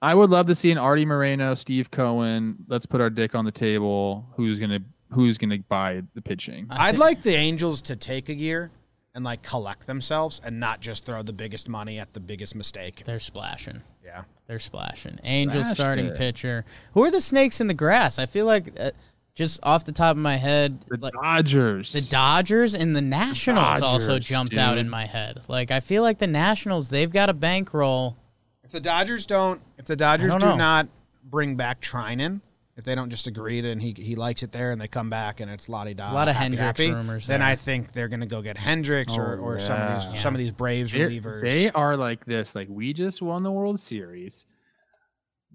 I 0.00 0.14
would 0.14 0.30
love 0.30 0.46
to 0.46 0.54
see 0.54 0.70
an 0.70 0.78
Arte 0.78 1.04
Moreno, 1.04 1.54
Steve 1.56 1.90
Cohen. 1.90 2.56
Let's 2.68 2.86
put 2.86 3.00
our 3.00 3.10
dick 3.10 3.34
on 3.34 3.44
the 3.44 3.50
table. 3.52 4.26
Who's 4.36 4.58
gonna 4.60 4.78
Who's 5.12 5.38
gonna 5.38 5.58
buy 5.68 6.02
the 6.14 6.22
pitching? 6.22 6.66
I 6.70 6.88
I'd 6.88 6.98
like 6.98 7.22
the 7.22 7.34
Angels 7.34 7.82
to 7.82 7.96
take 7.96 8.28
a 8.28 8.34
year 8.34 8.70
and 9.18 9.24
like 9.24 9.42
collect 9.42 9.84
themselves 9.88 10.40
and 10.44 10.60
not 10.60 10.78
just 10.80 11.04
throw 11.04 11.22
the 11.24 11.32
biggest 11.32 11.68
money 11.68 11.98
at 11.98 12.12
the 12.12 12.20
biggest 12.20 12.54
mistake. 12.54 13.02
They're 13.04 13.18
splashing. 13.18 13.82
Yeah. 14.04 14.22
They're 14.46 14.60
splashing. 14.60 15.18
Angels 15.24 15.64
Splash 15.66 15.76
starting 15.76 16.06
it. 16.06 16.16
pitcher. 16.16 16.64
Who 16.94 17.02
are 17.02 17.10
the 17.10 17.20
snakes 17.20 17.60
in 17.60 17.66
the 17.66 17.74
grass? 17.74 18.20
I 18.20 18.26
feel 18.26 18.46
like 18.46 18.72
uh, 18.78 18.92
just 19.34 19.58
off 19.64 19.84
the 19.84 19.90
top 19.92 20.12
of 20.12 20.22
my 20.22 20.36
head, 20.36 20.80
The 20.88 20.98
like 20.98 21.14
Dodgers. 21.14 21.92
the 21.92 22.00
Dodgers 22.00 22.74
and 22.74 22.94
the 22.94 23.02
Nationals 23.02 23.82
also 23.82 24.12
Dodgers, 24.12 24.26
jumped 24.28 24.56
out 24.56 24.78
in 24.78 24.88
my 24.88 25.04
head. 25.04 25.40
Like 25.48 25.72
I 25.72 25.80
feel 25.80 26.04
like 26.04 26.18
the 26.18 26.28
Nationals, 26.28 26.88
they've 26.90 27.10
got 27.10 27.28
a 27.28 27.34
bankroll. 27.34 28.16
If 28.62 28.70
the 28.70 28.80
Dodgers 28.80 29.26
don't, 29.26 29.60
if 29.78 29.86
the 29.86 29.96
Dodgers 29.96 30.30
don't 30.30 30.40
do 30.40 30.46
know. 30.50 30.56
not 30.56 30.88
bring 31.24 31.56
back 31.56 31.80
Treinen, 31.80 32.40
if 32.78 32.84
they 32.84 32.94
don't 32.94 33.10
just 33.10 33.26
agree 33.26 33.60
to 33.60 33.68
and 33.70 33.82
he 33.82 33.92
he 33.98 34.14
likes 34.14 34.42
it 34.42 34.52
there 34.52 34.70
and 34.70 34.80
they 34.80 34.88
come 34.88 35.10
back 35.10 35.40
and 35.40 35.50
it's 35.50 35.68
lottie 35.68 35.92
da, 35.94 36.10
A 36.10 36.14
lot 36.14 36.28
of 36.28 36.36
happy, 36.36 36.54
Hendriks 36.54 36.58
happy, 36.58 36.90
rumors 36.92 37.26
then 37.26 37.40
there. 37.40 37.48
I 37.50 37.56
think 37.56 37.92
they're 37.92 38.08
gonna 38.08 38.24
go 38.26 38.40
get 38.40 38.56
Hendriks 38.56 39.18
or, 39.18 39.36
Oh, 39.38 39.42
or 39.44 39.58
some 39.58 39.76
of 39.80 39.84
yeah. 40.02 40.10
these 40.12 40.20
some 40.20 40.34
of 40.34 40.38
these 40.38 40.52
Braves 40.52 40.92
They're- 40.92 41.10
relievers. 41.10 41.42
They 41.42 41.70
are 41.72 41.96
like 41.96 42.24
this. 42.24 42.54
Like 42.54 42.68
we 42.70 42.92
just 42.94 43.20
won 43.20 43.42
the 43.42 43.52
World 43.52 43.80
Series. 43.80 44.46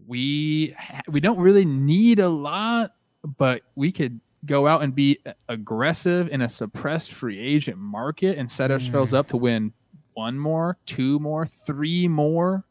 We 0.05 0.75
ha- 0.77 1.01
we 1.07 1.19
don't 1.19 1.39
really 1.39 1.65
need 1.65 2.19
a 2.19 2.29
lot, 2.29 2.93
but 3.23 3.61
we 3.75 3.91
could 3.91 4.19
go 4.45 4.67
out 4.67 4.83
and 4.83 4.93
be 4.93 5.19
aggressive 5.47 6.27
in 6.27 6.41
a 6.41 6.49
suppressed 6.49 7.13
free 7.13 7.39
agent 7.39 7.77
market 7.77 8.37
and 8.37 8.51
set 8.51 8.69
ourselves 8.71 9.13
Mm. 9.13 9.17
up 9.17 9.27
to 9.27 9.37
win 9.37 9.71
one 10.13 10.37
more, 10.37 10.77
two 10.85 11.19
more, 11.19 11.45
three 11.45 12.07
more. 12.07 12.65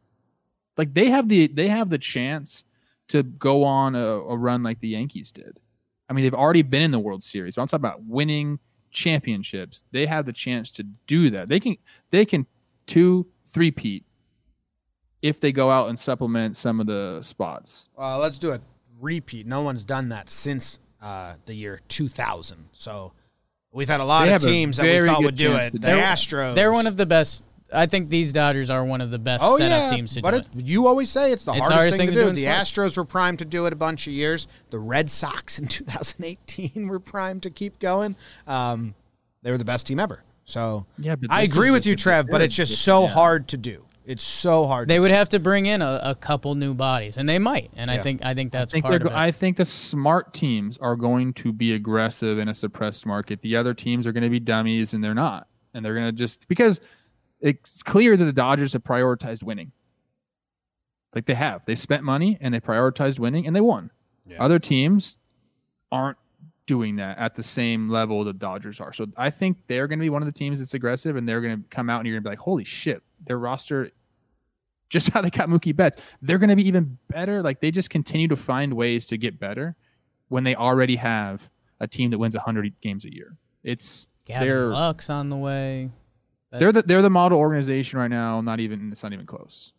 like 0.78 0.94
they 0.94 1.10
have 1.10 1.28
the 1.28 1.46
they 1.48 1.68
have 1.68 1.90
the 1.90 1.98
chance 1.98 2.64
to 3.12 3.22
go 3.22 3.64
on 3.64 3.94
a, 3.94 4.06
a 4.06 4.36
run 4.36 4.62
like 4.62 4.80
the 4.80 4.88
Yankees 4.88 5.30
did. 5.30 5.60
I 6.08 6.14
mean, 6.14 6.24
they've 6.24 6.34
already 6.34 6.62
been 6.62 6.82
in 6.82 6.90
the 6.90 6.98
World 6.98 7.22
Series. 7.22 7.54
But 7.54 7.62
I'm 7.62 7.68
talking 7.68 7.84
about 7.84 8.04
winning 8.04 8.58
championships. 8.90 9.84
They 9.92 10.06
have 10.06 10.26
the 10.26 10.32
chance 10.32 10.70
to 10.72 10.82
do 11.06 11.30
that. 11.30 11.48
They 11.48 11.60
can 11.60 11.76
they 12.10 12.24
can 12.24 12.46
two 12.86 13.26
three 13.46 13.70
peat 13.70 14.04
if 15.20 15.40
they 15.40 15.52
go 15.52 15.70
out 15.70 15.88
and 15.88 15.98
supplement 15.98 16.56
some 16.56 16.80
of 16.80 16.86
the 16.86 17.20
spots. 17.22 17.88
Uh, 17.98 18.18
let's 18.18 18.38
do 18.38 18.50
a 18.50 18.60
repeat. 19.00 19.46
No 19.46 19.62
one's 19.62 19.84
done 19.84 20.08
that 20.08 20.30
since 20.30 20.78
uh, 21.00 21.34
the 21.46 21.54
year 21.54 21.80
2000. 21.88 22.68
So 22.72 23.12
we've 23.72 23.88
had 23.88 24.00
a 24.00 24.04
lot 24.04 24.26
They 24.26 24.34
of 24.34 24.42
teams 24.42 24.78
that 24.78 24.84
we 24.84 25.06
thought 25.06 25.22
would 25.22 25.36
do 25.36 25.54
it. 25.56 25.72
The 25.72 25.78
do 25.78 25.88
it. 25.88 25.90
Astros. 25.90 26.54
They're 26.54 26.72
one 26.72 26.86
of 26.86 26.96
the 26.96 27.06
best. 27.06 27.44
I 27.72 27.86
think 27.86 28.08
these 28.10 28.32
Dodgers 28.32 28.70
are 28.70 28.84
one 28.84 29.00
of 29.00 29.10
the 29.10 29.18
best 29.18 29.42
Oh 29.44 29.56
setup 29.58 29.90
yeah, 29.90 29.96
teams 29.96 30.14
to 30.14 30.22
but 30.22 30.30
do 30.32 30.36
it, 30.38 30.46
it. 30.56 30.64
you 30.66 30.86
always 30.86 31.10
say 31.10 31.32
it's 31.32 31.44
the 31.44 31.52
It's 31.52 31.60
the 31.60 31.62
hardest, 31.64 31.72
hardest 31.78 31.98
thing, 31.98 32.08
thing 32.08 32.14
to 32.16 32.20
to 32.22 32.28
do. 32.30 32.34
do 32.34 32.40
The 32.40 32.46
in 32.46 32.52
Astros 32.52 32.96
were 32.96 33.04
primed 33.04 33.38
to 33.40 33.44
do 33.44 33.66
it 33.66 33.72
a 33.72 33.76
bunch 33.76 34.06
of 34.06 34.12
years. 34.12 34.46
The 34.70 34.78
Red 34.78 35.08
Sox 35.10 35.58
in 35.58 35.66
2018 35.68 36.86
were 36.88 37.00
primed 37.00 37.42
to 37.44 37.50
keep 37.50 37.78
going. 37.78 38.16
Um, 38.46 38.94
they 39.42 39.50
were 39.50 39.58
the 39.58 39.64
best 39.64 39.86
team 39.86 39.98
ever. 40.00 40.22
So 40.44 40.86
Yeah, 40.98 41.16
but 41.16 41.30
I 41.30 41.42
agree 41.42 41.70
with 41.70 41.86
you, 41.86 41.94
a 41.94 41.96
Trev, 41.96 42.26
but 42.30 42.42
it's 42.42 42.54
just 42.54 42.82
so 42.82 43.02
yeah. 43.02 43.08
hard 43.08 43.48
to 43.48 43.56
do. 43.56 43.84
It's 44.04 44.24
so 44.24 44.66
hard. 44.66 44.88
They 44.88 44.96
to 44.96 45.00
would 45.02 45.12
have 45.12 45.28
to 45.28 45.38
bring 45.38 45.66
in 45.66 45.80
a, 45.80 46.00
a 46.02 46.14
couple 46.16 46.56
new 46.56 46.74
bodies, 46.74 47.18
and 47.18 47.28
they 47.28 47.38
might. 47.38 47.70
And 47.76 47.88
Yeah. 47.88 48.00
I 48.00 48.02
think 48.02 48.24
I 48.24 48.34
think 48.34 48.52
I 48.54 48.58
that's 48.58 48.72
think 48.72 48.84
part 48.84 49.00
of 49.00 49.06
it. 49.06 49.12
I 49.12 49.30
think 49.30 49.56
the 49.56 49.64
smart 49.64 50.34
teams 50.34 50.76
are 50.78 50.96
going 50.96 51.32
to 51.34 51.52
be 51.52 51.72
aggressive 51.72 52.38
in 52.38 52.48
a 52.48 52.54
suppressed 52.54 53.06
market. 53.06 53.42
The 53.42 53.54
other 53.54 53.74
teams 53.74 54.04
are 54.06 54.12
going 54.12 54.24
to 54.24 54.28
be 54.30 54.40
dummies, 54.40 54.92
and 54.92 55.04
they're 55.04 55.14
not. 55.14 55.46
And 55.72 55.84
they're 55.84 55.94
going 55.94 56.06
to 56.06 56.12
just 56.12 56.48
because 56.48 56.80
it's 57.42 57.82
clear 57.82 58.16
that 58.16 58.24
the 58.24 58.32
Dodgers 58.32 58.72
have 58.72 58.84
prioritized 58.84 59.42
winning. 59.42 59.72
Like 61.14 61.26
they 61.26 61.34
have, 61.34 61.62
they 61.66 61.74
spent 61.74 62.04
money 62.04 62.38
and 62.40 62.54
they 62.54 62.60
prioritized 62.60 63.18
winning, 63.18 63.46
and 63.46 63.54
they 63.54 63.60
won. 63.60 63.90
Yeah. 64.24 64.42
Other 64.42 64.58
teams 64.58 65.16
aren't 65.90 66.16
doing 66.66 66.96
that 66.96 67.18
at 67.18 67.34
the 67.34 67.42
same 67.42 67.90
level 67.90 68.24
the 68.24 68.32
Dodgers 68.32 68.80
are. 68.80 68.92
So 68.92 69.08
I 69.16 69.28
think 69.30 69.58
they're 69.66 69.88
going 69.88 69.98
to 69.98 70.04
be 70.04 70.08
one 70.08 70.22
of 70.22 70.26
the 70.26 70.32
teams 70.32 70.60
that's 70.60 70.72
aggressive, 70.72 71.16
and 71.16 71.28
they're 71.28 71.42
going 71.42 71.62
to 71.62 71.68
come 71.68 71.90
out 71.90 71.98
and 71.98 72.06
you're 72.06 72.14
going 72.14 72.24
to 72.24 72.28
be 72.28 72.32
like, 72.32 72.38
"Holy 72.38 72.64
shit!" 72.64 73.02
Their 73.26 73.38
roster 73.38 73.90
just 74.88 75.08
how 75.12 75.20
they 75.20 75.30
got 75.30 75.48
Mookie 75.48 75.74
Betts, 75.74 75.96
they're 76.20 76.38
going 76.38 76.50
to 76.50 76.56
be 76.56 76.66
even 76.68 76.98
better. 77.08 77.42
Like 77.42 77.60
they 77.60 77.70
just 77.72 77.90
continue 77.90 78.28
to 78.28 78.36
find 78.36 78.74
ways 78.74 79.04
to 79.06 79.16
get 79.16 79.40
better 79.40 79.74
when 80.28 80.44
they 80.44 80.54
already 80.54 80.96
have 80.96 81.50
a 81.80 81.88
team 81.88 82.10
that 82.10 82.18
wins 82.18 82.36
100 82.36 82.80
games 82.80 83.04
a 83.04 83.12
year. 83.12 83.36
It's 83.64 84.06
Gavin 84.24 84.48
they're 84.48 84.66
Lux 84.68 85.10
on 85.10 85.28
the 85.30 85.36
way. 85.36 85.90
They're 86.58 86.72
the 86.72 86.82
they're 86.82 87.02
the 87.02 87.10
model 87.10 87.38
organization 87.38 87.98
right 87.98 88.10
now. 88.10 88.40
Not 88.40 88.60
even 88.60 88.92
it's 88.92 89.02
not 89.02 89.12
even 89.12 89.26
close. 89.26 89.72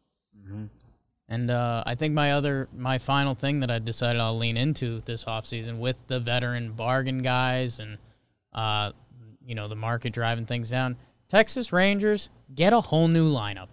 And 1.29 1.49
uh, 1.49 1.83
I 1.85 1.95
think 1.95 2.13
my 2.13 2.33
other, 2.33 2.67
my 2.75 2.97
final 2.97 3.33
thing 3.33 3.61
that 3.61 3.71
I 3.71 3.79
decided 3.79 4.21
I'll 4.21 4.37
lean 4.37 4.57
into 4.57 5.01
this 5.05 5.25
offseason 5.25 5.79
with 5.79 6.05
the 6.07 6.19
veteran 6.19 6.73
bargain 6.73 7.21
guys 7.21 7.79
and, 7.79 7.97
uh, 8.53 8.91
you 9.43 9.55
know, 9.55 9.67
the 9.67 9.75
market 9.75 10.13
driving 10.13 10.45
things 10.45 10.69
down. 10.69 10.97
Texas 11.29 11.73
Rangers, 11.73 12.29
get 12.53 12.73
a 12.73 12.81
whole 12.81 13.07
new 13.07 13.33
lineup. 13.33 13.69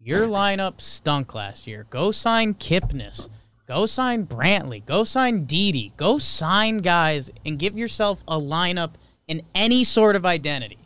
Your 0.00 0.26
lineup 0.26 0.80
stunk 0.80 1.34
last 1.34 1.66
year. 1.66 1.86
Go 1.90 2.12
sign 2.12 2.54
Kipnis. 2.54 3.28
Go 3.66 3.84
sign 3.86 4.26
Brantley. 4.26 4.84
Go 4.86 5.02
sign 5.02 5.44
Didi. 5.44 5.92
Go 5.96 6.18
sign 6.18 6.78
guys 6.78 7.30
and 7.44 7.58
give 7.58 7.76
yourself 7.76 8.22
a 8.28 8.38
lineup 8.38 8.92
in 9.26 9.42
any 9.54 9.82
sort 9.82 10.14
of 10.14 10.24
identity. 10.24 10.78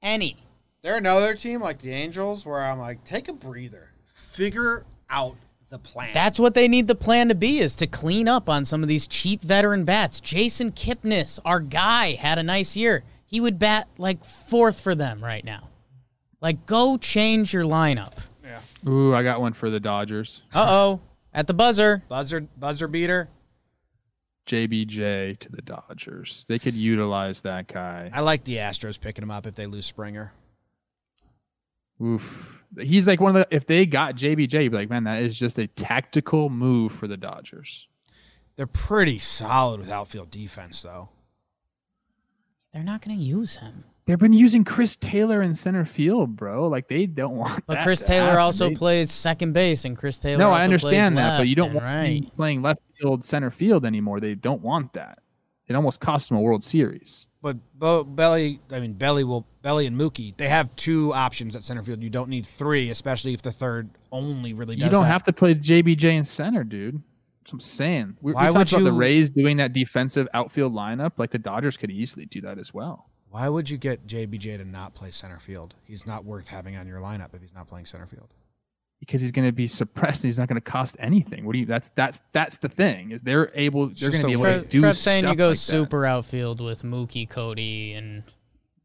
Any. 0.00 0.36
They're 0.82 0.96
another 0.96 1.34
team 1.34 1.60
like 1.60 1.78
the 1.78 1.92
Angels 1.92 2.46
where 2.46 2.62
I'm 2.62 2.78
like, 2.78 3.04
take 3.04 3.28
a 3.28 3.34
breather, 3.34 3.90
figure 4.06 4.86
out 5.10 5.36
the 5.68 5.78
plan. 5.78 6.10
That's 6.14 6.38
what 6.38 6.54
they 6.54 6.68
need 6.68 6.86
the 6.86 6.94
plan 6.94 7.28
to 7.28 7.34
be 7.34 7.58
is 7.58 7.76
to 7.76 7.86
clean 7.86 8.28
up 8.28 8.48
on 8.48 8.64
some 8.64 8.82
of 8.82 8.88
these 8.88 9.06
cheap 9.06 9.42
veteran 9.42 9.84
bats. 9.84 10.20
Jason 10.20 10.72
Kipnis, 10.72 11.38
our 11.44 11.60
guy, 11.60 12.12
had 12.12 12.38
a 12.38 12.42
nice 12.42 12.76
year. 12.76 13.04
He 13.26 13.40
would 13.40 13.58
bat 13.58 13.88
like 13.98 14.24
fourth 14.24 14.80
for 14.80 14.94
them 14.94 15.22
right 15.22 15.44
now. 15.44 15.68
Like, 16.40 16.64
go 16.64 16.96
change 16.96 17.52
your 17.52 17.64
lineup. 17.64 18.14
Yeah. 18.42 18.60
Ooh, 18.88 19.14
I 19.14 19.22
got 19.22 19.40
one 19.40 19.52
for 19.52 19.68
the 19.68 19.80
Dodgers. 19.80 20.42
Uh 20.54 20.66
oh, 20.68 21.00
at 21.34 21.46
the 21.46 21.54
buzzer. 21.54 22.02
buzzer 22.08 22.40
buzzer 22.58 22.88
beater. 22.88 23.28
JBJ 24.46 25.38
to 25.38 25.52
the 25.52 25.62
Dodgers. 25.62 26.46
They 26.48 26.58
could 26.58 26.74
utilize 26.74 27.42
that 27.42 27.68
guy. 27.68 28.10
I 28.12 28.22
like 28.22 28.44
the 28.44 28.56
Astros 28.56 28.98
picking 28.98 29.22
him 29.22 29.30
up 29.30 29.46
if 29.46 29.54
they 29.54 29.66
lose 29.66 29.86
Springer. 29.86 30.32
Oof. 32.02 32.62
He's 32.78 33.06
like 33.06 33.20
one 33.20 33.34
of 33.36 33.48
the 33.48 33.54
if 33.54 33.66
they 33.66 33.84
got 33.84 34.16
JBJ, 34.16 34.62
you'd 34.62 34.70
be 34.70 34.78
like, 34.78 34.90
man, 34.90 35.04
that 35.04 35.22
is 35.22 35.36
just 35.36 35.58
a 35.58 35.66
tactical 35.66 36.50
move 36.50 36.92
for 36.92 37.08
the 37.08 37.16
Dodgers. 37.16 37.88
They're 38.56 38.66
pretty 38.66 39.18
solid 39.18 39.80
with 39.80 39.90
outfield 39.90 40.30
defense, 40.30 40.82
though. 40.82 41.08
They're 42.72 42.84
not 42.84 43.02
going 43.02 43.16
to 43.16 43.22
use 43.22 43.56
him. 43.56 43.84
They've 44.06 44.18
been 44.18 44.32
using 44.32 44.64
Chris 44.64 44.96
Taylor 44.96 45.42
in 45.42 45.54
center 45.54 45.84
field, 45.84 46.36
bro. 46.36 46.66
Like 46.68 46.88
they 46.88 47.06
don't 47.06 47.36
want. 47.36 47.54
That. 47.54 47.66
But 47.66 47.74
that 47.74 47.84
Chris 47.84 48.00
to 48.00 48.06
Taylor 48.06 48.26
happen. 48.26 48.40
also 48.40 48.68
They- 48.68 48.74
plays 48.74 49.12
second 49.12 49.52
base, 49.52 49.84
and 49.84 49.96
Chris 49.96 50.18
Taylor. 50.18 50.38
No, 50.38 50.50
also 50.50 50.60
I 50.60 50.64
understand 50.64 51.14
plays 51.14 51.24
that, 51.24 51.38
but 51.38 51.48
you 51.48 51.54
don't 51.54 51.74
want 51.74 51.86
and 51.86 52.08
him 52.08 52.22
right. 52.24 52.36
playing 52.36 52.62
left 52.62 52.80
field, 52.98 53.24
center 53.24 53.50
field 53.50 53.84
anymore. 53.84 54.20
They 54.20 54.34
don't 54.34 54.62
want 54.62 54.92
that. 54.94 55.20
It 55.68 55.74
almost 55.76 56.00
cost 56.00 56.28
them 56.28 56.38
a 56.38 56.40
World 56.40 56.64
Series. 56.64 57.26
But 57.42 57.56
Bo- 57.78 58.04
Belly, 58.04 58.60
I 58.70 58.80
mean 58.80 58.92
Belly 58.92 59.24
will 59.24 59.46
Belly 59.62 59.86
and 59.86 59.96
Mookie. 59.96 60.36
They 60.36 60.48
have 60.48 60.74
two 60.76 61.12
options 61.14 61.56
at 61.56 61.64
center 61.64 61.82
field. 61.82 62.02
You 62.02 62.10
don't 62.10 62.28
need 62.28 62.46
three, 62.46 62.90
especially 62.90 63.34
if 63.34 63.42
the 63.42 63.52
third 63.52 63.90
only 64.12 64.52
really 64.52 64.76
does. 64.76 64.84
You 64.84 64.90
don't 64.90 65.04
that. 65.04 65.10
have 65.10 65.24
to 65.24 65.32
play 65.32 65.54
JBJ 65.54 66.04
in 66.04 66.24
center, 66.24 66.64
dude. 66.64 67.02
That's 67.40 67.52
what 67.52 67.56
I'm 67.56 67.60
saying. 67.60 68.16
We, 68.20 68.32
we 68.32 68.34
Why 68.34 68.44
talked 68.50 68.72
would 68.72 68.82
about 68.82 68.84
the 68.84 68.92
Rays 68.92 69.30
doing 69.30 69.56
that 69.56 69.72
defensive 69.72 70.28
outfield 70.34 70.74
lineup. 70.74 71.12
Like 71.16 71.30
the 71.30 71.38
Dodgers 71.38 71.76
could 71.76 71.90
easily 71.90 72.26
do 72.26 72.42
that 72.42 72.58
as 72.58 72.74
well. 72.74 73.08
Why 73.30 73.48
would 73.48 73.70
you 73.70 73.78
get 73.78 74.06
JBJ 74.06 74.58
to 74.58 74.64
not 74.64 74.94
play 74.94 75.10
center 75.10 75.38
field? 75.38 75.74
He's 75.84 76.06
not 76.06 76.24
worth 76.24 76.48
having 76.48 76.76
on 76.76 76.86
your 76.86 76.98
lineup 76.98 77.32
if 77.32 77.40
he's 77.40 77.54
not 77.54 77.68
playing 77.68 77.86
center 77.86 78.06
field. 78.06 78.28
Because 79.00 79.22
he's 79.22 79.32
going 79.32 79.48
to 79.48 79.52
be 79.52 79.66
suppressed. 79.66 80.22
And 80.24 80.28
he's 80.28 80.38
not 80.38 80.46
going 80.46 80.60
to 80.60 80.70
cost 80.70 80.96
anything. 80.98 81.44
What 81.44 81.54
do 81.54 81.58
you? 81.58 81.66
That's 81.66 81.90
that's 81.94 82.20
that's 82.32 82.58
the 82.58 82.68
thing. 82.68 83.12
Is 83.12 83.22
they're 83.22 83.50
able. 83.54 83.88
They're 83.88 84.10
going 84.10 84.22
to 84.22 84.26
be 84.28 84.32
a 84.34 84.36
able 84.36 84.42
way- 84.42 84.52
to 84.52 84.58
Trev, 84.60 84.68
do 84.68 84.80
Trev 84.80 84.98
saying 84.98 85.26
you 85.26 85.34
go 85.34 85.48
like 85.48 85.56
that. 85.56 85.60
super 85.60 86.04
outfield 86.04 86.60
with 86.60 86.82
Mookie, 86.82 87.28
Cody, 87.28 87.94
and 87.94 88.22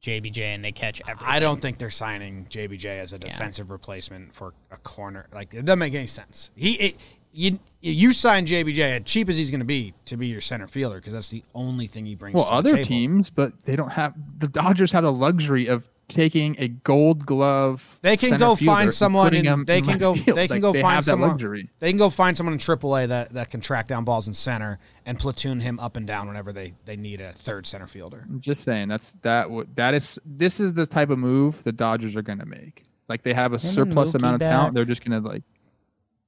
JBJ, 0.01 0.39
and 0.39 0.63
they 0.63 0.71
catch 0.71 1.01
everything. 1.07 1.27
I 1.27 1.39
don't 1.39 1.61
think 1.61 1.79
they're 1.79 1.89
signing 1.89 2.45
JBJ 2.49 2.85
as 2.85 3.11
a 3.11 3.17
defensive 3.17 3.71
replacement 3.71 4.33
for 4.33 4.53
a 4.71 4.77
corner. 4.77 5.27
Like 5.33 5.53
it 5.53 5.65
doesn't 5.65 5.79
make 5.79 5.95
any 5.95 6.07
sense. 6.07 6.51
He 6.55 6.73
it, 6.75 6.97
you 7.31 7.59
you 7.81 8.11
sign 8.11 8.45
JBJ 8.45 8.79
as 8.79 9.03
cheap 9.03 9.27
as 9.29 9.37
he's 9.37 9.51
going 9.51 9.59
to 9.59 9.65
be 9.65 9.93
to 10.05 10.15
be 10.15 10.27
your 10.27 10.41
center 10.41 10.67
fielder 10.67 10.97
because 10.97 11.13
that's 11.13 11.29
the 11.29 11.43
only 11.53 11.87
thing 11.87 12.05
he 12.05 12.15
brings. 12.15 12.35
Well, 12.35 12.45
to 12.45 12.49
the 12.49 12.55
other 12.55 12.69
table. 12.69 12.83
teams, 12.85 13.29
but 13.29 13.51
they 13.65 13.75
don't 13.75 13.91
have. 13.91 14.13
The 14.39 14.47
Dodgers 14.47 14.91
have 14.93 15.03
the 15.03 15.11
luxury 15.11 15.67
of 15.67 15.87
taking 16.07 16.55
a 16.59 16.67
Gold 16.67 17.25
Glove. 17.25 17.99
They 18.01 18.15
can 18.17 18.37
go 18.37 18.55
find 18.55 18.93
someone 18.93 19.33
in- 19.33 19.45
him 19.45 19.65
they 19.65 19.79
in 19.79 19.85
can 19.85 19.97
go- 19.97 20.13
field. 20.15 20.37
they 20.37 20.47
can 20.47 20.55
Like, 20.57 20.61
go 20.61 20.71
they 20.73 20.81
find 20.81 20.95
have 20.95 21.05
someone- 21.05 21.29
that 21.29 21.33
luxury. 21.33 21.69
They 21.79 21.89
can 21.89 21.97
go 21.97 22.09
find 22.09 22.35
someone 22.37 22.53
in 22.53 22.59
AAA 22.59 23.07
that, 23.07 23.31
that 23.33 23.49
can 23.49 23.61
track 23.61 23.87
down 23.87 24.03
balls 24.03 24.27
in 24.27 24.33
center 24.33 24.79
and 25.05 25.17
platoon 25.19 25.59
him 25.59 25.79
up 25.79 25.95
and 25.97 26.05
down 26.05 26.27
whenever 26.27 26.53
they, 26.53 26.73
they 26.85 26.95
need 26.95 27.21
a 27.21 27.31
third 27.31 27.65
center 27.67 27.87
fielder. 27.87 28.23
I'm 28.29 28.39
just 28.41 28.63
saying 28.63 28.87
that's 28.87 29.13
that. 29.23 29.47
That 29.75 29.93
is. 29.93 30.19
This 30.25 30.59
is 30.59 30.73
the 30.73 30.85
type 30.85 31.09
of 31.09 31.17
move 31.19 31.63
the 31.63 31.71
Dodgers 31.71 32.15
are 32.15 32.21
going 32.21 32.39
to 32.39 32.45
make. 32.45 32.85
Like 33.07 33.23
they 33.23 33.33
have 33.33 33.53
a 33.53 33.57
Him 33.57 33.65
and 33.67 33.75
surplus 33.75 34.11
Mookie 34.11 34.15
amount 34.19 34.33
of 34.35 34.39
back. 34.41 34.49
talent. 34.51 34.73
They're 34.75 34.85
just 34.85 35.03
going 35.05 35.21
to 35.23 35.27
like. 35.27 35.43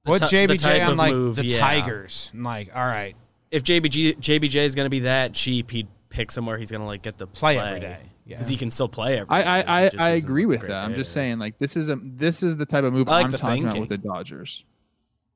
Put 0.04 0.20
ty- 0.20 0.26
JBJ 0.26 0.58
type 0.62 0.88
on 0.88 0.96
like 0.96 1.12
move, 1.14 1.36
the 1.36 1.44
yeah. 1.46 1.58
Tigers. 1.58 2.30
And 2.32 2.42
like, 2.44 2.74
all 2.74 2.86
right, 2.86 3.14
If 3.50 3.62
JBG 3.64 4.18
JBJ 4.18 4.56
is 4.64 4.74
going 4.74 4.86
to 4.86 4.90
be 4.90 5.00
that 5.00 5.34
cheap, 5.34 5.70
he'd 5.70 5.88
pick 6.08 6.30
somewhere 6.30 6.56
he's 6.56 6.70
going 6.70 6.80
to 6.80 6.86
like 6.86 7.02
get 7.02 7.18
to 7.18 7.26
play, 7.26 7.56
play, 7.56 7.66
every 7.68 7.80
day. 7.80 7.98
Yeah. 8.28 8.36
because 8.36 8.48
he 8.48 8.58
can 8.58 8.70
still 8.70 8.88
play 8.90 9.18
every 9.18 9.30
I. 9.30 9.62
I 9.62 9.84
I, 9.86 9.90
I 9.98 10.10
agree 10.10 10.44
with 10.44 10.60
great 10.60 10.68
that. 10.68 10.84
I'm 10.84 10.94
just 10.94 11.12
saying 11.14 11.38
like 11.38 11.58
this 11.58 11.78
is 11.78 11.88
a 11.88 11.98
this 12.02 12.42
is 12.42 12.58
the 12.58 12.66
type 12.66 12.84
of 12.84 12.92
move 12.92 13.08
I 13.08 13.12
like 13.12 13.24
I'm 13.24 13.30
the 13.30 13.38
talking 13.38 13.64
about 13.64 13.80
with 13.80 13.88
the 13.88 13.96
Dodgers. 13.96 14.64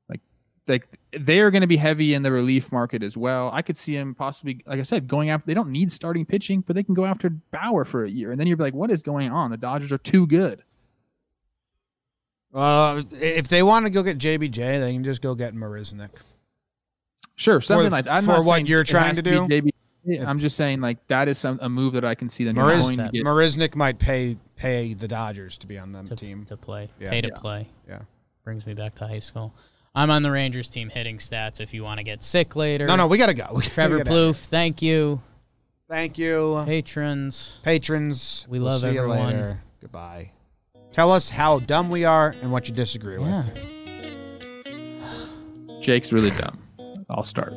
Like 0.07 0.21
like 0.67 0.87
they 1.11 1.39
are 1.39 1.49
going 1.49 1.61
to 1.61 1.67
be 1.67 1.77
heavy 1.77 2.13
in 2.13 2.21
the 2.21 2.31
relief 2.31 2.71
market 2.71 3.01
as 3.01 3.17
well. 3.17 3.49
I 3.51 3.63
could 3.63 3.77
see 3.77 3.95
him 3.95 4.13
possibly, 4.13 4.61
like 4.67 4.79
I 4.79 4.83
said, 4.83 5.07
going 5.07 5.31
after. 5.31 5.47
They 5.47 5.55
don't 5.55 5.71
need 5.71 5.91
starting 5.91 6.23
pitching, 6.23 6.61
but 6.61 6.75
they 6.75 6.83
can 6.83 6.93
go 6.93 7.05
after 7.05 7.29
Bauer 7.31 7.83
for 7.83 8.05
a 8.05 8.09
year, 8.09 8.29
and 8.31 8.39
then 8.39 8.45
you're 8.45 8.57
like, 8.57 8.75
what 8.75 8.91
is 8.91 9.01
going 9.01 9.31
on? 9.31 9.49
The 9.49 9.57
Dodgers 9.57 9.91
are 9.91 9.97
too 9.97 10.27
good. 10.27 10.63
Uh, 12.53 13.01
if 13.19 13.47
they 13.47 13.63
want 13.63 13.87
to 13.87 13.89
go 13.89 14.03
get 14.03 14.19
JBJ, 14.19 14.79
they 14.79 14.93
can 14.93 15.03
just 15.03 15.23
go 15.23 15.33
get 15.33 15.55
Marisnick. 15.55 16.11
Sure, 17.35 17.59
something 17.59 17.85
the- 17.85 17.89
like 17.89 18.07
I'm 18.07 18.23
for 18.23 18.33
not 18.33 18.45
what 18.45 18.53
saying 18.57 18.67
you're 18.67 18.83
trying 18.83 19.15
to 19.15 19.23
do? 19.23 19.47
JB 19.47 19.69
I'm 20.05 20.37
just 20.39 20.57
saying 20.57 20.81
like 20.81 21.05
that 21.07 21.27
is 21.27 21.37
some 21.37 21.59
a 21.61 21.69
move 21.69 21.93
that 21.93 22.03
I 22.05 22.13
can 22.15 22.27
see 22.29 22.43
them 22.43 22.55
Mariz- 22.55 22.83
going 22.83 22.97
to 22.97 23.09
get. 23.13 23.23
Marisnick 23.25 23.75
might 23.75 23.99
pay 23.99 24.37
pay 24.55 24.93
the 24.93 25.07
Dodgers 25.07 25.57
to 25.59 25.67
be 25.67 25.77
on 25.77 25.91
them 25.91 26.05
to, 26.05 26.15
team. 26.15 26.45
to 26.45 26.57
play, 26.57 26.89
Yeah. 26.99 27.09
pay 27.09 27.21
to 27.21 27.29
Yeah. 27.29 27.39
play. 27.39 27.67
Yeah. 27.87 27.99
Brings 28.43 28.65
me 28.67 28.73
back 28.73 28.95
to 28.95 29.07
high 29.07 29.19
school. 29.19 29.53
I'm 29.95 30.09
on 30.11 30.23
the 30.23 30.31
Rangers 30.31 30.69
team 30.69 30.89
hitting 30.89 31.17
stats 31.19 31.61
if 31.61 31.73
you 31.73 31.83
want 31.83 31.99
to 31.99 32.03
get 32.03 32.21
sick 32.23 32.55
later. 32.55 32.85
No, 32.87 32.95
no, 32.95 33.07
we 33.07 33.17
gotta 33.17 33.33
go. 33.33 33.47
We 33.53 33.61
Trevor 33.61 33.99
gotta- 33.99 34.09
Plouffe, 34.09 34.45
thank 34.47 34.81
you. 34.81 35.21
Thank 35.89 36.17
you, 36.17 36.63
Patrons. 36.65 37.59
patrons. 37.63 38.45
We 38.49 38.57
We'll 38.59 38.69
love 38.71 38.81
see 38.81 38.91
you 38.91 38.97
everyone. 38.99 39.27
later. 39.27 39.61
Goodbye. 39.81 40.31
Tell 40.91 41.11
us 41.11 41.29
how 41.29 41.59
dumb 41.59 41.89
we 41.89 42.03
are 42.05 42.35
and 42.41 42.51
what 42.51 42.67
you 42.67 42.73
disagree 42.75 43.19
Yeah. 43.21 43.43
with. 44.65 45.81
Jake's 45.81 46.11
really 46.11 46.31
dumb. 46.31 46.59
I'll 47.09 47.23
start. 47.23 47.53